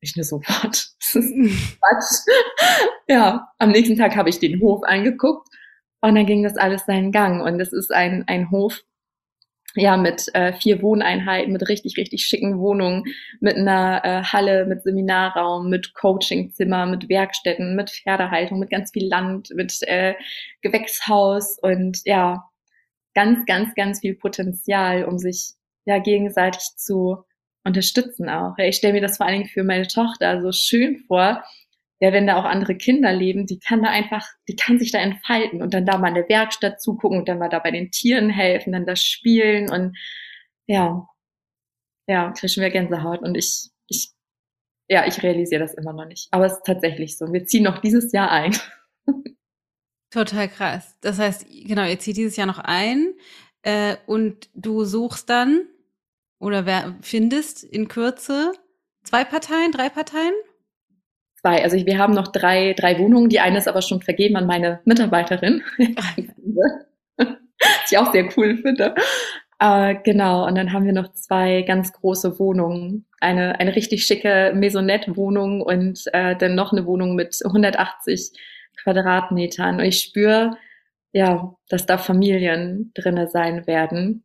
Ich 0.00 0.16
nur 0.16 0.24
so, 0.24 0.40
what? 0.40 0.88
Das 1.00 1.14
ist 1.14 1.32
Quatsch. 1.80 2.36
ja, 3.08 3.48
am 3.58 3.70
nächsten 3.70 3.96
Tag 3.96 4.16
habe 4.16 4.28
ich 4.28 4.38
den 4.38 4.60
Hof 4.60 4.82
angeguckt 4.84 5.48
und 6.00 6.14
dann 6.14 6.26
ging 6.26 6.42
das 6.42 6.56
alles 6.56 6.84
seinen 6.84 7.12
Gang. 7.12 7.42
Und 7.42 7.60
es 7.60 7.72
ist 7.72 7.92
ein, 7.92 8.24
ein 8.26 8.50
Hof, 8.50 8.82
ja, 9.76 9.96
mit 9.96 10.28
äh, 10.34 10.52
vier 10.52 10.82
Wohneinheiten, 10.82 11.52
mit 11.52 11.68
richtig, 11.68 11.96
richtig 11.96 12.24
schicken 12.24 12.58
Wohnungen, 12.58 13.04
mit 13.40 13.56
einer 13.56 14.04
äh, 14.04 14.22
Halle, 14.22 14.66
mit 14.66 14.82
Seminarraum, 14.82 15.68
mit 15.68 15.94
Coachingzimmer, 15.94 16.86
mit 16.86 17.08
Werkstätten, 17.08 17.74
mit 17.74 17.90
Pferdehaltung, 17.90 18.60
mit 18.60 18.70
ganz 18.70 18.92
viel 18.92 19.08
Land, 19.08 19.50
mit 19.54 19.76
äh, 19.82 20.14
Gewächshaus 20.62 21.58
und 21.60 22.00
ja, 22.04 22.44
ganz, 23.14 23.44
ganz, 23.46 23.74
ganz 23.74 24.00
viel 24.00 24.14
Potenzial, 24.14 25.04
um 25.04 25.18
sich 25.18 25.54
ja 25.84 25.98
gegenseitig 25.98 26.62
zu 26.76 27.24
unterstützen 27.64 28.28
auch. 28.28 28.56
Ich 28.58 28.76
stelle 28.76 28.94
mir 28.94 29.00
das 29.00 29.16
vor 29.16 29.26
allen 29.26 29.38
Dingen 29.38 29.50
für 29.50 29.64
meine 29.64 29.88
Tochter 29.88 30.40
so 30.42 30.52
schön 30.52 30.98
vor, 31.06 31.42
ja, 32.00 32.12
wenn 32.12 32.26
da 32.26 32.36
auch 32.36 32.44
andere 32.44 32.76
Kinder 32.76 33.12
leben, 33.12 33.46
die 33.46 33.58
kann 33.58 33.82
da 33.82 33.88
einfach, 33.88 34.26
die 34.48 34.56
kann 34.56 34.78
sich 34.78 34.92
da 34.92 34.98
entfalten 34.98 35.62
und 35.62 35.74
dann 35.74 35.86
da 35.86 35.98
mal 35.98 36.08
in 36.08 36.14
der 36.14 36.28
Werkstatt 36.28 36.80
zugucken 36.80 37.18
und 37.18 37.28
dann 37.28 37.38
mal 37.38 37.48
da 37.48 37.60
bei 37.60 37.70
den 37.70 37.90
Tieren 37.90 38.30
helfen, 38.30 38.72
dann 38.72 38.86
das 38.86 39.02
spielen 39.02 39.70
und 39.70 39.96
ja, 40.66 41.06
ja, 42.06 42.32
kriege 42.32 42.52
schon 42.52 42.62
wieder 42.62 42.72
Gänsehaut 42.72 43.22
und 43.22 43.36
ich, 43.36 43.70
ich, 43.88 44.12
ja, 44.88 45.06
ich 45.06 45.22
realisiere 45.22 45.62
das 45.62 45.74
immer 45.74 45.92
noch 45.92 46.06
nicht. 46.06 46.28
Aber 46.32 46.46
es 46.46 46.54
ist 46.54 46.66
tatsächlich 46.66 47.16
so. 47.16 47.32
Wir 47.32 47.46
ziehen 47.46 47.64
noch 47.64 47.78
dieses 47.78 48.12
Jahr 48.12 48.30
ein. 48.30 48.54
Total 50.10 50.48
krass. 50.48 50.96
Das 51.00 51.18
heißt, 51.18 51.46
genau, 51.66 51.86
ihr 51.86 51.98
zieht 51.98 52.16
dieses 52.16 52.36
Jahr 52.36 52.46
noch 52.46 52.58
ein 52.58 53.14
äh, 53.62 53.96
und 54.06 54.50
du 54.54 54.84
suchst 54.84 55.30
dann 55.30 55.66
oder 56.38 56.66
wer 56.66 56.96
findest 57.00 57.64
in 57.64 57.88
Kürze 57.88 58.52
zwei 59.02 59.24
Parteien, 59.24 59.72
drei 59.72 59.88
Parteien? 59.88 60.34
Zwei. 61.44 61.62
Also 61.62 61.76
wir 61.76 61.98
haben 61.98 62.14
noch 62.14 62.28
drei, 62.28 62.72
drei 62.72 62.98
Wohnungen. 62.98 63.28
Die 63.28 63.40
eine 63.40 63.58
ist 63.58 63.68
aber 63.68 63.82
schon 63.82 64.00
vergeben 64.00 64.36
an 64.36 64.46
meine 64.46 64.80
Mitarbeiterin. 64.84 65.62
Was 67.16 67.90
ich 67.90 67.98
auch 67.98 68.12
sehr 68.12 68.28
cool 68.36 68.56
finde. 68.56 68.94
Äh, 69.60 69.96
genau, 70.02 70.46
und 70.46 70.56
dann 70.56 70.72
haben 70.72 70.86
wir 70.86 70.92
noch 70.92 71.12
zwei 71.12 71.62
ganz 71.62 71.92
große 71.92 72.38
Wohnungen. 72.38 73.06
Eine, 73.20 73.60
eine 73.60 73.76
richtig 73.76 74.06
schicke 74.06 74.52
Maisonette-Wohnung 74.54 75.60
und 75.60 76.02
äh, 76.12 76.34
dann 76.34 76.54
noch 76.54 76.72
eine 76.72 76.86
Wohnung 76.86 77.14
mit 77.14 77.38
180 77.44 78.32
Quadratmetern. 78.82 79.76
Und 79.78 79.84
ich 79.84 80.00
spüre, 80.00 80.56
ja, 81.12 81.54
dass 81.68 81.86
da 81.86 81.98
Familien 81.98 82.90
drinne 82.94 83.28
sein 83.28 83.66
werden. 83.66 84.24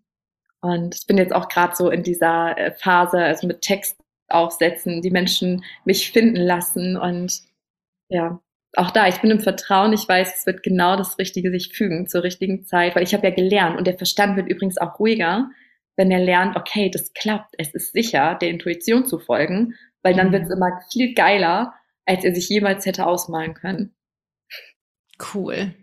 Und 0.61 0.95
ich 0.95 1.05
bin 1.05 1.17
jetzt 1.17 1.33
auch 1.33 1.47
gerade 1.49 1.75
so 1.75 1.89
in 1.89 2.03
dieser 2.03 2.57
äh, 2.57 2.71
Phase, 2.71 3.19
also 3.19 3.45
mit 3.45 3.61
Text 3.61 3.98
aufsetzen, 4.29 5.01
die 5.01 5.11
Menschen 5.11 5.63
mich 5.85 6.11
finden 6.11 6.37
lassen 6.37 6.97
und 6.97 7.41
ja, 8.09 8.41
auch 8.75 8.91
da, 8.91 9.07
ich 9.07 9.19
bin 9.21 9.31
im 9.31 9.39
Vertrauen, 9.39 9.93
ich 9.93 10.07
weiß, 10.07 10.39
es 10.39 10.45
wird 10.45 10.63
genau 10.63 10.95
das 10.95 11.17
Richtige 11.17 11.51
sich 11.51 11.73
fügen 11.73 12.07
zur 12.07 12.23
richtigen 12.23 12.65
Zeit, 12.65 12.95
weil 12.95 13.03
ich 13.03 13.13
habe 13.13 13.27
ja 13.27 13.33
gelernt 13.33 13.77
und 13.77 13.87
der 13.87 13.97
Verstand 13.97 14.35
wird 14.35 14.49
übrigens 14.49 14.77
auch 14.77 14.99
ruhiger, 14.99 15.49
wenn 15.95 16.11
er 16.11 16.19
lernt, 16.19 16.55
okay, 16.55 16.89
das 16.89 17.13
klappt, 17.13 17.55
es 17.57 17.73
ist 17.73 17.93
sicher, 17.93 18.35
der 18.35 18.49
Intuition 18.49 19.05
zu 19.05 19.19
folgen, 19.19 19.75
weil 20.03 20.13
dann 20.13 20.27
mhm. 20.27 20.31
wird 20.33 20.43
es 20.43 20.51
immer 20.51 20.81
viel 20.91 21.13
geiler, 21.13 21.73
als 22.05 22.23
er 22.23 22.33
sich 22.33 22.47
jemals 22.47 22.85
hätte 22.85 23.05
ausmalen 23.05 23.53
können. 23.53 23.95
Cool. 25.33 25.73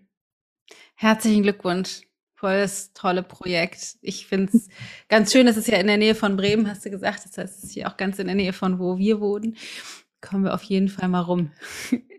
Herzlichen 0.94 1.42
Glückwunsch. 1.42 2.05
Voll 2.46 2.60
das 2.60 2.92
tolle 2.92 3.24
Projekt. 3.24 3.96
Ich 4.02 4.28
finde 4.28 4.52
es 4.54 4.68
ganz 5.08 5.32
schön, 5.32 5.48
es 5.48 5.56
ist 5.56 5.66
ja 5.66 5.78
in 5.78 5.88
der 5.88 5.96
Nähe 5.96 6.14
von 6.14 6.36
Bremen, 6.36 6.70
hast 6.70 6.86
du 6.86 6.90
gesagt. 6.90 7.24
Das 7.24 7.36
heißt, 7.36 7.58
es 7.58 7.64
ist 7.64 7.72
hier 7.72 7.88
auch 7.88 7.96
ganz 7.96 8.20
in 8.20 8.28
der 8.28 8.36
Nähe 8.36 8.52
von 8.52 8.78
wo 8.78 8.98
wir 8.98 9.18
wohnen. 9.18 9.56
Kommen 10.20 10.44
wir 10.44 10.54
auf 10.54 10.62
jeden 10.62 10.88
Fall 10.88 11.08
mal 11.08 11.22
rum. 11.22 11.50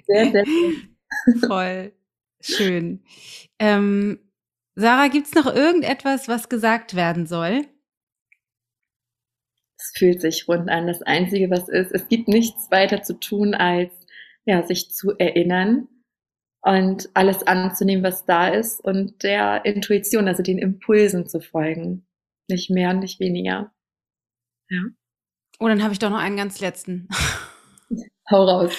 Sehr, 0.05 0.31
sehr 0.31 0.45
schön. 0.45 0.97
Voll 1.47 1.93
schön. 2.41 3.05
Ähm, 3.57 4.19
Sarah, 4.75 5.07
gibt 5.07 5.27
es 5.27 5.33
noch 5.33 5.45
irgendetwas, 5.45 6.27
was 6.27 6.49
gesagt 6.49 6.93
werden 6.93 7.25
soll? 7.25 7.61
Es 9.77 9.93
fühlt 9.95 10.19
sich 10.19 10.45
rund 10.49 10.69
an. 10.69 10.87
Das 10.87 11.01
Einzige, 11.03 11.49
was 11.49 11.69
ist, 11.69 11.93
es 11.93 12.09
gibt 12.09 12.27
nichts 12.27 12.69
weiter 12.69 13.01
zu 13.01 13.13
tun, 13.13 13.53
als 13.53 13.93
ja, 14.43 14.67
sich 14.67 14.91
zu 14.91 15.11
erinnern, 15.17 15.87
und 16.67 17.09
alles 17.13 17.47
anzunehmen, 17.47 18.03
was 18.03 18.25
da 18.25 18.49
ist 18.49 18.83
und 18.83 19.23
der 19.23 19.63
Intuition, 19.63 20.27
also 20.27 20.43
den 20.43 20.57
Impulsen 20.57 21.25
zu 21.25 21.39
folgen. 21.39 22.05
Nicht 22.49 22.69
mehr 22.69 22.89
und 22.89 22.99
nicht 22.99 23.21
weniger. 23.21 23.73
Ja. 24.69 24.81
Oh, 25.59 25.67
dann 25.69 25.81
habe 25.81 25.93
ich 25.93 25.99
doch 25.99 26.09
noch 26.09 26.19
einen 26.19 26.35
ganz 26.35 26.59
letzten. 26.59 27.07
Hau 28.29 28.43
raus. 28.43 28.73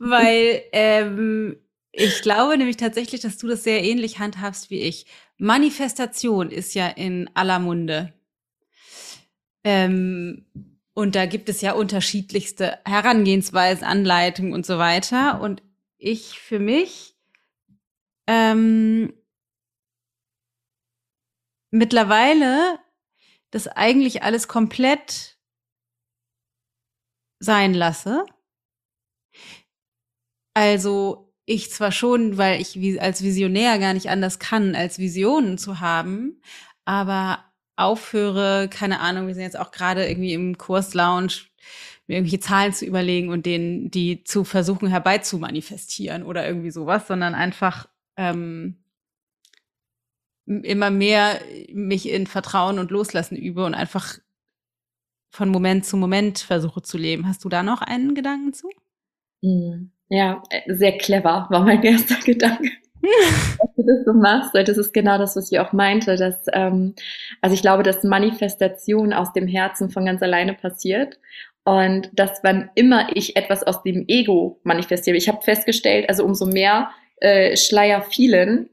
Weil 0.00 0.62
ähm, 0.72 1.56
ich 1.92 2.22
glaube 2.22 2.58
nämlich 2.58 2.76
tatsächlich, 2.76 3.20
dass 3.20 3.38
du 3.38 3.46
das 3.46 3.62
sehr 3.62 3.84
ähnlich 3.84 4.18
handhabst 4.18 4.70
wie 4.70 4.80
ich. 4.80 5.06
Manifestation 5.36 6.50
ist 6.50 6.74
ja 6.74 6.88
in 6.88 7.30
aller 7.34 7.60
Munde. 7.60 8.12
Ähm, 9.62 10.44
und 10.92 11.14
da 11.14 11.26
gibt 11.26 11.48
es 11.48 11.60
ja 11.60 11.72
unterschiedlichste 11.74 12.78
Herangehensweisen, 12.84 13.84
Anleitungen 13.84 14.52
und 14.52 14.66
so 14.66 14.78
weiter. 14.78 15.40
Und 15.40 15.62
ich 15.98 16.40
für 16.40 16.58
mich 16.58 17.14
ähm, 18.28 19.12
mittlerweile 21.70 22.78
das 23.50 23.66
eigentlich 23.66 24.22
alles 24.22 24.46
komplett 24.46 25.38
sein 27.40 27.72
lasse. 27.74 28.26
Also 30.54 31.32
ich 31.46 31.70
zwar 31.70 31.92
schon, 31.92 32.36
weil 32.36 32.60
ich 32.60 33.00
als 33.00 33.22
Visionär 33.22 33.78
gar 33.78 33.94
nicht 33.94 34.10
anders 34.10 34.38
kann, 34.38 34.74
als 34.74 34.98
Visionen 34.98 35.56
zu 35.56 35.80
haben, 35.80 36.42
aber 36.84 37.44
aufhöre, 37.76 38.68
keine 38.68 39.00
Ahnung, 39.00 39.28
wir 39.28 39.34
sind 39.34 39.44
jetzt 39.44 39.58
auch 39.58 39.70
gerade 39.70 40.06
irgendwie 40.06 40.34
im 40.34 40.58
Kurslounge, 40.58 41.28
mir 42.06 42.16
irgendwelche 42.16 42.40
Zahlen 42.40 42.72
zu 42.74 42.84
überlegen 42.84 43.30
und 43.30 43.46
denen 43.46 43.90
die 43.90 44.24
zu 44.24 44.44
versuchen 44.44 44.88
herbeizumanifestieren 44.88 46.22
oder 46.24 46.46
irgendwie 46.46 46.70
sowas, 46.70 47.06
sondern 47.06 47.34
einfach 47.34 47.88
ähm, 48.18 48.76
immer 50.44 50.90
mehr 50.90 51.40
mich 51.72 52.08
in 52.08 52.26
Vertrauen 52.26 52.78
und 52.78 52.90
Loslassen 52.90 53.36
übe 53.36 53.64
und 53.64 53.74
einfach 53.74 54.18
von 55.30 55.48
Moment 55.48 55.86
zu 55.86 55.96
Moment 55.96 56.38
versuche 56.40 56.82
zu 56.82 56.98
leben. 56.98 57.26
Hast 57.26 57.44
du 57.44 57.48
da 57.48 57.62
noch 57.62 57.80
einen 57.80 58.14
Gedanken 58.14 58.52
zu? 58.52 58.68
Hm. 59.42 59.92
Ja, 60.08 60.42
äh, 60.50 60.74
sehr 60.74 60.98
clever 60.98 61.46
war 61.50 61.64
mein 61.64 61.82
erster 61.82 62.16
Gedanke. 62.16 62.70
dass 63.58 63.74
du 63.76 63.82
das 63.84 64.04
so 64.04 64.12
machst, 64.12 64.54
weil 64.54 64.64
das 64.64 64.76
ist 64.76 64.92
genau 64.92 65.18
das, 65.18 65.36
was 65.36 65.52
ich 65.52 65.60
auch 65.60 65.72
meinte, 65.72 66.16
dass, 66.16 66.46
ähm, 66.52 66.94
also 67.40 67.54
ich 67.54 67.62
glaube, 67.62 67.84
dass 67.84 68.02
Manifestation 68.02 69.12
aus 69.12 69.32
dem 69.32 69.46
Herzen 69.46 69.90
von 69.90 70.04
ganz 70.04 70.20
alleine 70.22 70.54
passiert 70.54 71.18
und 71.64 72.10
dass 72.12 72.40
wann 72.42 72.70
immer 72.74 73.14
ich 73.14 73.36
etwas 73.36 73.62
aus 73.62 73.82
dem 73.82 74.04
Ego 74.08 74.58
manifestiere, 74.64 75.16
ich 75.16 75.28
habe 75.28 75.42
festgestellt, 75.42 76.08
also 76.08 76.24
umso 76.24 76.46
mehr 76.46 76.90
äh, 77.20 77.56
Schleier 77.56 78.02
fielen, 78.02 78.68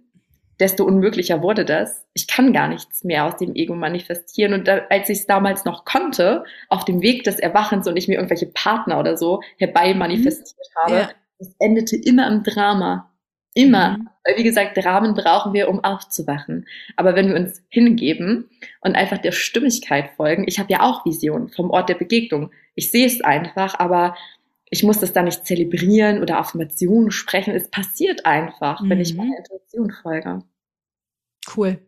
desto 0.59 0.85
unmöglicher 0.85 1.41
wurde 1.41 1.65
das. 1.65 2.05
Ich 2.13 2.27
kann 2.27 2.53
gar 2.53 2.67
nichts 2.67 3.03
mehr 3.03 3.25
aus 3.25 3.37
dem 3.37 3.55
Ego 3.55 3.75
manifestieren. 3.75 4.53
Und 4.53 4.67
da, 4.67 4.81
als 4.89 5.09
ich 5.09 5.19
es 5.19 5.27
damals 5.27 5.65
noch 5.65 5.85
konnte, 5.85 6.45
auf 6.69 6.85
dem 6.85 7.01
Weg 7.01 7.23
des 7.23 7.39
Erwachens 7.39 7.87
und 7.87 7.97
ich 7.97 8.07
mir 8.07 8.15
irgendwelche 8.15 8.47
Partner 8.47 8.99
oder 8.99 9.17
so 9.17 9.41
herbei 9.57 9.93
manifestiert 9.93 10.67
mhm. 10.75 10.81
habe, 10.81 10.95
ja. 10.95 11.09
das 11.39 11.55
endete 11.59 11.97
immer 11.97 12.27
im 12.27 12.43
Drama. 12.43 13.11
Immer. 13.53 13.97
Mhm. 13.97 14.09
Weil, 14.25 14.37
wie 14.37 14.43
gesagt, 14.43 14.77
Dramen 14.77 15.13
brauchen 15.13 15.53
wir, 15.53 15.69
um 15.69 15.83
aufzuwachen. 15.83 16.67
Aber 16.95 17.15
wenn 17.15 17.29
wir 17.29 17.35
uns 17.35 17.63
hingeben 17.69 18.49
und 18.81 18.95
einfach 18.95 19.17
der 19.17 19.31
Stimmigkeit 19.31 20.11
folgen, 20.17 20.45
ich 20.47 20.59
habe 20.59 20.71
ja 20.71 20.81
auch 20.81 21.05
Visionen 21.05 21.49
vom 21.49 21.69
Ort 21.69 21.89
der 21.89 21.95
Begegnung. 21.95 22.51
Ich 22.75 22.91
sehe 22.91 23.07
es 23.07 23.21
einfach, 23.21 23.79
aber 23.79 24.15
ich 24.75 24.83
muss 24.83 24.99
das 24.99 25.13
da 25.13 25.23
nicht 25.23 25.45
zelebrieren 25.45 26.21
oder 26.21 26.37
Affirmationen 26.37 27.09
sprechen. 27.09 27.55
Es 27.55 27.69
passiert 27.69 28.25
einfach, 28.25 28.81
mhm. 28.81 28.89
wenn 28.89 28.99
ich 28.99 29.15
meiner 29.15 29.29
mhm. 29.29 29.37
Intuition 29.37 29.89
folge. 29.89 30.39
Cool. 31.55 31.79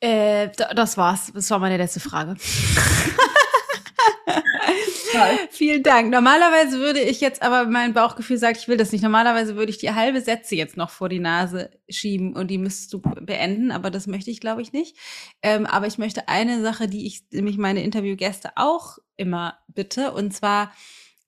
Äh, 0.00 0.48
das 0.74 0.96
war's. 0.96 1.30
Das 1.32 1.48
war 1.50 1.60
meine 1.60 1.76
letzte 1.76 2.00
Frage. 2.00 2.34
Vielen 5.50 5.84
Dank. 5.84 6.10
Normalerweise 6.10 6.80
würde 6.80 6.98
ich 6.98 7.20
jetzt, 7.20 7.42
aber 7.42 7.66
mein 7.66 7.92
Bauchgefühl 7.92 8.38
sagt, 8.38 8.56
ich 8.56 8.66
will 8.66 8.78
das 8.78 8.90
nicht. 8.90 9.02
Normalerweise 9.02 9.54
würde 9.54 9.70
ich 9.70 9.78
die 9.78 9.92
halbe 9.92 10.20
Sätze 10.20 10.56
jetzt 10.56 10.76
noch 10.76 10.90
vor 10.90 11.08
die 11.08 11.20
Nase 11.20 11.70
schieben 11.88 12.34
und 12.34 12.50
die 12.50 12.58
müsstest 12.58 12.92
du 12.92 13.00
beenden, 13.00 13.70
aber 13.70 13.90
das 13.90 14.08
möchte 14.08 14.32
ich, 14.32 14.40
glaube 14.40 14.62
ich, 14.62 14.72
nicht. 14.72 14.96
Ähm, 15.42 15.66
aber 15.66 15.86
ich 15.86 15.98
möchte 15.98 16.28
eine 16.28 16.60
Sache, 16.62 16.88
die 16.88 17.06
ich 17.06 17.22
nämlich 17.30 17.58
meine 17.58 17.84
Interviewgäste 17.84 18.52
auch 18.56 18.98
immer 19.16 19.58
bitte, 19.68 20.12
und 20.12 20.32
zwar 20.32 20.72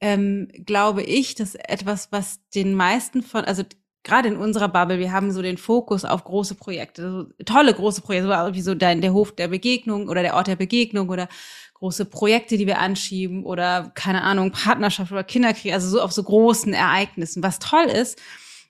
ähm, 0.00 0.48
glaube 0.66 1.02
ich, 1.02 1.34
dass 1.34 1.54
etwas, 1.54 2.12
was 2.12 2.40
den 2.54 2.74
meisten 2.74 3.22
von, 3.22 3.44
also 3.44 3.64
gerade 4.02 4.28
in 4.28 4.36
unserer 4.36 4.68
Bubble, 4.68 4.98
wir 4.98 5.12
haben 5.12 5.32
so 5.32 5.42
den 5.42 5.56
Fokus 5.56 6.04
auf 6.04 6.24
große 6.24 6.54
Projekte, 6.54 7.10
so 7.10 7.44
tolle 7.44 7.74
große 7.74 8.02
Projekte, 8.02 8.28
wie 8.52 8.60
so 8.60 8.74
dein, 8.74 9.00
der 9.00 9.14
Hof 9.14 9.32
der 9.32 9.48
Begegnung 9.48 10.08
oder 10.08 10.22
der 10.22 10.34
Ort 10.34 10.46
der 10.46 10.56
Begegnung 10.56 11.08
oder 11.08 11.28
große 11.74 12.04
Projekte, 12.04 12.56
die 12.56 12.66
wir 12.66 12.78
anschieben 12.78 13.44
oder 13.44 13.90
keine 13.94 14.22
Ahnung, 14.22 14.52
Partnerschaft 14.52 15.10
oder 15.10 15.24
Kinderkrieg, 15.24 15.72
also 15.72 15.88
so 15.88 16.00
auf 16.00 16.12
so 16.12 16.22
großen 16.22 16.72
Ereignissen, 16.72 17.42
was 17.42 17.58
toll 17.58 17.86
ist. 17.86 18.20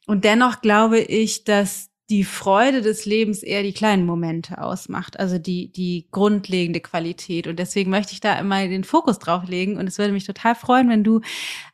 Und 0.07 0.25
dennoch 0.25 0.61
glaube 0.61 1.01
ich, 1.01 1.45
dass 1.45 1.91
die 2.11 2.25
Freude 2.25 2.83
des 2.83 3.07
Lebens 3.07 3.43
eher 3.43 3.63
die 3.63 3.73
kleinen 3.73 4.05
Momente 4.05 4.61
ausmacht, 4.61 5.19
also 5.19 5.39
die, 5.39 5.73
die 5.73 6.07
grundlegende 6.11 6.81
Qualität. 6.81 7.47
Und 7.47 7.59
deswegen 7.59 7.91
möchte 7.91 8.13
ich 8.13 8.21
da 8.21 8.39
immer 8.39 8.69
den 8.69 8.85
Fokus 8.85 9.19
drauf 9.19 9.49
legen. 9.49 9.79
Und 9.79 9.87
es 9.87 9.97
würde 9.99 10.13
mich 10.13 10.27
total 10.27 10.55
freuen, 10.55 10.91
wenn 10.91 11.03
du 11.03 11.23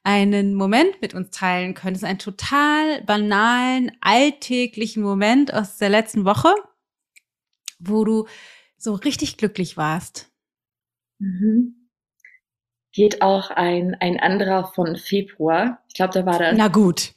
einen 0.05 0.55
Moment 0.55 1.03
mit 1.03 1.15
uns 1.15 1.31
teilen 1.31 1.75
könntest, 1.75 2.05
einen 2.05 2.21
total 2.21 3.03
banalen, 3.03 3.91
alltäglichen 4.01 5.03
Moment 5.03 5.53
aus 5.53 5.79
der 5.79 5.89
letzten 5.89 6.25
Woche, 6.25 6.55
wo 7.81 8.05
du 8.05 8.27
so 8.77 8.95
richtig 8.95 9.37
glücklich 9.37 9.77
warst. 9.77 10.31
Mhm. 11.19 11.89
Geht 12.93 13.23
auch 13.23 13.51
ein, 13.51 13.97
ein 14.01 14.19
anderer 14.19 14.73
von 14.73 14.97
Februar. 14.97 15.83
Ich 15.89 15.95
glaube, 15.95 16.13
da 16.13 16.27
war 16.27 16.39
das. 16.39 16.57
Na 16.57 16.69
gut. 16.69 17.15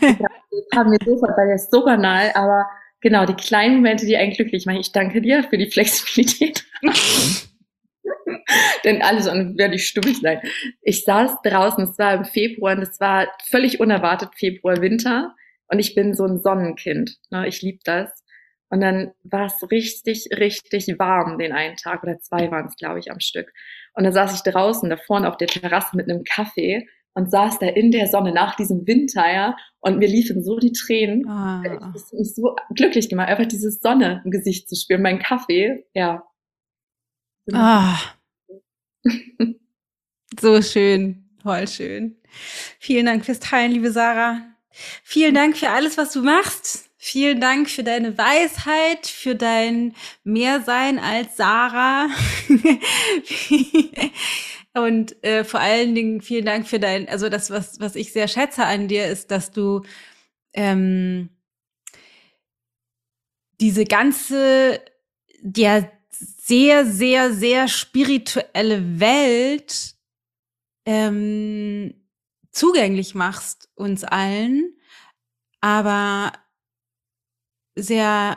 kam 0.72 0.90
mir 0.90 0.98
sofort, 1.04 1.36
weil 1.36 1.46
der 1.46 1.56
ist 1.56 1.70
so 1.70 1.84
banal, 1.84 2.30
aber 2.34 2.66
genau, 3.00 3.24
die 3.26 3.34
kleinen 3.34 3.76
Momente, 3.76 4.06
die 4.06 4.16
einen 4.16 4.32
glücklich 4.32 4.66
machen. 4.66 4.80
Ich 4.80 4.92
danke 4.92 5.20
dir 5.20 5.44
für 5.44 5.58
die 5.58 5.70
Flexibilität. 5.70 6.64
Denn 8.84 9.02
alles 9.02 9.28
und 9.28 9.58
werde 9.58 9.76
ich 9.76 9.86
stummig 9.86 10.20
sein. 10.20 10.40
Ich 10.82 11.04
saß 11.04 11.42
draußen, 11.42 11.84
es 11.84 11.98
war 11.98 12.14
im 12.14 12.24
Februar 12.24 12.76
und 12.76 12.82
es 12.82 12.98
war 13.00 13.28
völlig 13.48 13.80
unerwartet 13.80 14.30
Februar, 14.36 14.80
Winter. 14.80 15.34
Und 15.68 15.78
ich 15.78 15.94
bin 15.94 16.14
so 16.14 16.24
ein 16.24 16.40
Sonnenkind. 16.40 17.16
Ne? 17.30 17.46
Ich 17.46 17.62
liebe 17.62 17.78
das. 17.84 18.10
Und 18.70 18.80
dann 18.80 19.12
war 19.24 19.46
es 19.46 19.70
richtig, 19.70 20.28
richtig 20.36 20.86
warm 20.98 21.38
den 21.38 21.52
einen 21.52 21.76
Tag 21.76 22.02
oder 22.04 22.18
zwei 22.18 22.50
waren 22.50 22.66
es, 22.66 22.76
glaube 22.76 23.00
ich, 23.00 23.10
am 23.10 23.20
Stück. 23.20 23.52
Und 23.94 24.04
dann 24.04 24.12
saß 24.12 24.34
ich 24.34 24.42
draußen 24.42 24.88
da 24.88 24.96
vorne 24.96 25.28
auf 25.28 25.36
der 25.36 25.48
Terrasse 25.48 25.96
mit 25.96 26.08
einem 26.08 26.22
Kaffee 26.24 26.86
und 27.14 27.30
saß 27.30 27.58
da 27.58 27.66
in 27.66 27.90
der 27.90 28.06
Sonne 28.06 28.32
nach 28.32 28.54
diesem 28.54 28.86
Winter, 28.86 29.30
ja, 29.30 29.56
und 29.80 29.98
mir 29.98 30.08
liefen 30.08 30.42
so 30.44 30.58
die 30.58 30.72
Tränen. 30.72 31.28
Ah. 31.28 31.62
Ich 31.94 32.10
bin 32.10 32.24
so 32.24 32.56
glücklich 32.74 33.08
gemacht, 33.08 33.28
einfach 33.28 33.46
diese 33.46 33.70
Sonne 33.70 34.22
im 34.24 34.30
Gesicht 34.30 34.68
zu 34.68 34.76
spüren, 34.76 35.02
mein 35.02 35.18
Kaffee, 35.18 35.84
ja. 35.94 36.22
Ah. 37.52 37.98
so 40.40 40.62
schön, 40.62 41.24
voll 41.42 41.66
schön. 41.66 42.16
Vielen 42.78 43.06
Dank 43.06 43.24
fürs 43.24 43.40
Teilen, 43.40 43.72
liebe 43.72 43.90
Sarah. 43.90 44.42
Vielen 45.02 45.34
Dank 45.34 45.56
für 45.56 45.70
alles, 45.70 45.98
was 45.98 46.12
du 46.12 46.22
machst. 46.22 46.90
Vielen 46.96 47.40
Dank 47.40 47.70
für 47.70 47.82
deine 47.82 48.18
Weisheit, 48.18 49.06
für 49.06 49.34
dein 49.34 49.94
Mehrsein 50.22 50.98
als 50.98 51.36
Sarah. 51.36 52.08
Und 54.74 55.22
äh, 55.24 55.44
vor 55.44 55.60
allen 55.60 55.94
Dingen 55.94 56.20
vielen 56.20 56.44
Dank 56.44 56.66
für 56.66 56.78
dein, 56.78 57.08
also 57.08 57.28
das, 57.28 57.50
was, 57.50 57.80
was 57.80 57.96
ich 57.96 58.12
sehr 58.12 58.28
schätze 58.28 58.64
an 58.64 58.86
dir, 58.88 59.06
ist, 59.06 59.30
dass 59.30 59.50
du 59.50 59.82
ähm, 60.52 61.30
diese 63.60 63.84
ganze, 63.84 64.80
ja, 65.42 65.90
sehr, 66.12 66.86
sehr, 66.86 67.32
sehr 67.32 67.68
spirituelle 67.68 69.00
Welt 69.00 69.94
ähm, 70.86 71.94
zugänglich 72.52 73.14
machst 73.14 73.68
uns 73.74 74.04
allen, 74.04 74.76
aber 75.60 76.32
sehr, 77.76 78.36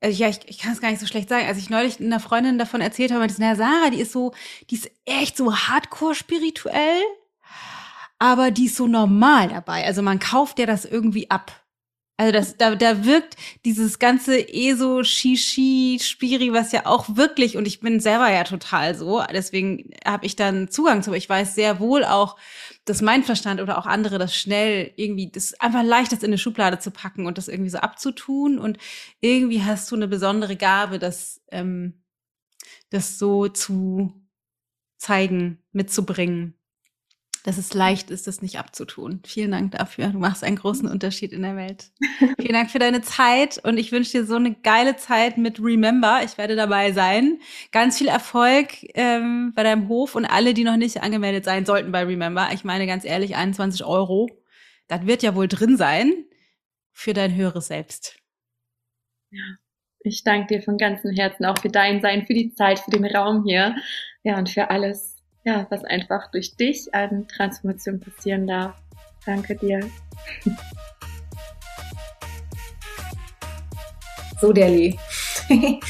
also 0.00 0.22
ja, 0.22 0.28
ich, 0.28 0.40
ich 0.46 0.58
kann 0.58 0.72
es 0.72 0.80
gar 0.80 0.90
nicht 0.90 1.00
so 1.00 1.06
schlecht 1.06 1.28
sagen. 1.28 1.46
Als 1.46 1.58
ich 1.58 1.70
neulich 1.70 2.00
einer 2.00 2.20
Freundin 2.20 2.58
davon 2.58 2.80
erzählt 2.80 3.10
habe, 3.10 3.20
meinte, 3.20 3.36
na 3.38 3.56
Sarah, 3.56 3.90
die 3.90 4.00
ist 4.00 4.12
so, 4.12 4.32
die 4.70 4.76
ist 4.76 4.90
echt 5.04 5.36
so 5.36 5.54
hardcore 5.54 6.14
spirituell, 6.14 7.02
aber 8.18 8.50
die 8.50 8.66
ist 8.66 8.76
so 8.76 8.86
normal 8.86 9.48
dabei. 9.48 9.84
Also 9.84 10.02
man 10.02 10.18
kauft 10.18 10.58
ja 10.58 10.66
das 10.66 10.84
irgendwie 10.84 11.30
ab. 11.30 11.52
Also 12.18 12.32
das, 12.32 12.56
da, 12.56 12.74
da 12.74 13.04
wirkt 13.04 13.36
dieses 13.66 13.98
ganze 13.98 14.48
ESO, 14.48 15.04
Shishi, 15.04 15.98
Spiri, 16.00 16.52
was 16.52 16.72
ja 16.72 16.86
auch 16.86 17.16
wirklich, 17.16 17.58
und 17.58 17.66
ich 17.66 17.80
bin 17.80 18.00
selber 18.00 18.30
ja 18.30 18.44
total 18.44 18.94
so, 18.94 19.22
deswegen 19.30 19.90
habe 20.02 20.24
ich 20.24 20.34
dann 20.34 20.70
Zugang 20.70 21.02
zu, 21.02 21.12
ich 21.12 21.28
weiß 21.28 21.54
sehr 21.54 21.78
wohl 21.78 22.04
auch, 22.04 22.36
dass 22.86 23.02
mein 23.02 23.24
Verstand 23.24 23.60
oder 23.60 23.78
auch 23.78 23.86
andere 23.86 24.16
das 24.16 24.34
schnell 24.34 24.92
irgendwie, 24.96 25.30
das 25.30 25.54
einfach 25.60 25.82
leicht 25.82 26.12
ist 26.12 26.22
in 26.22 26.30
eine 26.30 26.38
Schublade 26.38 26.78
zu 26.78 26.92
packen 26.92 27.26
und 27.26 27.36
das 27.36 27.48
irgendwie 27.48 27.70
so 27.70 27.78
abzutun. 27.78 28.58
Und 28.58 28.78
irgendwie 29.20 29.62
hast 29.62 29.90
du 29.90 29.96
eine 29.96 30.08
besondere 30.08 30.56
Gabe, 30.56 30.98
das, 30.98 31.42
ähm, 31.50 32.04
das 32.90 33.18
so 33.18 33.48
zu 33.48 34.14
zeigen, 34.98 35.58
mitzubringen 35.72 36.54
dass 37.46 37.58
es 37.58 37.72
leicht 37.74 38.10
ist, 38.10 38.26
das 38.26 38.42
nicht 38.42 38.58
abzutun. 38.58 39.20
Vielen 39.24 39.52
Dank 39.52 39.70
dafür. 39.70 40.08
Du 40.08 40.18
machst 40.18 40.42
einen 40.42 40.56
großen 40.56 40.88
Unterschied 40.88 41.32
in 41.32 41.42
der 41.42 41.54
Welt. 41.54 41.92
Vielen 42.40 42.54
Dank 42.54 42.72
für 42.72 42.80
deine 42.80 43.02
Zeit 43.02 43.58
und 43.62 43.78
ich 43.78 43.92
wünsche 43.92 44.10
dir 44.10 44.26
so 44.26 44.34
eine 44.34 44.52
geile 44.52 44.96
Zeit 44.96 45.38
mit 45.38 45.60
Remember. 45.62 46.22
Ich 46.24 46.38
werde 46.38 46.56
dabei 46.56 46.90
sein. 46.90 47.38
Ganz 47.70 47.98
viel 47.98 48.08
Erfolg 48.08 48.70
ähm, 48.94 49.52
bei 49.54 49.62
deinem 49.62 49.86
Hof 49.88 50.16
und 50.16 50.24
alle, 50.24 50.54
die 50.54 50.64
noch 50.64 50.76
nicht 50.76 51.00
angemeldet 51.04 51.44
sein 51.44 51.64
sollten 51.64 51.92
bei 51.92 52.02
Remember. 52.02 52.48
Ich 52.52 52.64
meine 52.64 52.84
ganz 52.84 53.04
ehrlich, 53.04 53.36
21 53.36 53.84
Euro. 53.84 54.28
Das 54.88 55.06
wird 55.06 55.22
ja 55.22 55.36
wohl 55.36 55.46
drin 55.46 55.76
sein 55.76 56.12
für 56.92 57.12
dein 57.12 57.36
höheres 57.36 57.68
Selbst. 57.68 58.18
Ja. 59.30 59.56
Ich 60.00 60.24
danke 60.24 60.56
dir 60.56 60.62
von 60.62 60.78
ganzem 60.78 61.12
Herzen 61.12 61.44
auch 61.44 61.58
für 61.58 61.68
dein 61.68 62.00
Sein, 62.00 62.26
für 62.26 62.34
die 62.34 62.54
Zeit, 62.54 62.80
für 62.80 62.90
den 62.90 63.04
Raum 63.04 63.44
hier. 63.44 63.76
Ja, 64.24 64.36
und 64.36 64.50
für 64.50 64.70
alles, 64.70 65.15
ja, 65.46 65.64
was 65.70 65.84
einfach 65.84 66.30
durch 66.32 66.56
dich 66.56 66.92
an 66.92 67.28
Transformation 67.28 68.00
passieren 68.00 68.46
darf. 68.46 68.74
Danke 69.24 69.56
dir. 69.56 69.80
So, 74.38 74.52
Deli. 74.52 74.98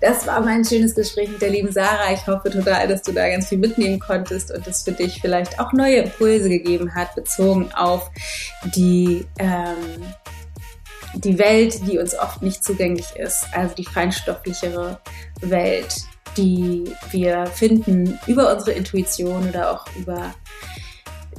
Das 0.00 0.26
war 0.26 0.40
mein 0.40 0.64
schönes 0.64 0.94
Gespräch 0.94 1.28
mit 1.28 1.42
der 1.42 1.50
lieben 1.50 1.70
Sarah. 1.70 2.10
Ich 2.14 2.26
hoffe 2.26 2.48
total, 2.48 2.88
dass 2.88 3.02
du 3.02 3.12
da 3.12 3.28
ganz 3.28 3.50
viel 3.50 3.58
mitnehmen 3.58 4.00
konntest 4.00 4.50
und 4.50 4.66
es 4.66 4.82
für 4.82 4.92
dich 4.92 5.20
vielleicht 5.20 5.60
auch 5.60 5.74
neue 5.74 5.96
Impulse 5.96 6.48
gegeben 6.48 6.94
hat, 6.94 7.14
bezogen 7.14 7.70
auf 7.74 8.10
die, 8.74 9.26
ähm, 9.38 9.76
die 11.12 11.38
Welt, 11.38 11.86
die 11.86 11.98
uns 11.98 12.18
oft 12.18 12.40
nicht 12.40 12.64
zugänglich 12.64 13.14
ist, 13.16 13.44
also 13.52 13.74
die 13.74 13.84
feinstofflichere 13.84 14.98
Welt, 15.42 15.94
die 16.36 16.92
wir 17.10 17.46
finden 17.46 18.18
über 18.26 18.52
unsere 18.52 18.72
Intuition 18.72 19.48
oder 19.48 19.72
auch 19.72 19.86
über 19.96 20.34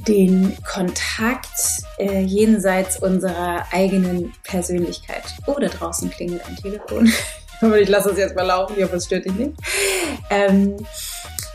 den 0.08 0.56
Kontakt 0.64 1.82
äh, 1.98 2.22
jenseits 2.22 3.00
unserer 3.00 3.66
eigenen 3.72 4.32
Persönlichkeit. 4.42 5.24
Oh, 5.46 5.56
da 5.60 5.68
draußen 5.68 6.10
klingelt 6.10 6.44
ein 6.46 6.56
Telefon. 6.56 7.12
Ich 7.80 7.88
lasse 7.88 8.10
es 8.10 8.18
jetzt 8.18 8.34
mal 8.34 8.42
laufen, 8.42 8.74
ich 8.76 8.82
hoffe, 8.82 8.96
es 8.96 9.06
stört 9.06 9.24
dich 9.24 9.34
nicht. 9.34 9.52
Ähm, 10.30 10.84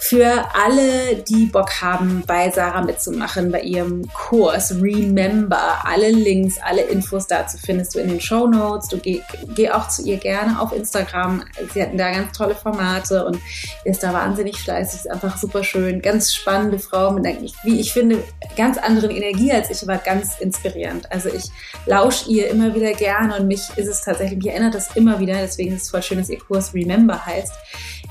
Für 0.07 0.45
alle, 0.53 1.17
die 1.27 1.47
Bock 1.47 1.81
haben, 1.81 2.23
bei 2.25 2.49
Sarah 2.49 2.81
mitzumachen, 2.81 3.51
bei 3.51 3.59
ihrem 3.59 4.07
Kurs 4.13 4.73
Remember, 4.81 5.83
alle 5.83 6.11
Links, 6.11 6.55
alle 6.63 6.83
Infos 6.83 7.27
dazu 7.27 7.57
findest 7.57 7.93
du 7.93 7.99
in 7.99 8.07
den 8.07 8.21
Show 8.21 8.47
Notes. 8.47 8.87
Du 8.87 8.99
geh, 8.99 9.21
geh 9.53 9.69
auch 9.69 9.89
zu 9.89 10.03
ihr 10.03 10.15
gerne 10.15 10.61
auf 10.61 10.71
Instagram. 10.71 11.43
Sie 11.73 11.81
hatten 11.81 11.97
da 11.97 12.09
ganz 12.09 12.37
tolle 12.37 12.55
Formate 12.55 13.25
und 13.25 13.37
ist 13.83 14.01
da 14.01 14.13
wahnsinnig 14.13 14.61
fleißig, 14.61 15.01
ist 15.01 15.11
einfach 15.11 15.37
super 15.37 15.61
schön. 15.65 16.01
Ganz 16.01 16.33
spannende 16.33 16.79
Frau 16.79 17.11
mit 17.11 17.25
einer, 17.25 17.41
wie 17.63 17.81
ich 17.81 17.91
finde, 17.91 18.23
ganz 18.55 18.77
anderen 18.77 19.11
Energie 19.11 19.51
als 19.51 19.69
ich, 19.69 19.83
aber 19.83 19.97
ganz 19.97 20.39
inspirierend. 20.39 21.11
Also 21.11 21.27
ich 21.27 21.51
lausche 21.85 22.29
ihr 22.29 22.49
immer 22.49 22.73
wieder 22.73 22.93
gerne 22.93 23.35
und 23.35 23.47
mich 23.47 23.71
ist 23.75 23.87
es 23.87 24.03
tatsächlich, 24.03 24.37
mich 24.37 24.53
erinnert 24.53 24.73
das 24.73 24.95
immer 24.95 25.19
wieder, 25.19 25.33
deswegen 25.33 25.75
ist 25.75 25.83
es 25.83 25.89
voll 25.89 26.01
schön, 26.01 26.19
dass 26.19 26.29
ihr 26.29 26.39
Kurs 26.39 26.73
Remember 26.73 27.25
heißt. 27.25 27.51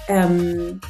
Ähm, 0.09 0.81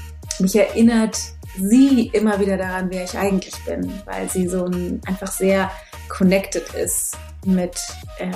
mich 0.40 0.56
erinnert 0.56 1.18
sie 1.58 2.08
immer 2.12 2.38
wieder 2.40 2.56
daran, 2.56 2.90
wer 2.90 3.04
ich 3.04 3.16
eigentlich 3.16 3.54
bin, 3.64 3.90
weil 4.04 4.28
sie 4.28 4.48
so 4.48 4.66
ein, 4.66 5.00
einfach 5.06 5.30
sehr 5.30 5.70
connected 6.08 6.74
ist 6.74 7.16
mit, 7.44 7.78
äh, 8.18 8.30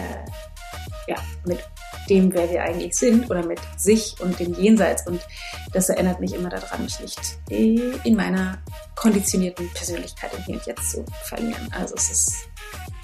ja, 1.07 1.17
mit 1.45 1.59
dem, 2.09 2.33
wer 2.33 2.51
wir 2.51 2.63
eigentlich 2.63 2.97
sind 2.97 3.31
oder 3.31 3.45
mit 3.45 3.61
sich 3.77 4.17
und 4.21 4.39
dem 4.39 4.55
Jenseits. 4.55 5.07
Und 5.07 5.21
das 5.73 5.89
erinnert 5.89 6.21
mich 6.21 6.35
immer 6.35 6.49
daran, 6.49 6.83
mich 6.83 6.99
nicht 7.01 7.39
in 7.49 8.17
meiner 8.17 8.59
konditionierten 8.97 9.69
Persönlichkeit 9.71 10.33
im 10.37 10.45
Hier 10.45 10.55
und 10.57 10.67
Jetzt 10.67 10.91
zu 10.91 11.05
verlieren. 11.25 11.69
Also 11.73 11.95
es 11.95 12.11
ist, 12.11 12.35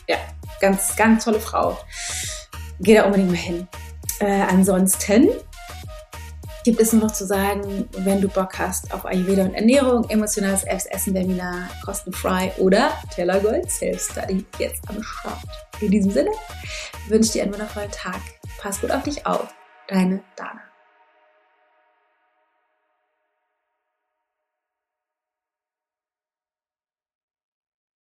ja, 0.08 0.16
ganz, 0.60 0.96
ganz 0.96 1.24
tolle 1.24 1.40
Frau. 1.40 1.78
Geh 2.80 2.94
da 2.94 3.04
unbedingt 3.04 3.30
mal 3.30 3.36
hin. 3.36 3.68
Äh, 4.20 4.42
ansonsten 4.42 5.28
gibt 6.66 6.80
es 6.80 6.92
nur 6.92 7.02
noch 7.02 7.12
zu 7.12 7.24
sagen, 7.24 7.88
wenn 7.98 8.20
du 8.20 8.26
Bock 8.26 8.58
hast 8.58 8.92
auf 8.92 9.06
Ayurveda 9.06 9.44
und 9.44 9.54
Ernährung, 9.54 10.10
emotionales 10.10 10.64
Essen-Seminar, 10.64 11.68
kostenfrei 11.84 12.52
oder 12.58 12.90
Tellergold 13.14 13.70
Self-Study 13.70 14.44
jetzt 14.58 14.82
am 14.88 15.00
Start. 15.00 15.38
In 15.80 15.92
diesem 15.92 16.10
Sinne 16.10 16.30
wünsche 17.06 17.28
ich 17.28 17.32
dir 17.34 17.44
einen 17.44 17.52
wundervollen 17.52 17.92
Tag. 17.92 18.20
Pass 18.58 18.80
gut 18.80 18.90
auf 18.90 19.04
dich 19.04 19.24
auf. 19.24 19.54
Deine 19.86 20.24
Dana. 20.34 20.65